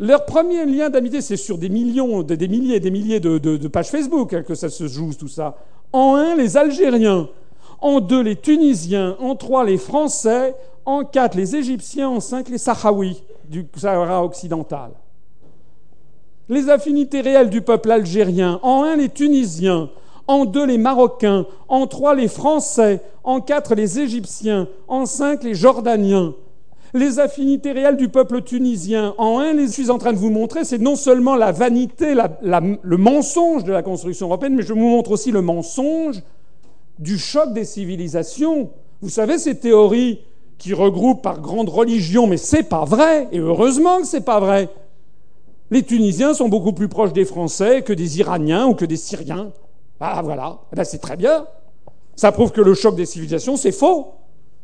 leur 0.00 0.26
premier 0.26 0.66
lien 0.66 0.90
d'amitié, 0.90 1.20
c'est 1.20 1.36
sur 1.36 1.58
des 1.58 1.68
millions, 1.68 2.24
des 2.24 2.48
milliers 2.48 2.74
et 2.74 2.80
des 2.80 2.90
milliers 2.90 3.20
de, 3.20 3.68
pages 3.68 3.88
Facebook 3.88 4.34
hein, 4.34 4.42
que 4.42 4.56
ça 4.56 4.68
se 4.68 4.88
joue, 4.88 5.14
tout 5.14 5.28
ça. 5.28 5.58
En 5.92 6.16
un, 6.16 6.34
les 6.34 6.56
Algériens. 6.56 7.28
En 7.80 8.00
deux, 8.00 8.20
les 8.20 8.34
Tunisiens. 8.34 9.16
En 9.20 9.36
trois, 9.36 9.64
les 9.64 9.78
Français 9.78 10.56
en 10.90 11.04
quatre 11.04 11.36
les 11.36 11.56
Égyptiens, 11.56 12.08
en 12.08 12.20
cinq 12.20 12.48
les 12.48 12.58
Sahraouis 12.58 13.22
du 13.48 13.66
Sahara 13.76 14.24
occidental. 14.24 14.90
Les 16.48 16.68
affinités 16.68 17.20
réelles 17.20 17.50
du 17.50 17.62
peuple 17.62 17.92
algérien, 17.92 18.58
en 18.62 18.82
un 18.82 18.96
les 18.96 19.08
Tunisiens, 19.08 19.90
en 20.26 20.44
deux 20.44 20.66
les 20.66 20.78
Marocains, 20.78 21.46
en 21.68 21.86
trois 21.86 22.14
les 22.14 22.28
Français, 22.28 23.00
en 23.22 23.40
quatre 23.40 23.74
les 23.74 24.00
Égyptiens, 24.00 24.68
en 24.88 25.06
cinq 25.06 25.44
les 25.44 25.54
Jordaniens. 25.54 26.34
Les 26.92 27.20
affinités 27.20 27.70
réelles 27.70 27.96
du 27.96 28.08
peuple 28.08 28.42
tunisien. 28.42 29.14
En 29.16 29.38
un, 29.38 29.56
je 29.56 29.66
suis 29.70 29.90
en 29.90 29.98
train 29.98 30.12
de 30.12 30.18
vous 30.18 30.30
montrer, 30.30 30.64
c'est 30.64 30.78
non 30.78 30.96
seulement 30.96 31.36
la 31.36 31.52
vanité, 31.52 32.16
le 32.42 32.96
mensonge 32.96 33.62
de 33.62 33.70
la 33.70 33.84
construction 33.84 34.26
européenne, 34.26 34.56
mais 34.56 34.64
je 34.64 34.72
vous 34.72 34.80
montre 34.80 35.12
aussi 35.12 35.30
le 35.30 35.40
mensonge 35.40 36.20
du 36.98 37.16
choc 37.16 37.52
des 37.52 37.64
civilisations. 37.64 38.70
Vous 39.00 39.08
savez, 39.08 39.38
ces 39.38 39.60
théories 39.60 40.18
qui 40.60 40.74
regroupent 40.74 41.22
par 41.22 41.40
grandes 41.40 41.70
religions, 41.70 42.26
mais 42.26 42.36
c'est 42.36 42.62
pas 42.62 42.84
vrai, 42.84 43.28
et 43.32 43.38
heureusement 43.38 44.00
que 44.00 44.06
c'est 44.06 44.20
pas 44.20 44.38
vrai. 44.38 44.68
Les 45.70 45.82
Tunisiens 45.82 46.34
sont 46.34 46.50
beaucoup 46.50 46.74
plus 46.74 46.88
proches 46.88 47.14
des 47.14 47.24
Français 47.24 47.80
que 47.82 47.94
des 47.94 48.18
Iraniens 48.18 48.66
ou 48.66 48.74
que 48.74 48.84
des 48.84 48.98
Syriens. 48.98 49.52
Ah 50.00 50.20
voilà, 50.22 50.58
eh 50.72 50.76
ben, 50.76 50.84
c'est 50.84 50.98
très 50.98 51.16
bien. 51.16 51.46
Ça 52.14 52.30
prouve 52.30 52.52
que 52.52 52.60
le 52.60 52.74
choc 52.74 52.94
des 52.94 53.06
civilisations, 53.06 53.56
c'est 53.56 53.72
faux. 53.72 54.12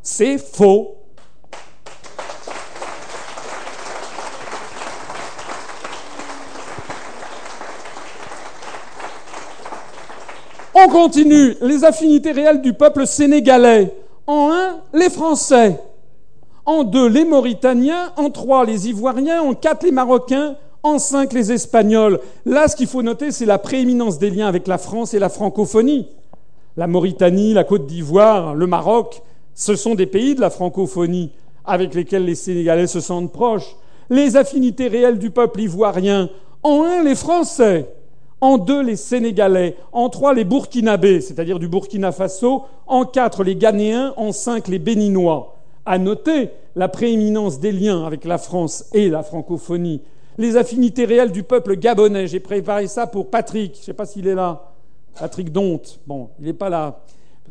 C'est 0.02 0.36
faux. 0.36 0.97
On 10.74 10.89
continue. 10.89 11.56
Les 11.62 11.85
affinités 11.85 12.32
réelles 12.32 12.60
du 12.60 12.74
peuple 12.74 13.06
sénégalais. 13.06 13.94
En 14.26 14.50
un, 14.50 14.80
les 14.92 15.10
Français. 15.10 15.80
En 16.64 16.82
deux, 16.82 17.08
les 17.08 17.24
Mauritaniens. 17.24 18.12
En 18.16 18.30
trois, 18.30 18.64
les 18.64 18.88
Ivoiriens. 18.88 19.42
En 19.42 19.54
quatre, 19.54 19.84
les 19.84 19.92
Marocains. 19.92 20.56
En 20.82 20.98
cinq, 20.98 21.32
les 21.32 21.52
Espagnols. 21.52 22.20
Là, 22.44 22.68
ce 22.68 22.76
qu'il 22.76 22.86
faut 22.86 23.02
noter, 23.02 23.30
c'est 23.30 23.46
la 23.46 23.58
prééminence 23.58 24.18
des 24.18 24.30
liens 24.30 24.48
avec 24.48 24.66
la 24.66 24.78
France 24.78 25.14
et 25.14 25.18
la 25.18 25.28
francophonie. 25.28 26.08
La 26.76 26.86
Mauritanie, 26.86 27.54
la 27.54 27.64
Côte 27.64 27.86
d'Ivoire, 27.86 28.54
le 28.54 28.66
Maroc, 28.66 29.22
ce 29.54 29.74
sont 29.76 29.94
des 29.94 30.06
pays 30.06 30.34
de 30.34 30.40
la 30.40 30.50
francophonie 30.50 31.32
avec 31.64 31.94
lesquels 31.94 32.24
les 32.24 32.34
Sénégalais 32.34 32.86
se 32.86 33.00
sentent 33.00 33.32
proches. 33.32 33.76
Les 34.10 34.36
affinités 34.36 34.88
réelles 34.88 35.18
du 35.18 35.30
peuple 35.30 35.62
ivoirien. 35.62 36.28
En 36.62 36.84
un, 36.84 37.02
les 37.02 37.14
Français 37.14 37.88
en 38.40 38.58
deux 38.58 38.82
les 38.82 38.96
Sénégalais, 38.96 39.76
en 39.92 40.08
trois 40.08 40.34
les 40.34 40.44
Burkinabés, 40.44 41.20
c'est-à-dire 41.20 41.58
du 41.58 41.68
Burkina 41.68 42.12
Faso, 42.12 42.64
en 42.86 43.04
quatre 43.04 43.44
les 43.44 43.56
Ghanéens, 43.56 44.14
en 44.16 44.32
cinq 44.32 44.68
les 44.68 44.78
Béninois. 44.78 45.56
À 45.84 45.98
noter 45.98 46.50
la 46.74 46.88
prééminence 46.88 47.60
des 47.60 47.72
liens 47.72 48.04
avec 48.04 48.24
la 48.24 48.38
France 48.38 48.86
et 48.92 49.08
la 49.08 49.22
francophonie, 49.22 50.02
les 50.36 50.56
affinités 50.56 51.04
réelles 51.04 51.32
du 51.32 51.42
peuple 51.42 51.76
gabonais. 51.76 52.26
J'ai 52.26 52.40
préparé 52.40 52.86
ça 52.88 53.06
pour 53.06 53.30
Patrick, 53.30 53.74
je 53.74 53.80
ne 53.80 53.84
sais 53.84 53.94
pas 53.94 54.04
s'il 54.06 54.26
est 54.26 54.34
là, 54.34 54.72
Patrick 55.18 55.50
Donte. 55.52 56.00
Bon, 56.06 56.28
il 56.38 56.46
n'est 56.46 56.52
pas 56.52 56.68
là 56.68 57.00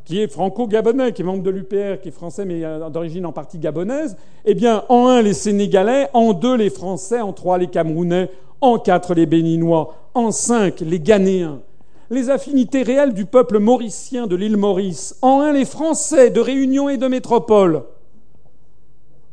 qui 0.06 0.22
est 0.22 0.27
franco-gabonais, 0.27 1.11
qui 1.11 1.23
est 1.23 1.26
membre 1.26 1.44
de 1.44 1.49
l'UPR, 1.49 1.99
qui 2.02 2.10
est 2.10 2.11
français 2.11 2.45
mais 2.45 2.64
euh, 2.64 2.90
d'origine 2.90 3.26
en 3.26 3.32
partie 3.32 3.57
gabonaise, 3.57 4.15
eh 4.45 4.53
bien, 4.53 4.84
en 4.88 5.07
un, 5.07 5.22
les 5.22 5.34
Sénégalais, 5.34 6.07
en 6.14 6.34
deux, 6.34 6.56
les 6.56 6.69
Français, 6.69 7.22
en 7.22 7.34
trois, 7.34 7.57
les 7.57 7.68
Camerounais, 7.68 8.30
en 8.61 8.77
quatre, 8.77 9.15
les 9.15 9.26
Béninois, 9.26 9.95
en 10.14 10.32
cinq, 10.32 10.80
les 10.82 10.99
Ghanéens. 10.99 11.60
Les 12.11 12.30
affinités 12.30 12.84
réelles 12.84 13.15
du 13.15 13.26
peuple 13.26 13.57
mauricien 13.57 14.27
de 14.27 14.36
l'île 14.36 14.57
Maurice. 14.57 15.18
En 15.23 15.41
un, 15.41 15.52
les 15.52 15.65
Français 15.65 16.30
de 16.30 16.40
Réunion 16.40 16.88
et 16.88 16.98
de 16.98 17.07
Métropole. 17.07 17.82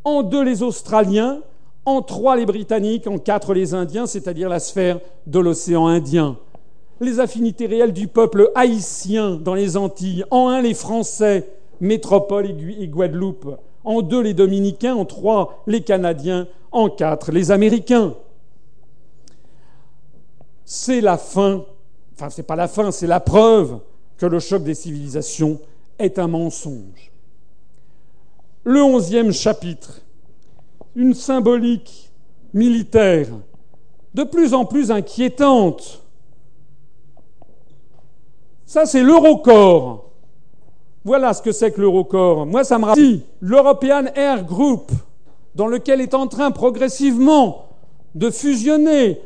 En 0.05 0.23
deux, 0.23 0.43
les 0.43 0.63
Australiens. 0.63 1.41
En 1.85 2.01
trois, 2.01 2.35
les 2.35 2.47
Britanniques. 2.47 3.07
En 3.07 3.19
quatre, 3.19 3.53
les 3.53 3.75
Indiens, 3.75 4.07
c'est-à-dire 4.07 4.49
la 4.49 4.59
sphère 4.59 5.01
de 5.27 5.39
l'océan 5.39 5.87
Indien. 5.87 6.39
Les 7.03 7.21
affinités 7.21 7.67
réelles 7.67 7.93
du 7.93 8.09
peuple 8.09 8.51
haïtien 8.55 9.33
dans 9.33 9.55
les 9.55 9.77
Antilles. 9.77 10.25
En 10.31 10.49
un, 10.49 10.63
les 10.63 10.73
Français, 10.73 11.47
Métropole 11.81 12.47
et 12.47 12.89
Guadeloupe. 12.89 13.59
En 13.85 14.01
deux, 14.01 14.23
les 14.23 14.33
Dominicains. 14.33 14.95
En 14.95 15.05
trois, 15.05 15.63
les 15.67 15.83
Canadiens. 15.83 16.49
En 16.71 16.89
quatre, 16.89 17.31
les 17.31 17.51
Américains 17.51 18.15
c'est 20.73 21.03
la 21.03 21.19
fin, 21.19 21.67
enfin 22.15 22.31
c'est 22.31 22.43
pas 22.45 22.57
la 22.57 22.67
fin, 22.67 22.91
c'est 22.91 23.07
la 23.07 23.21
preuve 23.21 23.79
que 24.17 24.25
le 24.25 24.39
choc 24.39 24.63
des 24.63 24.75
civilisations 24.75 25.61
est 25.99 26.19
un 26.19 26.29
mensonge. 26.29 27.13
Le 28.65 28.83
onzième 28.83 29.33
chapitre, 29.33 30.01
une 30.95 31.13
symbolique 31.13 32.11
militaire 32.55 33.29
de 34.15 34.25
plus 34.25 34.55
en 34.55 34.65
plus 34.65 34.91
inquiétante. 34.91 36.02
Ça, 38.67 38.87
c'est 38.87 39.03
l'Eurocorps. 39.03 40.11
Voilà 41.05 41.35
ce 41.35 41.43
que 41.43 41.53
c'est 41.53 41.73
que 41.73 41.81
l'Eurocorps. 41.81 42.47
Moi, 42.47 42.65
ça 42.65 42.79
me 42.79 42.85
rappelle 42.85 43.21
l'European 43.41 44.07
Air 44.15 44.45
Group, 44.45 44.91
dans 45.55 45.67
lequel 45.67 46.01
est 46.01 46.15
en 46.15 46.27
train 46.29 46.51
progressivement 46.51 47.67
de 48.15 48.31
fusionner 48.31 49.21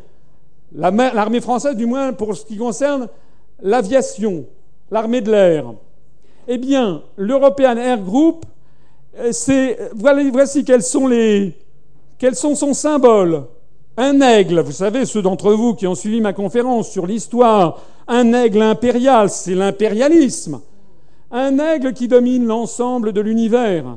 l'armée 0.73 1.41
française, 1.41 1.77
du 1.77 1.87
moins 1.87 2.13
pour 2.13 2.37
ce 2.37 2.45
qui 2.45 2.57
concerne 2.57 3.09
l'aviation, 3.63 4.47
l'armée 4.91 5.21
de 5.21 5.31
l'air. 5.31 5.75
Eh 6.49 6.59
bien, 6.59 7.03
l'European 7.17 7.77
Air 7.77 8.01
Group, 8.01 8.45
euh, 9.19 9.33
c'est, 9.33 9.79
voici 9.95 10.65
quels 10.65 10.83
sont 10.83 11.07
les, 11.07 11.55
quels 12.19 12.37
sont 12.37 12.55
son 12.55 12.73
symbole. 12.73 13.45
Un 13.97 14.21
aigle, 14.21 14.61
vous 14.61 14.73
savez, 14.73 15.07
ceux 15.07 15.23
d'entre 15.23 15.53
vous 15.53 15.75
qui 15.75 15.87
ont 15.87 15.95
suivi 15.95 16.21
ma 16.21 16.33
conférence 16.33 16.91
sur 16.91 17.07
l'histoire, 17.07 17.83
un 18.07 18.33
aigle 18.35 18.61
impérial, 18.61 19.31
c'est 19.31 19.55
l'impérialisme. 19.55 20.61
Un 21.31 21.59
aigle 21.59 21.93
qui 21.95 22.07
domine 22.07 22.45
l'ensemble 22.47 23.13
de 23.13 23.21
l'univers. 23.21 23.97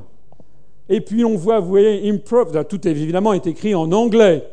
Et 0.88 1.02
puis 1.02 1.26
on 1.26 1.36
voit, 1.36 1.60
vous 1.60 1.70
voyez, 1.70 2.10
improv, 2.10 2.66
tout 2.66 2.88
évidemment 2.88 3.34
est 3.34 3.46
écrit 3.46 3.76
en 3.76 3.92
anglais, 3.92 4.50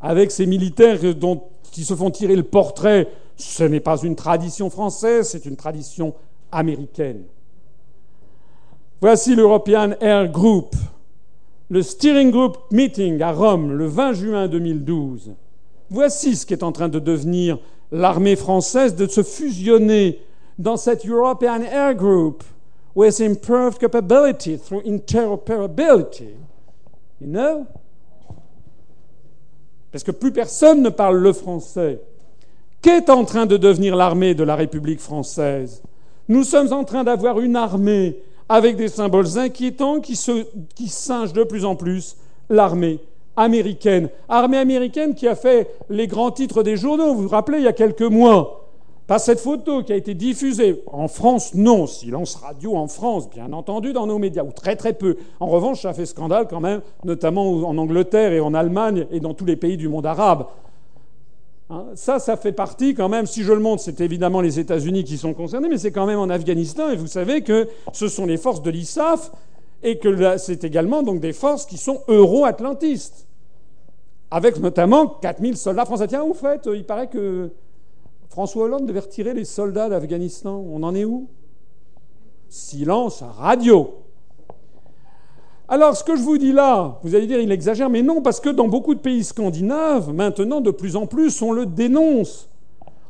avec 0.00 0.30
ces 0.30 0.46
militaires 0.46 0.98
dont 1.14 1.42
qui 1.70 1.84
se 1.84 1.94
font 1.94 2.10
tirer 2.10 2.36
le 2.36 2.42
portrait, 2.42 3.06
ce 3.36 3.64
n'est 3.64 3.80
pas 3.80 3.96
une 4.02 4.16
tradition 4.16 4.70
française, 4.70 5.28
c'est 5.28 5.46
une 5.46 5.56
tradition 5.56 6.14
américaine. 6.50 7.22
Voici 9.00 9.34
l'European 9.34 9.92
Air 10.00 10.28
Group, 10.28 10.74
le 11.70 11.82
Steering 11.82 12.30
Group 12.30 12.58
Meeting 12.72 13.22
à 13.22 13.32
Rome 13.32 13.72
le 13.72 13.86
20 13.86 14.12
juin 14.12 14.48
2012. 14.48 15.32
Voici 15.88 16.36
ce 16.36 16.44
qui 16.44 16.52
est 16.52 16.62
en 16.62 16.72
train 16.72 16.88
de 16.88 16.98
devenir 16.98 17.58
l'armée 17.92 18.36
française, 18.36 18.94
de 18.94 19.06
se 19.06 19.22
fusionner 19.22 20.20
dans 20.58 20.76
cette 20.76 21.06
European 21.06 21.62
Air 21.62 21.94
Group 21.94 22.42
with 22.94 23.20
improved 23.20 23.78
capability 23.78 24.58
through 24.58 24.82
interoperability. 24.84 26.34
You 27.20 27.28
know? 27.28 27.66
parce 29.92 30.04
que 30.04 30.10
plus 30.10 30.32
personne 30.32 30.82
ne 30.82 30.88
parle 30.88 31.18
le 31.18 31.32
français. 31.32 32.00
Qu'est 32.82 33.10
en 33.10 33.24
train 33.24 33.46
de 33.46 33.56
devenir 33.56 33.96
l'armée 33.96 34.34
de 34.34 34.44
la 34.44 34.56
République 34.56 35.00
française? 35.00 35.82
Nous 36.28 36.44
sommes 36.44 36.72
en 36.72 36.84
train 36.84 37.04
d'avoir 37.04 37.40
une 37.40 37.56
armée 37.56 38.22
avec 38.50 38.74
des 38.74 38.88
symboles 38.88 39.38
inquiétants 39.38 40.00
qui, 40.00 40.16
singent 40.16 41.32
de 41.32 41.44
plus 41.44 41.64
en 41.64 41.76
plus 41.76 42.16
l'armée 42.50 42.98
américaine. 43.36 44.08
Armée 44.28 44.58
américaine 44.58 45.14
qui 45.14 45.28
a 45.28 45.36
fait 45.36 45.70
les 45.88 46.08
grands 46.08 46.32
titres 46.32 46.64
des 46.64 46.76
journaux, 46.76 47.14
vous 47.14 47.22
vous 47.22 47.28
rappelez, 47.28 47.58
il 47.58 47.64
y 47.64 47.68
a 47.68 47.72
quelques 47.72 48.02
mois. 48.02 48.66
Pas 49.06 49.20
cette 49.20 49.38
photo 49.38 49.84
qui 49.84 49.92
a 49.92 49.96
été 49.96 50.14
diffusée. 50.14 50.82
En 50.88 51.06
France, 51.06 51.54
non. 51.54 51.86
Silence 51.86 52.34
radio 52.34 52.74
en 52.76 52.88
France, 52.88 53.30
bien 53.30 53.52
entendu, 53.52 53.92
dans 53.92 54.08
nos 54.08 54.18
médias, 54.18 54.42
ou 54.42 54.50
très 54.50 54.74
très 54.74 54.94
peu. 54.94 55.16
En 55.38 55.46
revanche, 55.46 55.82
ça 55.82 55.92
fait 55.92 56.06
scandale 56.06 56.48
quand 56.50 56.60
même, 56.60 56.80
notamment 57.04 57.52
en 57.52 57.78
Angleterre 57.78 58.32
et 58.32 58.40
en 58.40 58.52
Allemagne 58.52 59.06
et 59.12 59.20
dans 59.20 59.34
tous 59.34 59.44
les 59.44 59.56
pays 59.56 59.76
du 59.76 59.88
monde 59.88 60.06
arabe. 60.06 60.46
Hein, 61.70 61.86
ça, 61.94 62.18
ça 62.18 62.36
fait 62.36 62.50
partie 62.50 62.94
quand 62.94 63.08
même, 63.08 63.26
si 63.26 63.44
je 63.44 63.52
le 63.52 63.60
montre, 63.60 63.80
c'est 63.80 64.00
évidemment 64.00 64.40
les 64.40 64.58
États-Unis 64.58 65.04
qui 65.04 65.16
sont 65.16 65.34
concernés, 65.34 65.68
mais 65.68 65.78
c'est 65.78 65.92
quand 65.92 66.06
même 66.06 66.18
en 66.18 66.28
Afghanistan, 66.28 66.90
et 66.90 66.96
vous 66.96 67.06
savez 67.06 67.42
que 67.42 67.68
ce 67.92 68.08
sont 68.08 68.26
les 68.26 68.38
forces 68.38 68.60
de 68.60 68.70
l'ISAF, 68.70 69.30
et 69.84 69.98
que 69.98 70.36
c'est 70.36 70.64
également 70.64 71.04
donc 71.04 71.20
des 71.20 71.32
forces 71.32 71.66
qui 71.66 71.78
sont 71.78 72.02
euro-atlantistes, 72.08 73.28
avec 74.32 74.58
notamment 74.58 75.06
4000 75.06 75.56
soldats 75.56 75.84
français. 75.84 76.08
Tiens, 76.08 76.22
au 76.22 76.34
fait, 76.34 76.68
il 76.72 76.84
paraît 76.84 77.08
que 77.08 77.50
François 78.28 78.64
Hollande 78.64 78.86
devait 78.86 79.00
retirer 79.00 79.32
les 79.32 79.44
soldats 79.44 79.88
d'Afghanistan. 79.88 80.64
On 80.70 80.82
en 80.82 80.94
est 80.94 81.04
où? 81.04 81.28
Silence 82.48 83.22
radio. 83.22 83.94
Alors, 85.72 85.96
ce 85.96 86.02
que 86.02 86.16
je 86.16 86.22
vous 86.22 86.36
dis 86.36 86.52
là, 86.52 86.98
vous 87.04 87.14
allez 87.14 87.28
dire, 87.28 87.38
il 87.40 87.52
exagère, 87.52 87.88
mais 87.88 88.02
non, 88.02 88.22
parce 88.22 88.40
que 88.40 88.50
dans 88.50 88.66
beaucoup 88.66 88.92
de 88.92 88.98
pays 88.98 89.22
scandinaves, 89.22 90.12
maintenant, 90.12 90.60
de 90.60 90.72
plus 90.72 90.96
en 90.96 91.06
plus, 91.06 91.40
on 91.42 91.52
le 91.52 91.64
dénonce. 91.64 92.48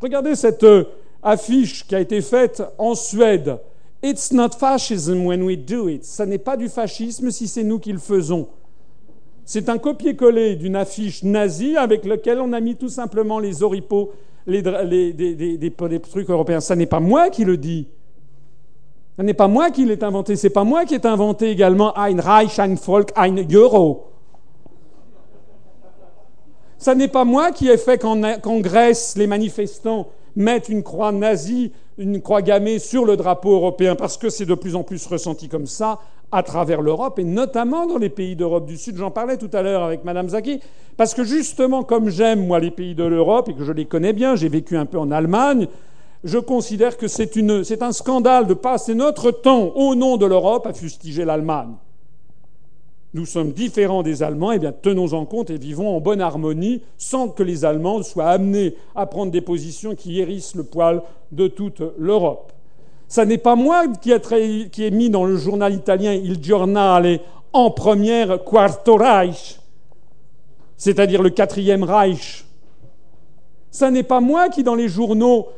Regardez 0.03 0.35
cette 0.35 0.65
euh, 0.65 0.85
affiche 1.23 1.87
qui 1.87 1.95
a 1.95 2.01
été 2.01 2.21
faite 2.21 2.63
en 2.77 2.95
Suède. 2.95 3.57
It's 4.03 4.31
not 4.31 4.51
fascism 4.59 5.25
when 5.25 5.43
we 5.43 5.57
do 5.57 5.89
it. 5.89 6.05
Ça 6.05 6.27
n'est 6.27 6.37
pas 6.37 6.59
du 6.59 6.69
fascisme 6.69 7.31
si 7.31 7.49
c'est 7.49 7.65
nous 7.65 7.79
qui 7.79 7.93
le 7.93 7.99
faisons. 7.99 8.49
C'est 9.47 9.71
un 9.71 9.79
copier-coller 9.79 10.57
d'une 10.57 10.77
affiche 10.77 11.23
nazie 11.23 11.79
avec 11.79 12.05
laquelle 12.05 12.41
on 12.41 12.53
a 12.53 12.61
mis 12.61 12.77
tout 12.77 12.91
simplement 12.91 13.39
les 13.39 13.63
oripeaux 13.63 14.13
les, 14.47 14.63
trucs 16.01 16.29
européens. 16.29 16.61
Ça 16.61 16.77
n'est 16.77 16.87
pas 16.87 17.01
moi 17.01 17.31
qui 17.31 17.45
le 17.45 17.57
dis. 17.57 17.89
Ce 19.21 19.23
n'est 19.23 19.35
pas 19.35 19.49
moi 19.49 19.71
qui 19.71 19.85
l'ai 19.85 20.03
inventé, 20.03 20.35
c'est 20.35 20.49
pas 20.49 20.65
moi 20.65 20.87
qui 20.87 20.95
ai 20.95 21.07
inventé 21.07 21.51
également 21.51 21.93
ein 21.95 22.19
Reich, 22.19 22.59
ein 22.59 22.75
Volk, 22.75 23.13
ein 23.17 23.37
Euro. 23.53 24.07
Ce 26.79 26.91
n'est 26.91 27.07
pas 27.07 27.27
moi 27.27 27.51
qui 27.51 27.69
ai 27.69 27.77
fait 27.77 27.99
qu'en 27.99 28.61
Grèce, 28.61 29.17
les 29.19 29.27
manifestants 29.27 30.07
mettent 30.37 30.71
une 30.71 30.83
croix 30.83 31.13
nazie, 31.13 31.71
une 31.99 32.23
croix 32.23 32.41
gammée 32.41 32.79
sur 32.79 33.05
le 33.05 33.19
drapeau 33.19 33.53
européen, 33.53 33.95
parce 33.95 34.17
que 34.17 34.31
c'est 34.31 34.47
de 34.47 34.55
plus 34.55 34.75
en 34.75 34.85
plus 34.85 35.07
ressenti 35.07 35.51
comme 35.51 35.67
ça 35.67 35.99
à 36.33 36.43
travers 36.43 36.81
l'Europe, 36.81 37.19
et 37.19 37.25
notamment 37.25 37.87
dans 37.87 37.99
les 37.99 38.09
pays 38.09 38.37
d'Europe 38.37 38.65
du 38.65 38.79
Sud. 38.79 38.97
J'en 38.97 39.11
parlais 39.11 39.37
tout 39.37 39.51
à 39.53 39.61
l'heure 39.61 39.83
avec 39.83 40.03
Madame 40.03 40.31
Zaki, 40.31 40.61
parce 40.97 41.13
que 41.13 41.25
justement, 41.25 41.83
comme 41.83 42.09
j'aime, 42.09 42.47
moi, 42.47 42.59
les 42.59 42.71
pays 42.71 42.95
de 42.95 43.05
l'Europe, 43.05 43.51
et 43.51 43.55
que 43.55 43.65
je 43.65 43.73
les 43.73 43.85
connais 43.85 44.15
bien, 44.15 44.35
j'ai 44.35 44.49
vécu 44.49 44.79
un 44.79 44.87
peu 44.87 44.99
en 44.99 45.11
Allemagne, 45.11 45.69
je 46.25 46.39
considère 46.39 46.97
que 46.97 47.09
c'est 47.09 47.83
un 47.83 47.93
scandale 47.93 48.47
de 48.47 48.55
passer 48.55 48.95
notre 48.95 49.31
temps, 49.31 49.73
au 49.75 49.95
nom 49.95 50.17
de 50.17 50.27
l'Europe, 50.27 50.67
à 50.67 50.73
fustiger 50.73 51.25
l'Allemagne. 51.25 51.75
Nous 53.13 53.27
sommes 53.27 53.53
différents 53.53 54.05
des 54.05 54.23
Allemands, 54.23 54.53
eh 54.53 54.61
bien 54.61 54.73
tenons 54.73 55.15
en 55.15 55.25
compte 55.25 55.51
et 55.51 55.59
vivons 55.59 55.97
en 55.97 56.01
bonne 56.01 56.21
harmonie 56.21 56.83
sans 56.97 57.29
que 57.29 57.43
les 57.43 57.65
Allemands 57.65 58.05
soient 58.05 58.29
amenés 58.29 58.77
à 58.95 59.07
prendre 59.07 59.33
des 59.33 59.41
positions 59.41 59.97
qui 59.97 60.21
hérissent 60.21 60.55
le 60.55 60.63
poil 60.63 61.03
de 61.33 61.49
toute 61.49 61.83
l'Europe. 61.99 62.53
Ce 63.09 63.21
n'est 63.21 63.39
pas 63.39 63.57
moi 63.57 63.89
qui 64.01 64.13
ai, 64.13 64.91
mis 64.93 65.11
dans 65.11 65.25
le 65.25 65.37
journal 65.37 65.75
italien 65.75 66.13
Il 66.13 66.41
Giornale 66.41 67.19
en 67.53 67.73
première 67.73 68.45
Quarto 68.45 68.95
Reich, 68.95 69.59
c'est-à-dire 70.77 71.21
le 71.21 71.31
quatrième 71.31 71.83
Reich. 71.83 72.45
Ce 73.73 73.87
n'est 73.87 74.05
pas 74.05 74.21
moi 74.21 74.49
qui, 74.51 74.63
dans 74.63 74.77
les 74.77 74.89
journaux 74.89 75.49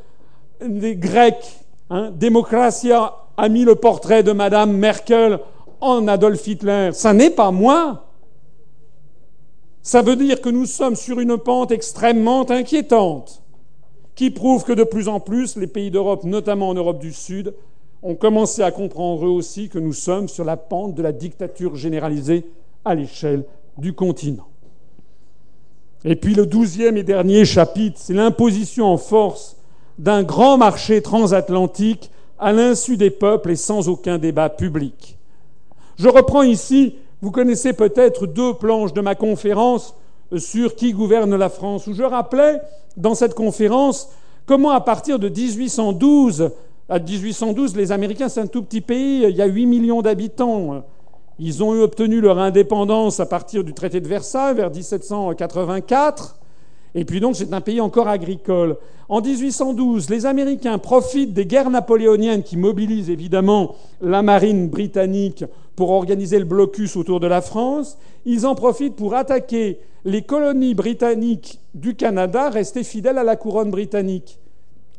des 0.66 0.96
Grecs, 0.96 1.60
hein, 1.90 2.10
Démocratia 2.14 3.14
a 3.36 3.48
mis 3.48 3.64
le 3.64 3.74
portrait 3.74 4.22
de 4.22 4.32
Madame 4.32 4.72
Merkel 4.72 5.38
en 5.80 6.06
Adolf 6.08 6.46
Hitler. 6.46 6.90
Ça 6.92 7.12
n'est 7.12 7.30
pas 7.30 7.50
moi. 7.50 8.06
Ça 9.82 10.02
veut 10.02 10.16
dire 10.16 10.40
que 10.40 10.48
nous 10.48 10.66
sommes 10.66 10.94
sur 10.94 11.18
une 11.18 11.36
pente 11.38 11.72
extrêmement 11.72 12.48
inquiétante, 12.50 13.42
qui 14.14 14.30
prouve 14.30 14.64
que 14.64 14.72
de 14.72 14.84
plus 14.84 15.08
en 15.08 15.18
plus 15.18 15.56
les 15.56 15.66
pays 15.66 15.90
d'Europe, 15.90 16.24
notamment 16.24 16.68
en 16.68 16.74
Europe 16.74 17.00
du 17.00 17.12
Sud, 17.12 17.54
ont 18.02 18.14
commencé 18.14 18.62
à 18.62 18.70
comprendre 18.70 19.26
eux 19.26 19.30
aussi 19.30 19.68
que 19.68 19.78
nous 19.78 19.92
sommes 19.92 20.28
sur 20.28 20.44
la 20.44 20.56
pente 20.56 20.94
de 20.94 21.02
la 21.02 21.12
dictature 21.12 21.76
généralisée 21.76 22.44
à 22.84 22.94
l'échelle 22.94 23.44
du 23.78 23.92
continent. 23.92 24.46
Et 26.04 26.16
puis 26.16 26.34
le 26.34 26.46
douzième 26.46 26.96
et 26.96 27.04
dernier 27.04 27.44
chapitre, 27.44 27.98
c'est 28.00 28.14
l'imposition 28.14 28.86
en 28.86 28.96
force 28.96 29.56
d'un 30.02 30.24
grand 30.24 30.58
marché 30.58 31.00
transatlantique 31.00 32.10
à 32.40 32.52
l'insu 32.52 32.96
des 32.96 33.10
peuples 33.10 33.52
et 33.52 33.56
sans 33.56 33.88
aucun 33.88 34.18
débat 34.18 34.48
public. 34.48 35.16
Je 35.96 36.08
reprends 36.08 36.42
ici, 36.42 36.96
vous 37.20 37.30
connaissez 37.30 37.72
peut-être 37.72 38.26
deux 38.26 38.54
planches 38.54 38.92
de 38.92 39.00
ma 39.00 39.14
conférence 39.14 39.94
sur 40.36 40.74
qui 40.74 40.92
gouverne 40.92 41.36
la 41.36 41.48
France, 41.48 41.86
où 41.86 41.94
je 41.94 42.02
rappelais 42.02 42.60
dans 42.96 43.14
cette 43.14 43.34
conférence 43.34 44.08
comment 44.44 44.70
à 44.70 44.80
partir 44.80 45.20
de 45.20 45.28
1812, 45.28 46.50
à 46.88 46.98
1812, 46.98 47.76
les 47.76 47.92
Américains, 47.92 48.28
c'est 48.28 48.40
un 48.40 48.48
tout 48.48 48.64
petit 48.64 48.80
pays, 48.80 49.22
il 49.22 49.36
y 49.36 49.42
a 49.42 49.46
8 49.46 49.66
millions 49.66 50.02
d'habitants. 50.02 50.82
Ils 51.38 51.62
ont 51.62 51.80
obtenu 51.80 52.20
leur 52.20 52.40
indépendance 52.40 53.20
à 53.20 53.26
partir 53.26 53.62
du 53.62 53.72
traité 53.72 54.00
de 54.00 54.08
Versailles 54.08 54.56
vers 54.56 54.70
1784. 54.72 56.41
Et 56.94 57.04
puis 57.04 57.20
donc 57.20 57.36
c'est 57.36 57.52
un 57.52 57.60
pays 57.60 57.80
encore 57.80 58.08
agricole. 58.08 58.76
En 59.08 59.20
1812, 59.20 60.08
les 60.10 60.26
Américains 60.26 60.78
profitent 60.78 61.34
des 61.34 61.46
guerres 61.46 61.70
napoléoniennes 61.70 62.42
qui 62.42 62.56
mobilisent 62.56 63.10
évidemment 63.10 63.74
la 64.00 64.22
marine 64.22 64.68
britannique 64.68 65.44
pour 65.76 65.90
organiser 65.90 66.38
le 66.38 66.44
blocus 66.44 66.96
autour 66.96 67.20
de 67.20 67.26
la 67.26 67.40
France. 67.40 67.98
Ils 68.24 68.46
en 68.46 68.54
profitent 68.54 68.96
pour 68.96 69.14
attaquer 69.14 69.78
les 70.04 70.22
colonies 70.22 70.74
britanniques 70.74 71.60
du 71.74 71.94
Canada 71.94 72.50
restées 72.50 72.84
fidèles 72.84 73.18
à 73.18 73.24
la 73.24 73.36
couronne 73.36 73.70
britannique. 73.70 74.38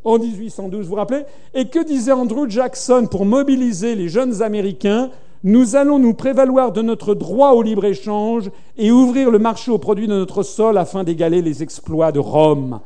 En 0.03 0.19
1812, 0.19 0.83
vous 0.83 0.89
vous 0.89 0.95
rappelez? 0.95 1.23
Et 1.53 1.65
que 1.65 1.83
disait 1.83 2.11
Andrew 2.11 2.49
Jackson 2.49 3.07
pour 3.09 3.25
mobiliser 3.25 3.95
les 3.95 4.09
jeunes 4.09 4.41
Américains? 4.41 5.09
Nous 5.43 5.75
allons 5.75 5.99
nous 5.99 6.13
prévaloir 6.13 6.71
de 6.71 6.81
notre 6.81 7.15
droit 7.15 7.51
au 7.51 7.61
libre-échange 7.61 8.49
et 8.77 8.91
ouvrir 8.91 9.29
le 9.29 9.39
marché 9.39 9.71
aux 9.71 9.77
produits 9.77 10.07
de 10.07 10.13
notre 10.13 10.41
sol 10.43 10.77
afin 10.77 11.03
d'égaler 11.03 11.41
les 11.41 11.61
exploits 11.61 12.13
de 12.13 12.19
Rome. 12.19 12.79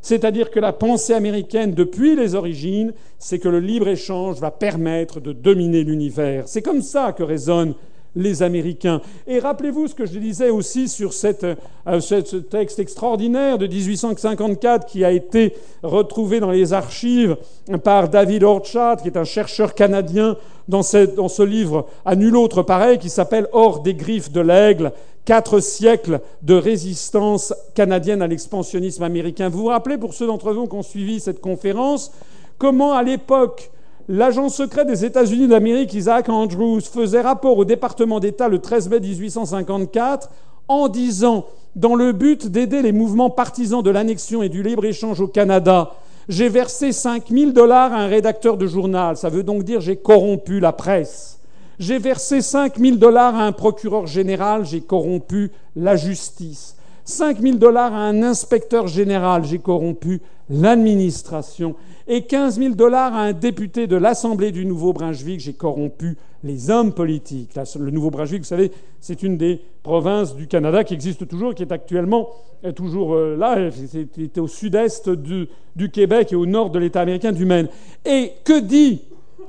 C'est-à-dire 0.00 0.50
que 0.50 0.60
la 0.60 0.72
pensée 0.72 1.12
américaine, 1.12 1.72
depuis 1.72 2.16
les 2.16 2.34
origines, 2.34 2.94
c'est 3.18 3.38
que 3.38 3.48
le 3.48 3.60
libre-échange 3.60 4.38
va 4.38 4.50
permettre 4.50 5.20
de 5.20 5.32
dominer 5.32 5.84
l'univers. 5.84 6.44
C'est 6.46 6.62
comme 6.62 6.82
ça 6.82 7.12
que 7.12 7.22
résonne 7.22 7.74
les 8.16 8.42
Américains. 8.42 9.00
Et 9.26 9.38
rappelez-vous 9.38 9.88
ce 9.88 9.94
que 9.94 10.06
je 10.06 10.18
disais 10.18 10.50
aussi 10.50 10.88
sur 10.88 11.10
euh, 11.24 12.00
ce 12.00 12.36
texte 12.36 12.78
extraordinaire 12.78 13.58
de 13.58 13.66
1854 13.66 14.86
qui 14.86 15.04
a 15.04 15.10
été 15.10 15.54
retrouvé 15.82 16.40
dans 16.40 16.50
les 16.50 16.72
archives 16.72 17.36
par 17.84 18.08
David 18.08 18.42
Orchard, 18.44 18.96
qui 18.96 19.08
est 19.08 19.16
un 19.16 19.24
chercheur 19.24 19.74
canadien, 19.74 20.36
dans 20.68 20.82
ce, 20.82 20.98
dans 20.98 21.28
ce 21.28 21.42
livre 21.42 21.86
à 22.04 22.14
nul 22.14 22.36
autre 22.36 22.62
pareil, 22.62 22.98
qui 22.98 23.08
s'appelle 23.08 23.48
Hors 23.52 23.80
des 23.80 23.94
griffes 23.94 24.30
de 24.30 24.40
l'aigle, 24.40 24.92
quatre 25.24 25.60
siècles 25.60 26.20
de 26.42 26.54
résistance 26.54 27.54
canadienne 27.74 28.22
à 28.22 28.26
l'expansionnisme 28.26 29.02
américain. 29.02 29.48
Vous 29.48 29.60
vous 29.60 29.66
rappelez, 29.66 29.98
pour 29.98 30.14
ceux 30.14 30.26
d'entre 30.26 30.52
vous 30.52 30.66
qui 30.66 30.74
ont 30.74 30.82
suivi 30.82 31.20
cette 31.20 31.40
conférence, 31.40 32.12
comment 32.58 32.94
à 32.94 33.02
l'époque 33.02 33.70
L'agent 34.10 34.48
secret 34.48 34.86
des 34.86 35.04
États-Unis 35.04 35.48
d'Amérique, 35.48 35.92
Isaac 35.92 36.30
Andrews, 36.30 36.80
faisait 36.80 37.20
rapport 37.20 37.58
au 37.58 37.66
département 37.66 38.20
d'État 38.20 38.48
le 38.48 38.58
13 38.58 38.88
mai 38.88 39.00
1854 39.00 40.30
en 40.66 40.88
disant, 40.88 41.44
dans 41.76 41.94
le 41.94 42.12
but 42.12 42.46
d'aider 42.46 42.80
les 42.80 42.92
mouvements 42.92 43.28
partisans 43.28 43.82
de 43.82 43.90
l'annexion 43.90 44.42
et 44.42 44.48
du 44.48 44.62
libre-échange 44.62 45.20
au 45.20 45.26
Canada, 45.26 45.92
j'ai 46.26 46.48
versé 46.48 46.92
5000 46.92 47.52
dollars 47.52 47.92
à 47.92 47.98
un 47.98 48.06
rédacteur 48.06 48.56
de 48.56 48.66
journal. 48.66 49.18
Ça 49.18 49.28
veut 49.28 49.42
donc 49.42 49.62
dire 49.62 49.82
j'ai 49.82 49.96
corrompu 49.96 50.58
la 50.58 50.72
presse. 50.72 51.38
J'ai 51.78 51.98
versé 51.98 52.40
5000 52.40 52.98
dollars 52.98 53.34
à 53.34 53.44
un 53.44 53.52
procureur 53.52 54.06
général, 54.06 54.64
j'ai 54.64 54.80
corrompu 54.80 55.52
la 55.76 55.96
justice. 55.96 56.77
5000 57.08 57.58
dollars 57.58 57.94
à 57.94 58.02
un 58.02 58.22
inspecteur 58.22 58.86
général, 58.86 59.42
j'ai 59.42 59.58
corrompu 59.58 60.20
l'administration 60.50 61.74
et 62.06 62.22
15 62.22 62.58
000 62.58 62.74
dollars 62.74 63.14
à 63.14 63.22
un 63.22 63.32
député 63.32 63.86
de 63.86 63.96
l'Assemblée 63.96 64.52
du 64.52 64.66
Nouveau-Brunswick. 64.66 65.40
J'ai 65.40 65.54
corrompu 65.54 66.18
les 66.44 66.70
hommes 66.70 66.92
politiques. 66.92 67.58
Le 67.78 67.90
Nouveau-Brunswick, 67.90 68.40
vous 68.40 68.48
savez, 68.48 68.70
c'est 69.00 69.22
une 69.22 69.38
des 69.38 69.58
provinces 69.82 70.36
du 70.36 70.48
Canada 70.48 70.84
qui 70.84 70.92
existe 70.92 71.26
toujours, 71.26 71.54
qui 71.54 71.62
est 71.62 71.72
actuellement 71.72 72.28
toujours 72.76 73.14
euh, 73.14 73.36
là. 73.36 73.70
C'était 73.70 74.40
au 74.40 74.46
sud-est 74.46 75.08
du, 75.08 75.48
du, 75.76 75.90
Québec 75.90 76.32
et 76.32 76.36
au 76.36 76.44
nord 76.44 76.68
de 76.68 76.78
l'État 76.78 77.00
américain 77.00 77.32
du 77.32 77.46
Maine. 77.46 77.68
Et 78.04 78.32
que 78.44 78.60
dit 78.60 79.00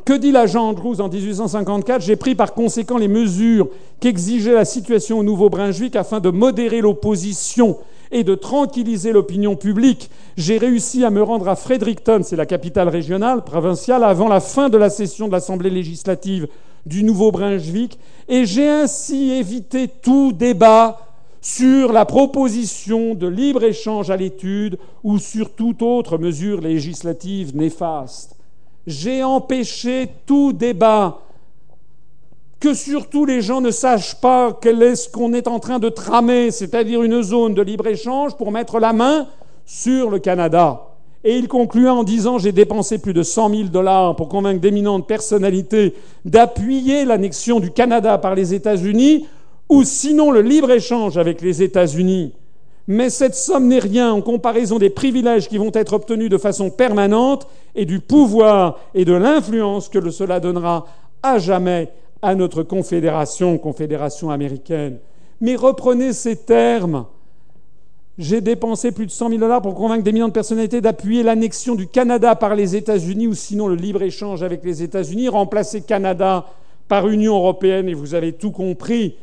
que 0.05 0.13
dit 0.13 0.31
l'agent 0.31 0.69
Andrews 0.69 1.01
en 1.01 1.09
1854 1.09 2.01
J'ai 2.01 2.15
pris 2.15 2.35
par 2.35 2.53
conséquent 2.53 2.97
les 2.97 3.07
mesures 3.07 3.69
qu'exigeait 3.99 4.53
la 4.53 4.65
situation 4.65 5.19
au 5.19 5.23
Nouveau-Brunswick 5.23 5.95
afin 5.95 6.19
de 6.19 6.29
modérer 6.29 6.81
l'opposition 6.81 7.77
et 8.11 8.23
de 8.23 8.35
tranquilliser 8.35 9.11
l'opinion 9.11 9.55
publique. 9.55 10.09
J'ai 10.37 10.57
réussi 10.57 11.03
à 11.05 11.09
me 11.09 11.21
rendre 11.21 11.47
à 11.47 11.55
Fredericton, 11.55 12.21
c'est 12.23 12.35
la 12.35 12.45
capitale 12.45 12.89
régionale, 12.89 13.43
provinciale, 13.43 14.03
avant 14.03 14.27
la 14.27 14.39
fin 14.39 14.69
de 14.69 14.77
la 14.77 14.89
session 14.89 15.27
de 15.27 15.33
l'Assemblée 15.33 15.69
législative 15.69 16.47
du 16.85 17.03
Nouveau-Brunswick, 17.03 17.99
et 18.27 18.45
j'ai 18.45 18.67
ainsi 18.67 19.31
évité 19.31 19.87
tout 19.87 20.31
débat 20.31 20.97
sur 21.41 21.93
la 21.93 22.05
proposition 22.05 23.15
de 23.15 23.27
libre-échange 23.27 24.09
à 24.09 24.17
l'étude 24.17 24.77
ou 25.03 25.19
sur 25.19 25.51
toute 25.51 25.81
autre 25.81 26.17
mesure 26.17 26.61
législative 26.61 27.55
néfaste. 27.55 28.38
J'ai 28.87 29.23
empêché 29.23 30.09
tout 30.25 30.53
débat 30.53 31.19
que 32.59 32.73
surtout 32.73 33.25
les 33.25 33.41
gens 33.41 33.61
ne 33.61 33.71
sachent 33.71 34.19
pas 34.19 34.57
quel 34.61 34.81
est 34.83 34.95
ce 34.95 35.09
qu'on 35.09 35.33
est 35.33 35.47
en 35.47 35.59
train 35.59 35.79
de 35.79 35.89
tramer, 35.89 36.51
c'est-à-dire 36.51 37.03
une 37.03 37.21
zone 37.21 37.53
de 37.53 37.61
libre-échange 37.61 38.35
pour 38.35 38.51
mettre 38.51 38.79
la 38.79 38.91
main 38.91 39.27
sur 39.65 40.09
le 40.09 40.19
Canada. 40.19 40.81
Et 41.23 41.37
il 41.37 41.47
conclut 41.47 41.89
en 41.89 42.03
disant 42.03 42.37
J'ai 42.37 42.51
dépensé 42.51 42.97
plus 42.97 43.13
de 43.13 43.23
100 43.23 43.49
000 43.49 43.63
dollars 43.63 44.15
pour 44.15 44.29
convaincre 44.29 44.61
d'éminentes 44.61 45.07
personnalités 45.07 45.93
d'appuyer 46.25 47.05
l'annexion 47.05 47.59
du 47.59 47.71
Canada 47.71 48.17
par 48.17 48.35
les 48.35 48.53
États-Unis, 48.53 49.27
ou 49.69 49.83
sinon 49.83 50.31
le 50.31 50.41
libre-échange 50.41 51.17
avec 51.17 51.41
les 51.41 51.61
États-Unis. 51.61 52.33
Mais 52.89 53.11
cette 53.11 53.35
somme 53.35 53.67
n'est 53.67 53.77
rien 53.77 54.11
en 54.11 54.19
comparaison 54.19 54.79
des 54.79 54.89
privilèges 54.89 55.47
qui 55.47 55.59
vont 55.59 55.69
être 55.75 55.93
obtenus 55.93 56.27
de 56.27 56.39
façon 56.39 56.71
permanente 56.71 57.45
et 57.75 57.85
du 57.85 57.99
pouvoir 57.99 58.79
et 58.95 59.05
de 59.05 59.13
l'influence 59.13 59.89
que 59.89 60.09
cela 60.09 60.39
donnera 60.39 60.87
à 61.21 61.37
jamais 61.37 61.89
à 62.23 62.33
notre 62.33 62.63
confédération, 62.63 63.59
confédération 63.59 64.31
américaine. 64.31 64.97
Mais 65.39 65.55
reprenez 65.55 66.13
ces 66.13 66.35
termes. 66.35 67.05
J'ai 68.17 68.41
dépensé 68.41 68.91
plus 68.91 69.05
de 69.05 69.11
100 69.11 69.29
000 69.29 69.39
dollars 69.39 69.61
pour 69.61 69.75
convaincre 69.75 70.03
des 70.03 70.11
millions 70.11 70.27
de 70.27 70.33
personnalités 70.33 70.81
d'appuyer 70.81 71.21
l'annexion 71.21 71.75
du 71.75 71.85
Canada 71.85 72.33
par 72.35 72.55
les 72.55 72.75
États-Unis 72.75 73.27
ou 73.27 73.35
sinon 73.35 73.67
le 73.67 73.75
libre-échange 73.75 74.41
avec 74.41 74.63
les 74.63 74.81
États-Unis, 74.81 75.27
remplacer 75.29 75.81
Canada 75.81 76.47
par 76.87 77.07
Union 77.07 77.35
européenne, 77.35 77.87
et 77.87 77.93
vous 77.93 78.15
avez 78.15 78.33
tout 78.33 78.51
compris. 78.51 79.15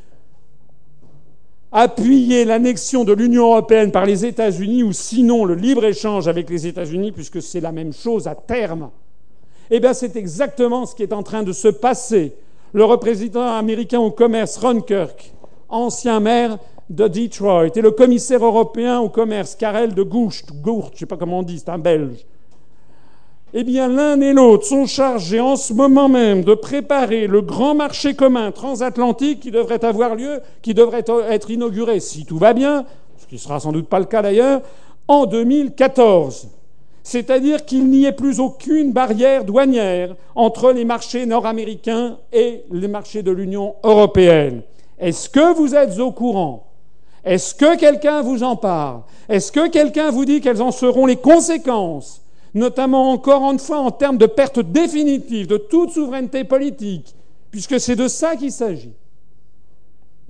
Appuyer 1.73 2.45
l'annexion 2.45 3.05
de 3.05 3.13
l'Union 3.13 3.47
européenne 3.47 3.91
par 3.91 4.07
les 4.07 4.25
États-Unis 4.25 4.83
ou 4.83 4.93
sinon 4.93 5.45
le 5.45 5.55
libre-échange 5.55 6.29
avec 6.29 6.49
les 6.49 6.67
États-Unis, 6.67 7.13
puisque 7.13 7.43
c'est 7.43 7.61
la 7.61 7.73
même 7.73 7.93
chose 7.93 8.29
à 8.29 8.35
terme. 8.35 8.91
Eh 9.71 9.81
bien, 9.81 9.93
c'est 9.93 10.15
exactement 10.17 10.87
ce 10.87 10.95
qui 10.95 11.03
est 11.03 11.13
en 11.13 11.25
train 11.25 11.43
de 11.43 11.53
se 11.53 11.69
passer. 11.69 12.35
Le 12.73 12.85
représentant 12.85 13.57
américain 13.57 13.99
au 13.99 14.11
commerce, 14.13 14.59
Ron 14.59 14.81
Kirk, 14.81 15.33
ancien 15.69 16.21
maire 16.21 16.59
de 16.89 17.09
Detroit, 17.09 17.67
et 17.75 17.81
le 17.81 17.91
commissaire 17.91 18.45
européen 18.45 19.01
au 19.01 19.09
commerce, 19.09 19.57
Karel 19.57 19.93
de 19.93 20.05
Gucht, 20.05 20.53
Gucht, 20.63 20.91
je 20.91 20.95
ne 20.95 20.99
sais 21.01 21.07
pas 21.07 21.17
comment 21.17 21.41
on 21.41 21.43
dit, 21.43 21.59
c'est 21.59 21.71
un 21.71 21.79
Belge. 21.79 22.25
Eh 23.59 23.65
bien, 23.65 23.89
l'un 23.89 24.21
et 24.21 24.35
l'autre 24.35 24.67
sont 24.67 24.85
chargés 24.85 25.41
en 25.41 25.57
ce 25.57 25.73
moment 25.73 26.11
même 26.11 26.45
de 26.45 26.53
préparer 26.53 27.27
le 27.27 27.41
grand 27.41 27.75
marché 27.75 28.13
commun 28.13 28.53
transatlantique 28.53 29.41
qui 29.41 29.51
devrait 29.51 29.83
avoir 29.83 30.15
lieu, 30.15 30.43
qui 30.61 30.75
devrait 30.75 31.07
être 31.31 31.51
inauguré, 31.51 32.01
si 32.01 32.27
tout 32.27 32.37
va 32.37 32.53
bien, 32.53 32.85
ce 33.17 33.27
qui 33.27 33.39
sera 33.39 33.59
sans 33.59 33.73
doute 33.73 33.89
pas 33.89 33.99
le 33.99 34.05
cas 34.05 34.21
d'ailleurs, 34.21 34.61
en 35.09 35.25
2014. 35.25 36.49
C'est-à-dire 37.03 37.65
qu'il 37.65 37.89
n'y 37.89 38.05
ait 38.05 38.13
plus 38.13 38.41
aucune 38.41 38.93
barrière 38.93 39.43
douanière 39.43 40.15
entre 40.35 40.73
les 40.73 40.85
marchés 40.85 41.25
nord-américains 41.25 42.19
et 42.35 42.63
les 42.71 42.89
marchés 42.89 43.23
de 43.23 43.31
l'Union 43.31 43.77
européenne. 43.85 44.61
Est-ce 44.99 45.31
que 45.31 45.55
vous 45.55 45.75
êtes 45.75 45.99
au 45.99 46.13
courant? 46.13 46.67
Est-ce 47.25 47.55
que 47.55 47.79
quelqu'un 47.79 48.21
vous 48.21 48.43
en 48.43 48.57
parle? 48.57 49.01
Est-ce 49.31 49.51
que 49.51 49.69
quelqu'un 49.69 50.11
vous 50.11 50.27
dit 50.27 50.43
quelles 50.43 50.61
en 50.61 50.73
seront 50.73 51.07
les 51.07 51.17
conséquences 51.17 52.21
Notamment 52.57 53.13
encore 53.13 53.43
une 53.53 53.59
fois 53.59 53.81
en 53.81 53.91
termes 53.91 54.17
de 54.17 54.25
perte 54.25 54.61
définitive 54.61 55.47
de 55.47 55.59
toute 55.59 55.91
souveraineté 55.91 56.43
politique, 56.43 57.15
puisque 57.51 57.79
c'est 57.79 57.97
de 57.97 58.09
ça 58.09 58.35
qu'il 58.35 58.51
s'agit. 58.51 58.95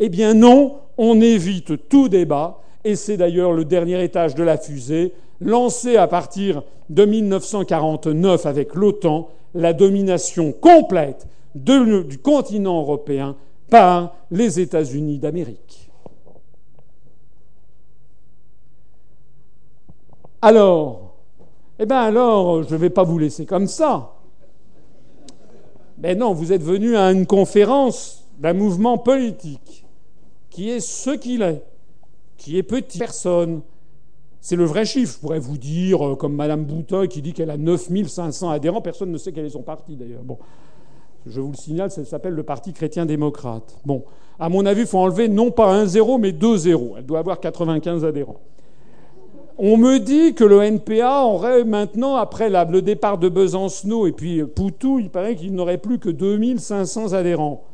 Eh 0.01 0.09
bien 0.09 0.35
non, 0.35 0.81
on 0.99 1.21
évite 1.21 1.89
tout 1.89 2.09
débat, 2.09 2.61
et 2.83 2.97
c'est 2.97 3.17
d'ailleurs 3.17 3.53
le 3.53 3.65
dernier 3.65 4.03
étage 4.03 4.35
de 4.35 4.43
la 4.43 4.59
fusée, 4.59 5.13
lancé 5.41 5.97
à 5.97 6.09
partir 6.09 6.65
de 6.91 7.05
1949 7.05 8.45
avec 8.45 8.75
l'OTAN, 8.75 9.29
la 9.55 9.73
domination 9.73 10.51
complète 10.51 11.29
du 11.55 12.19
continent 12.19 12.81
européen 12.81 13.37
par 13.71 14.17
les 14.33 14.59
États-Unis 14.59 15.19
d'Amérique. 15.19 15.93
Alors, 20.43 21.06
eh 21.79 21.87
bien 21.87 21.99
alors, 21.99 22.63
je 22.63 22.75
ne 22.75 22.81
vais 22.81 22.91
pas 22.91 23.05
vous 23.05 23.19
laisser 23.19 23.47
comme 23.47 23.67
ça. 23.67 24.15
Mais 25.99 26.15
non, 26.15 26.33
vous 26.33 26.53
êtes 26.53 26.63
venu 26.63 26.97
à 26.97 27.13
une 27.13 27.27
conférence 27.27 28.25
d'un 28.39 28.53
mouvement 28.53 28.99
politique 28.99 29.87
qui 30.51 30.71
est 30.71 30.81
ce 30.81 31.11
qu'il 31.11 31.43
est, 31.43 31.63
qui 32.37 32.59
est 32.59 32.63
petite 32.63 32.99
personne. 32.99 33.63
C'est 34.41 34.57
le 34.57 34.65
vrai 34.65 34.85
chiffre. 34.85 35.15
Je 35.15 35.21
pourrais 35.21 35.39
vous 35.39 35.59
dire, 35.59 36.07
euh, 36.07 36.15
comme 36.15 36.35
Madame 36.35 36.65
Boutin 36.65 37.07
qui 37.07 37.21
dit 37.21 37.33
qu'elle 37.33 37.51
a 37.51 37.57
9500 37.57 38.51
adhérents, 38.51 38.81
personne 38.81 39.11
ne 39.11 39.19
sait 39.19 39.33
quel 39.33 39.45
est 39.45 39.51
son 39.51 39.63
parti 39.63 39.97
d'ailleurs. 39.97 40.23
Bon, 40.23 40.39
je 41.27 41.41
vous 41.41 41.51
le 41.51 41.57
signale, 41.57 41.91
ça 41.91 42.05
s'appelle 42.05 42.35
le 42.35 42.43
Parti 42.43 42.73
chrétien-démocrate. 42.73 43.77
Bon, 43.85 44.05
à 44.39 44.49
mon 44.49 44.65
avis, 44.65 44.83
il 44.83 44.87
faut 44.87 44.99
enlever 44.99 45.29
non 45.29 45.51
pas 45.51 45.75
un 45.75 45.87
zéro, 45.87 46.19
mais 46.19 46.33
deux 46.33 46.57
zéros. 46.57 46.95
Elle 46.97 47.07
doit 47.07 47.19
avoir 47.19 47.41
95 47.41 48.05
adhérents. 48.05 48.41
On 49.59 49.79
me 49.79 49.99
dit 49.99 50.35
que 50.35 50.45
le 50.45 50.63
NPA 50.63 51.23
aurait 51.25 51.65
maintenant, 51.65 52.17
après 52.17 52.51
le 52.51 52.83
départ 52.83 53.17
de 53.17 53.31
Besancenot 53.31 54.07
et 54.07 54.13
puis 54.13 54.45
Poutou, 54.45 54.99
il 54.99 55.09
paraît 55.09 55.35
qu'il 55.35 55.55
n'aurait 55.55 55.79
plus 55.79 55.99
que 55.99 56.11
2500 56.11 57.15
adhérents. 57.15 57.65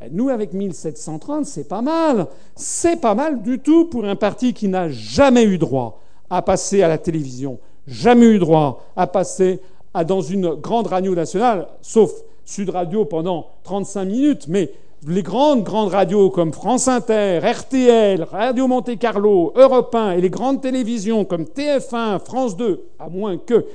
Eh, 0.00 0.08
nous, 0.12 0.28
avec 0.28 0.52
1730, 0.52 1.46
c'est 1.46 1.68
pas 1.68 1.82
mal. 1.82 2.28
C'est 2.54 3.00
pas 3.00 3.16
mal 3.16 3.42
du 3.42 3.58
tout 3.58 3.86
pour 3.86 4.04
un 4.04 4.14
parti 4.14 4.54
qui 4.54 4.68
n'a 4.68 4.88
jamais 4.88 5.42
eu 5.42 5.58
droit 5.58 6.00
à 6.30 6.42
passer 6.42 6.82
à 6.82 6.88
la 6.88 6.98
télévision, 6.98 7.58
jamais 7.88 8.26
eu 8.26 8.38
droit 8.38 8.84
à 8.94 9.08
passer 9.08 9.60
dans 10.06 10.20
une 10.20 10.54
grande 10.54 10.86
radio 10.86 11.14
nationale, 11.14 11.68
sauf 11.82 12.12
Sud 12.44 12.70
Radio 12.70 13.04
pendant 13.04 13.46
35 13.64 14.04
minutes, 14.04 14.46
mais 14.48 14.70
les 15.06 15.22
grandes, 15.22 15.64
grandes 15.64 15.90
radios 15.90 16.30
comme 16.30 16.52
France 16.52 16.88
Inter, 16.88 17.40
RTL, 17.42 18.22
Radio 18.22 18.66
Monte 18.66 18.98
Carlo, 18.98 19.52
Europe 19.54 19.94
1 19.94 20.12
et 20.12 20.20
les 20.20 20.30
grandes 20.30 20.62
télévisions 20.62 21.24
comme 21.24 21.44
TF1, 21.44 22.20
France 22.24 22.56
2, 22.56 22.84
à 22.98 23.08
moins 23.08 23.36
que 23.36 23.66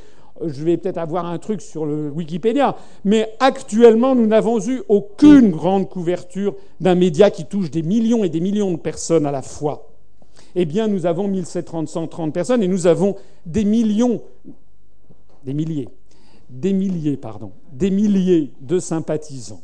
je 0.43 0.63
vais 0.63 0.77
peut-être 0.77 0.97
avoir 0.97 1.25
un 1.25 1.37
truc 1.37 1.61
sur 1.61 1.85
le 1.85 2.09
Wikipédia, 2.09 2.75
mais 3.03 3.29
actuellement, 3.39 4.15
nous 4.15 4.25
n'avons 4.25 4.59
eu 4.65 4.81
aucune 4.87 5.51
grande 5.51 5.89
couverture 5.89 6.55
d'un 6.79 6.95
média 6.95 7.29
qui 7.29 7.45
touche 7.45 7.69
des 7.69 7.83
millions 7.83 8.23
et 8.23 8.29
des 8.29 8.39
millions 8.39 8.71
de 8.71 8.77
personnes 8.77 9.25
à 9.25 9.31
la 9.31 9.41
fois. 9.41 9.89
Eh 10.55 10.65
bien, 10.65 10.87
nous 10.87 11.05
avons 11.05 11.27
1730 11.27 12.33
personnes 12.33 12.63
et 12.63 12.67
nous 12.67 12.87
avons 12.87 13.15
des 13.45 13.65
millions, 13.65 14.21
des 15.45 15.53
milliers, 15.53 15.89
des 16.49 16.73
milliers, 16.73 17.17
pardon, 17.17 17.51
des 17.71 17.91
milliers 17.91 18.53
de 18.61 18.79
sympathisants. 18.79 19.61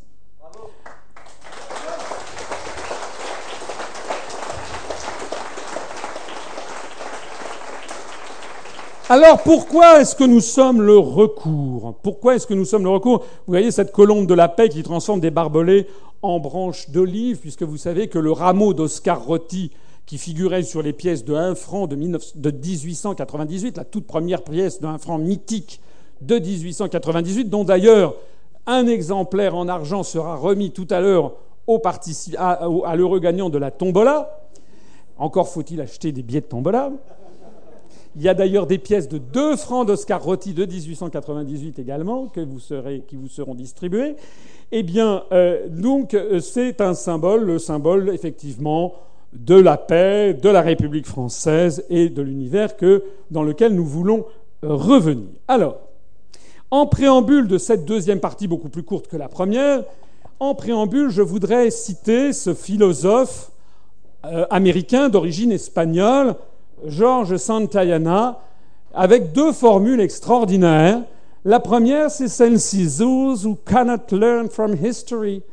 Alors 9.07 9.43
pourquoi 9.43 10.01
est-ce 10.01 10.15
que 10.15 10.23
nous 10.23 10.41
sommes 10.41 10.81
le 10.81 10.97
recours? 10.97 11.93
Pourquoi 12.01 12.35
est-ce 12.35 12.47
que 12.47 12.55
nous 12.55 12.65
sommes 12.65 12.85
le 12.85 12.89
recours? 12.89 13.19
Vous 13.19 13.51
voyez 13.53 13.69
cette 13.69 13.91
colombe 13.91 14.25
de 14.25 14.33
la 14.33 14.47
paix 14.47 14.67
qui 14.67 14.81
transforme 14.81 15.19
des 15.19 15.29
barbelés 15.29 15.85
en 16.23 16.39
branches 16.39 16.89
d'olive, 16.89 17.37
puisque 17.37 17.61
vous 17.61 17.77
savez 17.77 18.07
que 18.07 18.17
le 18.17 18.31
rameau 18.31 18.73
d'Oscar 18.73 19.23
Rotti, 19.23 19.69
qui 20.07 20.17
figurait 20.17 20.63
sur 20.63 20.81
les 20.81 20.91
pièces 20.91 21.23
de 21.23 21.35
1 21.35 21.53
franc 21.53 21.85
de, 21.85 21.95
1898, 21.95 23.77
la 23.77 23.83
toute 23.83 24.07
première 24.07 24.41
pièce 24.41 24.81
de 24.81 24.87
1 24.87 24.97
franc 24.97 25.19
mythique 25.19 25.81
de 26.21 26.39
1898, 26.39 27.47
dont 27.47 27.63
d'ailleurs 27.63 28.15
un 28.65 28.87
exemplaire 28.87 29.55
en 29.55 29.67
argent 29.67 30.01
sera 30.01 30.35
remis 30.35 30.71
tout 30.71 30.87
à 30.89 30.99
l'heure 30.99 31.33
à, 32.37 32.67
à 32.85 32.95
l'heureux 32.95 33.19
gagnant 33.19 33.51
de 33.51 33.59
la 33.59 33.69
tombola. 33.69 34.41
Encore 35.19 35.47
faut-il 35.47 35.79
acheter 35.79 36.11
des 36.11 36.23
billets 36.23 36.41
de 36.41 36.47
tombola. 36.47 36.91
Il 38.17 38.21
y 38.21 38.29
a 38.29 38.33
d'ailleurs 38.33 38.65
des 38.65 38.77
pièces 38.77 39.09
de 39.09 39.17
2 39.17 39.57
francs 39.57 39.85
d'Oscar 39.85 40.23
Rotti 40.23 40.53
de 40.53 40.65
1898 40.65 41.79
également 41.79 42.27
que 42.27 42.39
vous 42.39 42.59
serez, 42.59 43.03
qui 43.05 43.17
vous 43.17 43.27
seront 43.27 43.55
distribuées. 43.55 44.15
Eh 44.71 44.83
bien, 44.83 45.23
euh, 45.33 45.67
donc, 45.67 46.13
euh, 46.13 46.39
c'est 46.39 46.79
un 46.79 46.93
symbole, 46.93 47.43
le 47.43 47.59
symbole 47.59 48.09
effectivement 48.13 48.93
de 49.33 49.55
la 49.55 49.75
paix, 49.75 50.33
de 50.33 50.47
la 50.47 50.61
République 50.61 51.05
française 51.05 51.85
et 51.89 52.07
de 52.07 52.21
l'univers 52.21 52.77
que, 52.77 53.03
dans 53.31 53.43
lequel 53.43 53.75
nous 53.75 53.85
voulons 53.85 54.25
euh, 54.63 54.73
revenir. 54.73 55.27
Alors, 55.49 55.79
en 56.71 56.87
préambule 56.87 57.49
de 57.49 57.57
cette 57.57 57.83
deuxième 57.83 58.21
partie 58.21 58.47
beaucoup 58.47 58.69
plus 58.69 58.83
courte 58.83 59.07
que 59.07 59.17
la 59.17 59.27
première, 59.27 59.83
en 60.39 60.55
préambule, 60.55 61.09
je 61.09 61.21
voudrais 61.21 61.69
citer 61.69 62.31
ce 62.31 62.53
philosophe 62.53 63.51
américain 64.49 65.07
d'origine 65.07 65.51
espagnole, 65.51 66.35
Georges 66.87 67.37
Santayana 67.37 68.39
avec 68.93 69.33
deux 69.33 69.51
formules 69.51 70.01
extraordinaires. 70.01 71.01
La 71.43 71.59
première, 71.59 72.09
c'est 72.09 72.27
celle-ci 72.27 72.87
Those 72.97 73.45
who 73.45 73.57
cannot 73.65 74.11
learn 74.11 74.49
from 74.49 74.73
history 74.73 75.43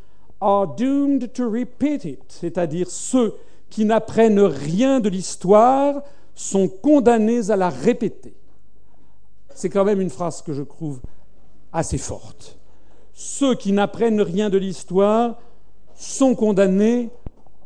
are 0.41 0.67
doomed 0.67 1.33
to 1.35 1.51
repeat 1.51 2.05
it. 2.05 2.23
C'est-à-dire 2.29 2.91
ceux 2.91 3.35
qui 3.69 3.85
n'apprennent 3.85 4.41
rien 4.41 5.01
de 5.01 5.09
l'histoire 5.09 6.03
sont 6.35 6.69
condamnés 6.69 7.51
à 7.51 7.57
la 7.57 7.69
répéter. 7.69 8.35
C'est 9.55 9.69
quand 9.69 9.85
même 9.85 10.01
une 10.01 10.11
phrase 10.11 10.43
que 10.43 10.53
je 10.53 10.63
trouve 10.63 11.01
assez 11.73 11.99
forte. 11.99 12.59
Ceux 13.13 13.55
qui 13.55 13.73
n'apprennent 13.73 14.21
rien 14.21 14.51
de 14.51 14.59
l'histoire 14.59 15.39
sont 15.95 16.35
condamnés 16.35 17.11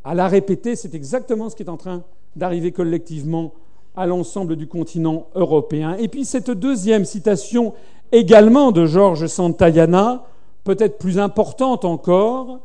à 0.05 0.14
la 0.14 0.28
répéter. 0.28 0.76
C'est 0.76 0.94
exactement 0.94 1.48
ce 1.48 1.56
qui 1.56 1.62
est 1.62 1.68
en 1.68 1.76
train 1.76 2.05
d'arriver 2.36 2.70
collectivement 2.72 3.52
à 3.96 4.06
l'ensemble 4.06 4.56
du 4.56 4.66
continent 4.66 5.26
européen. 5.34 5.96
Et 5.98 6.08
puis 6.08 6.24
cette 6.24 6.50
deuxième 6.50 7.04
citation 7.04 7.72
également 8.12 8.70
de 8.72 8.86
Georges 8.86 9.26
Santayana, 9.26 10.24
peut-être 10.64 10.98
plus 10.98 11.18
importante 11.18 11.84
encore, 11.84 12.60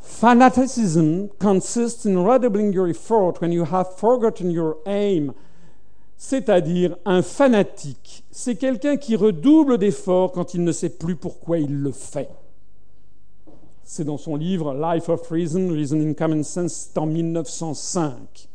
Fanaticism 0.00 1.28
consists 1.38 2.06
in 2.06 2.16
redoubling 2.24 2.72
your 2.72 2.88
effort 2.88 3.34
when 3.40 3.52
you 3.52 3.64
have 3.64 3.96
forgotten 3.96 4.50
your 4.50 4.78
aim. 4.86 5.32
C'est-à-dire 6.16 6.96
un 7.04 7.22
fanatique, 7.22 8.24
c'est 8.30 8.56
quelqu'un 8.56 8.96
qui 8.96 9.16
redouble 9.16 9.78
d'efforts 9.78 10.32
quand 10.32 10.54
il 10.54 10.64
ne 10.64 10.72
sait 10.72 10.90
plus 10.90 11.16
pourquoi 11.16 11.58
il 11.58 11.80
le 11.80 11.92
fait. 11.92 12.28
C'est 13.82 14.04
dans 14.04 14.18
son 14.18 14.36
livre 14.36 14.74
Life 14.74 15.08
of 15.08 15.26
Reason, 15.28 15.68
Reason 15.70 16.00
in 16.00 16.12
Common 16.12 16.42
Sense, 16.42 16.90
en 16.96 17.06
1905. 17.06 18.49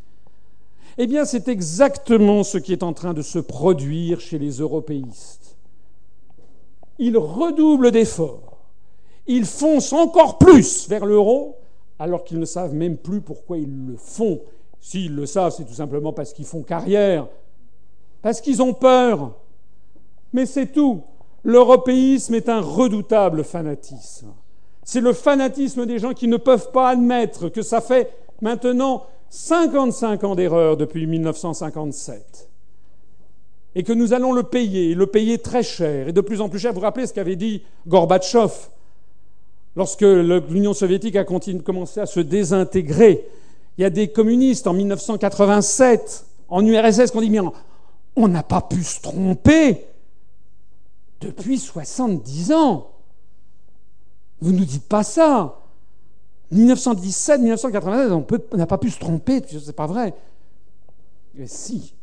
Eh 0.98 1.08
bien, 1.08 1.26
c'est 1.26 1.48
exactement 1.50 2.44
ce 2.44 2.58
qui 2.58 2.72
est 2.72 2.84
en 2.84 2.94
train 2.94 3.14
de 3.14 3.22
se 3.22 3.40
produire 3.40 4.22
chez 4.22 4.40
les 4.40 4.60
européistes. 4.60 5.58
Ils 7.00 7.18
redoublent 7.18 7.92
d'efforts. 7.92 8.60
Ils 9.28 9.46
foncent 9.46 9.92
encore 9.92 10.38
plus 10.38 10.88
vers 10.88 11.06
l'euro, 11.06 11.58
alors 12.00 12.24
qu'ils 12.24 12.40
ne 12.40 12.46
savent 12.46 12.74
même 12.74 12.98
plus 12.98 13.22
pourquoi 13.22 13.58
ils 13.58 13.88
le 13.88 13.98
font. 13.98 14.42
S'ils 14.80 15.16
le 15.16 15.26
savent, 15.26 15.54
c'est 15.56 15.66
tout 15.66 15.74
simplement 15.74 16.14
parce 16.14 16.32
qu'ils 16.32 16.46
font 16.46 16.62
carrière, 16.62 17.28
parce 18.22 18.40
qu'ils 18.40 18.62
ont 18.62 18.74
peur. 18.74 19.34
Mais 20.32 20.46
c'est 20.46 20.68
tout. 20.68 21.02
L'européisme 21.44 22.36
est 22.36 22.50
un 22.50 22.62
redoutable 22.62 23.44
fanatisme. 23.44 24.28
C'est 24.84 25.02
le 25.02 25.14
fanatisme 25.14 25.86
des 25.86 26.00
gens 26.00 26.14
qui 26.14 26.28
ne 26.28 26.38
peuvent 26.38 26.72
pas 26.72 26.90
admettre 26.90 27.50
que 27.50 27.64
ça 27.64 27.82
fait 27.82 28.12
maintenant 28.42 29.04
55 29.30 30.24
ans 30.24 30.36
d'erreur 30.36 30.78
depuis 30.78 31.08
1957 31.08 32.50
et 33.76 33.84
que 33.84 33.92
nous 33.92 34.14
allons 34.14 34.32
le 34.32 34.44
payer, 34.44 34.96
le 34.96 35.06
payer 35.06 35.38
très 35.38 35.62
cher, 35.62 36.08
et 36.08 36.14
de 36.14 36.22
plus 36.22 36.40
en 36.40 36.48
plus 36.48 36.60
cher. 36.60 36.72
Vous 36.72 36.80
vous 36.80 36.86
rappelez 36.86 37.06
ce 37.06 37.14
qu'avait 37.14 37.36
dit 37.36 37.62
Gorbatchev 37.86 38.54
lorsque 39.76 40.02
l'Union 40.02 40.74
soviétique 40.74 41.18
a 41.18 41.26
commencé 41.26 42.00
à 42.00 42.06
se 42.06 42.22
désintégrer? 42.22 43.28
Il 43.78 43.82
y 43.82 43.86
a 43.86 43.90
des 43.90 44.08
communistes 44.08 44.68
en 44.68 44.74
1987, 44.74 46.26
en 46.48 46.66
URSS, 46.66 47.12
qui 47.12 47.18
ont 47.18 47.22
dit 47.22 47.30
Mais 47.30 47.42
on 48.16 48.30
n'a 48.30 48.44
pas 48.44 48.62
pu 48.62 48.82
se 48.82 49.02
tromper 49.02 49.86
depuis 51.20 51.60
70 51.60 52.54
ans. 52.54 52.92
Vous 54.40 54.54
ne 54.54 54.60
nous 54.60 54.66
dites 54.66 54.88
pas 54.88 55.04
ça. 55.04 55.60
1917, 56.56 57.42
1996, 57.42 58.12
on 58.12 58.58
n'a 58.58 58.68
pas 58.68 58.78
pu 58.78 58.90
se 58.90 59.00
tromper, 59.00 59.42
c'est 59.48 59.76
pas 59.76 59.88
vrai. 59.88 60.14
Mais 61.36 61.48
si, 61.48 61.94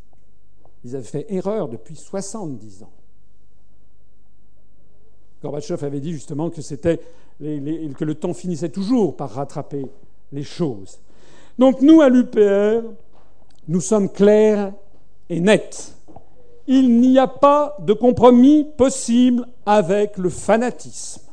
ils 0.85 0.95
avaient 0.95 1.05
fait 1.05 1.27
erreur 1.31 1.69
depuis 1.69 1.97
70 1.97 2.83
ans. 2.83 2.91
Gorbatchev 5.43 5.85
avait 5.85 6.01
dit 6.01 6.13
justement 6.13 6.51
que, 6.51 6.63
c'était 6.63 7.01
que 7.41 8.05
le 8.05 8.15
temps 8.15 8.35
finissait 8.35 8.69
toujours 8.69 9.17
par 9.17 9.31
rattraper 9.31 9.87
les 10.33 10.45
choses. 10.45 11.01
Donc 11.59 11.81
nous, 11.81 12.01
à 12.01 12.09
l'UPR, 12.09 12.87
nous 13.69 13.81
sommes 13.81 14.11
clairs 14.11 14.73
et 15.29 15.41
nets. 15.41 15.95
Il 16.67 17.01
n'y 17.01 17.19
a 17.19 17.27
pas 17.27 17.77
de 17.81 17.93
compromis 17.93 18.65
possible 18.77 19.47
avec 19.67 20.17
le 20.17 20.29
fanatisme 20.29 21.32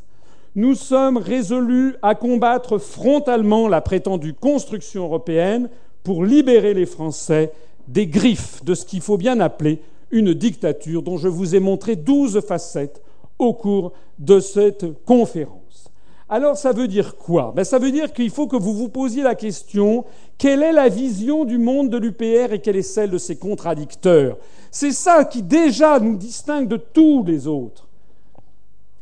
nous 0.56 0.76
sommes 0.76 1.18
résolus 1.18 1.96
à 2.02 2.16
combattre 2.16 2.78
frontalement 2.78 3.68
la 3.68 3.82
prétendue 3.82 4.34
construction 4.34 5.04
européenne 5.04 5.70
pour 6.04 6.26
libérer 6.26 6.74
les 6.74 6.86
Français 6.86 7.52
des 7.88 8.08
griffes 8.08 8.64
de 8.64 8.74
ce 8.74 8.86
qu'il 8.86 9.02
faut 9.02 9.18
bien 9.18 9.40
appeler 9.40 9.82
une 10.12 10.34
dictature 10.34 11.04
dont 11.04 11.18
je 11.18 11.28
vous 11.28 11.56
ai 11.56 11.60
montré 11.60 11.96
douze 11.96 12.42
facettes 12.42 13.02
au 13.38 13.54
cours 13.54 13.94
de 14.18 14.40
cette 14.40 15.04
conférence. 15.06 15.92
Alors 16.28 16.58
ça 16.58 16.72
veut 16.72 16.88
dire 16.88 17.16
quoi? 17.16 17.54
Ben, 17.56 17.64
Ça 17.64 17.80
veut 17.80 17.92
dire 17.92 18.14
qu'il 18.14 18.30
faut 18.30 18.48
que 18.48 18.56
vous 18.56 18.74
vous 18.74 18.90
posiez 18.90 19.24
la 19.24 19.36
question 19.36 20.06
quelle 20.38 20.64
est 20.64 20.72
la 20.72 20.88
vision 20.88 21.44
du 21.44 21.58
monde 21.58 21.90
de 21.90 21.98
l'UPR 21.98 22.54
et 22.54 22.60
quelle 22.60 22.78
est 22.78 22.82
celle 22.82 23.10
de 23.10 23.18
ses 23.18 23.36
contradicteurs? 23.38 24.38
C'est 24.72 24.92
ça 24.92 25.26
qui 25.26 25.42
déjà 25.42 26.00
nous 26.00 26.16
distingue 26.16 26.68
de 26.68 26.78
tous 26.78 27.24
les 27.26 27.48
autres. 27.48 27.89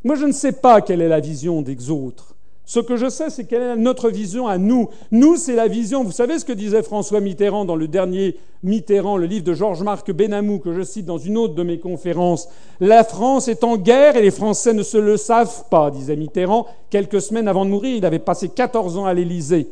Moi, 0.07 0.15
je 0.15 0.25
ne 0.25 0.31
sais 0.31 0.53
pas 0.53 0.79
quelle 0.79 1.01
est 1.01 1.09
la 1.09 1.19
vision 1.19 1.61
des 1.61 1.89
autres. 1.89 2.33
Ce 2.63 2.79
que 2.79 2.95
je 2.95 3.09
sais, 3.09 3.29
c'est 3.29 3.43
quelle 3.43 3.61
est 3.61 3.75
notre 3.75 4.09
vision 4.09 4.47
à 4.47 4.57
nous. 4.57 4.87
Nous, 5.11 5.35
c'est 5.35 5.53
la 5.53 5.67
vision. 5.67 6.05
Vous 6.05 6.13
savez 6.13 6.39
ce 6.39 6.45
que 6.45 6.53
disait 6.53 6.81
François 6.81 7.19
Mitterrand 7.19 7.65
dans 7.65 7.75
le 7.75 7.89
dernier 7.89 8.37
Mitterrand, 8.63 9.17
le 9.17 9.25
livre 9.25 9.43
de 9.43 9.53
Georges-Marc 9.53 10.09
Benamou, 10.13 10.59
que 10.59 10.71
je 10.71 10.81
cite 10.81 11.05
dans 11.05 11.17
une 11.17 11.37
autre 11.37 11.55
de 11.55 11.63
mes 11.63 11.79
conférences. 11.79 12.47
La 12.79 13.03
France 13.03 13.49
est 13.49 13.65
en 13.65 13.75
guerre 13.75 14.15
et 14.15 14.21
les 14.21 14.31
Français 14.31 14.73
ne 14.73 14.81
se 14.81 14.97
le 14.97 15.17
savent 15.17 15.65
pas, 15.69 15.91
disait 15.91 16.15
Mitterrand. 16.15 16.67
Quelques 16.89 17.19
semaines 17.19 17.49
avant 17.49 17.65
de 17.65 17.69
mourir, 17.69 17.97
il 17.97 18.05
avait 18.05 18.17
passé 18.17 18.47
14 18.47 18.97
ans 18.97 19.07
à 19.07 19.13
l'Élysée. 19.13 19.67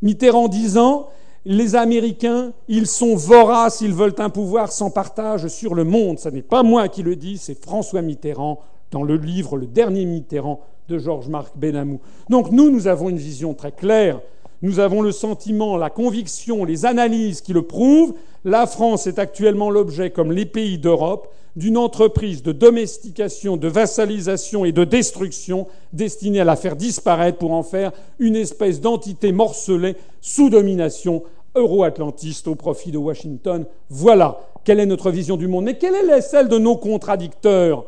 Mitterrand 0.00 0.46
disant 0.46 1.08
les 1.44 1.74
Américains, 1.74 2.52
ils 2.68 2.86
sont 2.86 3.16
voraces, 3.16 3.80
ils 3.80 3.94
veulent 3.94 4.14
un 4.18 4.30
pouvoir 4.30 4.70
sans 4.70 4.92
partage 4.92 5.48
sur 5.48 5.74
le 5.74 5.82
monde. 5.82 6.20
Ce 6.20 6.28
n'est 6.28 6.40
pas 6.40 6.62
moi 6.62 6.86
qui 6.86 7.02
le 7.02 7.16
dis, 7.16 7.36
c'est 7.36 7.60
François 7.60 8.02
Mitterrand, 8.02 8.60
dans 8.90 9.02
le 9.02 9.16
livre 9.16 9.56
Le 9.56 9.66
dernier 9.66 10.04
Mitterrand 10.04 10.60
de 10.88 10.98
Georges-Marc 10.98 11.56
Benamou. 11.56 12.00
Donc 12.30 12.50
nous, 12.50 12.70
nous 12.70 12.86
avons 12.86 13.08
une 13.08 13.18
vision 13.18 13.54
très 13.54 13.72
claire. 13.72 14.20
Nous 14.62 14.80
avons 14.80 15.02
le 15.02 15.12
sentiment, 15.12 15.76
la 15.76 15.90
conviction, 15.90 16.64
les 16.64 16.84
analyses 16.84 17.42
qui 17.42 17.52
le 17.52 17.62
prouvent. 17.62 18.14
La 18.44 18.66
France 18.66 19.06
est 19.06 19.18
actuellement 19.18 19.70
l'objet, 19.70 20.10
comme 20.10 20.32
les 20.32 20.46
pays 20.46 20.78
d'Europe, 20.78 21.32
d'une 21.54 21.76
entreprise 21.76 22.42
de 22.42 22.52
domestication, 22.52 23.56
de 23.56 23.68
vassalisation 23.68 24.64
et 24.64 24.72
de 24.72 24.84
destruction 24.84 25.66
destinée 25.92 26.40
à 26.40 26.44
la 26.44 26.56
faire 26.56 26.76
disparaître 26.76 27.38
pour 27.38 27.52
en 27.52 27.62
faire 27.62 27.92
une 28.18 28.36
espèce 28.36 28.80
d'entité 28.80 29.32
morcelée 29.32 29.96
sous 30.20 30.50
domination 30.50 31.22
euro-atlantiste 31.54 32.48
au 32.48 32.54
profit 32.54 32.90
de 32.90 32.98
Washington. 32.98 33.64
Voilà 33.90 34.40
quelle 34.64 34.80
est 34.80 34.86
notre 34.86 35.10
vision 35.10 35.36
du 35.36 35.48
monde. 35.48 35.64
Mais 35.64 35.78
quelle 35.78 35.94
est 35.94 36.20
celle 36.20 36.48
de 36.48 36.58
nos 36.58 36.76
contradicteurs? 36.76 37.86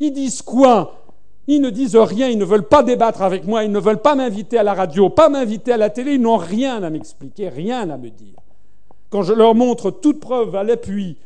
Ils 0.00 0.12
disent 0.12 0.42
quoi? 0.42 0.96
Ils 1.46 1.60
ne 1.60 1.70
disent 1.70 1.96
rien, 1.96 2.28
ils 2.28 2.38
ne 2.38 2.44
veulent 2.44 2.68
pas 2.68 2.82
débattre 2.82 3.22
avec 3.22 3.46
moi, 3.46 3.64
ils 3.64 3.72
ne 3.72 3.78
veulent 3.78 4.02
pas 4.02 4.14
m'inviter 4.14 4.58
à 4.58 4.62
la 4.62 4.74
radio, 4.74 5.10
pas 5.10 5.28
m'inviter 5.28 5.72
à 5.72 5.76
la 5.76 5.90
télé, 5.90 6.14
ils 6.14 6.20
n'ont 6.20 6.36
rien 6.36 6.82
à 6.82 6.90
m'expliquer, 6.90 7.48
rien 7.48 7.90
à 7.90 7.96
me 7.96 8.10
dire. 8.10 8.36
Quand 9.10 9.22
je 9.22 9.32
leur 9.32 9.54
montre 9.54 9.90
toute 9.90 10.20
preuve 10.20 10.54
à 10.54 10.64
l'appui, 10.64 11.16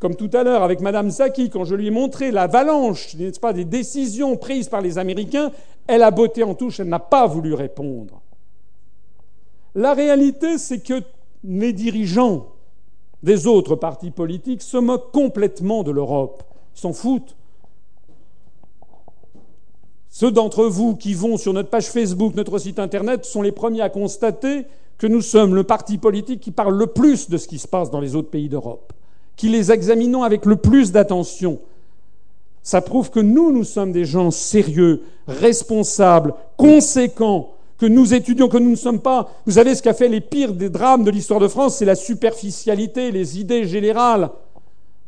comme 0.00 0.14
tout 0.14 0.30
à 0.32 0.44
l'heure 0.44 0.62
avec 0.62 0.80
Mme 0.80 1.10
Zaki, 1.10 1.50
quand 1.50 1.64
je 1.64 1.74
lui 1.74 1.88
ai 1.88 1.90
montré 1.90 2.30
l'avalanche, 2.30 3.14
n'est-ce 3.16 3.40
pas, 3.40 3.52
des 3.52 3.64
décisions 3.64 4.36
prises 4.36 4.68
par 4.68 4.80
les 4.80 4.98
Américains, 4.98 5.50
elle 5.86 6.02
a 6.02 6.10
botté 6.10 6.42
en 6.42 6.54
touche, 6.54 6.80
elle 6.80 6.88
n'a 6.88 6.98
pas 6.98 7.26
voulu 7.26 7.54
répondre. 7.54 8.20
La 9.74 9.94
réalité, 9.94 10.58
c'est 10.58 10.80
que 10.80 11.02
les 11.44 11.72
dirigeants 11.72 12.46
des 13.22 13.46
autres 13.46 13.76
partis 13.76 14.10
politiques 14.10 14.62
se 14.62 14.76
moquent 14.76 15.12
complètement 15.12 15.82
de 15.82 15.90
l'Europe. 15.90 16.42
S'en 16.74 16.92
foutent. 16.92 17.34
Ceux 20.20 20.32
d'entre 20.32 20.64
vous 20.64 20.96
qui 20.96 21.14
vont 21.14 21.36
sur 21.36 21.52
notre 21.52 21.70
page 21.70 21.90
Facebook, 21.90 22.34
notre 22.34 22.58
site 22.58 22.80
Internet, 22.80 23.24
sont 23.24 23.40
les 23.40 23.52
premiers 23.52 23.82
à 23.82 23.88
constater 23.88 24.64
que 24.98 25.06
nous 25.06 25.20
sommes 25.20 25.54
le 25.54 25.62
parti 25.62 25.96
politique 25.96 26.40
qui 26.40 26.50
parle 26.50 26.76
le 26.76 26.88
plus 26.88 27.30
de 27.30 27.36
ce 27.36 27.46
qui 27.46 27.60
se 27.60 27.68
passe 27.68 27.92
dans 27.92 28.00
les 28.00 28.16
autres 28.16 28.28
pays 28.28 28.48
d'Europe, 28.48 28.92
qui 29.36 29.48
les 29.48 29.70
examinons 29.70 30.24
avec 30.24 30.44
le 30.44 30.56
plus 30.56 30.90
d'attention. 30.90 31.60
Ça 32.64 32.80
prouve 32.80 33.10
que 33.10 33.20
nous, 33.20 33.52
nous 33.52 33.62
sommes 33.62 33.92
des 33.92 34.04
gens 34.04 34.32
sérieux, 34.32 35.02
responsables, 35.28 36.34
conséquents, 36.56 37.52
que 37.78 37.86
nous 37.86 38.12
étudions, 38.12 38.48
que 38.48 38.58
nous 38.58 38.70
ne 38.70 38.74
sommes 38.74 39.00
pas. 39.00 39.30
Vous 39.46 39.52
savez 39.52 39.76
ce 39.76 39.84
qu'a 39.84 39.94
fait 39.94 40.08
les 40.08 40.20
pires 40.20 40.52
des 40.52 40.68
drames 40.68 41.04
de 41.04 41.12
l'histoire 41.12 41.38
de 41.38 41.46
France, 41.46 41.76
c'est 41.76 41.84
la 41.84 41.94
superficialité, 41.94 43.12
les 43.12 43.38
idées 43.38 43.68
générales, 43.68 44.30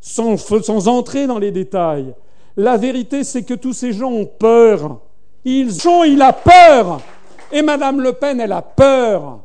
sans, 0.01 0.37
sans 0.37 0.87
entrer 0.87 1.27
dans 1.27 1.41
les 1.41 1.51
détails. 1.51 2.15
La 2.57 2.77
vérité, 2.77 3.25
c'est 3.25 3.43
que 3.43 3.55
tous 3.55 3.73
ces 3.73 3.93
gens 3.93 4.11
ont 4.11 4.27
peur. 4.27 5.01
Ils 5.45 5.89
ont, 5.89 6.05
il 6.05 6.21
a 6.21 6.33
peur. 6.33 7.01
Et 7.53 7.63
Madame 7.63 8.01
Le 8.01 8.13
Pen, 8.13 8.41
elle 8.41 8.53
a 8.53 8.63
peur. 8.63 9.41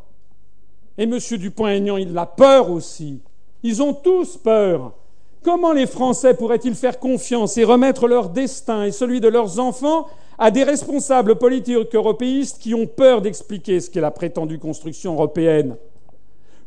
Et 0.97 1.03
M. 1.03 1.17
Dupont-Aignan, 1.17 1.97
il 1.97 2.17
a 2.17 2.25
peur 2.25 2.69
aussi. 2.69 3.21
Ils 3.63 3.81
ont 3.81 3.93
tous 3.93 4.37
peur. 4.37 4.93
Comment 5.43 5.73
les 5.73 5.85
Français 5.85 6.33
pourraient-ils 6.33 6.75
faire 6.75 6.99
confiance 6.99 7.57
et 7.57 7.63
remettre 7.63 8.07
leur 8.07 8.29
destin 8.29 8.83
et 8.83 8.91
celui 8.91 9.21
de 9.21 9.27
leurs 9.27 9.59
enfants 9.59 10.07
à 10.37 10.51
des 10.51 10.63
responsables 10.63 11.35
politiques 11.35 11.93
européistes 11.93 12.59
qui 12.59 12.73
ont 12.73 12.87
peur 12.87 13.21
d'expliquer 13.21 13.79
ce 13.79 13.89
qu'est 13.89 14.01
la 14.01 14.11
prétendue 14.11 14.59
construction 14.59 15.13
européenne? 15.13 15.75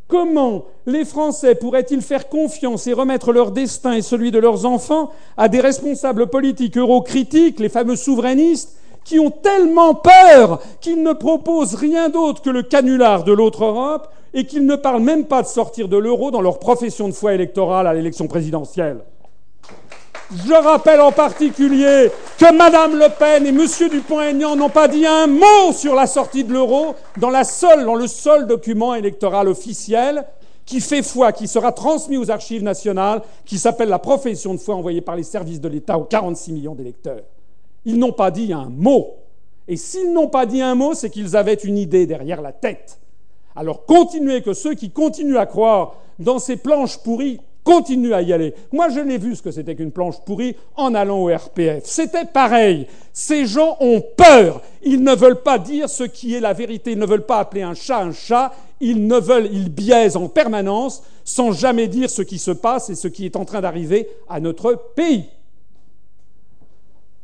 Comment 0.09 0.65
les 0.87 1.05
Français 1.05 1.55
pourraient-ils 1.55 2.01
faire 2.01 2.31
confiance 2.31 2.87
et 2.87 2.95
remettre 2.95 3.31
leur 3.31 3.51
destin 3.51 3.93
et 3.93 4.01
celui 4.01 4.31
de 4.31 4.39
leurs 4.39 4.65
enfants 4.65 5.11
à 5.37 5.51
des 5.51 5.61
responsables 5.61 6.29
politiques 6.29 6.79
eurocritiques, 6.79 7.61
les 7.61 7.69
fameux 7.69 7.95
souverainistes, 7.95 8.79
qui 9.05 9.21
ont 9.21 9.31
tellement 9.31 9.95
peur 9.95 10.61
qu'ils 10.81 11.03
ne 11.03 11.13
proposent 11.13 11.75
rien 11.75 12.09
d'autre 12.09 12.41
que 12.41 12.49
le 12.49 12.63
canular 12.63 13.23
de 13.23 13.33
l'autre 13.33 13.67
Europe 13.67 14.09
et 14.33 14.47
qu'ils 14.47 14.65
ne 14.65 14.77
parlent 14.77 15.03
même 15.03 15.27
pas 15.27 15.43
de 15.43 15.47
sortir 15.47 15.89
de 15.89 15.97
l'euro 15.99 16.31
dans 16.31 16.41
leur 16.43 16.59
profession 16.59 17.09
de 17.09 17.13
foi 17.15 17.35
électorale 17.35 17.87
à 17.87 17.93
l'élection 17.93 18.29
présidentielle? 18.29 19.01
Je 20.31 20.53
rappelle 20.53 21.01
en 21.01 21.13
particulier 21.13 22.11
que 22.37 22.53
Mme 22.53 22.99
Le 22.99 23.09
Pen 23.19 23.47
et 23.47 23.49
M. 23.49 23.67
Dupont-Aignan 23.91 24.57
n'ont 24.57 24.69
pas 24.69 24.89
dit 24.89 25.07
un 25.07 25.27
mot 25.27 25.73
sur 25.73 25.95
la 25.95 26.07
sortie 26.07 26.45
de 26.45 26.53
l'euro 26.53 26.95
dans, 27.17 27.31
dans 27.31 27.95
le 27.95 28.07
seul 28.07 28.47
document 28.47 28.95
électoral 28.95 29.49
officiel 29.49 30.27
qui 30.67 30.81
fait 30.83 31.03
foi, 31.03 31.33
qui 31.33 31.49
sera 31.49 31.73
transmis 31.73 32.19
aux 32.19 32.31
archives 32.31 32.63
nationales, 32.63 33.23
qui 33.47 33.59
s'appelle 33.59 33.89
la 33.89 33.99
profession 33.99 34.53
de 34.53 34.59
foi 34.59 34.75
envoyée 34.75 35.01
par 35.01 35.17
les 35.17 35.23
services 35.23 35.63
de 35.63 35.69
l'État 35.69 35.97
aux 35.97 36.05
46 36.05 36.53
millions 36.53 36.75
d'électeurs. 36.75 37.23
Ils 37.87 37.99
n'ont 37.99 38.13
pas 38.13 38.31
dit 38.31 38.53
un 38.53 38.69
mot. 38.69 39.15
Et 39.67 39.77
s'ils 39.77 40.13
n'ont 40.13 40.29
pas 40.29 40.45
dit 40.45 40.61
un 40.61 40.75
mot, 40.75 40.93
c'est 40.93 41.09
qu'ils 41.09 41.37
avaient 41.37 41.55
une 41.55 41.79
idée 41.79 42.05
derrière 42.05 42.43
la 42.43 42.53
tête. 42.53 42.99
Alors 43.57 43.87
continuez 43.87 44.43
que 44.43 44.53
ceux 44.53 44.75
qui 44.75 44.91
continuent 44.91 45.39
à 45.39 45.47
croire 45.47 45.95
dans 46.19 46.39
ces 46.39 46.57
planches 46.57 46.99
pourries 46.99 47.41
continue 47.69 48.15
à 48.15 48.23
y 48.23 48.33
aller. 48.33 48.55
Moi, 48.73 48.89
je 48.89 49.01
l'ai 49.01 49.19
vu 49.19 49.37
ce 49.37 49.43
que 49.43 49.51
c'était 49.51 49.75
qu'une 49.75 49.93
planche 49.93 50.19
pourrie 50.25 50.57
en 50.75 50.95
allant 50.95 51.19
au 51.19 51.27
RPF. 51.27 51.85
C'était 51.85 52.25
pareil. 52.25 52.87
Ces 53.13 53.45
gens 53.45 53.77
ont 53.81 54.01
peur. 54.01 54.63
Ils 54.83 55.03
ne 55.03 55.15
veulent 55.15 55.43
pas 55.43 55.59
dire 55.59 55.91
ce 55.91 56.05
qui 56.05 56.35
est 56.35 56.41
la 56.41 56.55
vérité. 56.55 56.93
Ils 56.93 56.99
ne 56.99 57.05
veulent 57.05 57.27
pas 57.27 57.41
appeler 57.41 57.61
un 57.61 57.75
chat 57.75 58.01
un 58.01 58.13
chat. 58.13 58.55
Ils 58.81 59.07
ne 59.07 59.19
veulent, 59.19 59.51
ils 59.53 59.69
biaisent 59.69 60.17
en 60.17 60.29
permanence 60.29 61.03
sans 61.25 61.53
jamais 61.53 61.89
dire 61.89 62.09
ce 62.09 62.23
qui 62.23 62.39
se 62.39 62.53
passe 62.53 62.89
et 62.89 62.95
ce 62.95 63.07
qui 63.07 63.27
est 63.27 63.37
en 63.37 63.45
train 63.45 63.61
d'arriver 63.61 64.09
à 64.31 64.41
notre 64.41 64.73
pays. 64.97 65.27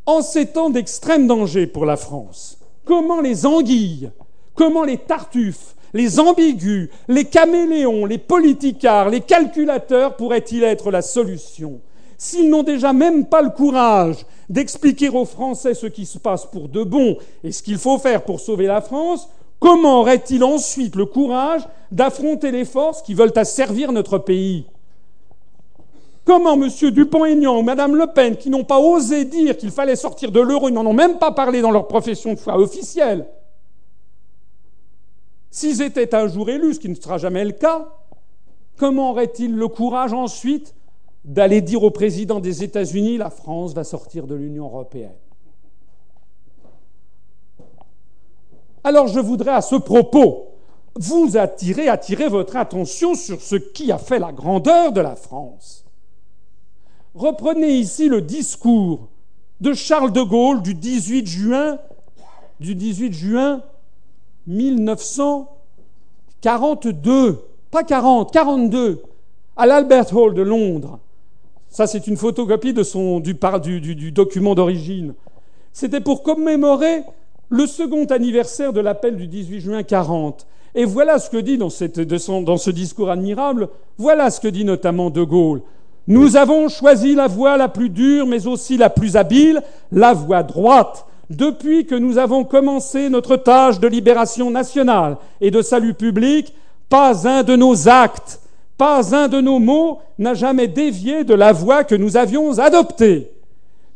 En 0.05 0.21
ces 0.21 0.49
temps 0.49 0.69
d'extrême 0.69 1.27
danger 1.27 1.67
pour 1.67 1.87
la 1.87 1.97
France, 1.97 2.59
comment 2.85 3.23
les 3.23 3.47
anguilles, 3.47 4.11
comment 4.55 4.85
les 4.85 4.99
tartuffes, 4.99 5.74
les 5.95 6.19
ambigus, 6.19 6.91
les 7.09 7.25
caméléons, 7.25 8.05
les 8.05 8.19
politicards, 8.19 9.09
les 9.09 9.21
calculateurs 9.21 10.17
pourraient-ils 10.17 10.65
être 10.65 10.91
la 10.91 11.01
solution? 11.01 11.81
S'ils 12.19 12.51
n'ont 12.51 12.65
déjà 12.65 12.93
même 12.93 13.27
pas 13.27 13.43
le 13.43 13.51
courage 13.51 14.27
d'expliquer 14.51 15.09
aux 15.09 15.25
Français 15.25 15.73
ce 15.73 15.87
qui 15.87 16.05
se 16.05 16.19
passe 16.19 16.47
pour 16.47 16.69
de 16.69 16.83
bon 16.83 17.17
et 17.43 17.53
ce 17.53 17.63
qu'il 17.63 17.79
faut 17.79 17.99
faire 17.99 18.25
pour 18.25 18.41
sauver 18.41 18.67
la 18.67 18.81
France, 18.81 19.29
comment 19.61 20.01
auraient-ils 20.01 20.45
ensuite 20.45 20.97
le 20.97 21.07
courage 21.07 21.63
d'affronter 21.91 22.51
les 22.51 22.65
forces 22.65 23.01
qui 23.01 23.15
veulent 23.15 23.33
asservir 23.37 23.93
notre 23.93 24.19
pays? 24.19 24.67
Comment 26.25 26.55
M. 26.55 26.71
Dupont-Aignan 26.91 27.59
ou 27.59 27.63
Mme 27.63 27.97
Le 27.97 28.07
Pen, 28.07 28.37
qui 28.37 28.49
n'ont 28.51 28.65
pas 28.65 28.81
osé 28.81 29.27
dire 29.27 29.57
qu'il 29.57 29.71
fallait 29.71 29.95
sortir 29.95 30.33
de 30.33 30.41
l'euro, 30.41 30.69
ils 30.69 30.75
n'en 30.75 30.87
ont 30.87 30.95
même 30.95 31.19
pas 31.19 31.33
parlé 31.33 31.61
dans 31.61 31.71
leur 31.71 31.87
profession 31.87 32.33
de 32.33 32.39
foi 32.39 32.59
officielle, 32.59 33.27
S'ils 35.55 35.83
étaient 35.83 36.17
un 36.17 36.27
jour 36.27 36.51
élus, 36.51 36.75
ce 36.75 36.81
qui 36.81 36.89
ne 36.89 36.97
sera 36.97 37.17
jamais 37.17 37.45
le 37.45 37.53
cas, 37.53 37.87
comment 38.77 39.13
auraient-ils 39.13 39.55
le 39.55 39.69
courage 39.69 40.13
ensuite 40.13 40.75
d'aller 41.25 41.61
dire 41.61 41.85
au 41.85 41.93
président 41.93 42.41
des 42.41 42.65
États-Unis 42.65 43.19
la 43.19 43.31
France 43.31 43.73
va 43.73 43.85
sortir 43.85 44.27
de 44.27 44.35
l'Union 44.35 44.65
européenne? 44.65 45.15
Alors 48.83 49.07
je 49.07 49.21
voudrais 49.21 49.53
à 49.53 49.61
ce 49.61 49.77
propos 49.77 50.49
vous 50.97 51.37
attirer, 51.37 51.87
attirer 51.87 52.27
votre 52.27 52.57
attention 52.57 53.15
sur 53.15 53.41
ce 53.41 53.55
qui 53.55 53.93
a 53.93 53.99
fait 53.99 54.19
la 54.19 54.33
grandeur 54.33 54.91
de 54.91 55.01
la 55.01 55.15
France. 55.15 55.85
Reprenez 57.15 57.75
ici 57.75 58.09
le 58.09 58.23
discours 58.23 59.07
de 59.61 59.73
Charles 59.73 60.11
de 60.11 60.23
Gaulle 60.23 60.63
du 60.63 60.75
18 60.75 61.27
juin, 61.29 61.79
du 62.59 62.75
18 62.75 63.13
juin 63.13 63.63
1942, 64.47 67.45
pas 67.71 67.83
40, 67.83 68.33
42, 68.33 69.03
à 69.57 69.67
l'Albert 69.67 70.17
Hall 70.17 70.35
de 70.35 70.43
Londres. 70.43 70.99
Ça, 71.71 71.87
c'est 71.87 72.07
une 72.07 72.17
photocopie 72.17 72.73
du, 72.73 74.13
document 74.13 74.55
d'origine. 74.55 75.15
C'était 75.73 76.01
pour 76.01 76.23
commémorer 76.23 77.03
le 77.49 77.67
second 77.67 78.05
anniversaire 78.05 78.73
de 78.73 78.81
l'appel 78.81 79.17
du 79.17 79.27
18 79.27 79.61
juin 79.61 79.83
40. 79.83 80.47
Et 80.77 80.85
voilà 80.85 81.19
ce 81.19 81.31
que 81.31 81.37
dit 81.37 81.59
dans 81.59 81.71
ce 81.71 82.71
discours 82.71 83.11
admirable, 83.11 83.69
voilà 83.99 84.31
ce 84.31 84.41
que 84.41 84.49
dit 84.49 84.65
notamment 84.65 85.11
De 85.11 85.23
Gaulle. 85.23 85.63
Nous 86.07 86.37
avons 86.37 86.69
choisi 86.69 87.15
la 87.15 87.29
voie 87.29 87.57
la 87.57 87.69
plus 87.69 87.89
dure, 87.89 88.27
mais 88.27 88.47
aussi 88.47 88.77
la 88.77 88.91
plus 88.91 89.17
habile, 89.17 89.63
la 89.91 90.13
voie 90.13 90.43
droite, 90.43 91.07
depuis 91.31 91.87
que 91.87 91.95
nous 91.95 92.19
avons 92.19 92.45
commencé 92.45 93.09
notre 93.09 93.37
tâche 93.37 93.81
de 93.81 93.89
libération 93.89 94.51
nationale 94.51 95.17
et 95.41 95.51
de 95.51 95.63
salut 95.63 95.95
public, 95.95 96.55
pas 96.89 97.27
un 97.27 97.43
de 97.43 97.57
nos 97.57 97.89
actes, 97.89 98.41
pas 98.77 99.15
un 99.15 99.29
de 99.29 99.41
nos 99.41 99.59
mots 99.59 100.01
n'a 100.19 100.35
jamais 100.35 100.69
dévié 100.69 101.25
de 101.25 101.35
la 101.35 101.53
voie 101.53 101.85
que 101.85 101.95
nous 101.95 102.17
avions 102.17 102.59
adoptée. 102.59 103.31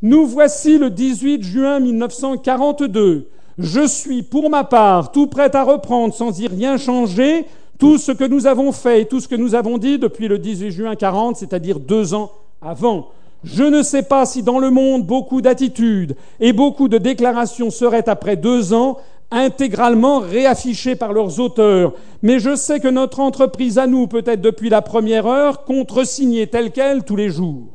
Nous 0.02 0.26
voici 0.26 0.78
le 0.78 0.90
18 0.90 1.42
juin 1.42 1.80
1942. 1.80 3.28
Je 3.58 3.86
suis, 3.86 4.22
pour 4.22 4.50
ma 4.50 4.62
part, 4.62 5.10
tout 5.10 5.26
prêt 5.26 5.54
à 5.54 5.64
reprendre 5.64 6.14
sans 6.14 6.38
y 6.38 6.46
rien 6.46 6.76
changer 6.76 7.44
tout 7.78 7.98
ce 7.98 8.12
que 8.12 8.24
nous 8.24 8.46
avons 8.46 8.70
fait 8.72 9.02
et 9.02 9.06
tout 9.06 9.20
ce 9.20 9.28
que 9.28 9.34
nous 9.34 9.54
avons 9.54 9.78
dit 9.78 9.98
depuis 9.98 10.28
le 10.28 10.38
18 10.38 10.70
juin 10.70 10.94
40, 10.94 11.36
c'est-à-dire 11.36 11.80
deux 11.80 12.14
ans 12.14 12.30
avant. 12.62 13.08
Je 13.44 13.62
ne 13.62 13.82
sais 13.82 14.02
pas 14.02 14.26
si 14.26 14.42
dans 14.42 14.58
le 14.58 14.70
monde 14.70 15.06
beaucoup 15.06 15.40
d'attitudes 15.40 16.16
et 16.40 16.52
beaucoup 16.52 16.88
de 16.88 16.98
déclarations 16.98 17.70
seraient 17.70 18.08
après 18.08 18.36
deux 18.36 18.72
ans 18.72 18.98
intégralement 19.30 20.18
réaffichées 20.18 20.96
par 20.96 21.12
leurs 21.12 21.38
auteurs, 21.38 21.92
mais 22.22 22.40
je 22.40 22.56
sais 22.56 22.80
que 22.80 22.88
notre 22.88 23.20
entreprise 23.20 23.78
à 23.78 23.86
nous, 23.86 24.06
peut-être 24.06 24.40
depuis 24.40 24.70
la 24.70 24.82
première 24.82 25.26
heure, 25.26 25.64
contresignée 25.64 26.46
telle 26.46 26.72
qu'elle 26.72 27.04
tous 27.04 27.16
les 27.16 27.28
jours. 27.28 27.68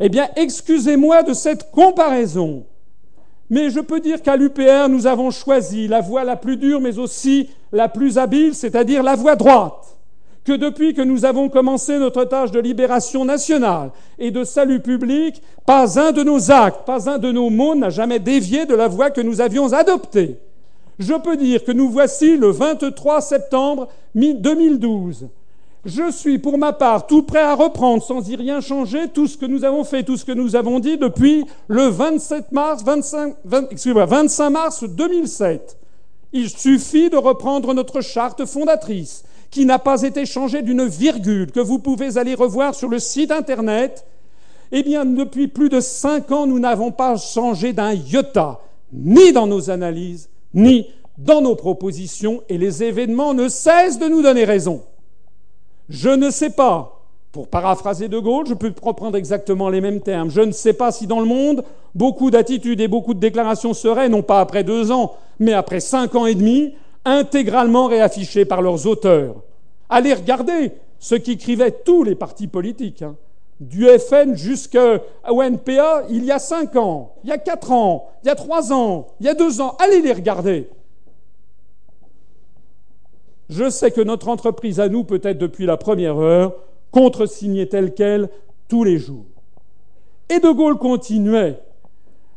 Eh 0.00 0.08
bien, 0.08 0.28
excusez-moi 0.36 1.22
de 1.22 1.34
cette 1.34 1.70
comparaison, 1.70 2.64
mais 3.50 3.70
je 3.70 3.80
peux 3.80 4.00
dire 4.00 4.22
qu'à 4.22 4.36
l'UPR, 4.36 4.88
nous 4.88 5.06
avons 5.06 5.30
choisi 5.30 5.86
la 5.86 6.00
voie 6.00 6.24
la 6.24 6.36
plus 6.36 6.56
dure, 6.56 6.80
mais 6.80 6.98
aussi 6.98 7.50
la 7.70 7.88
plus 7.88 8.18
habile, 8.18 8.54
c'est-à-dire 8.54 9.02
la 9.02 9.14
voie 9.14 9.36
droite 9.36 9.93
que 10.44 10.52
depuis 10.52 10.92
que 10.92 11.02
nous 11.02 11.24
avons 11.24 11.48
commencé 11.48 11.98
notre 11.98 12.24
tâche 12.24 12.50
de 12.50 12.60
libération 12.60 13.24
nationale 13.24 13.90
et 14.18 14.30
de 14.30 14.44
salut 14.44 14.80
public, 14.80 15.42
pas 15.66 15.98
un 15.98 16.12
de 16.12 16.22
nos 16.22 16.50
actes, 16.50 16.84
pas 16.84 17.08
un 17.08 17.18
de 17.18 17.32
nos 17.32 17.48
mots 17.48 17.74
n'a 17.74 17.90
jamais 17.90 18.18
dévié 18.18 18.66
de 18.66 18.74
la 18.74 18.88
voie 18.88 19.10
que 19.10 19.22
nous 19.22 19.40
avions 19.40 19.72
adoptée. 19.72 20.36
Je 20.98 21.14
peux 21.14 21.36
dire 21.36 21.64
que 21.64 21.72
nous 21.72 21.90
voici 21.90 22.36
le 22.36 22.50
23 22.50 23.20
septembre 23.20 23.88
2012. 24.14 25.28
Je 25.86 26.10
suis 26.10 26.38
pour 26.38 26.56
ma 26.56 26.72
part 26.72 27.06
tout 27.06 27.22
prêt 27.22 27.42
à 27.42 27.54
reprendre 27.54 28.02
sans 28.02 28.28
y 28.28 28.36
rien 28.36 28.60
changer 28.60 29.08
tout 29.08 29.26
ce 29.26 29.36
que 29.36 29.44
nous 29.46 29.64
avons 29.64 29.84
fait, 29.84 30.02
tout 30.02 30.16
ce 30.16 30.24
que 30.24 30.32
nous 30.32 30.56
avons 30.56 30.78
dit 30.78 30.96
depuis 30.96 31.44
le 31.68 31.88
27 31.88 32.52
mars, 32.52 32.82
25, 32.84 33.34
25 33.44 34.50
mars 34.50 34.84
2007. 34.84 35.76
Il 36.32 36.48
suffit 36.48 37.10
de 37.10 37.16
reprendre 37.16 37.74
notre 37.74 38.00
charte 38.00 38.44
fondatrice 38.46 39.24
qui 39.54 39.66
n'a 39.66 39.78
pas 39.78 40.02
été 40.02 40.26
changé 40.26 40.62
d'une 40.62 40.84
virgule, 40.84 41.52
que 41.52 41.60
vous 41.60 41.78
pouvez 41.78 42.18
aller 42.18 42.34
revoir 42.34 42.74
sur 42.74 42.88
le 42.88 42.98
site 42.98 43.30
Internet, 43.30 44.04
eh 44.72 44.82
bien, 44.82 45.04
depuis 45.04 45.46
plus 45.46 45.68
de 45.68 45.78
cinq 45.78 46.32
ans, 46.32 46.48
nous 46.48 46.58
n'avons 46.58 46.90
pas 46.90 47.16
changé 47.16 47.72
d'un 47.72 47.92
iota, 47.92 48.58
ni 48.92 49.32
dans 49.32 49.46
nos 49.46 49.70
analyses, 49.70 50.28
ni 50.54 50.88
dans 51.18 51.40
nos 51.40 51.54
propositions, 51.54 52.42
et 52.48 52.58
les 52.58 52.82
événements 52.82 53.32
ne 53.32 53.48
cessent 53.48 54.00
de 54.00 54.06
nous 54.06 54.22
donner 54.22 54.42
raison. 54.44 54.82
Je 55.88 56.10
ne 56.10 56.30
sais 56.30 56.50
pas, 56.50 57.04
pour 57.30 57.46
paraphraser 57.46 58.08
De 58.08 58.18
Gaulle, 58.18 58.48
je 58.48 58.54
peux 58.54 58.74
reprendre 58.82 59.16
exactement 59.16 59.68
les 59.68 59.80
mêmes 59.80 60.00
termes, 60.00 60.30
je 60.30 60.40
ne 60.40 60.50
sais 60.50 60.72
pas 60.72 60.90
si 60.90 61.06
dans 61.06 61.20
le 61.20 61.26
monde, 61.26 61.62
beaucoup 61.94 62.32
d'attitudes 62.32 62.80
et 62.80 62.88
beaucoup 62.88 63.14
de 63.14 63.20
déclarations 63.20 63.72
seraient, 63.72 64.08
non 64.08 64.22
pas 64.22 64.40
après 64.40 64.64
deux 64.64 64.90
ans, 64.90 65.14
mais 65.38 65.52
après 65.52 65.78
cinq 65.78 66.16
ans 66.16 66.26
et 66.26 66.34
demi, 66.34 66.74
intégralement 67.04 67.86
réaffichés 67.86 68.44
par 68.44 68.62
leurs 68.62 68.86
auteurs. 68.86 69.36
Allez 69.88 70.14
regarder 70.14 70.72
ce 70.98 71.14
qu'écrivaient 71.14 71.70
tous 71.84 72.02
les 72.02 72.14
partis 72.14 72.46
politiques, 72.46 73.02
hein. 73.02 73.16
du 73.60 73.86
FN 73.86 74.34
jusqu'au 74.34 75.42
NPA, 75.42 76.04
il 76.08 76.24
y 76.24 76.32
a 76.32 76.38
cinq 76.38 76.76
ans, 76.76 77.14
il 77.22 77.30
y 77.30 77.32
a 77.32 77.38
quatre 77.38 77.72
ans, 77.72 78.08
il 78.22 78.28
y 78.28 78.30
a 78.30 78.34
trois 78.34 78.72
ans, 78.72 79.08
il 79.20 79.26
y 79.26 79.28
a 79.28 79.34
deux 79.34 79.60
ans. 79.60 79.76
Allez 79.78 80.00
les 80.00 80.12
regarder. 80.12 80.68
Je 83.50 83.68
sais 83.68 83.90
que 83.90 84.00
notre 84.00 84.28
entreprise 84.28 84.80
à 84.80 84.88
nous, 84.88 85.04
peut-être 85.04 85.38
depuis 85.38 85.66
la 85.66 85.76
première 85.76 86.16
heure, 86.16 86.54
contresignait 86.90 87.66
telle 87.66 87.92
qu'elle 87.92 88.30
tous 88.68 88.84
les 88.84 88.98
jours. 88.98 89.26
Et 90.30 90.40
De 90.40 90.50
Gaulle 90.50 90.78
continuait 90.78 91.60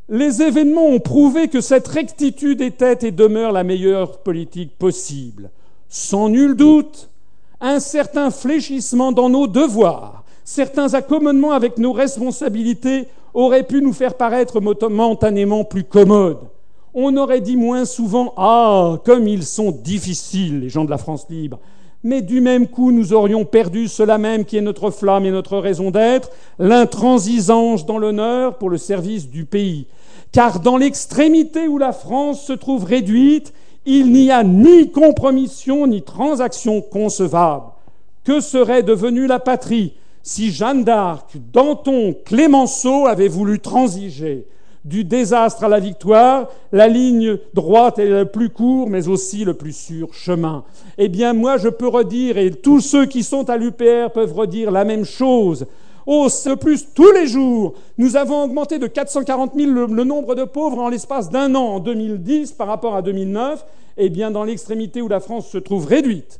les 0.09 0.41
événements 0.41 0.87
ont 0.87 0.99
prouvé 0.99 1.49
que 1.49 1.59
cette 1.59 1.87
rectitude 1.87 2.61
était 2.61 3.05
et 3.05 3.11
demeure 3.11 3.51
la 3.51 3.63
meilleure 3.63 4.19
politique 4.19 4.77
possible. 4.77 5.49
Sans 5.89 6.29
nul 6.29 6.55
doute, 6.55 7.09
un 7.59 7.79
certain 7.79 8.31
fléchissement 8.31 9.11
dans 9.11 9.29
nos 9.29 9.47
devoirs, 9.47 10.23
certains 10.45 10.93
accommodements 10.93 11.51
avec 11.51 11.77
nos 11.77 11.91
responsabilités 11.91 13.07
auraient 13.33 13.63
pu 13.63 13.81
nous 13.81 13.93
faire 13.93 14.15
paraître 14.15 14.61
momentanément 14.61 15.65
plus 15.65 15.83
commodes. 15.83 16.47
On 16.93 17.15
aurait 17.17 17.41
dit 17.41 17.57
moins 17.57 17.85
souvent 17.85 18.33
Ah, 18.37 18.99
comme 19.03 19.27
ils 19.27 19.45
sont 19.45 19.71
difficiles, 19.71 20.61
les 20.61 20.69
gens 20.69 20.85
de 20.85 20.89
la 20.89 20.97
France 20.97 21.27
libre. 21.29 21.59
Mais 22.03 22.21
du 22.21 22.41
même 22.41 22.67
coup, 22.67 22.91
nous 22.91 23.11
aurions 23.11 23.43
perdu 23.43 23.87
cela 23.87 24.17
même 24.17 24.45
qui 24.45 24.55
est 24.55 24.61
notre 24.61 24.89
flamme 24.89 25.25
et 25.25 25.31
notre 25.31 25.57
raison 25.57 25.91
d'être, 25.91 26.29
l'intransigeance 26.59 27.85
dans 27.85 27.97
l'honneur 27.97 28.57
pour 28.57 28.69
le 28.69 28.77
service 28.77 29.29
du 29.29 29.45
pays 29.45 29.87
car 30.31 30.59
dans 30.59 30.77
l'extrémité 30.77 31.67
où 31.67 31.77
la 31.77 31.93
France 31.93 32.45
se 32.45 32.53
trouve 32.53 32.83
réduite, 32.83 33.53
il 33.85 34.11
n'y 34.11 34.31
a 34.31 34.43
ni 34.43 34.91
compromission 34.91 35.87
ni 35.87 36.01
transaction 36.01 36.81
concevable. 36.81 37.71
Que 38.23 38.41
serait 38.41 38.83
devenue 38.83 39.27
la 39.27 39.39
patrie 39.39 39.93
si 40.21 40.51
Jeanne 40.51 40.83
d'Arc, 40.83 41.37
Danton, 41.53 42.13
Clémenceau 42.25 43.07
avaient 43.07 43.29
voulu 43.29 43.59
transiger? 43.59 44.45
Du 44.83 45.03
désastre 45.03 45.65
à 45.65 45.69
la 45.69 45.79
victoire, 45.79 46.47
la 46.71 46.87
ligne 46.87 47.37
droite 47.53 47.99
est 47.99 48.09
le 48.09 48.25
plus 48.25 48.49
court, 48.49 48.89
mais 48.89 49.07
aussi 49.07 49.43
le 49.43 49.53
plus 49.53 49.75
sûr 49.75 50.13
chemin. 50.13 50.63
Eh 50.97 51.09
bien, 51.09 51.33
moi, 51.33 51.57
je 51.57 51.67
peux 51.67 51.87
redire, 51.87 52.37
et 52.37 52.51
tous 52.51 52.79
ceux 52.79 53.05
qui 53.05 53.23
sont 53.23 53.49
à 53.49 53.57
l'UPR 53.57 54.11
peuvent 54.13 54.33
redire 54.33 54.71
la 54.71 54.85
même 54.85 55.03
chose. 55.03 55.65
De 56.07 56.55
plus, 56.55 56.87
tous 56.93 57.11
les 57.11 57.27
jours, 57.27 57.73
nous 57.97 58.15
avons 58.15 58.43
augmenté 58.43 58.79
de 58.79 58.87
440 58.87 59.51
000 59.55 59.69
le, 59.69 59.87
le 59.87 60.03
nombre 60.05 60.35
de 60.35 60.45
pauvres 60.45 60.79
en 60.79 60.87
l'espace 60.87 61.29
d'un 61.29 61.53
an 61.53 61.65
en 61.65 61.79
2010 61.81 62.53
par 62.53 62.67
rapport 62.67 62.95
à 62.95 63.01
2009. 63.01 63.65
Eh 63.97 64.09
bien, 64.09 64.31
dans 64.31 64.45
l'extrémité 64.45 65.01
où 65.01 65.09
la 65.09 65.19
France 65.19 65.49
se 65.49 65.57
trouve 65.57 65.85
réduite, 65.85 66.39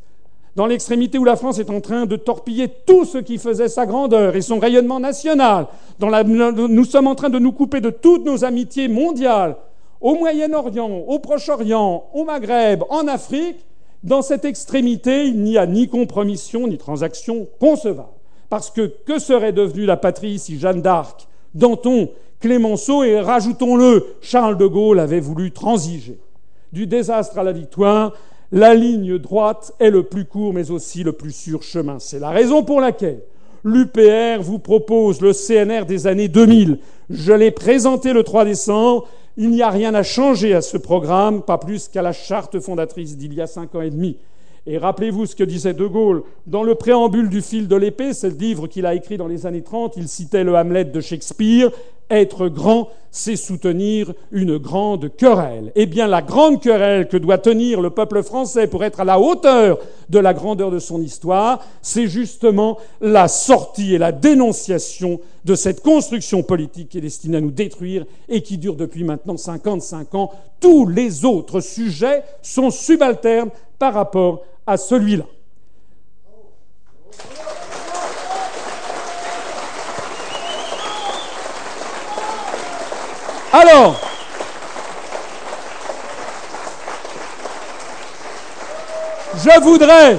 dans 0.55 0.67
l'extrémité 0.67 1.17
où 1.17 1.25
la 1.25 1.35
France 1.35 1.59
est 1.59 1.69
en 1.69 1.81
train 1.81 2.05
de 2.05 2.15
torpiller 2.15 2.69
tout 2.85 3.03
ce 3.03 3.17
qui 3.17 3.37
faisait 3.37 3.67
sa 3.67 3.85
grandeur 3.85 4.37
et 4.37 4.41
son 4.41 4.57
rayonnement 4.57 5.01
national. 5.01 5.67
nous 5.99 6.85
sommes 6.85 7.07
en 7.07 7.15
train 7.15 7.29
de 7.29 7.39
nous 7.39 7.51
couper 7.51 7.81
de 7.81 7.89
toutes 7.89 8.25
nos 8.25 8.45
amitiés 8.45 8.87
mondiales 8.87 9.57
au 9.99 10.15
Moyen-Orient, 10.15 11.03
au 11.07 11.19
Proche-Orient, 11.19 12.05
au 12.13 12.23
Maghreb, 12.23 12.83
en 12.89 13.05
Afrique. 13.07 13.57
Dans 14.03 14.21
cette 14.21 14.45
extrémité, 14.45 15.25
il 15.25 15.41
n'y 15.41 15.57
a 15.57 15.65
ni 15.65 15.89
compromission 15.89 16.67
ni 16.67 16.77
transaction 16.77 17.47
concevable. 17.59 18.16
Parce 18.49 18.71
que 18.71 18.93
que 19.05 19.19
serait 19.19 19.53
devenue 19.53 19.85
la 19.85 19.97
patrie 19.97 20.39
si 20.39 20.57
Jeanne 20.57 20.81
d'Arc, 20.81 21.27
Danton, 21.53 22.09
Clémenceau 22.39 23.03
et, 23.03 23.19
rajoutons-le, 23.19 24.05
Charles 24.21 24.57
de 24.57 24.67
Gaulle 24.67 24.99
avaient 24.99 25.19
voulu 25.19 25.51
transiger? 25.51 26.19
Du 26.71 26.85
désastre 26.85 27.39
à 27.39 27.43
la 27.43 27.51
victoire, 27.51 28.13
la 28.51 28.75
ligne 28.75 29.17
droite 29.17 29.73
est 29.79 29.89
le 29.89 30.03
plus 30.03 30.25
court 30.25 30.53
mais 30.53 30.71
aussi 30.71 31.03
le 31.03 31.13
plus 31.13 31.31
sûr 31.31 31.63
chemin. 31.63 31.97
C'est 31.99 32.19
la 32.19 32.29
raison 32.29 32.63
pour 32.63 32.79
laquelle 32.79 33.21
l'UPR 33.63 34.41
vous 34.41 34.59
propose 34.59 35.19
le 35.21 35.33
CNR 35.33 35.85
des 35.85 36.07
années 36.07 36.27
2000. 36.27 36.79
Je 37.09 37.33
l'ai 37.33 37.51
présenté 37.51 38.13
le 38.13 38.23
3 38.23 38.45
décembre. 38.45 39.07
Il 39.35 39.49
n'y 39.49 39.61
a 39.61 39.69
rien 39.69 39.93
à 39.93 40.03
changer 40.03 40.53
à 40.53 40.61
ce 40.61 40.77
programme, 40.77 41.41
pas 41.41 41.57
plus 41.57 41.87
qu'à 41.89 42.01
la 42.01 42.13
charte 42.13 42.59
fondatrice 42.59 43.17
d'il 43.17 43.33
y 43.33 43.41
a 43.41 43.47
cinq 43.47 43.75
ans 43.75 43.81
et 43.81 43.89
demi. 43.89 44.17
Et 44.69 44.77
rappelez-vous 44.77 45.25
ce 45.25 45.35
que 45.35 45.45
disait 45.45 45.73
De 45.73 45.87
Gaulle. 45.87 46.23
Dans 46.45 46.63
le 46.63 46.75
préambule 46.75 47.29
du 47.29 47.41
fil 47.41 47.69
de 47.69 47.75
l'épée, 47.77 48.13
c'est 48.13 48.29
le 48.29 48.35
livre 48.35 48.67
qu'il 48.67 48.85
a 48.85 48.93
écrit 48.93 49.15
dans 49.15 49.27
les 49.27 49.45
années 49.45 49.63
30, 49.63 49.93
il 49.95 50.09
citait 50.09 50.43
le 50.43 50.55
Hamlet 50.55 50.83
de 50.83 50.99
Shakespeare, 50.99 51.71
être 52.09 52.47
grand, 52.47 52.89
c'est 53.11 53.35
soutenir 53.35 54.13
une 54.31 54.57
grande 54.57 55.15
querelle. 55.15 55.71
Eh 55.75 55.85
bien, 55.85 56.07
la 56.07 56.21
grande 56.21 56.61
querelle 56.61 57.07
que 57.07 57.17
doit 57.17 57.37
tenir 57.37 57.81
le 57.81 57.89
peuple 57.89 58.23
français 58.23 58.67
pour 58.67 58.83
être 58.83 58.99
à 58.99 59.05
la 59.05 59.19
hauteur 59.19 59.79
de 60.09 60.19
la 60.19 60.33
grandeur 60.33 60.71
de 60.71 60.79
son 60.79 61.01
histoire, 61.01 61.65
c'est 61.81 62.07
justement 62.07 62.77
la 63.01 63.27
sortie 63.27 63.95
et 63.95 63.97
la 63.97 64.11
dénonciation 64.11 65.19
de 65.45 65.55
cette 65.55 65.81
construction 65.81 66.43
politique 66.43 66.89
qui 66.89 66.97
est 66.99 67.01
destinée 67.01 67.37
à 67.37 67.41
nous 67.41 67.51
détruire 67.51 68.05
et 68.29 68.41
qui 68.41 68.57
dure 68.57 68.75
depuis 68.75 69.03
maintenant 69.03 69.37
55 69.37 70.15
ans. 70.15 70.31
Tous 70.59 70.87
les 70.87 71.25
autres 71.25 71.59
sujets 71.59 72.23
sont 72.41 72.69
subalternes 72.69 73.49
par 73.79 73.93
rapport 73.93 74.43
à 74.65 74.77
celui-là. 74.77 75.25
Alors, 83.53 83.99
je 89.35 89.61
voudrais, 89.61 90.17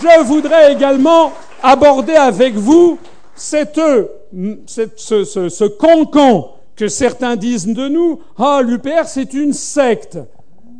je 0.00 0.22
voudrais 0.22 0.72
également 0.72 1.32
aborder 1.62 2.14
avec 2.14 2.54
vous 2.54 2.98
cette, 3.34 3.80
ce, 4.66 4.88
ce, 4.96 5.48
ce 5.48 5.64
cancan 5.64 6.52
que 6.74 6.88
certains 6.88 7.36
disent 7.36 7.66
de 7.66 7.88
nous. 7.88 8.20
Ah, 8.38 8.60
l'UPR, 8.64 9.04
c'est 9.06 9.34
une 9.34 9.52
secte. 9.52 10.18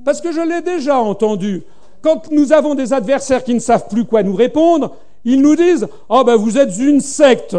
Parce 0.05 0.20
que 0.20 0.32
je 0.32 0.40
l'ai 0.40 0.62
déjà 0.62 0.98
entendu. 0.98 1.62
Quand 2.01 2.31
nous 2.31 2.52
avons 2.52 2.74
des 2.74 2.93
adversaires 2.93 3.44
qui 3.44 3.55
ne 3.55 3.60
savent 3.60 3.89
plus 3.89 4.05
quoi 4.05 4.23
nous 4.23 4.35
répondre, 4.35 4.97
ils 5.24 5.40
nous 5.40 5.55
disent 5.55 5.86
Ah, 6.09 6.24
ben 6.24 6.36
vous 6.36 6.59
êtes 6.59 6.77
une 6.78 7.01
secte. 7.01 7.56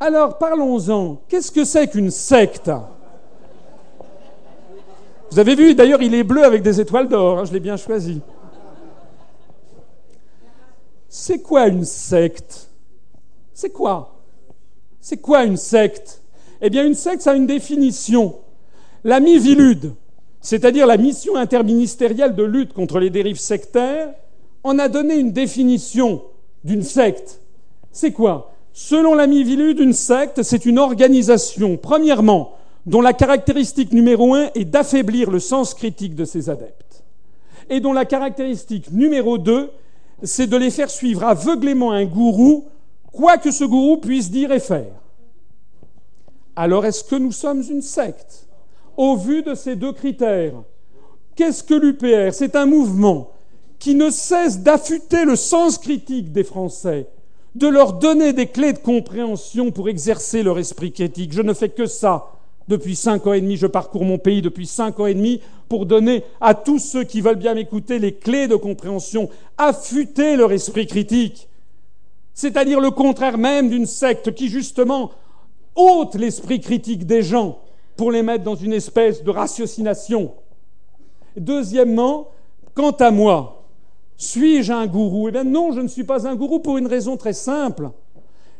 Alors 0.00 0.38
parlons-en. 0.38 1.22
Qu'est-ce 1.28 1.52
que 1.52 1.64
c'est 1.64 1.88
qu'une 1.88 2.10
secte? 2.10 2.70
Vous 5.30 5.38
avez 5.38 5.54
vu, 5.54 5.74
d'ailleurs, 5.74 6.02
il 6.02 6.14
est 6.14 6.22
bleu 6.22 6.44
avec 6.44 6.62
des 6.62 6.80
étoiles 6.80 7.08
d'or, 7.08 7.40
hein, 7.40 7.44
je 7.44 7.52
l'ai 7.52 7.60
bien 7.60 7.76
choisi. 7.76 8.20
C'est 11.08 11.40
quoi 11.40 11.66
une 11.66 11.84
secte? 11.84 12.68
C'est 13.52 13.70
quoi? 13.70 14.20
C'est 15.00 15.16
quoi 15.16 15.44
une 15.44 15.56
secte? 15.56 16.22
Eh 16.60 16.70
bien, 16.70 16.86
une 16.86 16.94
secte, 16.94 17.22
ça 17.22 17.32
a 17.32 17.34
une 17.34 17.46
définition. 17.46 18.36
La 19.02 19.20
mivilude, 19.20 19.94
c'est-à-dire 20.40 20.86
la 20.86 20.96
mission 20.96 21.36
interministérielle 21.36 22.34
de 22.34 22.42
lutte 22.42 22.72
contre 22.72 22.98
les 22.98 23.10
dérives 23.10 23.38
sectaires, 23.38 24.14
en 24.62 24.78
a 24.78 24.88
donné 24.88 25.16
une 25.16 25.32
définition 25.32 26.22
d'une 26.62 26.82
secte. 26.82 27.40
C'est 27.90 28.12
quoi? 28.12 28.53
Selon 28.76 29.14
la 29.14 29.28
Mivilude, 29.28 29.78
une 29.78 29.92
secte, 29.92 30.42
c'est 30.42 30.66
une 30.66 30.80
organisation, 30.80 31.76
premièrement, 31.76 32.54
dont 32.86 33.00
la 33.00 33.12
caractéristique 33.12 33.92
numéro 33.92 34.34
un 34.34 34.50
est 34.56 34.64
d'affaiblir 34.64 35.30
le 35.30 35.38
sens 35.38 35.74
critique 35.74 36.16
de 36.16 36.24
ses 36.24 36.50
adeptes, 36.50 37.04
et 37.70 37.78
dont 37.78 37.92
la 37.92 38.04
caractéristique 38.04 38.90
numéro 38.90 39.38
deux, 39.38 39.70
c'est 40.24 40.48
de 40.48 40.56
les 40.56 40.72
faire 40.72 40.90
suivre 40.90 41.22
aveuglément 41.22 41.92
un 41.92 42.04
gourou, 42.04 42.64
quoi 43.12 43.38
que 43.38 43.52
ce 43.52 43.62
gourou 43.62 43.98
puisse 43.98 44.32
dire 44.32 44.50
et 44.50 44.58
faire. 44.58 44.92
Alors 46.56 46.84
est-ce 46.84 47.04
que 47.04 47.14
nous 47.14 47.32
sommes 47.32 47.62
une 47.70 47.80
secte? 47.82 48.48
Au 48.96 49.14
vu 49.14 49.44
de 49.44 49.54
ces 49.54 49.76
deux 49.76 49.92
critères, 49.92 50.64
qu'est-ce 51.36 51.62
que 51.62 51.74
l'UPR 51.74 52.34
C'est 52.34 52.56
un 52.56 52.66
mouvement 52.66 53.30
qui 53.78 53.94
ne 53.94 54.10
cesse 54.10 54.58
d'affûter 54.58 55.24
le 55.24 55.36
sens 55.36 55.78
critique 55.78 56.32
des 56.32 56.44
Français 56.44 57.06
de 57.54 57.68
leur 57.68 57.94
donner 57.94 58.32
des 58.32 58.46
clés 58.46 58.72
de 58.72 58.78
compréhension 58.78 59.70
pour 59.70 59.88
exercer 59.88 60.42
leur 60.42 60.58
esprit 60.58 60.92
critique. 60.92 61.32
Je 61.32 61.42
ne 61.42 61.54
fais 61.54 61.68
que 61.68 61.86
ça. 61.86 62.30
Depuis 62.66 62.96
cinq 62.96 63.26
ans 63.26 63.34
et 63.34 63.40
demi, 63.40 63.56
je 63.56 63.66
parcours 63.66 64.04
mon 64.04 64.18
pays 64.18 64.40
depuis 64.40 64.66
cinq 64.66 64.98
ans 64.98 65.06
et 65.06 65.14
demi 65.14 65.40
pour 65.68 65.86
donner 65.86 66.24
à 66.40 66.54
tous 66.54 66.78
ceux 66.78 67.04
qui 67.04 67.20
veulent 67.20 67.36
bien 67.36 67.54
m'écouter 67.54 67.98
les 67.98 68.14
clés 68.14 68.48
de 68.48 68.56
compréhension, 68.56 69.28
affûter 69.58 70.36
leur 70.36 70.50
esprit 70.50 70.86
critique. 70.86 71.48
C'est-à-dire 72.32 72.80
le 72.80 72.90
contraire 72.90 73.38
même 73.38 73.68
d'une 73.68 73.86
secte 73.86 74.34
qui, 74.34 74.48
justement, 74.48 75.12
ôte 75.76 76.14
l'esprit 76.14 76.60
critique 76.60 77.06
des 77.06 77.22
gens 77.22 77.58
pour 77.96 78.10
les 78.10 78.22
mettre 78.22 78.44
dans 78.44 78.56
une 78.56 78.72
espèce 78.72 79.22
de 79.22 79.30
ratiocination. 79.30 80.32
Deuxièmement, 81.36 82.28
quant 82.74 82.90
à 82.92 83.10
moi, 83.10 83.53
suis-je 84.16 84.72
un 84.72 84.86
gourou? 84.86 85.28
Eh 85.28 85.32
bien 85.32 85.44
non, 85.44 85.72
je 85.72 85.80
ne 85.80 85.88
suis 85.88 86.04
pas 86.04 86.26
un 86.26 86.34
gourou 86.34 86.60
pour 86.60 86.78
une 86.78 86.86
raison 86.86 87.16
très 87.16 87.32
simple. 87.32 87.90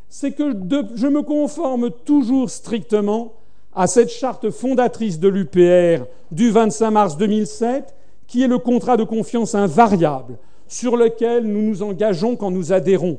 C'est 0.08 0.32
que 0.32 0.52
je 0.94 1.06
me 1.06 1.22
conforme 1.22 1.90
toujours 1.90 2.50
strictement 2.50 3.32
à 3.74 3.86
cette 3.86 4.10
charte 4.10 4.50
fondatrice 4.50 5.18
de 5.18 5.28
l'UPR 5.28 6.04
du 6.30 6.50
25 6.50 6.90
mars 6.90 7.16
2007, 7.16 7.94
qui 8.26 8.42
est 8.42 8.48
le 8.48 8.58
contrat 8.58 8.96
de 8.96 9.04
confiance 9.04 9.54
invariable 9.54 10.38
sur 10.68 10.96
lequel 10.96 11.44
nous 11.44 11.62
nous 11.62 11.82
engageons 11.82 12.36
quand 12.36 12.50
nous 12.50 12.72
adhérons. 12.72 13.18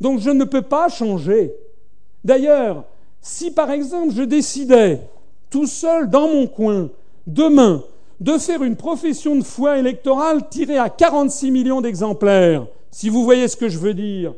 Donc 0.00 0.20
je 0.20 0.30
ne 0.30 0.44
peux 0.44 0.62
pas 0.62 0.88
changer. 0.88 1.54
D'ailleurs, 2.24 2.84
si 3.20 3.50
par 3.50 3.70
exemple 3.70 4.12
je 4.14 4.22
décidais 4.22 5.00
tout 5.50 5.66
seul 5.66 6.08
dans 6.08 6.28
mon 6.28 6.46
coin, 6.46 6.90
demain, 7.26 7.82
de 8.20 8.38
faire 8.38 8.62
une 8.62 8.76
profession 8.76 9.36
de 9.36 9.42
foi 9.42 9.78
électorale 9.78 10.48
tirée 10.48 10.78
à 10.78 10.88
46 10.88 11.50
millions 11.50 11.80
d'exemplaires, 11.80 12.66
si 12.90 13.08
vous 13.08 13.24
voyez 13.24 13.48
ce 13.48 13.56
que 13.56 13.68
je 13.68 13.78
veux 13.78 13.94
dire, 13.94 14.34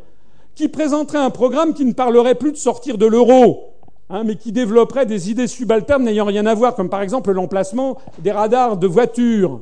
qui 0.55 0.69
présenterait 0.69 1.19
un 1.19 1.31
programme 1.31 1.75
qui 1.75 1.85
ne 1.85 1.93
parlerait 1.93 2.35
plus 2.35 2.51
de 2.51 2.57
sortir 2.57 2.99
de 2.99 3.07
l'euro, 3.07 3.75
hein, 4.11 4.25
mais 4.25 4.35
qui 4.35 4.51
développerait 4.51 5.07
des 5.07 5.31
idées 5.31 5.47
subalternes 5.47 6.03
n'ayant 6.03 6.25
rien 6.25 6.47
à 6.47 6.55
voir, 6.55 6.75
comme 6.75 6.89
par 6.89 7.03
exemple 7.03 7.31
l'emplacement 7.31 7.99
des 8.19 8.33
radars 8.33 8.77
de 8.77 8.89
voitures. 8.89 9.61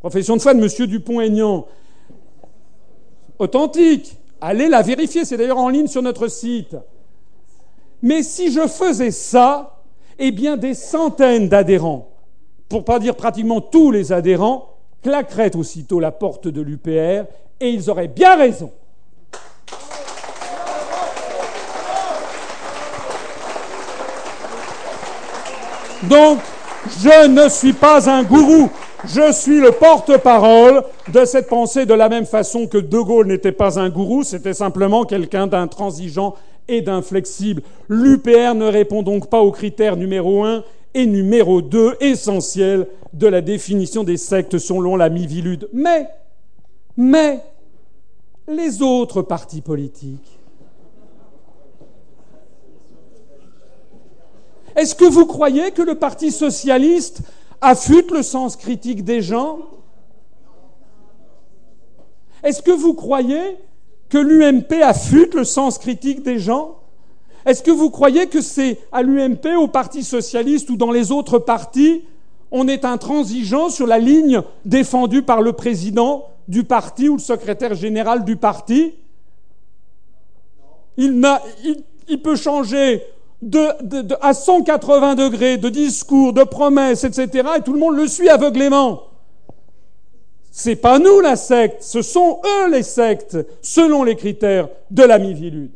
Profession 0.00 0.36
de 0.36 0.42
foi 0.42 0.52
de 0.52 0.60
M. 0.60 0.86
Dupont-Aignan. 0.86 1.66
Authentique. 3.38 4.16
Allez 4.40 4.68
la 4.68 4.82
vérifier, 4.82 5.24
c'est 5.24 5.36
d'ailleurs 5.36 5.58
en 5.58 5.68
ligne 5.68 5.86
sur 5.86 6.02
notre 6.02 6.28
site. 6.28 6.76
Mais 8.02 8.24
si 8.24 8.52
je 8.52 8.66
faisais 8.66 9.12
ça, 9.12 9.80
eh 10.18 10.32
bien 10.32 10.56
des 10.56 10.74
centaines 10.74 11.48
d'adhérents 11.48 12.11
pour 12.72 12.86
pas 12.86 12.98
dire 12.98 13.16
pratiquement 13.16 13.60
tous 13.60 13.90
les 13.90 14.12
adhérents, 14.12 14.70
claqueraient 15.02 15.54
aussitôt 15.56 16.00
la 16.00 16.10
porte 16.10 16.48
de 16.48 16.62
l'UPR 16.62 17.26
et 17.60 17.68
ils 17.68 17.90
auraient 17.90 18.08
bien 18.08 18.34
raison. 18.34 18.70
Donc, 26.04 26.38
je 27.02 27.28
ne 27.28 27.50
suis 27.50 27.74
pas 27.74 28.08
un 28.08 28.22
gourou, 28.22 28.70
je 29.04 29.32
suis 29.32 29.60
le 29.60 29.72
porte-parole 29.72 30.82
de 31.12 31.26
cette 31.26 31.48
pensée 31.48 31.84
de 31.84 31.92
la 31.92 32.08
même 32.08 32.24
façon 32.24 32.66
que 32.66 32.78
De 32.78 32.98
Gaulle 32.98 33.26
n'était 33.26 33.52
pas 33.52 33.78
un 33.78 33.90
gourou, 33.90 34.22
c'était 34.22 34.54
simplement 34.54 35.04
quelqu'un 35.04 35.46
d'intransigeant 35.46 36.36
et 36.68 36.80
d'inflexible. 36.80 37.60
L'UPR 37.90 38.54
ne 38.54 38.64
répond 38.64 39.02
donc 39.02 39.28
pas 39.28 39.40
aux 39.40 39.52
critères 39.52 39.96
numéro 39.96 40.42
un 40.42 40.64
et 40.94 41.06
numéro 41.06 41.62
deux 41.62 41.96
essentiels 42.00 42.86
de 43.12 43.26
la 43.26 43.40
définition 43.40 44.04
des 44.04 44.16
sectes 44.16 44.58
selon 44.58 44.96
la 44.96 45.08
Mivilude. 45.08 45.68
Mais, 45.72 46.08
mais, 46.96 47.40
les 48.48 48.82
autres 48.82 49.22
partis 49.22 49.60
politiques, 49.60 50.38
Est-ce 54.74 54.94
que 54.94 55.04
vous 55.04 55.26
croyez 55.26 55.70
que 55.70 55.82
le 55.82 55.94
Parti 55.94 56.30
socialiste 56.30 57.22
affûte 57.60 58.10
le 58.10 58.22
sens 58.22 58.56
critique 58.56 59.04
des 59.04 59.20
gens? 59.20 59.58
Est-ce 62.42 62.62
que 62.62 62.72
vous 62.72 62.94
croyez 62.94 63.58
que 64.08 64.18
l'UMP 64.18 64.82
affûte 64.82 65.34
le 65.34 65.44
sens 65.44 65.78
critique 65.78 66.22
des 66.22 66.38
gens? 66.38 66.78
Est-ce 67.44 67.62
que 67.62 67.70
vous 67.70 67.90
croyez 67.90 68.26
que 68.26 68.40
c'est 68.40 68.78
à 68.92 69.02
l'UMP, 69.02 69.56
au 69.56 69.68
Parti 69.68 70.04
socialiste 70.04 70.70
ou 70.70 70.76
dans 70.76 70.90
les 70.90 71.10
autres 71.10 71.38
partis, 71.38 72.04
on 72.50 72.68
est 72.68 72.84
intransigeant 72.84 73.70
sur 73.70 73.86
la 73.86 73.98
ligne 73.98 74.42
défendue 74.64 75.22
par 75.22 75.42
le 75.42 75.52
président 75.52 76.26
du 76.48 76.64
parti 76.64 77.08
ou 77.08 77.14
le 77.14 77.22
secrétaire 77.22 77.74
général 77.74 78.24
du 78.24 78.36
parti? 78.36 78.94
Il, 80.98 81.20
peut 82.22 82.36
changer 82.36 83.02
de, 83.40 84.14
à 84.20 84.34
180 84.34 85.14
degrés 85.14 85.56
de 85.56 85.70
discours, 85.70 86.32
de 86.34 86.44
promesses, 86.44 87.04
etc., 87.04 87.48
et 87.56 87.62
tout 87.62 87.72
le 87.72 87.80
monde 87.80 87.96
le 87.96 88.06
suit 88.06 88.28
aveuglément. 88.28 89.04
C'est 90.50 90.76
pas 90.76 90.98
nous 90.98 91.20
la 91.20 91.36
secte, 91.36 91.82
ce 91.82 92.02
sont 92.02 92.40
eux 92.44 92.70
les 92.70 92.82
sectes, 92.82 93.38
selon 93.62 94.04
les 94.04 94.16
critères 94.16 94.68
de 94.90 95.02
la 95.02 95.18
Mivilude. 95.18 95.72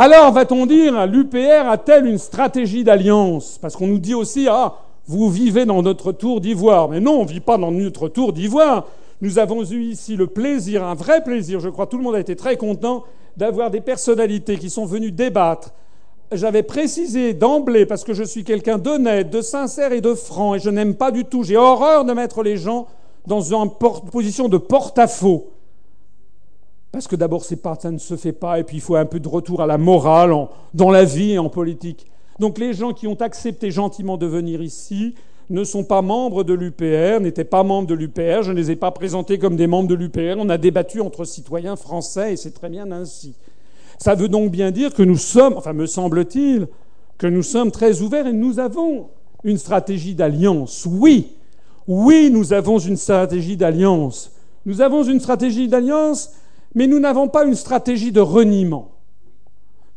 Alors 0.00 0.30
va-t-on 0.30 0.64
dire, 0.64 1.08
l'UPR 1.08 1.66
a-t-elle 1.68 2.06
une 2.06 2.18
stratégie 2.18 2.84
d'alliance? 2.84 3.58
Parce 3.60 3.74
qu'on 3.74 3.88
nous 3.88 3.98
dit 3.98 4.14
aussi, 4.14 4.46
ah, 4.48 4.76
vous 5.08 5.28
vivez 5.28 5.66
dans 5.66 5.82
notre 5.82 6.12
tour 6.12 6.40
d'ivoire. 6.40 6.88
Mais 6.88 7.00
non, 7.00 7.22
on 7.22 7.24
ne 7.24 7.28
vit 7.28 7.40
pas 7.40 7.58
dans 7.58 7.72
notre 7.72 8.06
tour 8.06 8.32
d'ivoire. 8.32 8.86
Nous 9.22 9.40
avons 9.40 9.64
eu 9.64 9.82
ici 9.82 10.14
le 10.14 10.28
plaisir, 10.28 10.84
un 10.84 10.94
vrai 10.94 11.24
plaisir, 11.24 11.58
je 11.58 11.68
crois 11.68 11.88
tout 11.88 11.98
le 11.98 12.04
monde 12.04 12.14
a 12.14 12.20
été 12.20 12.36
très 12.36 12.56
content, 12.56 13.02
d'avoir 13.36 13.72
des 13.72 13.80
personnalités 13.80 14.56
qui 14.56 14.70
sont 14.70 14.86
venues 14.86 15.10
débattre. 15.10 15.72
J'avais 16.30 16.62
précisé 16.62 17.34
d'emblée, 17.34 17.84
parce 17.84 18.04
que 18.04 18.14
je 18.14 18.22
suis 18.22 18.44
quelqu'un 18.44 18.78
d'honnête, 18.78 19.30
de 19.30 19.40
sincère 19.40 19.92
et 19.92 20.00
de 20.00 20.14
franc, 20.14 20.54
et 20.54 20.60
je 20.60 20.70
n'aime 20.70 20.94
pas 20.94 21.10
du 21.10 21.24
tout, 21.24 21.42
j'ai 21.42 21.56
horreur 21.56 22.04
de 22.04 22.12
mettre 22.12 22.44
les 22.44 22.56
gens 22.56 22.86
dans 23.26 23.40
une 23.40 23.70
position 24.12 24.48
de 24.48 24.58
porte-à-faux. 24.58 25.48
Parce 26.92 27.06
que 27.06 27.16
d'abord, 27.16 27.44
pas, 27.62 27.76
ça 27.80 27.90
ne 27.90 27.98
se 27.98 28.16
fait 28.16 28.32
pas, 28.32 28.58
et 28.58 28.64
puis 28.64 28.78
il 28.78 28.80
faut 28.80 28.96
un 28.96 29.04
peu 29.04 29.20
de 29.20 29.28
retour 29.28 29.60
à 29.60 29.66
la 29.66 29.78
morale 29.78 30.34
dans 30.74 30.90
la 30.90 31.04
vie 31.04 31.32
et 31.32 31.38
en 31.38 31.48
politique. 31.48 32.06
Donc 32.38 32.58
les 32.58 32.72
gens 32.72 32.92
qui 32.92 33.06
ont 33.06 33.20
accepté 33.20 33.70
gentiment 33.70 34.16
de 34.16 34.26
venir 34.26 34.62
ici 34.62 35.14
ne 35.50 35.64
sont 35.64 35.84
pas 35.84 36.02
membres 36.02 36.44
de 36.44 36.54
l'UPR, 36.54 37.20
n'étaient 37.20 37.44
pas 37.44 37.62
membres 37.62 37.88
de 37.88 37.94
l'UPR, 37.94 38.42
je 38.42 38.52
ne 38.52 38.56
les 38.56 38.70
ai 38.70 38.76
pas 38.76 38.90
présentés 38.90 39.38
comme 39.38 39.56
des 39.56 39.66
membres 39.66 39.88
de 39.88 39.94
l'UPR, 39.94 40.36
on 40.38 40.48
a 40.48 40.58
débattu 40.58 41.00
entre 41.00 41.24
citoyens 41.24 41.76
français 41.76 42.34
et 42.34 42.36
c'est 42.36 42.52
très 42.52 42.68
bien 42.68 42.90
ainsi. 42.92 43.34
Ça 43.98 44.14
veut 44.14 44.28
donc 44.28 44.50
bien 44.50 44.70
dire 44.70 44.94
que 44.94 45.02
nous 45.02 45.16
sommes, 45.16 45.54
enfin 45.56 45.72
me 45.72 45.86
semble-t-il, 45.86 46.68
que 47.16 47.26
nous 47.26 47.42
sommes 47.42 47.70
très 47.70 48.00
ouverts 48.02 48.26
et 48.26 48.32
nous 48.32 48.60
avons 48.60 49.08
une 49.42 49.58
stratégie 49.58 50.14
d'alliance. 50.14 50.86
Oui, 50.88 51.32
oui, 51.86 52.30
nous 52.30 52.52
avons 52.52 52.78
une 52.78 52.96
stratégie 52.96 53.56
d'alliance. 53.56 54.30
Nous 54.66 54.82
avons 54.82 55.02
une 55.02 55.20
stratégie 55.20 55.68
d'alliance, 55.68 56.32
mais 56.78 56.86
nous 56.86 57.00
n'avons 57.00 57.26
pas 57.26 57.44
une 57.44 57.56
stratégie 57.56 58.12
de 58.12 58.20
reniement. 58.20 58.92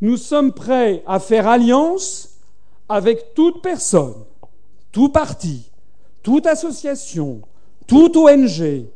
Nous 0.00 0.16
sommes 0.16 0.50
prêts 0.50 1.04
à 1.06 1.20
faire 1.20 1.46
alliance 1.46 2.40
avec 2.88 3.34
toute 3.34 3.62
personne, 3.62 4.24
tout 4.90 5.08
parti, 5.08 5.70
toute 6.24 6.44
association, 6.44 7.42
toute 7.86 8.16
ONG, 8.16 8.86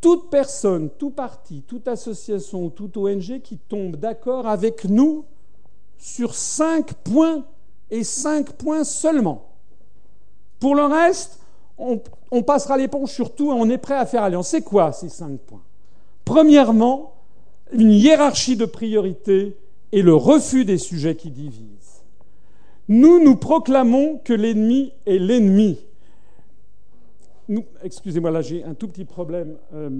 toute 0.00 0.30
personne, 0.30 0.88
tout 0.88 1.10
parti, 1.10 1.62
toute 1.68 1.86
association, 1.86 2.70
toute 2.70 2.96
ONG 2.96 3.42
qui 3.42 3.58
tombe 3.58 3.96
d'accord 3.96 4.46
avec 4.46 4.86
nous 4.86 5.26
sur 5.98 6.34
cinq 6.34 6.94
points 6.94 7.44
et 7.90 8.04
cinq 8.04 8.52
points 8.52 8.84
seulement. 8.84 9.50
Pour 10.58 10.74
le 10.74 10.84
reste, 10.84 11.40
on, 11.76 12.00
on 12.30 12.42
passera 12.42 12.78
l'éponge 12.78 13.10
sur 13.10 13.34
tout 13.34 13.50
et 13.50 13.54
on 13.54 13.68
est 13.68 13.76
prêt 13.76 13.96
à 13.96 14.06
faire 14.06 14.22
alliance. 14.22 14.48
C'est 14.48 14.62
quoi 14.62 14.92
ces 14.92 15.10
cinq 15.10 15.38
points? 15.40 15.63
Premièrement, 16.24 17.14
une 17.72 17.92
hiérarchie 17.92 18.56
de 18.56 18.64
priorités 18.64 19.56
et 19.92 20.02
le 20.02 20.14
refus 20.14 20.64
des 20.64 20.78
sujets 20.78 21.16
qui 21.16 21.30
divisent. 21.30 22.02
Nous, 22.88 23.22
nous 23.22 23.36
proclamons 23.36 24.20
que 24.24 24.32
l'ennemi 24.32 24.92
est 25.06 25.18
l'ennemi. 25.18 25.78
Excusez-moi, 27.82 28.30
là 28.30 28.42
j'ai 28.42 28.64
un 28.64 28.74
tout 28.74 28.88
petit 28.88 29.04
problème. 29.04 29.56
Euh, 29.74 29.90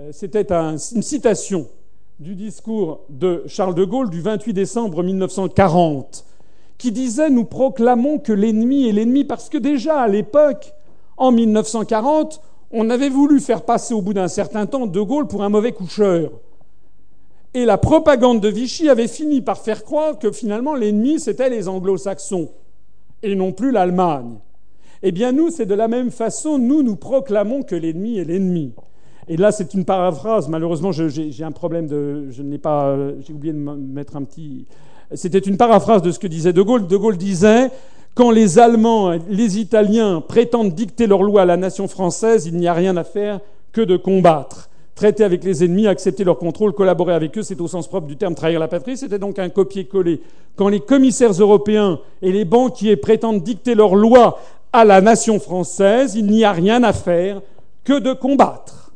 euh, 0.00 0.10
c'était 0.12 0.52
une 0.52 0.78
citation 0.78 1.66
du 2.20 2.34
discours 2.34 3.00
de 3.08 3.42
Charles 3.46 3.74
de 3.74 3.84
Gaulle 3.84 4.10
du 4.10 4.20
28 4.20 4.52
décembre 4.52 5.02
1940, 5.02 6.24
qui 6.78 6.92
disait 6.92 7.30
Nous 7.30 7.44
proclamons 7.44 8.18
que 8.18 8.32
l'ennemi 8.32 8.88
est 8.88 8.92
l'ennemi, 8.92 9.24
parce 9.24 9.48
que 9.48 9.58
déjà 9.58 10.00
à 10.00 10.08
l'époque, 10.08 10.74
en 11.16 11.32
1940, 11.32 12.40
on 12.74 12.90
avait 12.90 13.08
voulu 13.08 13.40
faire 13.40 13.62
passer 13.62 13.94
au 13.94 14.02
bout 14.02 14.12
d'un 14.12 14.28
certain 14.28 14.66
temps 14.66 14.86
De 14.86 15.00
Gaulle 15.00 15.28
pour 15.28 15.42
un 15.42 15.48
mauvais 15.48 15.72
coucheur. 15.72 16.32
Et 17.54 17.64
la 17.64 17.78
propagande 17.78 18.40
de 18.40 18.48
Vichy 18.48 18.88
avait 18.88 19.06
fini 19.06 19.40
par 19.40 19.58
faire 19.58 19.84
croire 19.84 20.18
que 20.18 20.32
finalement 20.32 20.74
l'ennemi, 20.74 21.20
c'était 21.20 21.48
les 21.48 21.68
anglo-saxons 21.68 22.50
et 23.22 23.36
non 23.36 23.52
plus 23.52 23.70
l'Allemagne. 23.70 24.38
Eh 25.04 25.12
bien 25.12 25.30
nous, 25.30 25.50
c'est 25.50 25.66
de 25.66 25.74
la 25.74 25.86
même 25.86 26.10
façon, 26.10 26.58
nous, 26.58 26.82
nous 26.82 26.96
proclamons 26.96 27.62
que 27.62 27.76
l'ennemi 27.76 28.18
est 28.18 28.24
l'ennemi. 28.24 28.72
Et 29.28 29.36
là, 29.36 29.52
c'est 29.52 29.72
une 29.72 29.84
paraphrase. 29.84 30.48
Malheureusement, 30.48 30.90
j'ai 30.92 31.44
un 31.44 31.52
problème 31.52 31.86
de... 31.86 32.26
Je 32.30 32.42
n'ai 32.42 32.58
pas... 32.58 32.96
J'ai 33.20 33.32
oublié 33.32 33.54
de 33.54 33.58
mettre 33.58 34.16
un 34.16 34.24
petit... 34.24 34.66
C'était 35.14 35.38
une 35.38 35.56
paraphrase 35.56 36.02
de 36.02 36.10
ce 36.10 36.18
que 36.18 36.26
disait 36.26 36.52
De 36.52 36.60
Gaulle. 36.60 36.86
De 36.86 36.96
Gaulle 36.96 37.16
disait 37.16 37.70
quand 38.14 38.30
les 38.30 38.58
Allemands, 38.58 39.12
les 39.28 39.58
Italiens 39.58 40.22
prétendent 40.26 40.74
dicter 40.74 41.06
leurs 41.06 41.22
lois 41.22 41.42
à 41.42 41.46
la 41.46 41.56
nation 41.56 41.88
française, 41.88 42.46
il 42.46 42.56
n'y 42.56 42.68
a 42.68 42.72
rien 42.72 42.96
à 42.96 43.04
faire 43.04 43.40
que 43.72 43.80
de 43.80 43.96
combattre 43.96 44.68
traiter 44.94 45.24
avec 45.24 45.44
les 45.44 45.64
ennemis, 45.64 45.86
accepter 45.86 46.24
leur 46.24 46.38
contrôle, 46.38 46.72
collaborer 46.72 47.14
avec 47.14 47.36
eux, 47.36 47.42
c'est 47.42 47.60
au 47.60 47.68
sens 47.68 47.88
propre 47.88 48.06
du 48.06 48.16
terme 48.16 48.34
trahir 48.34 48.60
la 48.60 48.68
patrie, 48.68 48.96
c'était 48.96 49.18
donc 49.18 49.38
un 49.38 49.48
copier-coller. 49.48 50.20
Quand 50.56 50.68
les 50.68 50.80
commissaires 50.80 51.32
européens 51.32 51.98
et 52.22 52.30
les 52.30 52.44
banquiers 52.44 52.96
prétendent 52.96 53.42
dicter 53.42 53.74
leurs 53.74 53.96
lois 53.96 54.40
à 54.72 54.84
la 54.84 55.00
nation 55.00 55.40
française, 55.40 56.14
il 56.14 56.26
n'y 56.26 56.44
a 56.44 56.52
rien 56.52 56.82
à 56.82 56.92
faire 56.92 57.40
que 57.82 57.98
de 57.98 58.12
combattre. 58.12 58.92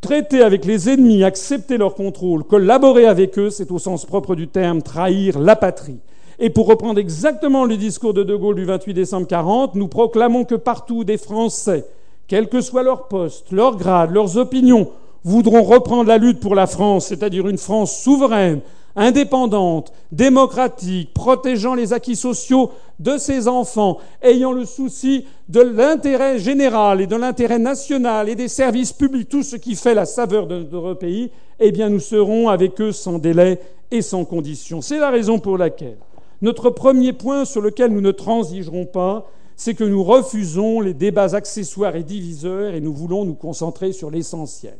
Traiter 0.00 0.42
avec 0.42 0.64
les 0.64 0.90
ennemis, 0.90 1.24
accepter 1.24 1.78
leur 1.78 1.94
contrôle, 1.94 2.44
collaborer 2.44 3.06
avec 3.06 3.38
eux, 3.38 3.50
c'est 3.50 3.70
au 3.70 3.78
sens 3.78 4.04
propre 4.04 4.34
du 4.34 4.48
terme 4.48 4.82
trahir 4.82 5.38
la 5.38 5.56
patrie. 5.56 6.00
Et 6.38 6.50
pour 6.50 6.66
reprendre 6.66 6.98
exactement 6.98 7.64
le 7.64 7.76
discours 7.76 8.12
de 8.12 8.24
De 8.24 8.34
Gaulle 8.34 8.56
du 8.56 8.64
28 8.64 8.94
décembre 8.94 9.26
40, 9.26 9.76
nous 9.76 9.88
proclamons 9.88 10.44
que 10.44 10.56
partout 10.56 11.04
des 11.04 11.16
Français, 11.16 11.84
quel 12.26 12.48
que 12.48 12.60
soit 12.60 12.82
leur 12.82 13.06
poste, 13.06 13.52
leur 13.52 13.76
grade, 13.76 14.10
leurs 14.10 14.36
opinions, 14.36 14.88
voudront 15.22 15.62
reprendre 15.62 16.08
la 16.08 16.18
lutte 16.18 16.40
pour 16.40 16.54
la 16.54 16.66
France, 16.66 17.06
c'est-à-dire 17.06 17.46
une 17.48 17.58
France 17.58 17.96
souveraine, 17.96 18.60
indépendante, 18.96 19.92
démocratique, 20.12 21.14
protégeant 21.14 21.74
les 21.74 21.92
acquis 21.92 22.16
sociaux 22.16 22.70
de 22.98 23.16
ses 23.16 23.48
enfants, 23.48 23.98
ayant 24.22 24.52
le 24.52 24.64
souci 24.64 25.24
de 25.48 25.60
l'intérêt 25.60 26.38
général 26.38 27.00
et 27.00 27.06
de 27.06 27.16
l'intérêt 27.16 27.58
national 27.58 28.28
et 28.28 28.34
des 28.34 28.48
services 28.48 28.92
publics, 28.92 29.28
tout 29.28 29.42
ce 29.42 29.56
qui 29.56 29.76
fait 29.76 29.94
la 29.94 30.04
saveur 30.04 30.46
de 30.46 30.58
notre 30.58 30.94
pays, 30.94 31.30
eh 31.60 31.72
bien 31.72 31.88
nous 31.88 32.00
serons 32.00 32.48
avec 32.48 32.80
eux 32.80 32.92
sans 32.92 33.18
délai 33.18 33.60
et 33.90 34.02
sans 34.02 34.24
condition. 34.24 34.80
C'est 34.80 34.98
la 34.98 35.10
raison 35.10 35.38
pour 35.38 35.58
laquelle 35.58 35.96
notre 36.42 36.70
premier 36.70 37.12
point 37.12 37.44
sur 37.44 37.60
lequel 37.60 37.92
nous 37.92 38.00
ne 38.00 38.10
transigerons 38.10 38.86
pas, 38.86 39.30
c'est 39.56 39.74
que 39.74 39.84
nous 39.84 40.02
refusons 40.02 40.80
les 40.80 40.94
débats 40.94 41.34
accessoires 41.34 41.96
et 41.96 42.02
diviseurs 42.02 42.74
et 42.74 42.80
nous 42.80 42.92
voulons 42.92 43.24
nous 43.24 43.34
concentrer 43.34 43.92
sur 43.92 44.10
l'essentiel. 44.10 44.76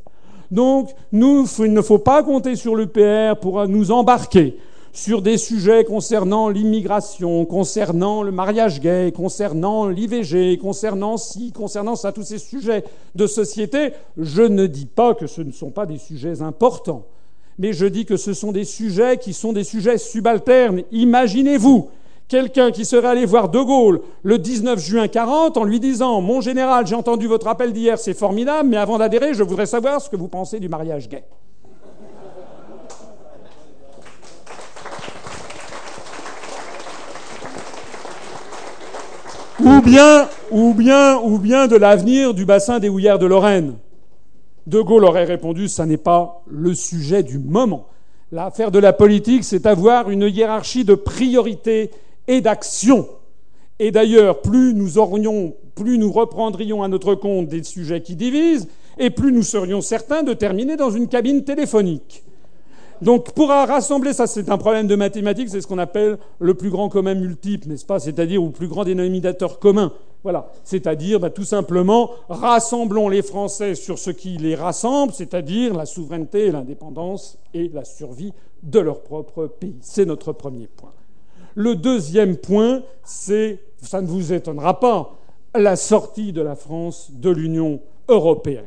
Donc, 0.51 0.91
il 1.13 1.19
ne 1.21 1.83
faut 1.83 1.99
pas 1.99 2.23
compter 2.23 2.57
sur 2.57 2.77
l'UPR 2.77 3.37
pour 3.41 3.67
nous 3.67 3.91
embarquer 3.91 4.57
sur 4.95 5.23
des 5.23 5.39
sujets 5.39 5.85
concernant 5.85 6.49
l'immigration, 6.49 7.45
concernant 7.45 8.23
le 8.23 8.31
mariage 8.31 8.81
gay, 8.81 9.13
concernant 9.15 9.89
l'IVG, 9.89 10.57
concernant 10.59 11.17
ci, 11.17 11.51
concernant 11.51 11.97
ça, 11.97 12.13
tous 12.13 12.23
ces 12.23 12.39
sujets 12.39 12.85
de 13.17 13.27
société. 13.27 13.91
Je 14.17 14.43
ne 14.43 14.67
dis 14.67 14.87
pas 14.87 15.15
que 15.15 15.27
ce 15.27 15.43
ne 15.43 15.51
sont 15.51 15.71
pas 15.71 15.85
des 15.85 15.99
sujets 15.99 16.43
importants, 16.43 17.07
mais 17.59 17.73
je 17.73 17.87
dis 17.87 18.05
que 18.05 18.17
ce 18.17 18.33
sont 18.33 18.53
des 18.53 18.65
sujets 18.65 19.19
qui 19.19 19.33
sont 19.33 19.53
des 19.53 19.65
sujets 19.65 19.99
subalternes. 19.99 20.83
Imaginez-vous 20.93 21.89
quelqu'un 22.29 22.71
qui 22.71 22.85
serait 22.85 23.09
allé 23.09 23.27
voir 23.27 23.49
De 23.49 23.61
Gaulle 23.61 24.01
le 24.23 24.39
19 24.39 24.79
juin 24.79 25.09
40 25.09 25.57
en 25.57 25.65
lui 25.65 25.81
disant 25.81 26.21
Mon 26.21 26.41
général, 26.41 26.87
j'ai 26.87 26.95
entendu 26.95 27.27
votre 27.27 27.49
appel 27.49 27.73
d'hier, 27.73 27.99
c'est 27.99 28.15
formidable, 28.15 28.69
mais 28.69 28.77
avant 28.77 28.99
d'adhérer, 28.99 29.35
je 29.35 29.43
voudrais 29.43 29.67
savoir 29.67 30.01
ce 30.01 30.09
que 30.09 30.17
vous 30.17 30.29
pensez 30.29 30.61
du 30.61 30.69
mariage 30.69 31.09
gay. 31.09 31.25
ou 39.65 39.81
bien, 39.81 40.29
ou 40.51 40.75
bien, 40.75 41.19
ou 41.19 41.39
bien 41.39 41.67
de 41.67 41.77
l'avenir 41.77 42.35
du 42.35 42.45
bassin 42.45 42.79
des 42.79 42.89
houillères 42.89 43.19
de 43.19 43.27
Lorraine. 43.27 43.75
De 44.67 44.81
Gaulle 44.81 45.05
aurait 45.05 45.25
répondu 45.25 45.69
ça 45.69 45.87
n'est 45.87 45.97
pas 45.97 46.43
le 46.47 46.75
sujet 46.75 47.23
du 47.23 47.39
moment. 47.39 47.87
L'affaire 48.33 48.71
de 48.71 48.79
la 48.79 48.93
politique, 48.93 49.45
c'est 49.45 49.67
avoir 49.67 50.11
une 50.11 50.23
hiérarchie 50.23 50.85
de 50.85 50.95
priorités 50.95 51.91
et 52.27 52.41
d'action. 52.41 53.07
Et 53.79 53.91
d'ailleurs, 53.91 54.41
plus 54.41 54.75
nous 54.75 54.99
aurions, 54.99 55.55
plus 55.75 55.99
nous 55.99 56.11
reprendrions 56.11 56.83
à 56.83 56.89
notre 56.89 57.15
compte 57.15 57.49
des 57.49 57.63
sujets 57.63 58.01
qui 58.01 58.17
divisent, 58.17 58.69
et 58.99 59.11
plus 59.11 59.33
nous 59.33 59.43
serions 59.43 59.81
certains 59.81 60.23
de 60.23 60.33
terminer 60.33 60.77
dans 60.77 60.91
une 60.91 61.09
cabine 61.09 61.45
téléphonique. 61.45 62.25
Donc 63.03 63.33
pour 63.33 63.49
rassembler, 63.49 64.13
ça 64.13 64.27
c'est 64.27 64.49
un 64.49 64.57
problème 64.57 64.87
de 64.87 64.95
mathématiques, 64.95 65.51
c'est 65.51 65.61
ce 65.61 65.67
qu'on 65.67 65.79
appelle 65.79 66.17
le 66.39 66.55
plus 66.55 66.71
grand 66.71 66.89
commun 66.89 67.15
multiple, 67.15 67.69
n'est-ce 67.69 67.85
pas 67.85 67.99
C'est-à-dire 67.99 68.41
le 68.41 68.51
plus 68.51 68.69
grand 68.69 68.85
dénominateur 68.85 69.59
commun. 69.59 69.93
Voilà. 70.25 70.51
C'est-à-dire 70.65 71.21
bah, 71.21 71.29
tout 71.31 71.45
simplement 71.45 72.11
rassemblons 72.31 73.11
les 73.11 73.23
Français 73.23 73.75
sur 73.75 73.99
ce 73.99 74.11
qui 74.11 74.39
les 74.39 74.55
rassemble, 74.55 75.13
c'est-à-dire 75.13 75.75
la 75.75 75.85
souveraineté, 75.85 76.51
l'indépendance 76.51 77.39
et 77.53 77.69
la 77.69 77.85
survie 77.85 78.33
de 78.63 78.81
leur 78.81 79.03
propre 79.03 79.47
pays. 79.47 79.77
C'est 79.83 80.07
notre 80.07 80.33
premier 80.33 80.67
point. 80.67 80.93
Le 81.55 81.77
deuxième 81.77 82.39
point, 82.39 82.83
c'est, 83.05 83.61
ça 83.83 84.01
ne 84.01 84.07
vous 84.07 84.33
étonnera 84.33 84.81
pas, 84.81 85.13
la 85.55 85.77
sortie 85.77 86.33
de 86.33 86.41
la 86.41 86.57
France 86.57 87.11
de 87.13 87.31
l'Union 87.31 87.81
européenne. 88.09 88.65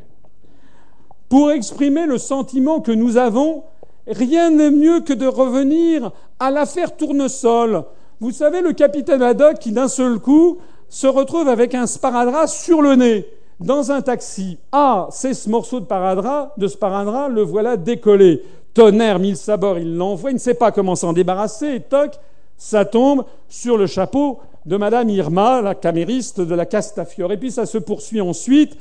Pour 1.28 1.52
exprimer 1.52 2.06
le 2.06 2.20
sentiment 2.20 2.80
que 2.80 2.92
nous 2.92 3.18
avons, 3.18 3.64
rien 4.06 4.52
n'est 4.52 4.72
mieux 4.72 5.02
que 5.02 5.12
de 5.12 5.28
revenir 5.28 6.12
à 6.40 6.52
l'affaire 6.52 6.96
Tournesol. 6.96 7.84
Vous 8.20 8.32
savez, 8.32 8.62
le 8.62 8.74
capitaine 8.74 9.22
Haddock 9.22 9.60
qui, 9.60 9.72
d'un 9.72 9.90
seul 9.90 10.20
coup, 10.20 10.60
se 10.90 11.08
retrouve 11.08 11.48
avec 11.48 11.76
un 11.76 11.88
sparadrap 11.88 12.48
sur 12.48 12.82
le 12.82 12.96
nez 12.96 13.26
dans 13.60 13.92
un 13.92 14.02
taxi. 14.02 14.58
Ah, 14.72 15.08
c'est 15.12 15.34
ce 15.34 15.50
morceau 15.50 15.80
de 15.80 15.86
sparadrap, 15.86 16.58
de 16.58 16.68
sparadrap, 16.68 17.32
le 17.32 17.42
voilà 17.42 17.78
décollé. 17.78 18.44
Tonnerre, 18.74 19.18
mille 19.18 19.38
sabords, 19.38 19.80
il 19.80 19.96
l'envoie, 19.96 20.30
il 20.30 20.36
ne 20.36 20.40
sait 20.40 20.54
pas 20.54 20.72
comment 20.72 20.96
s'en 20.96 21.12
débarrasser, 21.12 21.68
et 21.68 21.80
toc, 21.80 22.12
ça 22.58 22.86
tombe 22.86 23.26
sur 23.50 23.76
le 23.76 23.88
chapeau 23.88 24.40
de 24.68 24.78
Madame 24.78 25.10
Irma, 25.10 25.62
la 25.62 25.74
camériste 25.74 26.42
de 26.42 26.54
la 26.54 26.68
Castafiore. 26.68 27.32
Et 27.32 27.38
puis 27.38 27.52
ça 27.52 27.66
se 27.66 27.80
poursuit 27.80 28.22
ensuite 28.22 28.78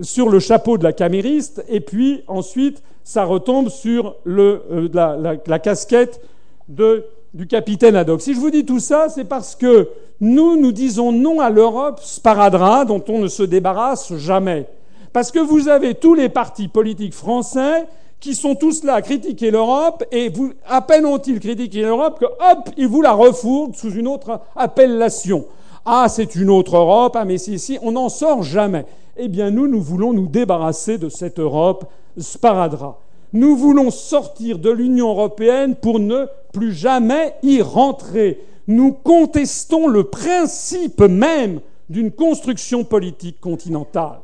sur 0.00 0.28
le 0.28 0.40
chapeau 0.40 0.76
de 0.76 0.82
la 0.82 0.92
camériste, 0.92 1.64
et 1.68 1.80
puis 1.80 2.24
ensuite 2.26 2.82
ça 3.04 3.24
retombe 3.24 3.68
sur 3.68 4.16
euh, 4.26 4.88
la, 4.92 5.58
casquette 5.58 6.20
de, 6.68 7.04
du 7.34 7.46
capitaine 7.46 7.96
Haddock. 7.96 8.20
Si 8.20 8.34
je 8.34 8.40
vous 8.40 8.50
dis 8.50 8.64
tout 8.64 8.80
ça, 8.80 9.08
c'est 9.08 9.24
parce 9.24 9.54
que 9.54 9.88
nous, 10.20 10.56
nous 10.56 10.72
disons 10.72 11.12
non 11.12 11.40
à 11.40 11.50
l'Europe 11.50 12.00
sparadrap 12.02 12.86
dont 12.86 13.02
on 13.08 13.18
ne 13.18 13.28
se 13.28 13.42
débarrasse 13.42 14.14
jamais. 14.16 14.66
Parce 15.12 15.30
que 15.30 15.38
vous 15.38 15.68
avez 15.68 15.94
tous 15.94 16.14
les 16.14 16.28
partis 16.28 16.68
politiques 16.68 17.14
français 17.14 17.86
qui 18.20 18.34
sont 18.34 18.54
tous 18.54 18.84
là 18.84 18.94
à 18.94 19.02
critiquer 19.02 19.50
l'Europe, 19.50 20.04
et 20.12 20.28
vous, 20.28 20.52
à 20.68 20.82
peine 20.82 21.06
ont-ils 21.06 21.40
critiqué 21.40 21.80
l'Europe 21.82 22.20
que, 22.20 22.26
hop, 22.26 22.68
ils 22.76 22.86
vous 22.86 23.00
la 23.00 23.12
refourguent 23.12 23.74
sous 23.74 23.92
une 23.92 24.06
autre 24.06 24.40
appellation. 24.54 25.46
Ah, 25.86 26.06
c'est 26.08 26.36
une 26.36 26.50
autre 26.50 26.76
Europe, 26.76 27.16
ah, 27.18 27.24
mais 27.24 27.38
si, 27.38 27.58
si, 27.58 27.78
on 27.80 27.92
n'en 27.92 28.10
sort 28.10 28.42
jamais. 28.42 28.84
Eh 29.16 29.28
bien, 29.28 29.50
nous, 29.50 29.66
nous 29.66 29.80
voulons 29.80 30.12
nous 30.12 30.26
débarrasser 30.26 30.98
de 30.98 31.08
cette 31.08 31.40
Europe 31.40 31.86
sparadrap. 32.18 32.98
Nous 33.32 33.56
voulons 33.56 33.90
sortir 33.90 34.58
de 34.58 34.70
l'Union 34.70 35.10
européenne 35.10 35.76
pour 35.76 36.00
ne 36.00 36.26
plus 36.52 36.72
jamais 36.72 37.34
y 37.42 37.62
rentrer. 37.62 38.40
Nous 38.66 38.92
contestons 38.92 39.86
le 39.86 40.04
principe 40.04 41.00
même 41.00 41.60
d'une 41.88 42.10
construction 42.10 42.84
politique 42.84 43.40
continentale. 43.40 44.20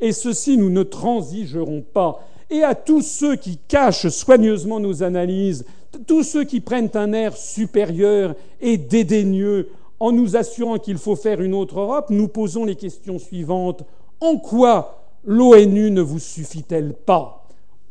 Et 0.00 0.12
ceci, 0.12 0.56
nous 0.56 0.70
ne 0.70 0.82
transigerons 0.82 1.82
pas 1.82 2.20
et 2.50 2.62
à 2.62 2.74
tous 2.74 3.02
ceux 3.02 3.36
qui 3.36 3.58
cachent 3.68 4.08
soigneusement 4.08 4.80
nos 4.80 5.02
analyses, 5.02 5.64
tous 6.06 6.22
ceux 6.22 6.44
qui 6.44 6.60
prennent 6.60 6.90
un 6.94 7.12
air 7.12 7.36
supérieur 7.36 8.34
et 8.60 8.78
dédaigneux 8.78 9.68
en 10.00 10.12
nous 10.12 10.36
assurant 10.36 10.78
qu'il 10.78 10.98
faut 10.98 11.16
faire 11.16 11.42
une 11.42 11.54
autre 11.54 11.80
Europe, 11.80 12.06
nous 12.10 12.28
posons 12.28 12.64
les 12.64 12.76
questions 12.76 13.18
suivantes. 13.18 13.82
En 14.20 14.36
quoi 14.38 15.02
l'ONU 15.24 15.90
ne 15.90 16.00
vous 16.00 16.20
suffit-elle 16.20 16.94
pas? 16.94 17.47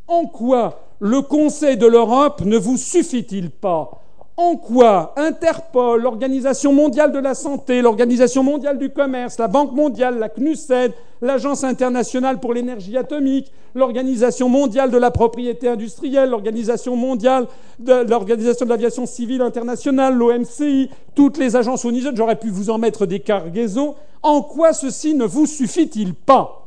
En 0.09 0.25
quoi 0.25 0.79
le 1.01 1.21
Conseil 1.21 1.75
de 1.75 1.85
l'Europe 1.85 2.41
ne 2.45 2.57
vous 2.57 2.77
suffit-il 2.77 3.49
pas? 3.49 3.91
En 4.37 4.55
quoi 4.55 5.13
Interpol, 5.17 6.01
l'Organisation 6.01 6.71
mondiale 6.71 7.11
de 7.11 7.19
la 7.19 7.33
santé, 7.33 7.81
l'Organisation 7.81 8.41
mondiale 8.41 8.77
du 8.77 8.89
commerce, 8.91 9.37
la 9.37 9.49
Banque 9.49 9.73
mondiale, 9.73 10.17
la 10.17 10.29
CNUSED, 10.29 10.93
l'Agence 11.21 11.65
internationale 11.65 12.39
pour 12.39 12.53
l'énergie 12.53 12.95
atomique, 12.95 13.51
l'Organisation 13.75 14.47
mondiale 14.47 14.91
de 14.91 14.97
la 14.97 15.11
propriété 15.11 15.67
industrielle, 15.67 16.29
l'Organisation 16.29 16.95
mondiale 16.95 17.47
de 17.79 18.65
l'aviation 18.65 19.05
civile 19.05 19.41
internationale, 19.41 20.13
l'OMCI, 20.13 20.89
toutes 21.15 21.37
les 21.37 21.57
agences 21.57 21.83
ONU, 21.83 22.01
j'aurais 22.13 22.39
pu 22.39 22.49
vous 22.49 22.69
en 22.69 22.77
mettre 22.77 23.05
des 23.05 23.19
cargaisons. 23.19 23.95
En 24.23 24.41
quoi 24.41 24.71
ceci 24.71 25.15
ne 25.15 25.25
vous 25.25 25.47
suffit-il 25.47 26.13
pas? 26.13 26.66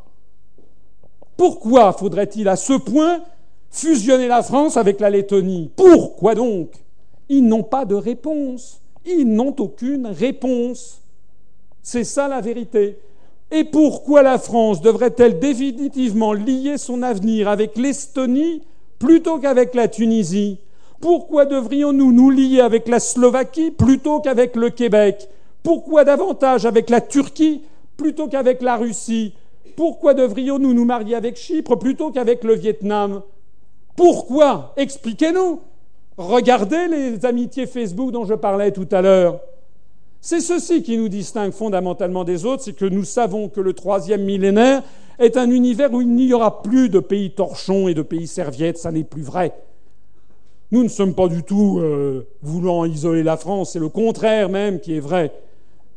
Pourquoi 1.41 1.95
faudrait-il 1.95 2.49
à 2.49 2.57
ce 2.57 2.75
point 2.75 3.23
fusionner 3.71 4.29
la 4.29 4.43
France 4.43 4.77
avec 4.77 5.01
la 5.01 5.09
Lettonie? 5.09 5.71
Pourquoi 5.75 6.35
donc? 6.35 6.69
Ils 7.31 7.43
n'ont 7.43 7.63
pas 7.63 7.87
de 7.87 7.95
réponse. 7.95 8.83
Ils 9.07 9.25
n'ont 9.25 9.57
aucune 9.59 10.07
réponse. 10.07 11.01
C'est 11.83 12.05
ça 12.05 12.29
la 12.29 12.43
vérité. 12.43 12.99
Et 13.51 13.65
pourquoi 13.65 14.21
la 14.21 14.39
France 14.39 14.83
devrait-elle 14.83 15.39
définitivement 15.39 16.35
lier 16.35 16.77
son 16.77 17.03
avenir 17.03 17.49
avec 17.49 17.79
l'Estonie 17.79 18.61
plutôt 18.99 19.39
qu'avec 19.39 19.75
la 19.75 19.89
Tunisie? 19.89 20.59
Pourquoi 21.01 21.47
devrions-nous 21.47 22.13
nous 22.13 22.29
lier 22.29 22.61
avec 22.61 22.87
la 22.87 23.01
Slovaquie 23.01 23.71
plutôt 23.71 24.21
qu'avec 24.21 24.57
le 24.57 24.69
Québec? 24.69 25.27
Pourquoi 25.63 26.05
davantage 26.05 26.67
avec 26.67 26.91
la 26.91 27.01
Turquie 27.01 27.63
plutôt 27.97 28.29
qu'avec 28.29 28.61
la 28.61 28.77
Russie? 28.77 29.33
Pourquoi 29.81 30.13
devrions-nous 30.13 30.75
nous 30.75 30.85
marier 30.85 31.15
avec 31.15 31.39
Chypre 31.39 31.79
plutôt 31.79 32.11
qu'avec 32.11 32.45
le 32.45 32.53
Vietnam? 32.53 33.23
Pourquoi? 33.97 34.75
Expliquez-nous. 34.77 35.61
Regardez 36.19 36.87
les 36.87 37.25
amitiés 37.25 37.67
Facebook 37.67 38.13
dont 38.13 38.27
je 38.27 38.35
parlais 38.35 38.73
tout 38.73 38.89
à 38.91 39.01
l'heure. 39.01 39.41
C'est 40.21 40.41
ceci 40.41 40.83
qui 40.83 40.99
nous 40.99 41.09
distingue 41.09 41.53
fondamentalement 41.53 42.25
des 42.25 42.45
autres, 42.45 42.63
c'est 42.63 42.75
que 42.75 42.85
nous 42.85 43.05
savons 43.05 43.49
que 43.49 43.63
le 43.63 43.73
troisième 43.73 44.23
millénaire 44.23 44.83
est 45.19 45.39
un 45.39 45.51
univers 45.51 45.91
où 45.95 46.03
il 46.03 46.11
n'y 46.11 46.35
aura 46.35 46.61
plus 46.63 46.91
de 46.91 47.01
pays 47.01 47.31
torchons 47.31 47.89
et 47.89 47.95
de 47.95 48.03
pays 48.03 48.27
serviettes, 48.27 48.77
ça 48.77 48.93
n'est 48.93 49.03
plus 49.03 49.23
vrai. 49.23 49.55
Nous 50.73 50.83
ne 50.83 50.89
sommes 50.89 51.15
pas 51.15 51.29
du 51.29 51.43
tout 51.43 51.79
euh, 51.79 52.29
voulant 52.43 52.85
isoler 52.85 53.23
la 53.23 53.39
France, 53.39 53.73
c'est 53.73 53.79
le 53.79 53.89
contraire 53.89 54.51
même 54.51 54.79
qui 54.79 54.99
est 54.99 55.01
vrai. 55.01 55.33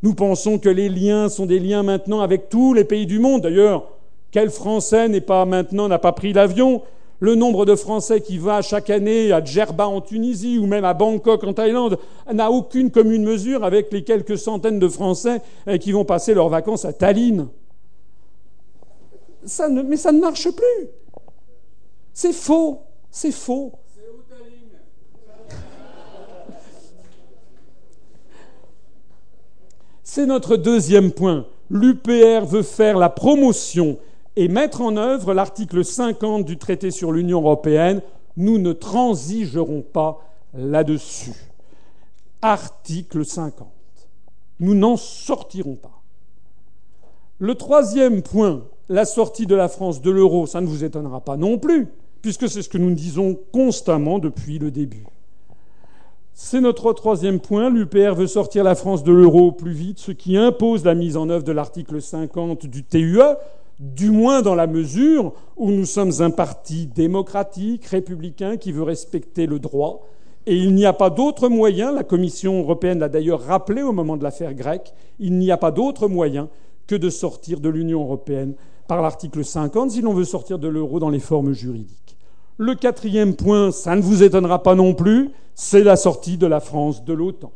Nous 0.04 0.12
pensons 0.12 0.58
que 0.58 0.68
les 0.68 0.90
liens 0.90 1.30
sont 1.30 1.46
des 1.46 1.58
liens 1.58 1.82
maintenant 1.82 2.20
avec 2.20 2.50
tous 2.50 2.74
les 2.74 2.84
pays 2.84 3.06
du 3.06 3.18
monde. 3.18 3.40
D'ailleurs, 3.40 3.88
quel 4.32 4.50
Français 4.50 5.08
n'est 5.08 5.22
pas 5.22 5.46
maintenant 5.46 5.88
n'a 5.88 5.98
pas 5.98 6.12
pris 6.12 6.34
l'avion? 6.34 6.82
Le 7.20 7.34
nombre 7.36 7.64
de 7.64 7.74
Français 7.74 8.20
qui 8.20 8.36
va 8.36 8.60
chaque 8.60 8.90
année 8.90 9.32
à 9.32 9.42
Djerba 9.42 9.88
en 9.88 10.02
Tunisie 10.02 10.58
ou 10.58 10.66
même 10.66 10.84
à 10.84 10.92
Bangkok 10.92 11.42
en 11.44 11.54
Thaïlande 11.54 11.98
n'a 12.30 12.50
aucune 12.50 12.90
commune 12.90 13.24
mesure 13.24 13.64
avec 13.64 13.90
les 13.92 14.04
quelques 14.04 14.36
centaines 14.36 14.78
de 14.78 14.88
Français 14.88 15.40
eh, 15.66 15.78
qui 15.78 15.92
vont 15.92 16.04
passer 16.04 16.34
leurs 16.34 16.50
vacances 16.50 16.84
à 16.84 16.92
Tallinn. 16.92 17.48
mais 19.86 19.96
ça 19.96 20.12
ne 20.12 20.20
marche 20.20 20.50
plus. 20.50 20.88
C'est 22.12 22.34
faux. 22.34 22.82
C'est 23.10 23.32
faux. 23.32 23.72
C'est 30.14 30.26
notre 30.26 30.56
deuxième 30.56 31.10
point. 31.10 31.44
L'UPR 31.70 32.46
veut 32.46 32.62
faire 32.62 32.98
la 32.98 33.08
promotion 33.08 33.98
et 34.36 34.46
mettre 34.46 34.80
en 34.80 34.96
œuvre 34.96 35.34
l'article 35.34 35.84
50 35.84 36.44
du 36.44 36.56
traité 36.56 36.92
sur 36.92 37.10
l'Union 37.10 37.40
européenne. 37.40 38.00
Nous 38.36 38.58
ne 38.58 38.72
transigerons 38.72 39.82
pas 39.82 40.20
là-dessus. 40.56 41.34
Article 42.42 43.24
50. 43.24 43.66
Nous 44.60 44.76
n'en 44.76 44.96
sortirons 44.96 45.74
pas. 45.74 46.00
Le 47.40 47.56
troisième 47.56 48.22
point, 48.22 48.62
la 48.88 49.06
sortie 49.06 49.46
de 49.46 49.56
la 49.56 49.66
France 49.66 50.00
de 50.00 50.12
l'euro, 50.12 50.46
ça 50.46 50.60
ne 50.60 50.68
vous 50.68 50.84
étonnera 50.84 51.22
pas 51.22 51.36
non 51.36 51.58
plus, 51.58 51.88
puisque 52.22 52.48
c'est 52.48 52.62
ce 52.62 52.68
que 52.68 52.78
nous 52.78 52.94
disons 52.94 53.36
constamment 53.52 54.20
depuis 54.20 54.60
le 54.60 54.70
début. 54.70 55.06
C'est 56.36 56.60
notre 56.60 56.92
troisième 56.92 57.38
point. 57.38 57.70
L'UPR 57.70 58.16
veut 58.16 58.26
sortir 58.26 58.64
la 58.64 58.74
France 58.74 59.04
de 59.04 59.12
l'euro 59.12 59.52
plus 59.52 59.70
vite, 59.70 60.00
ce 60.00 60.10
qui 60.10 60.36
impose 60.36 60.84
la 60.84 60.96
mise 60.96 61.16
en 61.16 61.28
œuvre 61.28 61.44
de 61.44 61.52
l'article 61.52 62.02
50 62.02 62.66
du 62.66 62.82
TUE, 62.82 63.20
du 63.78 64.10
moins 64.10 64.42
dans 64.42 64.56
la 64.56 64.66
mesure 64.66 65.32
où 65.56 65.70
nous 65.70 65.84
sommes 65.84 66.10
un 66.18 66.30
parti 66.30 66.88
démocratique, 66.88 67.86
républicain, 67.86 68.56
qui 68.56 68.72
veut 68.72 68.82
respecter 68.82 69.46
le 69.46 69.60
droit. 69.60 70.08
Et 70.46 70.56
il 70.56 70.74
n'y 70.74 70.86
a 70.86 70.92
pas 70.92 71.08
d'autre 71.08 71.48
moyen, 71.48 71.92
la 71.92 72.02
Commission 72.02 72.58
européenne 72.58 72.98
l'a 72.98 73.08
d'ailleurs 73.08 73.42
rappelé 73.42 73.82
au 73.82 73.92
moment 73.92 74.16
de 74.16 74.24
l'affaire 74.24 74.54
grecque, 74.54 74.92
il 75.20 75.38
n'y 75.38 75.52
a 75.52 75.56
pas 75.56 75.70
d'autre 75.70 76.08
moyen 76.08 76.48
que 76.88 76.96
de 76.96 77.10
sortir 77.10 77.60
de 77.60 77.68
l'Union 77.68 78.02
européenne 78.02 78.54
par 78.88 79.02
l'article 79.02 79.44
50 79.44 79.92
si 79.92 80.00
l'on 80.00 80.12
veut 80.12 80.24
sortir 80.24 80.58
de 80.58 80.66
l'euro 80.66 80.98
dans 80.98 81.10
les 81.10 81.20
formes 81.20 81.52
juridiques. 81.52 82.03
Le 82.56 82.76
quatrième 82.76 83.34
point, 83.34 83.72
ça 83.72 83.96
ne 83.96 84.00
vous 84.00 84.22
étonnera 84.22 84.62
pas 84.62 84.76
non 84.76 84.94
plus, 84.94 85.30
c'est 85.56 85.82
la 85.82 85.96
sortie 85.96 86.36
de 86.36 86.46
la 86.46 86.60
France 86.60 87.04
de 87.04 87.12
l'OTAN. 87.12 87.50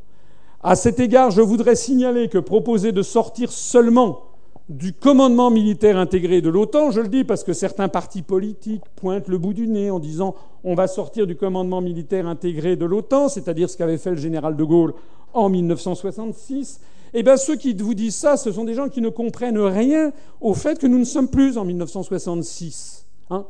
À 0.60 0.74
cet 0.74 0.98
égard, 0.98 1.30
je 1.30 1.40
voudrais 1.40 1.76
signaler 1.76 2.28
que 2.28 2.38
proposer 2.38 2.90
de 2.90 3.02
sortir 3.02 3.52
seulement 3.52 4.22
du 4.68 4.92
commandement 4.92 5.50
militaire 5.50 5.96
intégré 5.96 6.40
de 6.40 6.48
l'OTAN, 6.48 6.90
je 6.90 7.00
le 7.00 7.06
dis 7.08 7.22
parce 7.22 7.44
que 7.44 7.52
certains 7.52 7.88
partis 7.88 8.22
politiques 8.22 8.82
pointent 8.96 9.28
le 9.28 9.38
bout 9.38 9.54
du 9.54 9.68
nez 9.68 9.90
en 9.90 10.00
disant 10.00 10.34
on 10.64 10.74
va 10.74 10.88
sortir 10.88 11.28
du 11.28 11.36
commandement 11.36 11.80
militaire 11.80 12.26
intégré 12.26 12.74
de 12.74 12.84
l'OTAN, 12.84 13.28
c'est-à-dire 13.28 13.70
ce 13.70 13.76
qu'avait 13.76 13.98
fait 13.98 14.10
le 14.10 14.16
général 14.16 14.56
de 14.56 14.64
Gaulle 14.64 14.94
en 15.32 15.48
1966. 15.48 16.80
Eh 17.14 17.22
bien, 17.22 17.36
ceux 17.36 17.56
qui 17.56 17.72
vous 17.72 17.94
disent 17.94 18.16
ça, 18.16 18.36
ce 18.36 18.50
sont 18.50 18.64
des 18.64 18.74
gens 18.74 18.88
qui 18.88 19.00
ne 19.00 19.08
comprennent 19.08 19.58
rien 19.58 20.12
au 20.40 20.54
fait 20.54 20.78
que 20.78 20.88
nous 20.88 20.98
ne 20.98 21.04
sommes 21.04 21.28
plus 21.28 21.56
en 21.56 21.64
1966. 21.64 23.06
Hein 23.30 23.46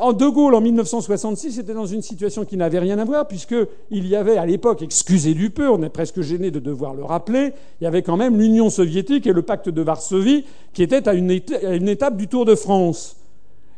en 0.00 0.12
De 0.12 0.28
Gaulle, 0.28 0.54
en 0.54 0.60
1966, 0.60 1.58
était 1.58 1.72
dans 1.72 1.86
une 1.86 2.02
situation 2.02 2.44
qui 2.44 2.56
n'avait 2.56 2.78
rien 2.78 2.98
à 2.98 3.04
voir, 3.04 3.26
puisqu'il 3.26 4.06
y 4.06 4.14
avait 4.14 4.36
à 4.36 4.44
l'époque, 4.44 4.82
excusez 4.82 5.32
du 5.32 5.48
peu, 5.50 5.68
on 5.68 5.82
est 5.82 5.88
presque 5.88 6.20
gêné 6.20 6.50
de 6.50 6.58
devoir 6.58 6.94
le 6.94 7.02
rappeler, 7.02 7.52
il 7.80 7.84
y 7.84 7.86
avait 7.86 8.02
quand 8.02 8.18
même 8.18 8.38
l'Union 8.38 8.68
soviétique 8.68 9.26
et 9.26 9.32
le 9.32 9.42
pacte 9.42 9.70
de 9.70 9.80
Varsovie 9.82 10.44
qui 10.74 10.82
étaient 10.82 11.08
à 11.08 11.14
une, 11.14 11.30
étape 11.30 12.16
du 12.16 12.28
Tour 12.28 12.44
de 12.44 12.54
France. 12.54 13.16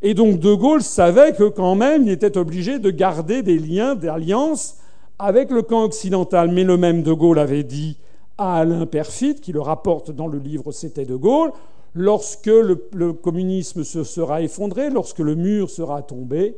Et 0.02 0.14
donc 0.14 0.40
De 0.40 0.52
Gaulle 0.52 0.82
savait 0.82 1.32
que 1.32 1.48
quand 1.48 1.76
même, 1.76 2.02
il 2.02 2.10
était 2.10 2.36
obligé 2.36 2.78
de 2.78 2.90
garder 2.90 3.42
des 3.42 3.58
liens 3.58 3.94
d'alliance 3.94 4.78
avec 5.18 5.50
le 5.50 5.62
camp 5.62 5.84
occidental. 5.84 6.50
Mais 6.50 6.64
le 6.64 6.76
même 6.76 7.02
De 7.02 7.12
Gaulle 7.12 7.38
avait 7.38 7.62
dit 7.62 7.98
à 8.36 8.58
Alain 8.58 8.84
Perfit, 8.84 9.36
qui 9.36 9.52
le 9.52 9.60
rapporte 9.60 10.10
dans 10.10 10.26
le 10.26 10.38
livre 10.38 10.72
C'était 10.72 11.04
De 11.04 11.14
Gaulle, 11.14 11.52
lorsque 11.94 12.46
le, 12.46 13.12
communisme 13.12 13.84
se 13.84 14.04
sera 14.04 14.42
effondré, 14.42 14.90
lorsque 14.90 15.20
le 15.20 15.34
mur 15.34 15.70
sera 15.70 16.02
tombé, 16.02 16.56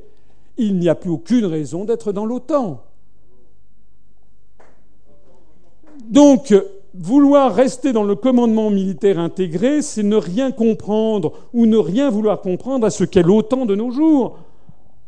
il 0.57 0.79
n'y 0.79 0.89
a 0.89 0.95
plus 0.95 1.11
aucune 1.11 1.45
raison 1.45 1.85
d'être 1.85 2.13
dans 2.13 2.25
l'OTAN. 2.25 2.83
Donc, 6.09 6.55
vouloir 6.95 7.55
rester 7.55 7.93
dans 7.93 8.05
le 8.05 8.15
commandement 8.15 8.71
militaire 8.71 9.19
intégré, 9.19 9.83
c'est 9.83 10.03
ne 10.03 10.17
rien 10.17 10.53
comprendre 10.53 11.33
ou 11.53 11.67
ne 11.67 11.77
rien 11.77 12.09
vouloir 12.11 12.41
comprendre 12.41 12.87
à 12.87 12.91
ce 12.91 13.05
qu'est 13.05 13.23
l'OTAN 13.23 13.67
de 13.67 13.75
nos 13.75 13.91
jours. 13.91 14.39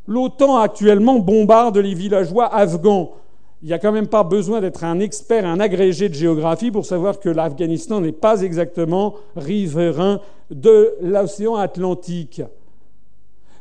L'OTAN 0.06 0.56
actuellement 0.56 1.18
bombarde 1.18 1.78
les 1.78 1.94
villageois 1.94 2.52
afghans 2.54 3.12
il 3.62 3.68
n'y 3.68 3.74
a 3.74 3.78
quand 3.78 3.92
même 3.92 4.06
pas 4.06 4.22
besoin 4.22 4.60
d'être 4.60 4.84
un 4.84 5.00
expert, 5.00 5.44
un 5.44 5.58
agrégé 5.58 6.08
de 6.08 6.14
géographie 6.14 6.70
pour 6.70 6.86
savoir 6.86 7.18
que 7.18 7.28
l'Afghanistan 7.28 8.00
n'est 8.00 8.12
pas 8.12 8.42
exactement 8.42 9.16
riverain 9.36 10.20
de 10.50 10.94
l'océan 11.02 11.56
Atlantique. 11.56 12.42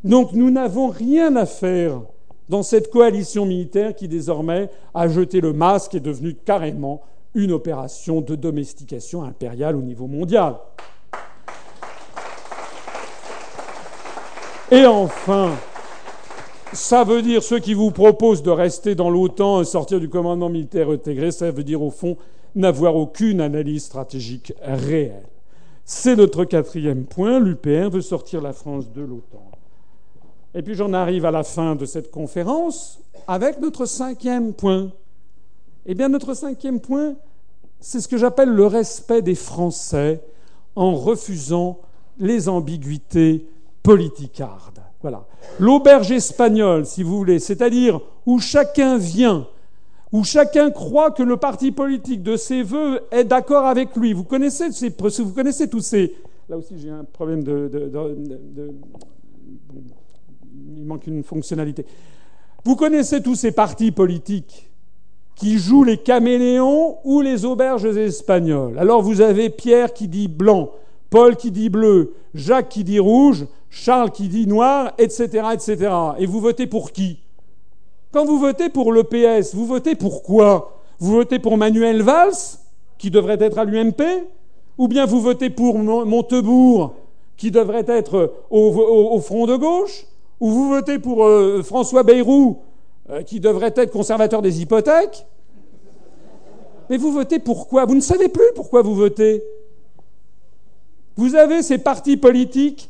Donc 0.04 0.34
nous 0.34 0.52
n'avons 0.52 0.90
rien 0.90 1.36
à 1.36 1.46
faire 1.48 2.02
dans 2.48 2.64
cette 2.64 2.92
coalition 2.92 3.46
militaire 3.46 3.96
qui 3.96 4.08
désormais 4.08 4.70
a 4.94 5.08
jeté 5.08 5.42
le 5.42 5.52
masque 5.52 5.96
et 5.96 5.98
est 5.98 6.02
devenue 6.02 6.36
carrément 6.46 7.02
une 7.34 7.52
opération 7.52 8.22
de 8.22 8.36
domestication 8.36 9.24
impériale 9.24 9.76
au 9.76 9.82
niveau 9.82 10.08
mondial. 10.08 10.56
Et 14.70 14.86
enfin, 14.86 15.52
ça 16.74 17.04
veut 17.04 17.22
dire 17.22 17.44
ceux 17.44 17.60
qui 17.60 17.74
vous 17.74 17.92
proposent 17.92 18.44
de 18.44 18.52
rester 18.52 18.96
dans 18.96 19.10
l'OTAN 19.10 19.62
et 19.62 19.66
sortir 19.66 20.00
du 20.00 20.10
commandement 20.10 20.50
militaire 20.50 20.90
intégré, 20.90 21.32
ça 21.32 21.52
veut 21.52 21.64
dire 21.64 21.82
au 21.82 21.92
fond 21.92 22.18
n'avoir 22.56 22.96
aucune 22.96 23.42
analyse 23.42 23.86
stratégique 23.86 24.54
réelle. 24.62 25.28
C'est 25.86 26.16
notre 26.16 26.44
quatrième 26.44 27.06
point. 27.06 27.40
L'UPR 27.40 27.90
veut 27.90 28.02
sortir 28.02 28.42
la 28.42 28.52
France 28.52 28.92
de 28.92 29.02
l'OTAN. 29.02 29.52
Et 30.54 30.62
puis 30.62 30.74
j'en 30.74 30.92
arrive 30.94 31.26
à 31.26 31.32
la 31.32 31.44
fin 31.44 31.76
de 31.76 31.86
cette 31.86 32.12
conférence 32.12 33.00
avec 33.28 33.60
notre 33.62 33.86
cinquième 33.86 34.54
point. 34.54 34.92
Eh 35.86 35.96
bien, 35.96 36.10
notre 36.10 36.34
cinquième 36.34 36.80
point, 36.80 37.16
c'est 37.80 38.02
ce 38.02 38.08
que 38.08 38.18
j'appelle 38.18 38.50
le 38.50 38.66
respect 38.66 39.22
des 39.22 39.36
Français 39.36 40.22
en 40.76 40.96
refusant 40.96 41.80
les 42.20 42.50
ambiguïtés 42.50 43.46
politicardes. 43.84 44.77
Voilà. 45.02 45.26
L'auberge 45.60 46.12
espagnole, 46.12 46.86
si 46.86 47.04
vous 47.04 47.18
voulez, 47.18 47.40
c'est-à-dire 47.40 48.02
où 48.26 48.40
chacun 48.40 48.98
vient, 48.98 49.48
où 50.12 50.24
chacun 50.24 50.72
croit 50.72 51.12
que 51.12 51.24
le 51.24 51.38
parti 51.38 51.72
politique 51.72 52.24
de 52.24 52.36
ses 52.36 52.64
voeux 52.64 53.02
est 53.12 53.24
d'accord 53.24 53.66
avec 53.66 53.96
lui. 53.96 54.14
Vous 54.14 54.24
connaissez, 54.24 54.72
ces, 54.72 54.90
vous 54.90 55.34
connaissez 55.34 55.70
tous 55.70 55.82
ces. 55.82 56.16
Là 56.50 56.58
aussi, 56.58 56.80
j'ai 56.80 56.90
un 56.90 57.04
problème 57.04 57.44
de, 57.44 57.70
Il 60.76 60.86
manque 60.86 61.08
une 61.08 61.24
fonctionnalité. 61.24 61.86
Vous 62.64 62.76
connaissez 62.76 63.22
tous 63.22 63.36
ces 63.36 63.52
partis 63.52 63.92
politiques 63.92 64.70
qui 65.36 65.60
jouent 65.60 65.84
les 65.84 65.98
caméléons 65.98 66.98
ou 67.04 67.22
les 67.22 67.46
auberges 67.46 67.86
espagnoles. 67.86 68.80
Alors 68.80 69.04
vous 69.04 69.22
avez 69.22 69.50
Pierre 69.50 69.94
qui 69.94 70.08
dit 70.08 70.28
blanc, 70.28 70.72
Paul 71.12 71.36
qui 71.36 71.52
dit 71.52 71.70
bleu, 71.70 72.14
Jacques 72.34 72.70
qui 72.70 72.84
dit 72.84 73.00
rouge, 73.00 73.46
Charles 73.70 74.12
qui 74.12 74.28
dit 74.28 74.48
noir, 74.48 74.94
etc., 74.98 75.48
etc. 75.54 75.92
Et 76.20 76.26
vous 76.26 76.40
votez 76.40 76.68
pour 76.68 76.92
qui? 76.92 77.20
Quand 78.12 78.26
vous 78.26 78.40
votez 78.40 78.70
pour 78.70 78.92
le 78.92 79.04
PS, 79.04 79.54
vous 79.54 79.66
votez 79.66 79.96
pour 79.96 80.24
quoi? 80.24 80.82
Vous 81.00 81.12
votez 81.12 81.40
pour 81.40 81.58
Manuel 81.58 82.02
Valls, 82.02 82.34
qui 82.98 83.12
devrait 83.12 83.38
être 83.40 83.60
à 83.60 83.66
l'UMP 83.66 84.02
Ou 84.78 84.88
bien 84.88 85.06
vous 85.06 85.22
votez 85.22 85.50
pour 85.50 85.78
Montebourg, 85.78 86.96
qui 87.36 87.52
devrait 87.52 87.86
être 87.88 88.34
au, 88.50 89.20
front 89.20 89.46
de 89.46 89.56
gauche? 89.56 90.06
Ou 90.40 90.50
vous 90.50 90.70
votez 90.70 91.00
pour 91.00 91.26
euh, 91.26 91.62
François 91.64 92.04
Bayrou, 92.04 92.60
euh, 93.10 93.24
qui 93.24 93.40
devrait 93.40 93.74
être 93.76 93.92
conservateur 93.92 94.42
des 94.42 94.62
hypothèques? 94.62 95.26
Mais 96.90 96.98
vous 96.98 97.12
votez 97.12 97.40
pour 97.40 97.68
quoi? 97.68 97.86
Vous 97.86 97.96
ne 97.96 98.02
savez 98.02 98.30
plus 98.30 98.52
pourquoi 98.56 98.82
vous 98.82 98.96
votez? 98.96 99.44
Vous 101.18 101.36
avez 101.36 101.64
ces 101.64 101.80
partis 101.80 102.16
politiques 102.16 102.90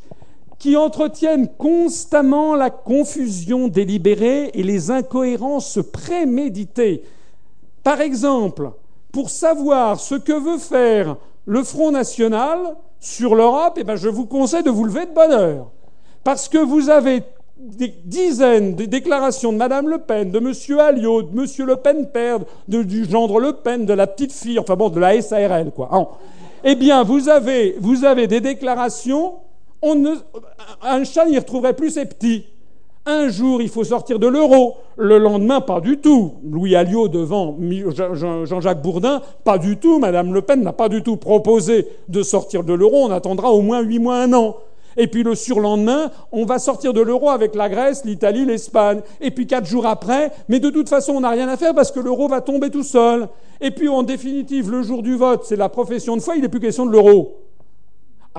qui 0.60 0.76
entretiennent 0.76 1.48
constamment 1.58 2.56
la 2.56 2.70
confusion 2.70 3.68
délibérée 3.68 4.52
et 4.54 4.64
les 4.64 4.92
incohérences 4.92 5.80
préméditées. 5.92 7.04
Par 7.84 8.02
exemple, 8.02 8.72
pour 9.12 9.30
savoir 9.30 10.00
ce 10.00 10.16
que 10.16 10.34
veut 10.34 10.58
faire 10.58 11.18
le 11.46 11.64
Front 11.64 11.92
National 11.92 12.76
sur 13.00 13.36
l'Europe, 13.36 13.78
eh 13.78 13.84
ben 13.84 13.96
je 13.96 14.10
vous 14.10 14.26
conseille 14.26 14.64
de 14.64 14.70
vous 14.70 14.84
lever 14.84 15.06
de 15.06 15.14
bonne 15.14 15.32
heure. 15.32 15.72
Parce 16.24 16.50
que 16.50 16.58
vous 16.58 16.90
avez 16.90 17.24
des 17.58 17.94
dizaines 18.06 18.76
de 18.76 18.86
déclarations 18.86 19.52
de 19.52 19.58
Madame 19.58 19.88
Le 19.88 20.00
Pen, 20.00 20.30
de 20.30 20.40
Monsieur 20.40 20.80
Alliot, 20.80 21.24
de 21.24 21.36
Monsieur 21.36 21.66
Le 21.66 21.78
Pen 21.78 22.08
père, 22.08 22.40
du 22.68 23.06
gendre 23.06 23.40
Le 23.40 23.54
Pen, 23.54 23.86
de 23.86 23.94
la 23.94 24.08
petite 24.08 24.34
fille, 24.34 24.60
enfin 24.60 24.76
bon, 24.76 24.90
de 24.90 25.00
la 25.00 25.20
SARL, 25.22 25.72
quoi. 25.72 25.90
Hein. 25.92 26.08
Eh 26.64 26.76
bien, 26.76 27.04
vous 27.04 27.30
avez, 27.30 27.76
vous 27.80 28.04
avez 28.04 28.28
des 28.28 28.42
déclarations. 28.42 29.36
On 29.82 29.96
ne, 29.96 30.12
un 30.82 31.04
chat 31.04 31.26
n'y 31.26 31.38
retrouverait 31.38 31.76
plus 31.76 31.92
ses 31.92 32.06
petits. 32.06 32.46
Un 33.06 33.30
jour, 33.30 33.62
il 33.62 33.70
faut 33.70 33.86
sortir 33.86 34.20
de 34.20 34.28
l'euro. 34.28 34.76
Le 34.98 35.18
lendemain, 35.18 35.62
pas 35.62 35.80
du 35.80 35.98
tout. 35.98 36.34
Louis 36.44 36.76
Alliot 36.76 37.08
devant 37.08 37.58
Jean-Jacques 38.46 38.82
Bourdin, 38.82 39.22
pas 39.46 39.58
du 39.58 39.78
tout. 39.78 39.98
Madame 39.98 40.34
Le 40.34 40.42
Pen 40.42 40.62
n'a 40.62 40.74
pas 40.74 40.90
du 40.90 41.04
tout 41.04 41.16
proposé 41.16 41.88
de 42.10 42.22
sortir 42.22 42.66
de 42.66 42.74
l'euro. 42.74 43.06
On 43.06 43.12
attendra 43.12 43.52
au 43.52 43.62
moins 43.62 43.82
huit 43.82 44.00
mois, 44.00 44.18
un 44.18 44.34
an. 44.34 44.58
Et 44.98 45.08
puis 45.08 45.24
le 45.24 45.36
surlendemain, 45.36 46.12
on 46.32 46.44
va 46.44 46.60
sortir 46.60 46.92
de 46.92 47.00
l'euro 47.00 47.30
avec 47.30 47.56
la 47.56 47.70
Grèce, 47.70 48.04
l'Italie, 48.04 48.46
l'Espagne. 48.46 49.02
Et 49.22 49.32
puis 49.32 49.48
quatre 49.48 49.68
jours 49.68 49.86
après, 49.86 50.32
mais 50.50 50.60
de 50.60 50.70
toute 50.70 50.90
façon, 50.90 51.14
on 51.14 51.22
n'a 51.22 51.30
rien 51.30 51.48
à 51.48 51.56
faire 51.56 51.76
parce 51.76 51.92
que 51.92 52.00
l'euro 52.00 52.28
va 52.28 52.42
tomber 52.42 52.72
tout 52.72 52.84
seul. 52.84 53.30
Et 53.62 53.72
puis 53.72 53.88
en 53.88 54.04
définitive, 54.04 54.70
le 54.70 54.82
jour 54.82 55.02
du 55.04 55.16
vote, 55.16 55.46
c'est 55.46 55.56
la 55.56 55.70
profession 55.70 56.18
de 56.18 56.22
foi, 56.22 56.36
il 56.36 56.42
n'est 56.42 56.50
plus 56.50 56.60
question 56.60 56.86
de 56.86 56.92
l'euro. 56.92 57.47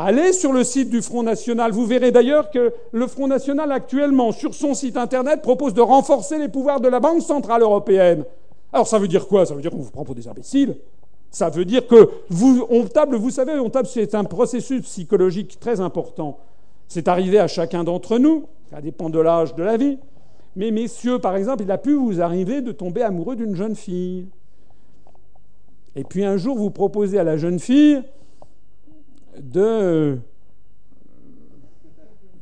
Allez 0.00 0.32
sur 0.32 0.52
le 0.52 0.62
site 0.62 0.90
du 0.90 1.02
Front 1.02 1.24
National. 1.24 1.72
Vous 1.72 1.84
verrez 1.84 2.12
d'ailleurs 2.12 2.52
que 2.52 2.72
le 2.92 3.06
Front 3.08 3.26
National 3.26 3.72
actuellement, 3.72 4.30
sur 4.30 4.54
son 4.54 4.72
site 4.72 4.96
Internet, 4.96 5.42
propose 5.42 5.74
de 5.74 5.80
renforcer 5.80 6.38
les 6.38 6.48
pouvoirs 6.48 6.80
de 6.80 6.86
la 6.86 7.00
Banque 7.00 7.20
Centrale 7.20 7.62
Européenne. 7.62 8.24
Alors 8.72 8.86
ça 8.86 9.00
veut 9.00 9.08
dire 9.08 9.26
quoi? 9.26 9.44
Ça 9.44 9.56
veut 9.56 9.60
dire 9.60 9.72
qu'on 9.72 9.78
vous 9.78 9.90
prend 9.90 10.04
pour 10.04 10.14
des 10.14 10.28
imbéciles. 10.28 10.76
Ça 11.32 11.50
veut 11.50 11.64
dire 11.64 11.84
que 11.88 12.10
vous, 12.28 12.64
on 12.70 12.84
table, 12.84 13.16
vous 13.16 13.30
savez, 13.30 13.58
on 13.58 13.70
table, 13.70 13.88
c'est 13.88 14.14
un 14.14 14.22
processus 14.22 14.82
psychologique 14.82 15.58
très 15.58 15.80
important. 15.80 16.38
C'est 16.86 17.08
arrivé 17.08 17.40
à 17.40 17.48
chacun 17.48 17.82
d'entre 17.82 18.18
nous, 18.18 18.44
ça 18.70 18.80
dépend 18.80 19.10
de 19.10 19.18
l'âge 19.18 19.56
de 19.56 19.64
la 19.64 19.76
vie. 19.76 19.98
Mais 20.54 20.70
messieurs, 20.70 21.18
par 21.18 21.34
exemple, 21.34 21.64
il 21.64 21.70
a 21.72 21.78
pu 21.78 21.94
vous 21.94 22.20
arriver 22.20 22.60
de 22.60 22.70
tomber 22.70 23.02
amoureux 23.02 23.34
d'une 23.34 23.56
jeune 23.56 23.74
fille. 23.74 24.28
Et 25.96 26.04
puis 26.04 26.24
un 26.24 26.36
jour, 26.36 26.56
vous 26.56 26.70
proposez 26.70 27.18
à 27.18 27.24
la 27.24 27.36
jeune 27.36 27.58
fille 27.58 28.00
de 29.40 30.18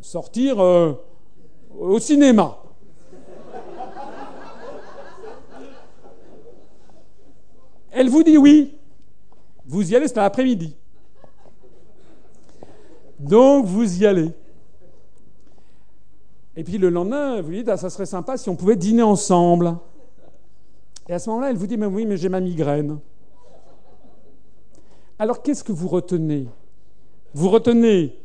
sortir 0.00 0.60
euh, 0.60 0.94
au 1.78 1.98
cinéma. 1.98 2.58
Elle 7.90 8.08
vous 8.08 8.22
dit 8.22 8.36
oui. 8.36 8.76
Vous 9.64 9.90
y 9.90 9.96
allez, 9.96 10.06
c'est 10.06 10.16
l'après-midi. 10.16 10.76
Donc 13.18 13.66
vous 13.66 14.00
y 14.00 14.06
allez. 14.06 14.30
Et 16.56 16.64
puis 16.64 16.78
le 16.78 16.88
lendemain, 16.88 17.40
vous 17.40 17.52
dites, 17.52 17.68
ah, 17.68 17.76
ça 17.76 17.90
serait 17.90 18.06
sympa 18.06 18.36
si 18.36 18.48
on 18.48 18.56
pouvait 18.56 18.76
dîner 18.76 19.02
ensemble. 19.02 19.76
Et 21.08 21.12
à 21.12 21.18
ce 21.18 21.28
moment-là, 21.30 21.50
elle 21.50 21.56
vous 21.56 21.66
dit, 21.66 21.76
mais 21.76 21.86
oui, 21.86 22.06
mais 22.06 22.16
j'ai 22.16 22.28
ma 22.28 22.40
migraine. 22.40 22.98
Alors 25.18 25.42
qu'est-ce 25.42 25.64
que 25.64 25.72
vous 25.72 25.88
retenez? 25.88 26.46
Vous 27.36 27.50
retenez 27.50 28.16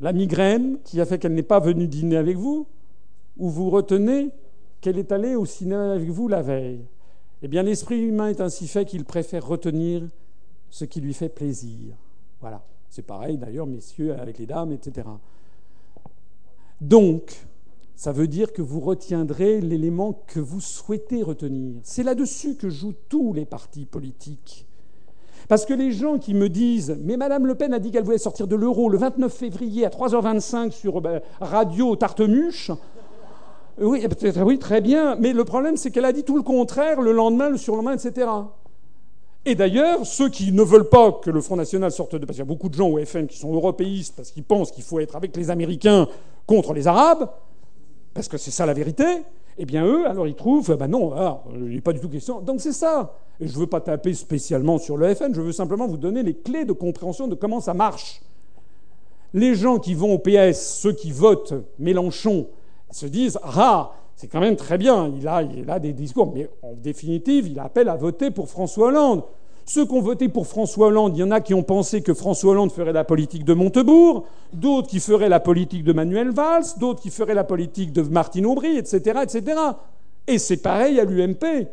la 0.00 0.14
migraine 0.14 0.78
qui 0.84 1.02
a 1.02 1.04
fait 1.04 1.18
qu'elle 1.18 1.34
n'est 1.34 1.42
pas 1.42 1.60
venue 1.60 1.86
dîner 1.86 2.16
avec 2.16 2.38
vous 2.38 2.66
Ou 3.36 3.50
vous 3.50 3.68
retenez 3.68 4.30
qu'elle 4.80 4.96
est 4.96 5.12
allée 5.12 5.34
au 5.34 5.44
cinéma 5.44 5.92
avec 5.92 6.08
vous 6.08 6.28
la 6.28 6.40
veille 6.40 6.86
Eh 7.42 7.48
bien, 7.48 7.62
l'esprit 7.62 8.00
humain 8.00 8.28
est 8.28 8.40
ainsi 8.40 8.68
fait 8.68 8.86
qu'il 8.86 9.04
préfère 9.04 9.46
retenir 9.46 10.08
ce 10.70 10.86
qui 10.86 11.02
lui 11.02 11.12
fait 11.12 11.28
plaisir. 11.28 11.94
Voilà. 12.40 12.64
C'est 12.88 13.02
pareil 13.02 13.36
d'ailleurs, 13.36 13.66
messieurs, 13.66 14.14
avec 14.18 14.38
les 14.38 14.46
dames, 14.46 14.72
etc. 14.72 15.06
Donc, 16.80 17.46
ça 17.96 18.12
veut 18.12 18.28
dire 18.28 18.54
que 18.54 18.62
vous 18.62 18.80
retiendrez 18.80 19.60
l'élément 19.60 20.14
que 20.26 20.40
vous 20.40 20.62
souhaitez 20.62 21.22
retenir. 21.22 21.80
C'est 21.82 22.02
là-dessus 22.02 22.56
que 22.56 22.70
jouent 22.70 22.96
tous 23.10 23.34
les 23.34 23.44
partis 23.44 23.84
politiques. 23.84 24.66
Parce 25.52 25.66
que 25.66 25.74
les 25.74 25.92
gens 25.92 26.16
qui 26.16 26.32
me 26.32 26.48
disent 26.48 26.96
Mais 27.02 27.18
Madame 27.18 27.46
Le 27.46 27.54
Pen 27.54 27.74
a 27.74 27.78
dit 27.78 27.90
qu'elle 27.90 28.04
voulait 28.04 28.16
sortir 28.16 28.46
de 28.46 28.56
l'euro 28.56 28.88
le 28.88 28.96
29 28.96 29.30
février 29.30 29.84
à 29.84 29.90
3h25 29.90 30.70
sur 30.70 31.02
ben, 31.02 31.20
Radio 31.42 31.94
Tartemuche. 31.94 32.70
Oui, 33.78 34.02
oui, 34.46 34.58
très 34.58 34.80
bien. 34.80 35.14
Mais 35.16 35.34
le 35.34 35.44
problème, 35.44 35.76
c'est 35.76 35.90
qu'elle 35.90 36.06
a 36.06 36.12
dit 36.14 36.24
tout 36.24 36.38
le 36.38 36.42
contraire 36.42 37.02
le 37.02 37.12
lendemain, 37.12 37.50
le 37.50 37.58
surlendemain, 37.58 37.92
etc. 37.92 38.30
Et 39.44 39.54
d'ailleurs, 39.54 40.06
ceux 40.06 40.30
qui 40.30 40.52
ne 40.52 40.62
veulent 40.62 40.88
pas 40.88 41.12
que 41.12 41.28
le 41.28 41.42
Front 41.42 41.56
National 41.56 41.92
sorte 41.92 42.14
de... 42.14 42.24
Parce 42.24 42.36
qu'il 42.36 42.46
y 42.46 42.48
a 42.48 42.50
beaucoup 42.50 42.70
de 42.70 42.74
gens 42.74 42.88
au 42.88 42.98
FN 43.04 43.26
qui 43.26 43.36
sont 43.36 43.52
européistes 43.52 44.14
parce 44.16 44.30
qu'ils 44.30 44.44
pensent 44.44 44.72
qu'il 44.72 44.84
faut 44.84 45.00
être 45.00 45.16
avec 45.16 45.36
les 45.36 45.50
Américains 45.50 46.08
contre 46.46 46.72
les 46.72 46.86
Arabes, 46.86 47.28
parce 48.14 48.26
que 48.26 48.38
c'est 48.38 48.50
ça 48.50 48.64
la 48.64 48.72
vérité, 48.72 49.04
eh 49.58 49.64
bien 49.64 49.84
eux, 49.84 50.06
alors 50.06 50.26
ils 50.26 50.34
trouvent, 50.34 50.76
ben 50.76 50.88
non, 50.88 51.12
ah, 51.14 51.42
il 51.54 51.74
n'est 51.74 51.80
pas 51.80 51.92
du 51.92 52.00
tout 52.00 52.08
question. 52.08 52.40
Donc 52.40 52.60
c'est 52.60 52.72
ça. 52.72 53.14
Je 53.40 53.52
ne 53.52 53.60
veux 53.60 53.66
pas 53.66 53.80
taper 53.80 54.14
spécialement 54.14 54.78
sur 54.78 54.96
le 54.96 55.14
FN, 55.14 55.34
je 55.34 55.40
veux 55.40 55.52
simplement 55.52 55.86
vous 55.86 55.96
donner 55.96 56.22
les 56.22 56.34
clés 56.34 56.64
de 56.64 56.72
compréhension 56.72 57.28
de 57.28 57.34
comment 57.34 57.60
ça 57.60 57.74
marche. 57.74 58.22
Les 59.34 59.54
gens 59.54 59.78
qui 59.78 59.94
vont 59.94 60.14
au 60.14 60.18
PS, 60.18 60.78
ceux 60.80 60.92
qui 60.92 61.10
votent 61.10 61.54
Mélenchon, 61.78 62.46
se 62.90 63.06
disent 63.06 63.38
Ah, 63.42 63.92
c'est 64.14 64.28
quand 64.28 64.40
même 64.40 64.56
très 64.56 64.78
bien, 64.78 65.12
il 65.16 65.26
a, 65.26 65.42
il 65.42 65.70
a 65.70 65.78
des 65.78 65.92
discours, 65.92 66.32
mais 66.34 66.48
en 66.62 66.74
définitive, 66.74 67.48
il 67.48 67.58
appelle 67.58 67.88
à 67.88 67.96
voter 67.96 68.30
pour 68.30 68.48
François 68.48 68.88
Hollande. 68.88 69.24
Ceux 69.64 69.86
qui 69.86 69.92
ont 69.92 70.00
voté 70.00 70.28
pour 70.28 70.46
François 70.46 70.88
Hollande, 70.88 71.16
il 71.16 71.20
y 71.20 71.22
en 71.22 71.30
a 71.30 71.40
qui 71.40 71.54
ont 71.54 71.62
pensé 71.62 72.02
que 72.02 72.14
François 72.14 72.52
Hollande 72.52 72.72
ferait 72.72 72.92
la 72.92 73.04
politique 73.04 73.44
de 73.44 73.54
Montebourg, 73.54 74.24
d'autres 74.52 74.88
qui 74.88 75.00
feraient 75.00 75.28
la 75.28 75.40
politique 75.40 75.84
de 75.84 75.92
Manuel 75.92 76.30
Valls, 76.30 76.64
d'autres 76.78 77.00
qui 77.00 77.10
feraient 77.10 77.34
la 77.34 77.44
politique 77.44 77.92
de 77.92 78.02
Martine 78.02 78.46
Aubry, 78.46 78.76
etc., 78.76 79.20
etc. 79.22 79.60
Et 80.26 80.38
c'est 80.38 80.56
pareil 80.56 80.98
à 80.98 81.04
l'UMP. 81.04 81.68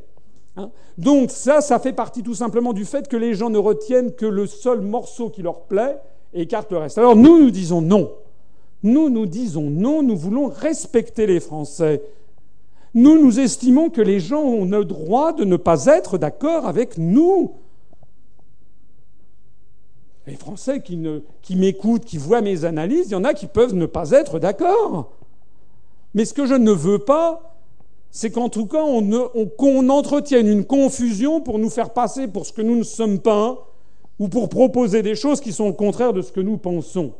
Hein. 0.57 0.69
Donc 0.97 1.31
ça, 1.31 1.61
ça 1.61 1.79
fait 1.79 1.93
partie 1.93 2.23
tout 2.23 2.35
simplement 2.35 2.73
du 2.73 2.85
fait 2.85 3.07
que 3.07 3.17
les 3.17 3.33
gens 3.33 3.49
ne 3.49 3.57
retiennent 3.57 4.13
que 4.13 4.25
le 4.25 4.45
seul 4.45 4.81
morceau 4.81 5.29
qui 5.29 5.41
leur 5.41 5.61
plaît 5.61 5.97
et 6.33 6.41
écartent 6.41 6.71
le 6.71 6.77
reste. 6.77 6.97
Alors 6.97 7.15
nous, 7.15 7.39
nous 7.39 7.51
disons 7.51 7.81
non. 7.81 8.11
Nous, 8.83 9.09
nous 9.09 9.25
disons 9.25 9.69
non, 9.69 10.03
nous 10.03 10.15
voulons 10.15 10.47
respecter 10.47 11.25
les 11.25 11.39
Français. 11.39 12.01
Nous, 12.93 13.21
nous 13.21 13.39
estimons 13.39 13.89
que 13.89 14.01
les 14.01 14.19
gens 14.19 14.41
ont 14.41 14.65
le 14.65 14.85
droit 14.85 15.33
de 15.33 15.43
ne 15.43 15.57
pas 15.57 15.85
être 15.85 16.17
d'accord 16.17 16.65
avec 16.65 16.97
nous. 16.97 17.51
Les 20.29 20.35
Français 20.35 20.81
qui, 20.81 20.99
qui 21.41 21.55
m'écoutent, 21.55 22.05
qui 22.05 22.19
voient 22.19 22.41
mes 22.41 22.63
analyses, 22.63 23.07
il 23.07 23.13
y 23.13 23.15
en 23.15 23.23
a 23.23 23.33
qui 23.33 23.47
peuvent 23.47 23.73
ne 23.73 23.87
pas 23.87 24.11
être 24.11 24.37
d'accord. 24.37 25.11
Mais 26.13 26.23
ce 26.23 26.35
que 26.35 26.45
je 26.45 26.53
ne 26.53 26.71
veux 26.71 26.99
pas, 26.99 27.57
c'est 28.11 28.29
qu'en 28.29 28.49
tout 28.49 28.67
cas, 28.67 28.83
on, 28.83 29.89
entretienne 29.89 30.47
une 30.47 30.65
confusion 30.65 31.41
pour 31.41 31.57
nous 31.57 31.71
faire 31.71 31.91
passer 31.91 32.27
pour 32.27 32.45
ce 32.45 32.53
que 32.53 32.61
nous 32.61 32.75
ne 32.75 32.83
sommes 32.83 33.19
pas, 33.19 33.67
ou 34.19 34.27
pour 34.27 34.49
proposer 34.49 35.01
des 35.01 35.15
choses 35.15 35.41
qui 35.41 35.51
sont 35.51 35.65
au 35.65 35.73
contraire 35.73 36.13
de 36.13 36.21
ce 36.21 36.31
que 36.31 36.41
nous 36.41 36.57
pensons. 36.57 37.13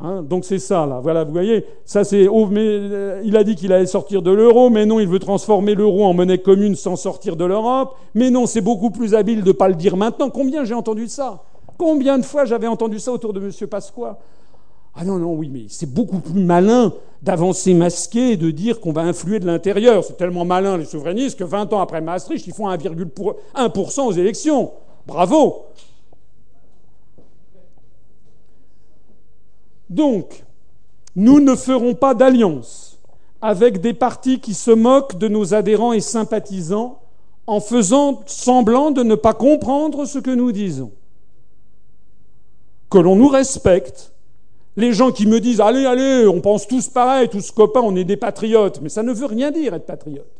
Hein, 0.00 0.22
donc 0.22 0.44
c'est 0.44 0.58
ça, 0.58 0.84
là. 0.84 1.00
Voilà, 1.00 1.24
vous 1.24 1.32
voyez, 1.32 1.64
ça 1.86 2.04
c'est. 2.04 2.28
Oh, 2.28 2.50
euh, 2.52 3.22
il 3.24 3.34
a 3.36 3.44
dit 3.44 3.54
qu'il 3.54 3.72
allait 3.72 3.86
sortir 3.86 4.20
de 4.20 4.30
l'euro, 4.30 4.68
mais 4.68 4.84
non, 4.84 5.00
il 5.00 5.08
veut 5.08 5.20
transformer 5.20 5.74
l'euro 5.74 6.04
en 6.04 6.12
monnaie 6.12 6.38
commune 6.38 6.74
sans 6.74 6.96
sortir 6.96 7.36
de 7.36 7.46
l'Europe. 7.46 7.94
Mais 8.14 8.28
non, 8.28 8.46
c'est 8.46 8.60
beaucoup 8.60 8.90
plus 8.90 9.14
habile 9.14 9.42
de 9.42 9.48
ne 9.48 9.52
pas 9.52 9.68
le 9.68 9.76
dire 9.76 9.96
maintenant. 9.96 10.28
Combien 10.28 10.64
j'ai 10.64 10.74
entendu 10.74 11.06
ça? 11.06 11.44
Combien 11.82 12.16
de 12.16 12.24
fois 12.24 12.44
j'avais 12.44 12.68
entendu 12.68 13.00
ça 13.00 13.10
autour 13.10 13.32
de 13.32 13.40
M. 13.40 13.50
Pasqua 13.66 14.16
Ah 14.94 15.04
non, 15.04 15.18
non, 15.18 15.34
oui, 15.34 15.50
mais 15.52 15.64
c'est 15.66 15.92
beaucoup 15.92 16.20
plus 16.20 16.44
malin 16.44 16.92
d'avancer 17.22 17.74
masqué 17.74 18.30
et 18.30 18.36
de 18.36 18.52
dire 18.52 18.80
qu'on 18.80 18.92
va 18.92 19.00
influer 19.00 19.40
de 19.40 19.46
l'intérieur. 19.46 20.04
C'est 20.04 20.16
tellement 20.16 20.44
malin, 20.44 20.76
les 20.76 20.84
souverainistes, 20.84 21.36
que 21.36 21.42
20 21.42 21.72
ans 21.72 21.80
après 21.80 22.00
Maastricht, 22.00 22.46
ils 22.46 22.52
font 22.52 22.68
1,1% 22.68 24.00
aux 24.02 24.12
élections. 24.12 24.70
Bravo 25.08 25.64
Donc, 29.90 30.44
nous 31.16 31.40
ne 31.40 31.56
ferons 31.56 31.94
pas 31.94 32.14
d'alliance 32.14 33.00
avec 33.40 33.80
des 33.80 33.92
partis 33.92 34.38
qui 34.38 34.54
se 34.54 34.70
moquent 34.70 35.18
de 35.18 35.26
nos 35.26 35.52
adhérents 35.52 35.92
et 35.92 36.00
sympathisants 36.00 37.00
en 37.48 37.58
faisant 37.58 38.22
semblant 38.26 38.92
de 38.92 39.02
ne 39.02 39.16
pas 39.16 39.34
comprendre 39.34 40.04
ce 40.04 40.20
que 40.20 40.30
nous 40.30 40.52
disons. 40.52 40.92
Que 42.92 42.98
l'on 42.98 43.16
nous 43.16 43.28
respecte. 43.28 44.12
Les 44.76 44.92
gens 44.92 45.12
qui 45.12 45.26
me 45.26 45.40
disent 45.40 45.62
Allez, 45.62 45.86
allez, 45.86 46.26
on 46.26 46.42
pense 46.42 46.68
tous 46.68 46.88
pareil, 46.88 47.30
tous 47.30 47.50
copains, 47.50 47.80
on 47.80 47.96
est 47.96 48.04
des 48.04 48.18
patriotes. 48.18 48.80
Mais 48.82 48.90
ça 48.90 49.02
ne 49.02 49.14
veut 49.14 49.24
rien 49.24 49.50
dire 49.50 49.72
être 49.72 49.86
patriote. 49.86 50.30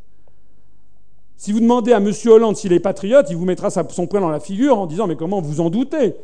Si 1.39 1.51
vous 1.51 1.61
demandez 1.61 1.95
à 1.95 1.97
M. 1.97 2.13
Hollande 2.27 2.59
s'il 2.59 2.75
est 2.75 2.81
patriote, 2.81 3.27
il 3.31 3.37
vous 3.37 3.47
mettra 3.47 3.71
son 3.71 4.07
poing 4.07 4.21
dans 4.21 4.29
la 4.29 4.39
figure 4.39 4.79
en 4.79 4.87
disant 4.87 5.07
Mais 5.07 5.17
comment 5.17 5.41
vous 5.41 5.63
en 5.63 5.71
doutez? 5.71 6.15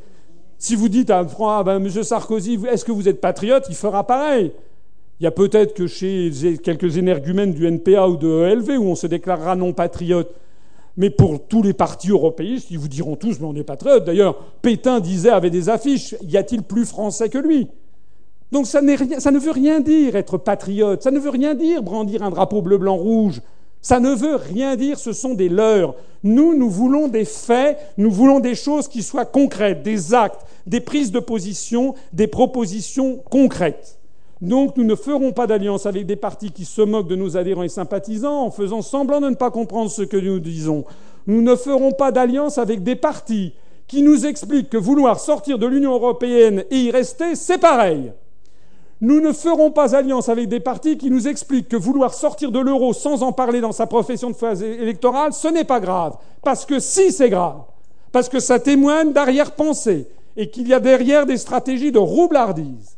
Si 0.58 0.76
vous 0.76 0.90
dites 0.90 1.08
à 1.08 1.26
ah 1.40 1.62
ben, 1.64 1.82
M. 1.82 2.02
Sarkozy, 2.02 2.58
est-ce 2.70 2.84
que 2.84 2.92
vous 2.92 3.08
êtes 3.08 3.22
patriote? 3.22 3.64
Il 3.70 3.74
fera 3.74 4.06
pareil. 4.06 4.52
Il 5.20 5.24
y 5.24 5.26
a 5.26 5.30
peut-être 5.30 5.72
que 5.72 5.86
chez 5.86 6.30
quelques 6.62 6.98
énergumènes 6.98 7.54
du 7.54 7.66
NPA 7.66 8.06
ou 8.06 8.18
de 8.18 8.28
ELV 8.28 8.78
où 8.78 8.84
on 8.84 8.94
se 8.94 9.06
déclarera 9.06 9.56
non 9.56 9.72
patriote. 9.72 10.30
Mais 10.98 11.10
pour 11.10 11.46
tous 11.46 11.62
les 11.62 11.72
partis 11.72 12.10
européistes, 12.10 12.72
ils 12.72 12.78
vous 12.78 12.88
diront 12.88 13.14
tous, 13.14 13.38
mais 13.38 13.46
on 13.46 13.54
est 13.54 13.62
patriote. 13.62 14.04
D'ailleurs, 14.04 14.36
Pétain 14.60 14.98
disait, 14.98 15.30
avait 15.30 15.48
des 15.48 15.68
affiches, 15.68 16.16
y 16.22 16.36
a-t-il 16.36 16.64
plus 16.64 16.84
français 16.84 17.28
que 17.28 17.38
lui? 17.38 17.68
Donc 18.50 18.66
ça, 18.66 18.80
ça 19.18 19.30
ne 19.30 19.38
veut 19.38 19.52
rien 19.52 19.80
dire 19.80 20.16
être 20.16 20.38
patriote, 20.38 21.04
ça 21.04 21.12
ne 21.12 21.20
veut 21.20 21.30
rien 21.30 21.54
dire 21.54 21.84
brandir 21.84 22.24
un 22.24 22.30
drapeau 22.30 22.62
bleu, 22.62 22.78
blanc, 22.78 22.96
rouge. 22.96 23.40
Ça 23.80 24.00
ne 24.00 24.10
veut 24.10 24.34
rien 24.34 24.74
dire, 24.74 24.98
ce 24.98 25.12
sont 25.12 25.34
des 25.34 25.48
leurs. 25.48 25.94
Nous, 26.24 26.58
nous 26.58 26.68
voulons 26.68 27.06
des 27.06 27.24
faits, 27.24 27.78
nous 27.96 28.10
voulons 28.10 28.40
des 28.40 28.56
choses 28.56 28.88
qui 28.88 29.04
soient 29.04 29.24
concrètes, 29.24 29.84
des 29.84 30.14
actes, 30.14 30.44
des 30.66 30.80
prises 30.80 31.12
de 31.12 31.20
position, 31.20 31.94
des 32.12 32.26
propositions 32.26 33.18
concrètes. 33.30 33.97
Donc 34.40 34.76
nous 34.76 34.84
ne 34.84 34.94
ferons 34.94 35.32
pas 35.32 35.46
d'alliance 35.46 35.86
avec 35.86 36.06
des 36.06 36.16
partis 36.16 36.52
qui 36.52 36.64
se 36.64 36.82
moquent 36.82 37.08
de 37.08 37.16
nos 37.16 37.36
adhérents 37.36 37.64
et 37.64 37.68
sympathisants 37.68 38.42
en 38.44 38.50
faisant 38.50 38.82
semblant 38.82 39.20
de 39.20 39.30
ne 39.30 39.34
pas 39.34 39.50
comprendre 39.50 39.90
ce 39.90 40.02
que 40.02 40.16
nous 40.16 40.38
disons. 40.38 40.84
Nous 41.26 41.42
ne 41.42 41.56
ferons 41.56 41.92
pas 41.92 42.12
d'alliance 42.12 42.58
avec 42.58 42.82
des 42.82 42.96
partis 42.96 43.52
qui 43.88 44.02
nous 44.02 44.26
expliquent 44.26 44.70
que 44.70 44.76
vouloir 44.76 45.18
sortir 45.18 45.58
de 45.58 45.66
l'Union 45.66 45.94
européenne 45.94 46.64
et 46.70 46.76
y 46.76 46.90
rester, 46.90 47.34
c'est 47.34 47.58
pareil. 47.58 48.12
Nous 49.00 49.20
ne 49.20 49.32
ferons 49.32 49.70
pas 49.70 49.94
alliance 49.94 50.28
avec 50.28 50.48
des 50.48 50.60
partis 50.60 50.98
qui 50.98 51.10
nous 51.10 51.28
expliquent 51.28 51.68
que 51.68 51.76
vouloir 51.76 52.14
sortir 52.14 52.50
de 52.50 52.58
l'euro 52.58 52.92
sans 52.92 53.22
en 53.22 53.32
parler 53.32 53.60
dans 53.60 53.72
sa 53.72 53.86
profession 53.86 54.30
de 54.30 54.34
phase 54.36 54.62
électorale, 54.62 55.32
ce 55.32 55.48
n'est 55.48 55.64
pas 55.64 55.78
grave. 55.78 56.16
Parce 56.42 56.66
que 56.66 56.80
si 56.80 57.12
c'est 57.12 57.30
grave, 57.30 57.62
parce 58.10 58.28
que 58.28 58.40
ça 58.40 58.58
témoigne 58.58 59.12
d'arrière-pensée 59.12 60.08
et 60.36 60.50
qu'il 60.50 60.66
y 60.68 60.74
a 60.74 60.80
derrière 60.80 61.26
des 61.26 61.36
stratégies 61.36 61.92
de 61.92 61.98
roublardise. 61.98 62.97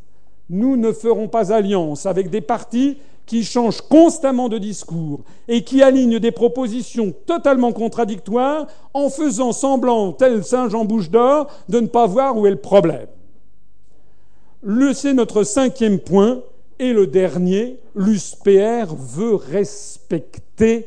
Nous 0.51 0.77
ne 0.77 0.93
ferons 0.93 1.29
pas 1.29 1.53
alliance 1.53 2.05
avec 2.05 2.29
des 2.29 2.43
partis 2.43 2.99
qui 3.25 3.45
changent 3.45 3.81
constamment 3.81 4.49
de 4.49 4.59
discours 4.59 5.21
et 5.47 5.63
qui 5.63 5.83
alignent 5.83 6.19
des 6.19 6.33
propositions 6.33 7.15
totalement 7.25 7.73
contradictoires 7.73 8.67
en 8.93 9.09
faisant 9.09 9.53
semblant, 9.53 10.13
tel 10.13 10.45
Saint-Jean 10.45 10.85
Bouche 10.85 11.09
d'Or, 11.09 11.47
de 11.69 11.81
ne 11.81 11.87
pas 11.87 12.07
voir 12.07 12.37
où 12.37 12.47
est 12.47 12.51
le 12.51 12.57
problème 12.57 13.07
c'est 14.93 15.15
notre 15.15 15.43
cinquième 15.43 15.99
point 15.99 16.43
Et 16.79 16.93
le 16.93 17.07
dernier, 17.07 17.79
l'USPR 17.95 18.95
veut 18.95 19.35
respecter 19.35 20.87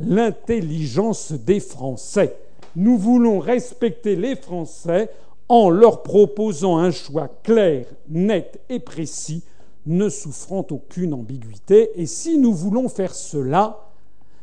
l'intelligence 0.00 1.32
des 1.32 1.60
Français. 1.60 2.36
Nous 2.76 2.96
voulons 2.96 3.38
respecter 3.38 4.16
les 4.16 4.36
Français 4.36 5.10
en 5.48 5.70
leur 5.70 6.02
proposant 6.02 6.78
un 6.78 6.90
choix 6.90 7.28
clair, 7.42 7.86
net 8.08 8.60
et 8.68 8.80
précis, 8.80 9.42
ne 9.86 10.08
souffrant 10.08 10.66
aucune 10.70 11.14
ambiguïté. 11.14 11.90
Et 12.00 12.06
si 12.06 12.38
nous 12.38 12.54
voulons 12.54 12.88
faire 12.88 13.14
cela, 13.14 13.78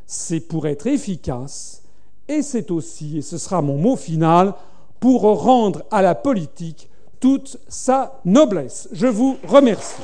c'est 0.05 0.41
pour 0.41 0.67
être 0.67 0.87
efficace, 0.87 1.83
et 2.27 2.41
c'est 2.41 2.71
aussi, 2.71 3.17
et 3.17 3.21
ce 3.21 3.37
sera 3.37 3.61
mon 3.61 3.77
mot 3.77 3.95
final, 3.95 4.53
pour 4.99 5.21
rendre 5.21 5.83
à 5.91 6.01
la 6.01 6.15
politique 6.15 6.89
toute 7.19 7.57
sa 7.67 8.19
noblesse. 8.25 8.89
Je 8.91 9.07
vous 9.07 9.37
remercie. 9.47 10.01